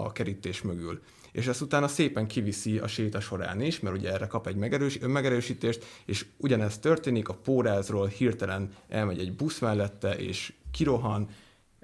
a 0.05 0.13
kerítés 0.13 0.63
mögül 0.63 1.01
és 1.33 1.47
ezt 1.47 1.61
utána 1.61 1.89
szépen 1.89 2.27
kiviszi 2.27 2.79
a 2.79 2.87
séta 2.87 3.21
során 3.21 3.61
is, 3.61 3.81
mert 3.81 3.97
ugye 3.97 4.13
erre 4.13 4.27
kap 4.27 4.47
egy 4.47 4.57
megerős, 4.57 5.01
önmegerősítést, 5.01 5.85
és 6.05 6.27
ugyanezt 6.37 6.81
történik, 6.81 7.29
a 7.29 7.35
pórázról 7.35 8.07
hirtelen 8.07 8.73
elmegy 8.89 9.19
egy 9.19 9.33
busz 9.33 9.59
mellette, 9.59 10.17
és 10.17 10.53
kirohan, 10.71 11.29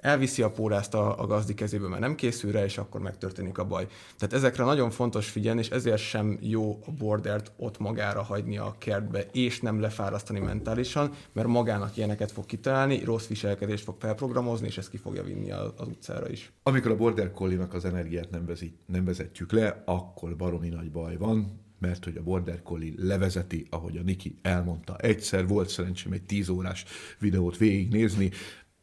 elviszi 0.05 0.41
a 0.41 0.51
pórázt 0.51 0.93
a, 0.93 1.21
a 1.21 1.25
gazdi 1.25 1.53
kezébe, 1.53 1.87
mert 1.87 2.01
nem 2.01 2.15
készül 2.15 2.51
rá, 2.51 2.63
és 2.63 2.77
akkor 2.77 3.01
megtörténik 3.01 3.57
a 3.57 3.65
baj. 3.65 3.87
Tehát 4.17 4.35
ezekre 4.35 4.63
nagyon 4.63 4.89
fontos 4.89 5.29
figyelni, 5.29 5.59
és 5.59 5.69
ezért 5.69 6.01
sem 6.01 6.37
jó 6.41 6.79
a 6.85 6.91
bordert 6.91 7.51
ott 7.57 7.79
magára 7.79 8.21
hagyni 8.21 8.57
a 8.57 8.75
kertbe, 8.77 9.25
és 9.31 9.61
nem 9.61 9.79
lefárasztani 9.79 10.39
mentálisan, 10.39 11.11
mert 11.31 11.47
magának 11.47 11.97
ilyeneket 11.97 12.31
fog 12.31 12.45
kitalálni, 12.45 13.03
rossz 13.03 13.27
viselkedést 13.27 13.83
fog 13.83 13.95
felprogramozni, 13.99 14.67
és 14.67 14.77
ezt 14.77 14.89
ki 14.89 14.97
fogja 14.97 15.23
vinni 15.23 15.51
az 15.51 15.71
utcára 15.87 16.29
is. 16.29 16.51
Amikor 16.63 16.91
a 16.91 16.95
border 16.95 17.31
collie 17.31 17.67
az 17.71 17.85
energiát 17.85 18.29
nem, 18.29 18.45
vezet, 18.45 18.69
nem 18.85 19.05
vezetjük 19.05 19.51
le, 19.51 19.83
akkor 19.85 20.35
baromi 20.35 20.69
nagy 20.69 20.91
baj 20.91 21.17
van, 21.17 21.63
mert 21.79 22.03
hogy 22.03 22.17
a 22.17 22.23
Border 22.23 22.61
Collie 22.63 22.93
levezeti, 22.97 23.67
ahogy 23.69 23.97
a 23.97 24.01
Niki 24.01 24.35
elmondta. 24.41 24.97
Egyszer 24.97 25.47
volt 25.47 25.69
szerencsém 25.69 26.11
egy 26.11 26.23
10 26.23 26.49
órás 26.49 26.85
videót 27.19 27.57
végignézni, 27.57 28.31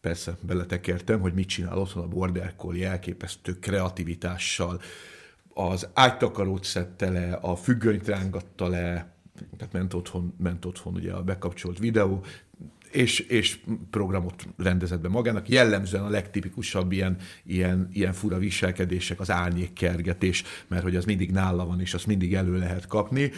persze 0.02 0.36
beletekertem, 0.40 1.20
hogy 1.20 1.32
mit 1.32 1.48
csinál 1.48 1.78
otthon 1.78 2.02
a 2.02 2.08
Border 2.08 2.56
Collie 2.56 2.88
elképesztő 2.88 3.58
kreativitással, 3.58 4.80
az 5.54 5.88
ágytakarót 5.94 6.64
szedte 6.64 7.10
le, 7.10 7.32
a 7.32 7.56
függönyt 7.56 8.08
rángatta 8.08 8.68
le, 8.68 9.14
tehát 9.56 9.72
ment 9.72 9.94
otthon, 9.94 10.34
ment 10.38 10.64
otthon 10.64 10.94
ugye 10.94 11.12
a 11.12 11.22
bekapcsolt 11.22 11.78
videó, 11.78 12.24
és, 12.90 13.18
és 13.18 13.60
programot 13.90 14.46
rendezett 14.56 15.00
be 15.00 15.08
magának. 15.08 15.48
Jellemzően 15.48 16.04
a 16.04 16.08
legtipikusabb 16.08 16.92
ilyen, 16.92 17.16
ilyen, 17.44 17.88
ilyen 17.92 18.12
fura 18.12 18.38
viselkedések 18.38 19.20
az 19.20 19.30
árnyékkergetés, 19.30 20.42
mert 20.68 20.82
hogy 20.82 20.96
az 20.96 21.04
mindig 21.04 21.30
nála 21.30 21.66
van, 21.66 21.80
és 21.80 21.94
azt 21.94 22.06
mindig 22.06 22.34
elő 22.34 22.58
lehet 22.58 22.86
kapni 22.86 23.32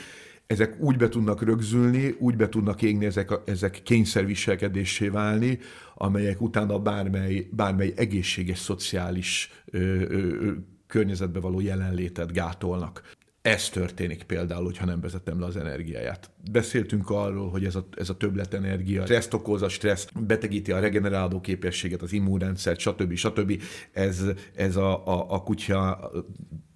ezek 0.47 0.81
úgy 0.81 0.97
be 0.97 1.09
tudnak 1.09 1.43
rögzülni, 1.43 2.17
úgy 2.19 2.37
be 2.37 2.49
tudnak 2.49 2.83
égni, 2.83 3.05
ezek, 3.05 3.31
ezek 3.45 3.81
kényszerviselkedésé 3.83 5.09
válni, 5.09 5.59
amelyek 5.95 6.41
utána 6.41 6.79
bármely, 6.79 7.49
bármely 7.51 7.93
egészséges, 7.97 8.59
szociális 8.59 9.51
ö, 9.65 9.79
ö, 9.79 10.53
környezetbe 10.87 11.41
való 11.41 11.61
jelenlétet 11.61 12.33
gátolnak. 12.33 13.03
Ez 13.43 13.69
történik 13.69 14.23
például, 14.23 14.65
hogyha 14.65 14.85
nem 14.85 15.01
vezetem 15.01 15.41
le 15.41 15.47
az 15.47 15.57
energiáját. 15.57 16.31
Beszéltünk 16.51 17.11
arról, 17.11 17.51
hogy 17.51 17.65
ez 17.65 17.75
a, 17.75 17.89
ez 17.97 18.09
a 18.09 18.17
többletenergia 18.17 19.05
stresszt 19.05 19.35
okoz, 19.35 19.63
a 19.63 19.69
stressz 19.69 20.09
betegíti 20.21 20.73
a 20.73 20.79
regeneráló 20.79 21.41
képességet, 21.41 22.03
az 22.03 22.13
immunrendszert, 22.13 22.79
stb. 22.79 23.15
stb. 23.15 23.63
Ez, 23.93 24.25
ez 24.55 24.77
a, 24.77 25.07
a, 25.07 25.33
a 25.33 25.43
kutya 25.43 26.11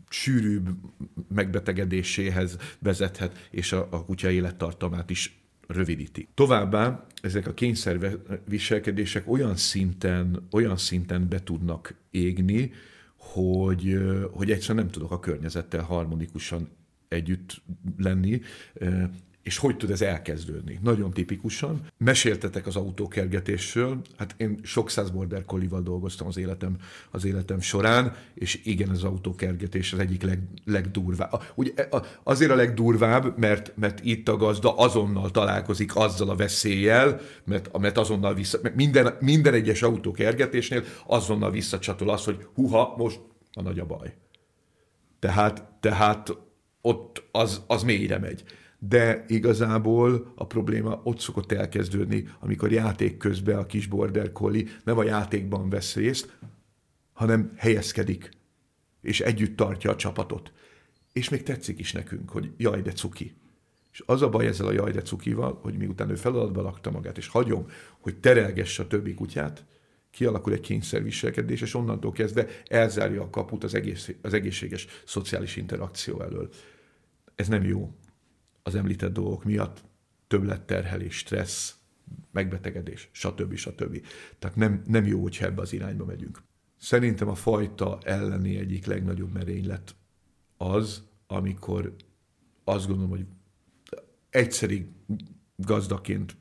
sűrűbb 0.08 0.68
megbetegedéséhez 1.28 2.56
vezethet, 2.78 3.48
és 3.50 3.72
a, 3.72 3.88
a 3.90 4.04
kutya 4.04 4.30
élettartamát 4.30 5.10
is 5.10 5.47
rövidíti. 5.68 6.28
Továbbá 6.34 7.06
ezek 7.22 7.46
a 7.46 7.54
kényszerviselkedések 7.54 9.30
olyan 9.30 9.56
szinten, 9.56 10.46
olyan 10.50 10.76
szinten 10.76 11.28
be 11.28 11.42
tudnak 11.42 11.94
égni, 12.10 12.72
hogy, 13.16 13.98
hogy 14.30 14.50
egyszerűen 14.50 14.84
nem 14.84 14.92
tudok 14.92 15.10
a 15.10 15.20
környezettel 15.20 15.82
harmonikusan 15.82 16.68
együtt 17.08 17.62
lenni, 17.96 18.40
és 19.48 19.58
hogy 19.58 19.76
tud 19.76 19.90
ez 19.90 20.02
elkezdődni? 20.02 20.78
Nagyon 20.82 21.10
tipikusan. 21.10 21.80
Meséltetek 21.98 22.66
az 22.66 22.76
autókergetésről, 22.76 24.00
hát 24.16 24.34
én 24.36 24.58
sok 24.62 24.90
száz 24.90 25.10
border 25.10 25.44
collie 25.44 25.68
dolgoztam 25.82 26.26
az 26.26 26.36
életem, 26.36 26.76
az 27.10 27.24
életem 27.24 27.60
során, 27.60 28.16
és 28.34 28.60
igen, 28.64 28.88
az 28.88 29.04
autókergetés 29.04 29.92
az 29.92 29.98
egyik 29.98 30.22
leg, 30.22 30.40
legdurvább. 30.64 31.42
Ugye, 31.54 31.72
azért 32.22 32.50
a 32.50 32.54
legdurvább, 32.54 33.38
mert, 33.38 33.72
mert 33.76 34.04
itt 34.04 34.28
a 34.28 34.36
gazda 34.36 34.76
azonnal 34.76 35.30
találkozik 35.30 35.96
azzal 35.96 36.28
a 36.28 36.36
veszéllyel, 36.36 37.20
mert, 37.44 37.78
mert 37.78 37.98
azonnal 37.98 38.34
vissza, 38.34 38.58
mert 38.62 38.74
minden, 38.74 39.16
minden 39.20 39.54
egyes 39.54 39.82
autókergetésnél 39.82 40.84
azonnal 41.06 41.50
visszacsatol 41.50 42.10
az, 42.10 42.24
hogy 42.24 42.46
huha, 42.54 42.94
most 42.96 43.20
a 43.52 43.62
nagy 43.62 43.78
a 43.78 43.86
baj. 43.86 44.14
Tehát, 45.18 45.64
tehát 45.80 46.36
ott 46.80 47.22
az, 47.32 47.62
az 47.66 47.82
mélyre 47.82 48.18
megy 48.18 48.44
de 48.78 49.24
igazából 49.28 50.32
a 50.34 50.46
probléma 50.46 51.00
ott 51.04 51.18
szokott 51.18 51.52
elkezdődni, 51.52 52.28
amikor 52.40 52.72
játék 52.72 53.16
közben 53.16 53.58
a 53.58 53.66
kis 53.66 53.86
border 53.86 54.32
collie 54.32 54.64
nem 54.84 54.98
a 54.98 55.04
játékban 55.04 55.68
vesz 55.68 55.94
részt, 55.94 56.38
hanem 57.12 57.52
helyezkedik, 57.56 58.30
és 59.00 59.20
együtt 59.20 59.56
tartja 59.56 59.90
a 59.90 59.96
csapatot. 59.96 60.52
És 61.12 61.28
még 61.28 61.42
tetszik 61.42 61.78
is 61.78 61.92
nekünk, 61.92 62.30
hogy 62.30 62.52
jaj, 62.56 62.82
de 62.82 62.92
cuki. 62.92 63.34
És 63.92 64.02
az 64.06 64.22
a 64.22 64.28
baj 64.28 64.46
ezzel 64.46 64.66
a 64.66 64.72
jaj, 64.72 64.92
de 64.92 65.02
cukival, 65.02 65.58
hogy 65.62 65.76
miután 65.76 66.10
ő 66.10 66.14
feladatba 66.14 66.62
lakta 66.62 66.90
magát, 66.90 67.18
és 67.18 67.28
hagyom, 67.28 67.66
hogy 67.98 68.16
terelgesse 68.16 68.82
a 68.82 68.86
többi 68.86 69.14
kutyát, 69.14 69.64
kialakul 70.10 70.52
egy 70.52 70.60
kényszerviselkedés, 70.60 71.60
és 71.60 71.74
onnantól 71.74 72.12
kezdve 72.12 72.46
elzárja 72.66 73.22
a 73.22 73.30
kaput 73.30 73.64
az, 73.64 73.74
egész, 73.74 74.12
az 74.22 74.32
egészséges 74.32 74.86
szociális 75.04 75.56
interakció 75.56 76.22
elől. 76.22 76.48
Ez 77.34 77.48
nem 77.48 77.62
jó 77.62 77.94
az 78.68 78.74
említett 78.74 79.12
dolgok 79.12 79.44
miatt 79.44 79.84
többletterhelés, 80.26 81.16
stressz, 81.16 81.76
megbetegedés, 82.32 83.08
stb. 83.12 83.54
stb. 83.54 84.06
Tehát 84.38 84.56
nem, 84.56 84.82
nem 84.86 85.06
jó, 85.06 85.22
hogyha 85.22 85.44
ebbe 85.44 85.60
az 85.60 85.72
irányba 85.72 86.04
megyünk. 86.04 86.42
Szerintem 86.76 87.28
a 87.28 87.34
fajta 87.34 87.98
elleni 88.02 88.56
egyik 88.56 88.86
legnagyobb 88.86 89.32
merénylet 89.32 89.94
az, 90.56 91.02
amikor 91.26 91.94
azt 92.64 92.86
gondolom, 92.86 93.10
hogy 93.10 93.26
egyszeri 94.30 94.88
gazdaként, 95.56 96.36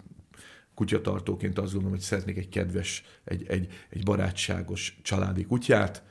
kutyatartóként 0.74 1.58
azt 1.58 1.72
gondolom, 1.72 1.96
hogy 1.96 2.06
szeretnék 2.06 2.38
egy 2.38 2.50
kedves, 2.50 3.04
egy, 3.24 3.48
egy, 3.48 3.68
egy 3.90 4.04
barátságos 4.04 5.00
családi 5.02 5.46
kutyát, 5.46 6.04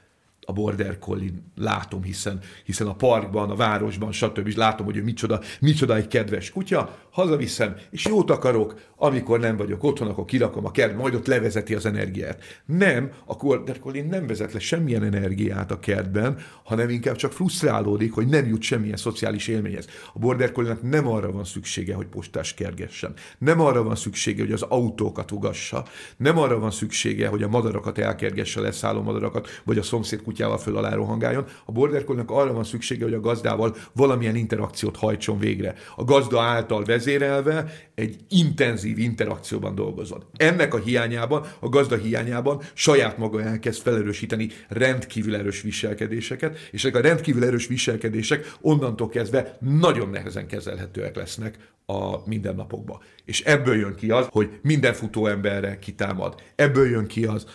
a 0.46 0.52
Border 0.52 0.98
Collie 0.98 1.32
látom, 1.56 2.02
hiszen, 2.02 2.40
hiszen 2.64 2.86
a 2.86 2.94
parkban, 2.94 3.50
a 3.50 3.54
városban, 3.54 4.12
stb. 4.12 4.56
látom, 4.56 4.86
hogy 4.86 4.96
ő 4.96 5.02
micsoda, 5.02 5.40
micsoda 5.60 5.96
egy 5.96 6.08
kedves 6.08 6.50
kutya, 6.50 6.98
hazaviszem, 7.16 7.76
és 7.90 8.06
jót 8.06 8.30
akarok, 8.30 8.74
amikor 8.96 9.40
nem 9.40 9.56
vagyok 9.56 9.84
otthon, 9.84 10.08
akkor 10.08 10.24
kirakom 10.24 10.64
a 10.64 10.70
kert, 10.70 10.96
majd 10.96 11.14
ott 11.14 11.26
levezeti 11.26 11.74
az 11.74 11.86
energiát. 11.86 12.42
Nem, 12.66 13.10
a 13.24 13.36
Border 13.56 13.78
Collie 13.78 14.02
nem 14.02 14.26
vezet 14.26 14.52
le 14.52 14.58
semmilyen 14.58 15.02
energiát 15.02 15.70
a 15.70 15.78
kertben, 15.78 16.38
hanem 16.64 16.88
inkább 16.88 17.16
csak 17.16 17.32
frusztrálódik, 17.32 18.12
hogy 18.12 18.26
nem 18.26 18.46
jut 18.46 18.62
semmilyen 18.62 18.96
szociális 18.96 19.48
élményhez. 19.48 19.86
A 20.14 20.18
Border 20.18 20.52
collie 20.52 20.78
nem 20.82 21.08
arra 21.08 21.32
van 21.32 21.44
szüksége, 21.44 21.94
hogy 21.94 22.06
postás 22.06 22.54
kergessen. 22.54 23.12
Nem 23.38 23.60
arra 23.60 23.82
van 23.82 23.96
szüksége, 23.96 24.42
hogy 24.42 24.52
az 24.52 24.62
autókat 24.62 25.32
ugassa. 25.32 25.84
Nem 26.16 26.38
arra 26.38 26.58
van 26.58 26.70
szüksége, 26.70 27.28
hogy 27.28 27.42
a 27.42 27.48
madarakat 27.48 27.98
elkergesse, 27.98 28.60
leszálló 28.60 29.02
madarakat, 29.02 29.48
vagy 29.64 29.78
a 29.78 29.82
szomszéd 29.82 30.22
kutyával 30.22 30.58
föl 30.58 30.76
alá 30.76 30.94
rohangáljon. 30.94 31.44
A 31.64 31.72
border 31.72 32.04
arra 32.26 32.52
van 32.52 32.64
szüksége, 32.64 33.04
hogy 33.04 33.14
a 33.14 33.20
gazdával 33.20 33.76
valamilyen 33.92 34.36
interakciót 34.36 34.96
hajtson 34.96 35.38
végre. 35.38 35.74
A 35.96 36.04
gazda 36.04 36.40
által 36.40 36.84
vezérelve 37.06 37.72
egy 37.94 38.16
intenzív 38.28 38.98
interakcióban 38.98 39.74
dolgozott. 39.74 40.30
Ennek 40.36 40.74
a 40.74 40.78
hiányában, 40.78 41.46
a 41.60 41.68
gazda 41.68 41.96
hiányában 41.96 42.62
saját 42.74 43.18
maga 43.18 43.42
elkezd 43.42 43.82
felerősíteni 43.82 44.48
rendkívül 44.68 45.36
erős 45.36 45.62
viselkedéseket, 45.62 46.58
és 46.70 46.84
ezek 46.84 46.96
a 46.96 47.00
rendkívül 47.00 47.44
erős 47.44 47.66
viselkedések 47.66 48.52
onnantól 48.60 49.08
kezdve 49.08 49.56
nagyon 49.60 50.08
nehezen 50.08 50.46
kezelhetőek 50.46 51.16
lesznek 51.16 51.56
a 51.86 52.28
mindennapokban. 52.28 52.98
És 53.24 53.42
ebből 53.42 53.76
jön 53.76 53.94
ki 53.94 54.10
az, 54.10 54.26
hogy 54.30 54.58
minden 54.62 54.92
futó 54.92 55.26
emberre 55.26 55.78
kitámad. 55.78 56.34
Ebből 56.54 56.90
jön 56.90 57.06
ki 57.06 57.24
az, 57.24 57.46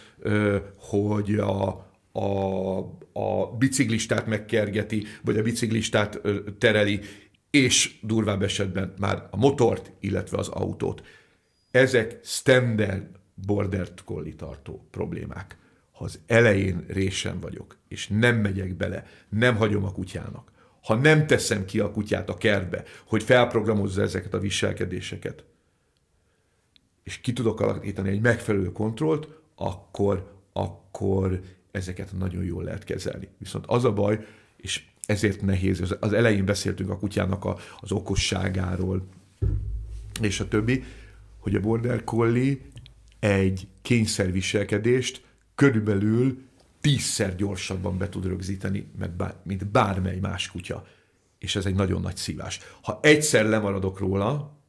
hogy 0.78 1.36
a, 1.36 1.68
a, 2.12 2.78
a 3.14 3.56
biciklistát 3.58 4.28
megkergeti, 4.28 5.04
vagy 5.24 5.38
a 5.38 5.42
biciklistát 5.42 6.22
tereli, 6.58 7.00
és 7.52 8.00
durvább 8.02 8.42
esetben 8.42 8.94
már 9.00 9.28
a 9.32 9.38
motort, 9.38 9.92
illetve 10.00 10.38
az 10.38 10.48
autót. 10.48 11.04
Ezek 11.72 12.20
standard 12.24 13.06
border 13.46 13.90
collie 14.06 14.36
tartó 14.36 14.88
problémák. 14.92 15.58
Ha 15.92 16.04
az 16.04 16.20
elején 16.28 16.86
résen 16.88 17.40
vagyok, 17.40 17.78
és 17.88 18.08
nem 18.08 18.36
megyek 18.36 18.76
bele, 18.76 19.06
nem 19.30 19.56
hagyom 19.56 19.84
a 19.84 19.92
kutyának, 19.92 20.52
ha 20.82 20.96
nem 20.96 21.28
teszem 21.28 21.66
ki 21.66 21.80
a 21.80 21.92
kutyát 21.92 22.30
a 22.30 22.38
kertbe, 22.38 22.84
hogy 23.06 23.24
felprogramozza 23.24 24.02
ezeket 24.02 24.34
a 24.34 24.40
viselkedéseket, 24.40 25.44
és 27.04 27.18
ki 27.18 27.34
tudok 27.34 27.60
alakítani 27.60 28.10
egy 28.10 28.22
megfelelő 28.22 28.72
kontrollt, 28.72 29.28
akkor, 29.56 30.44
akkor 30.54 31.42
ezeket 31.72 32.12
nagyon 32.18 32.44
jól 32.44 32.64
lehet 32.64 32.84
kezelni. 32.84 33.28
Viszont 33.38 33.66
az 33.68 33.86
a 33.86 33.94
baj, 33.94 34.26
és 34.58 34.84
ezért 35.12 35.42
nehéz, 35.42 35.96
az 36.00 36.14
elején 36.14 36.46
beszéltünk 36.46 36.90
a 36.90 36.98
kutyának 36.98 37.46
a, 37.46 37.58
az 37.80 37.92
okosságáról, 37.92 39.08
és 40.22 40.40
a 40.40 40.48
többi, 40.48 40.84
hogy 41.38 41.56
a 41.56 41.60
Border 41.60 42.04
Collie 42.04 42.58
egy 43.20 43.68
kényszerviselkedést 43.82 45.22
körülbelül 45.56 46.42
tízszer 46.82 47.36
gyorsabban 47.36 47.98
be 47.98 48.10
tud 48.10 48.26
rögzíteni, 48.26 48.92
mint 49.44 49.68
bármely 49.68 50.20
más 50.20 50.52
kutya. 50.52 50.88
És 51.40 51.56
ez 51.56 51.66
egy 51.66 51.76
nagyon 51.76 52.02
nagy 52.02 52.18
szívás. 52.18 52.60
Ha 52.82 53.00
egyszer 53.02 53.46
lemaradok 53.46 54.00
róla, 54.00 54.61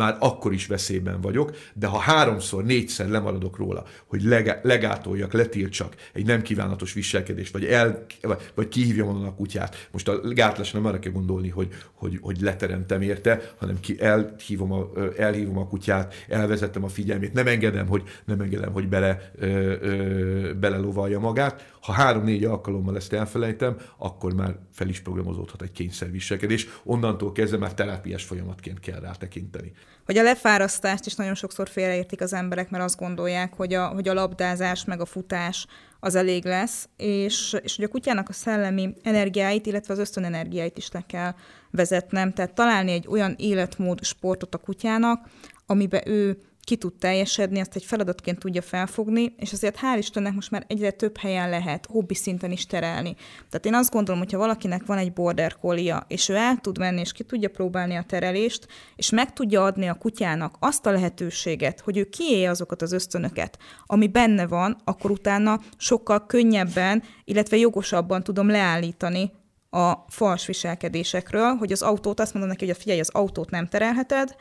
már 0.00 0.16
akkor 0.18 0.52
is 0.52 0.66
veszélyben 0.66 1.20
vagyok, 1.20 1.56
de 1.74 1.86
ha 1.86 1.98
háromszor, 1.98 2.64
négyszer 2.64 3.08
lemaradok 3.08 3.56
róla, 3.56 3.84
hogy 4.06 4.22
legátoljak, 4.62 5.32
letiltsak 5.32 5.94
egy 6.12 6.26
nem 6.26 6.42
kívánatos 6.42 6.92
viselkedést, 6.92 7.52
vagy, 7.52 7.64
el, 7.64 8.06
vagy, 8.22 8.50
vagy 8.54 8.68
kihívjam 8.68 9.08
onnan 9.08 9.26
a 9.26 9.34
kutyát. 9.34 9.88
Most 9.92 10.08
a 10.08 10.20
gátlásra 10.20 10.78
nem 10.78 10.88
arra 10.88 10.98
kell 10.98 11.12
gondolni, 11.12 11.48
hogy, 11.48 11.68
hogy, 11.94 12.18
hogy 12.22 12.40
leteremtem 12.40 13.02
érte, 13.02 13.54
hanem 13.58 13.80
ki 13.80 14.00
elhívom 14.00 14.72
a, 14.72 14.90
elhívom 15.16 15.58
a 15.58 15.68
kutyát, 15.68 16.14
elvezettem 16.28 16.84
a 16.84 16.88
figyelmét, 16.88 17.32
nem 17.32 17.46
engedem, 17.46 17.86
hogy, 17.86 18.02
nem 18.24 18.40
engedem, 18.40 18.72
hogy 18.72 18.88
bele, 18.88 19.30
ö, 19.38 19.46
ö, 19.80 20.54
belelovalja 20.54 21.18
magát. 21.18 21.72
Ha 21.80 21.92
három-négy 21.92 22.44
alkalommal 22.44 22.96
ezt 22.96 23.12
elfelejtem, 23.12 23.76
akkor 23.96 24.34
már 24.34 24.56
fel 24.72 24.88
is 24.88 25.00
programozódhat 25.00 25.62
egy 25.62 25.72
kényszerviselkedés. 25.72 26.68
Onnantól 26.84 27.32
kezdve 27.32 27.58
már 27.58 27.74
terápiás 27.74 28.24
folyamatként 28.24 28.80
kell 28.80 29.00
rá 29.00 29.10
tekinteni 29.10 29.72
hogy 30.10 30.18
a 30.18 30.22
lefárasztást 30.22 31.06
is 31.06 31.14
nagyon 31.14 31.34
sokszor 31.34 31.68
félreértik 31.68 32.20
az 32.20 32.32
emberek, 32.32 32.70
mert 32.70 32.84
azt 32.84 32.98
gondolják, 32.98 33.54
hogy 33.54 33.74
a, 33.74 33.86
hogy 33.86 34.08
a 34.08 34.14
labdázás 34.14 34.84
meg 34.84 35.00
a 35.00 35.04
futás 35.04 35.66
az 36.00 36.14
elég 36.14 36.44
lesz, 36.44 36.88
és, 36.96 37.56
és 37.62 37.76
hogy 37.76 37.84
a 37.84 37.88
kutyának 37.88 38.28
a 38.28 38.32
szellemi 38.32 38.94
energiáit, 39.02 39.66
illetve 39.66 39.92
az 39.92 39.98
ösztönenergiáit 39.98 40.76
is 40.76 40.90
le 40.92 41.04
kell 41.06 41.34
vezetnem. 41.70 42.32
Tehát 42.32 42.54
találni 42.54 42.92
egy 42.92 43.06
olyan 43.08 43.34
életmód 43.38 44.04
sportot 44.04 44.54
a 44.54 44.58
kutyának, 44.58 45.28
amiben 45.66 46.08
ő 46.08 46.38
ki 46.64 46.76
tud 46.76 46.94
teljesedni, 46.94 47.60
azt 47.60 47.76
egy 47.76 47.84
feladatként 47.84 48.38
tudja 48.38 48.62
felfogni, 48.62 49.34
és 49.36 49.52
azért 49.52 49.78
hál' 49.80 49.98
Istennek 49.98 50.34
most 50.34 50.50
már 50.50 50.64
egyre 50.66 50.90
több 50.90 51.18
helyen 51.18 51.50
lehet 51.50 51.86
hobbi 51.86 52.14
szinten 52.14 52.50
is 52.50 52.66
terelni. 52.66 53.16
Tehát 53.48 53.66
én 53.66 53.74
azt 53.74 53.90
gondolom, 53.90 54.20
hogy 54.20 54.32
ha 54.32 54.38
valakinek 54.38 54.86
van 54.86 54.98
egy 54.98 55.12
border 55.12 55.56
collie 55.56 56.04
és 56.08 56.28
ő 56.28 56.34
el 56.34 56.56
tud 56.56 56.78
menni, 56.78 57.00
és 57.00 57.12
ki 57.12 57.22
tudja 57.22 57.48
próbálni 57.48 57.96
a 57.96 58.04
terelést, 58.08 58.66
és 58.96 59.10
meg 59.10 59.32
tudja 59.32 59.64
adni 59.64 59.88
a 59.88 59.94
kutyának 59.94 60.56
azt 60.58 60.86
a 60.86 60.90
lehetőséget, 60.90 61.80
hogy 61.80 61.96
ő 61.96 62.04
kiélje 62.04 62.50
azokat 62.50 62.82
az 62.82 62.92
ösztönöket, 62.92 63.58
ami 63.86 64.08
benne 64.08 64.46
van, 64.46 64.76
akkor 64.84 65.10
utána 65.10 65.60
sokkal 65.76 66.26
könnyebben, 66.26 67.02
illetve 67.24 67.56
jogosabban 67.56 68.22
tudom 68.22 68.48
leállítani 68.48 69.32
a 69.70 69.92
fals 70.08 70.46
viselkedésekről, 70.46 71.54
hogy 71.54 71.72
az 71.72 71.82
autót, 71.82 72.20
azt 72.20 72.32
mondom 72.32 72.50
neki, 72.50 72.66
hogy 72.66 72.76
figyelj, 72.76 73.00
az 73.00 73.10
autót 73.12 73.50
nem 73.50 73.66
terelheted, 73.66 74.36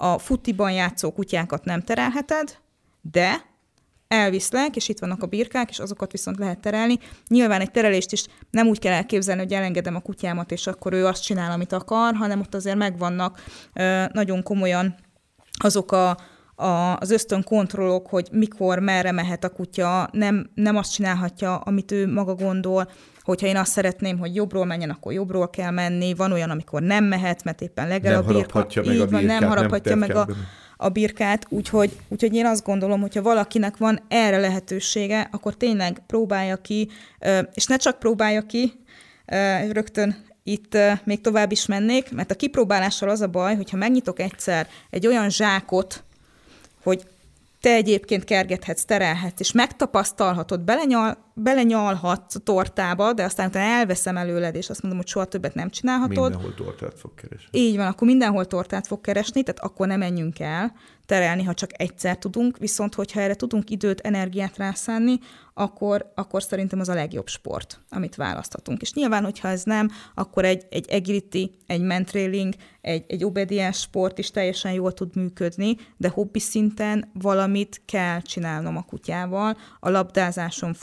a 0.00 0.18
futiban 0.18 0.72
játszó 0.72 1.12
kutyákat 1.12 1.64
nem 1.64 1.82
terelheted, 1.82 2.58
de 3.00 3.46
elviszlek, 4.08 4.76
és 4.76 4.88
itt 4.88 4.98
vannak 4.98 5.22
a 5.22 5.26
birkák, 5.26 5.70
és 5.70 5.78
azokat 5.78 6.12
viszont 6.12 6.38
lehet 6.38 6.60
terelni. 6.60 6.98
Nyilván 7.28 7.60
egy 7.60 7.70
terelést 7.70 8.12
is 8.12 8.24
nem 8.50 8.66
úgy 8.66 8.78
kell 8.78 8.92
elképzelni, 8.92 9.42
hogy 9.42 9.52
elengedem 9.52 9.94
a 9.94 10.00
kutyámat, 10.00 10.52
és 10.52 10.66
akkor 10.66 10.92
ő 10.92 11.06
azt 11.06 11.22
csinál, 11.22 11.50
amit 11.50 11.72
akar, 11.72 12.14
hanem 12.14 12.40
ott 12.40 12.54
azért 12.54 12.76
megvannak 12.76 13.42
nagyon 14.12 14.42
komolyan 14.42 14.94
azok 15.58 15.92
a, 15.92 16.16
a, 16.58 16.96
az 16.96 17.10
ösztön 17.10 17.42
kontrollok, 17.42 18.06
hogy 18.06 18.28
mikor, 18.32 18.78
merre 18.78 19.12
mehet 19.12 19.44
a 19.44 19.48
kutya, 19.48 20.08
nem, 20.12 20.50
nem 20.54 20.76
azt 20.76 20.92
csinálhatja, 20.92 21.56
amit 21.56 21.92
ő 21.92 22.12
maga 22.12 22.34
gondol, 22.34 22.90
hogyha 23.22 23.46
én 23.46 23.56
azt 23.56 23.72
szeretném, 23.72 24.18
hogy 24.18 24.34
jobbról 24.34 24.64
menjen, 24.64 24.90
akkor 24.90 25.12
jobbról 25.12 25.50
kell 25.50 25.70
menni, 25.70 26.14
van 26.14 26.32
olyan, 26.32 26.50
amikor 26.50 26.82
nem 26.82 27.04
mehet, 27.04 27.44
mert 27.44 27.60
éppen 27.60 27.88
legel 27.88 28.12
nem 28.12 28.20
a 28.20 28.32
birka. 28.32 28.58
Meg 28.58 28.76
a 28.76 28.82
birkát, 28.82 29.10
van, 29.10 29.24
nem 29.24 29.42
haraphatja 29.42 29.96
nem 29.96 29.98
meg 29.98 30.16
a, 30.16 30.28
a 30.76 30.88
birkát, 30.88 31.46
úgyhogy, 31.48 31.96
úgyhogy 32.08 32.34
én 32.34 32.46
azt 32.46 32.64
gondolom, 32.64 33.00
hogyha 33.00 33.22
valakinek 33.22 33.76
van 33.76 34.00
erre 34.08 34.38
lehetősége, 34.38 35.28
akkor 35.32 35.56
tényleg 35.56 36.02
próbálja 36.06 36.56
ki, 36.56 36.88
és 37.54 37.66
ne 37.66 37.76
csak 37.76 37.98
próbálja 37.98 38.42
ki, 38.42 38.72
rögtön 39.70 40.26
itt 40.42 40.76
még 41.04 41.20
tovább 41.20 41.52
is 41.52 41.66
mennék, 41.66 42.12
mert 42.12 42.30
a 42.30 42.34
kipróbálással 42.34 43.08
az 43.08 43.20
a 43.20 43.28
baj, 43.28 43.56
hogyha 43.56 43.76
megnyitok 43.76 44.20
egyszer 44.20 44.68
egy 44.90 45.06
olyan 45.06 45.30
zsákot, 45.30 46.04
hogy 46.82 47.02
te 47.60 47.70
egyébként 47.70 48.24
kergethetsz, 48.24 48.84
terelhetsz, 48.84 49.40
és 49.40 49.52
megtapasztalhatod, 49.52 50.60
belenyal, 50.60 51.27
belenyalhatsz 51.40 52.34
a 52.34 52.38
tortába, 52.38 53.12
de 53.12 53.24
aztán 53.24 53.48
utána 53.48 53.64
elveszem 53.64 54.16
előled, 54.16 54.54
és 54.54 54.70
azt 54.70 54.82
mondom, 54.82 55.00
hogy 55.00 55.08
soha 55.08 55.24
többet 55.24 55.54
nem 55.54 55.70
csinálhatod. 55.70 56.30
Mindenhol 56.30 56.54
tortát 56.54 56.98
fog 56.98 57.14
keresni. 57.14 57.58
Így 57.58 57.76
van, 57.76 57.86
akkor 57.86 58.06
mindenhol 58.06 58.44
tortát 58.44 58.86
fog 58.86 59.00
keresni, 59.00 59.42
tehát 59.42 59.60
akkor 59.60 59.86
nem 59.86 59.98
menjünk 59.98 60.38
el 60.38 60.72
terelni, 61.08 61.42
ha 61.42 61.54
csak 61.54 61.80
egyszer 61.80 62.18
tudunk, 62.18 62.58
viszont 62.58 62.94
hogyha 62.94 63.20
erre 63.20 63.34
tudunk 63.34 63.70
időt, 63.70 64.00
energiát 64.00 64.56
rászánni, 64.56 65.18
akkor, 65.54 66.12
akkor 66.14 66.42
szerintem 66.42 66.80
az 66.80 66.88
a 66.88 66.94
legjobb 66.94 67.28
sport, 67.28 67.80
amit 67.90 68.14
választhatunk. 68.14 68.80
És 68.80 68.92
nyilván, 68.92 69.24
hogyha 69.24 69.48
ez 69.48 69.62
nem, 69.62 69.90
akkor 70.14 70.44
egy, 70.44 70.66
egy 70.70 70.86
agility, 70.90 71.50
egy 71.66 71.80
mentrailing, 71.80 72.54
egy, 72.80 73.04
egy 73.06 73.24
obedience 73.24 73.80
sport 73.80 74.18
is 74.18 74.30
teljesen 74.30 74.72
jól 74.72 74.92
tud 74.92 75.16
működni, 75.16 75.76
de 75.96 76.08
hobbi 76.08 76.38
szinten 76.38 77.10
valamit 77.14 77.82
kell 77.84 78.20
csinálnom 78.20 78.76
a 78.76 78.82
kutyával, 78.82 79.56
a 79.80 79.90
labdázáson, 79.90 80.74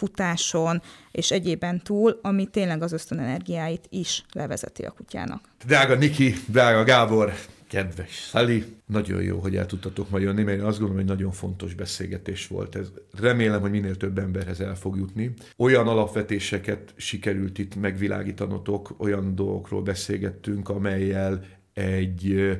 futáson 0.46 0.82
és 1.12 1.32
egyében 1.32 1.82
túl, 1.84 2.20
ami 2.22 2.46
tényleg 2.46 2.82
az 2.82 2.92
ösztönenergiáit 2.92 3.88
is 3.90 4.24
levezeti 4.32 4.84
a 4.84 4.92
kutyának. 4.92 5.50
Drága 5.66 5.96
Niki, 5.96 6.34
drága 6.48 6.84
Gábor, 6.84 7.34
kedves 7.68 8.28
Szali, 8.30 8.66
nagyon 8.86 9.22
jó, 9.22 9.40
hogy 9.40 9.56
el 9.56 9.66
tudtatok 9.66 10.10
ma 10.10 10.20
jönni, 10.20 10.44
mert 10.44 10.58
én 10.58 10.64
azt 10.64 10.80
gondolom, 10.80 11.06
hogy 11.06 11.16
nagyon 11.16 11.32
fontos 11.32 11.74
beszélgetés 11.74 12.48
volt. 12.48 12.76
Ez, 12.76 12.88
remélem, 13.20 13.62
hogy 13.62 13.72
minél 13.72 13.96
több 13.96 14.18
emberhez 14.18 14.60
el 14.60 14.76
fog 14.76 14.98
jutni. 14.98 15.34
Olyan 15.58 15.88
alapvetéseket 15.88 16.94
sikerült 16.96 17.58
itt 17.58 17.76
megvilágítanotok, 17.76 18.96
olyan 18.98 19.36
dolgokról 19.36 19.82
beszélgettünk, 19.82 20.70
amelyel 20.70 21.46
egy 21.74 22.58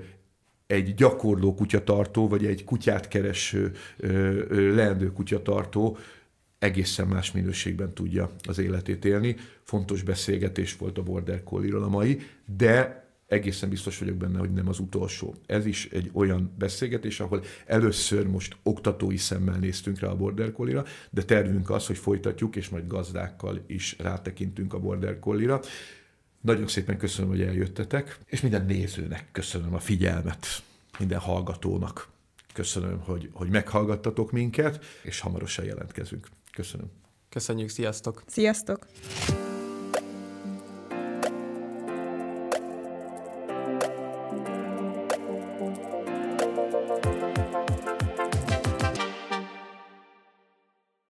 egy 0.68 0.94
gyakorló 0.96 1.54
kutyatartó, 1.54 2.28
vagy 2.28 2.46
egy 2.46 2.64
kutyát 2.64 3.08
kereső, 3.08 3.72
leendő 4.50 5.12
kutyatartó 5.12 5.98
egészen 6.60 7.08
más 7.08 7.32
minőségben 7.32 7.94
tudja 7.94 8.36
az 8.48 8.58
életét 8.58 9.06
élni. 9.06 9.36
Fontos 9.64 10.04
beszélgetés 10.04 10.78
volt 10.78 10.98
a 10.98 11.04
Border 11.04 11.44
collie 11.44 11.76
a 11.76 11.90
mai, 11.90 12.22
de 12.58 13.06
egészen 13.28 13.70
biztos 13.70 14.00
vagyok 14.00 14.16
benne, 14.16 14.40
hogy 14.40 14.52
nem 14.52 14.68
az 14.68 14.80
utolsó. 14.80 15.36
Ez 15.46 15.66
is 15.66 15.90
egy 15.92 16.10
olyan 16.14 16.54
beszélgetés, 16.58 17.20
ahol 17.20 17.44
először 17.66 18.28
most 18.28 18.58
oktatói 18.64 19.18
szemmel 19.18 19.58
néztünk 19.58 20.00
rá 20.00 20.08
a 20.08 20.16
Border 20.16 20.52
collie 20.52 20.84
de 21.10 21.24
tervünk 21.24 21.70
az, 21.70 21.88
hogy 21.88 21.98
folytatjuk, 21.98 22.56
és 22.56 22.70
majd 22.70 22.88
gazdákkal 22.88 23.64
is 23.68 23.96
rátekintünk 24.00 24.74
a 24.74 24.80
Border 24.80 25.20
collie 25.20 25.60
Nagyon 26.42 26.68
szépen 26.68 26.98
köszönöm, 26.98 27.30
hogy 27.30 27.42
eljöttetek, 27.42 28.20
és 28.26 28.42
minden 28.42 28.66
nézőnek 28.66 29.28
köszönöm 29.32 29.74
a 29.74 29.80
figyelmet, 29.80 30.64
minden 31.00 31.20
hallgatónak. 31.20 32.08
Köszönöm, 32.54 33.00
hogy, 33.00 33.30
hogy 33.34 33.50
meghallgattatok 33.50 34.32
minket, 34.32 34.86
és 35.04 35.20
hamarosan 35.20 35.66
jelentkezünk. 35.66 36.28
Köszönöm. 36.56 36.92
Köszönjük, 37.30 37.70
sziasztok! 37.70 38.24
Sziasztok! 38.28 38.88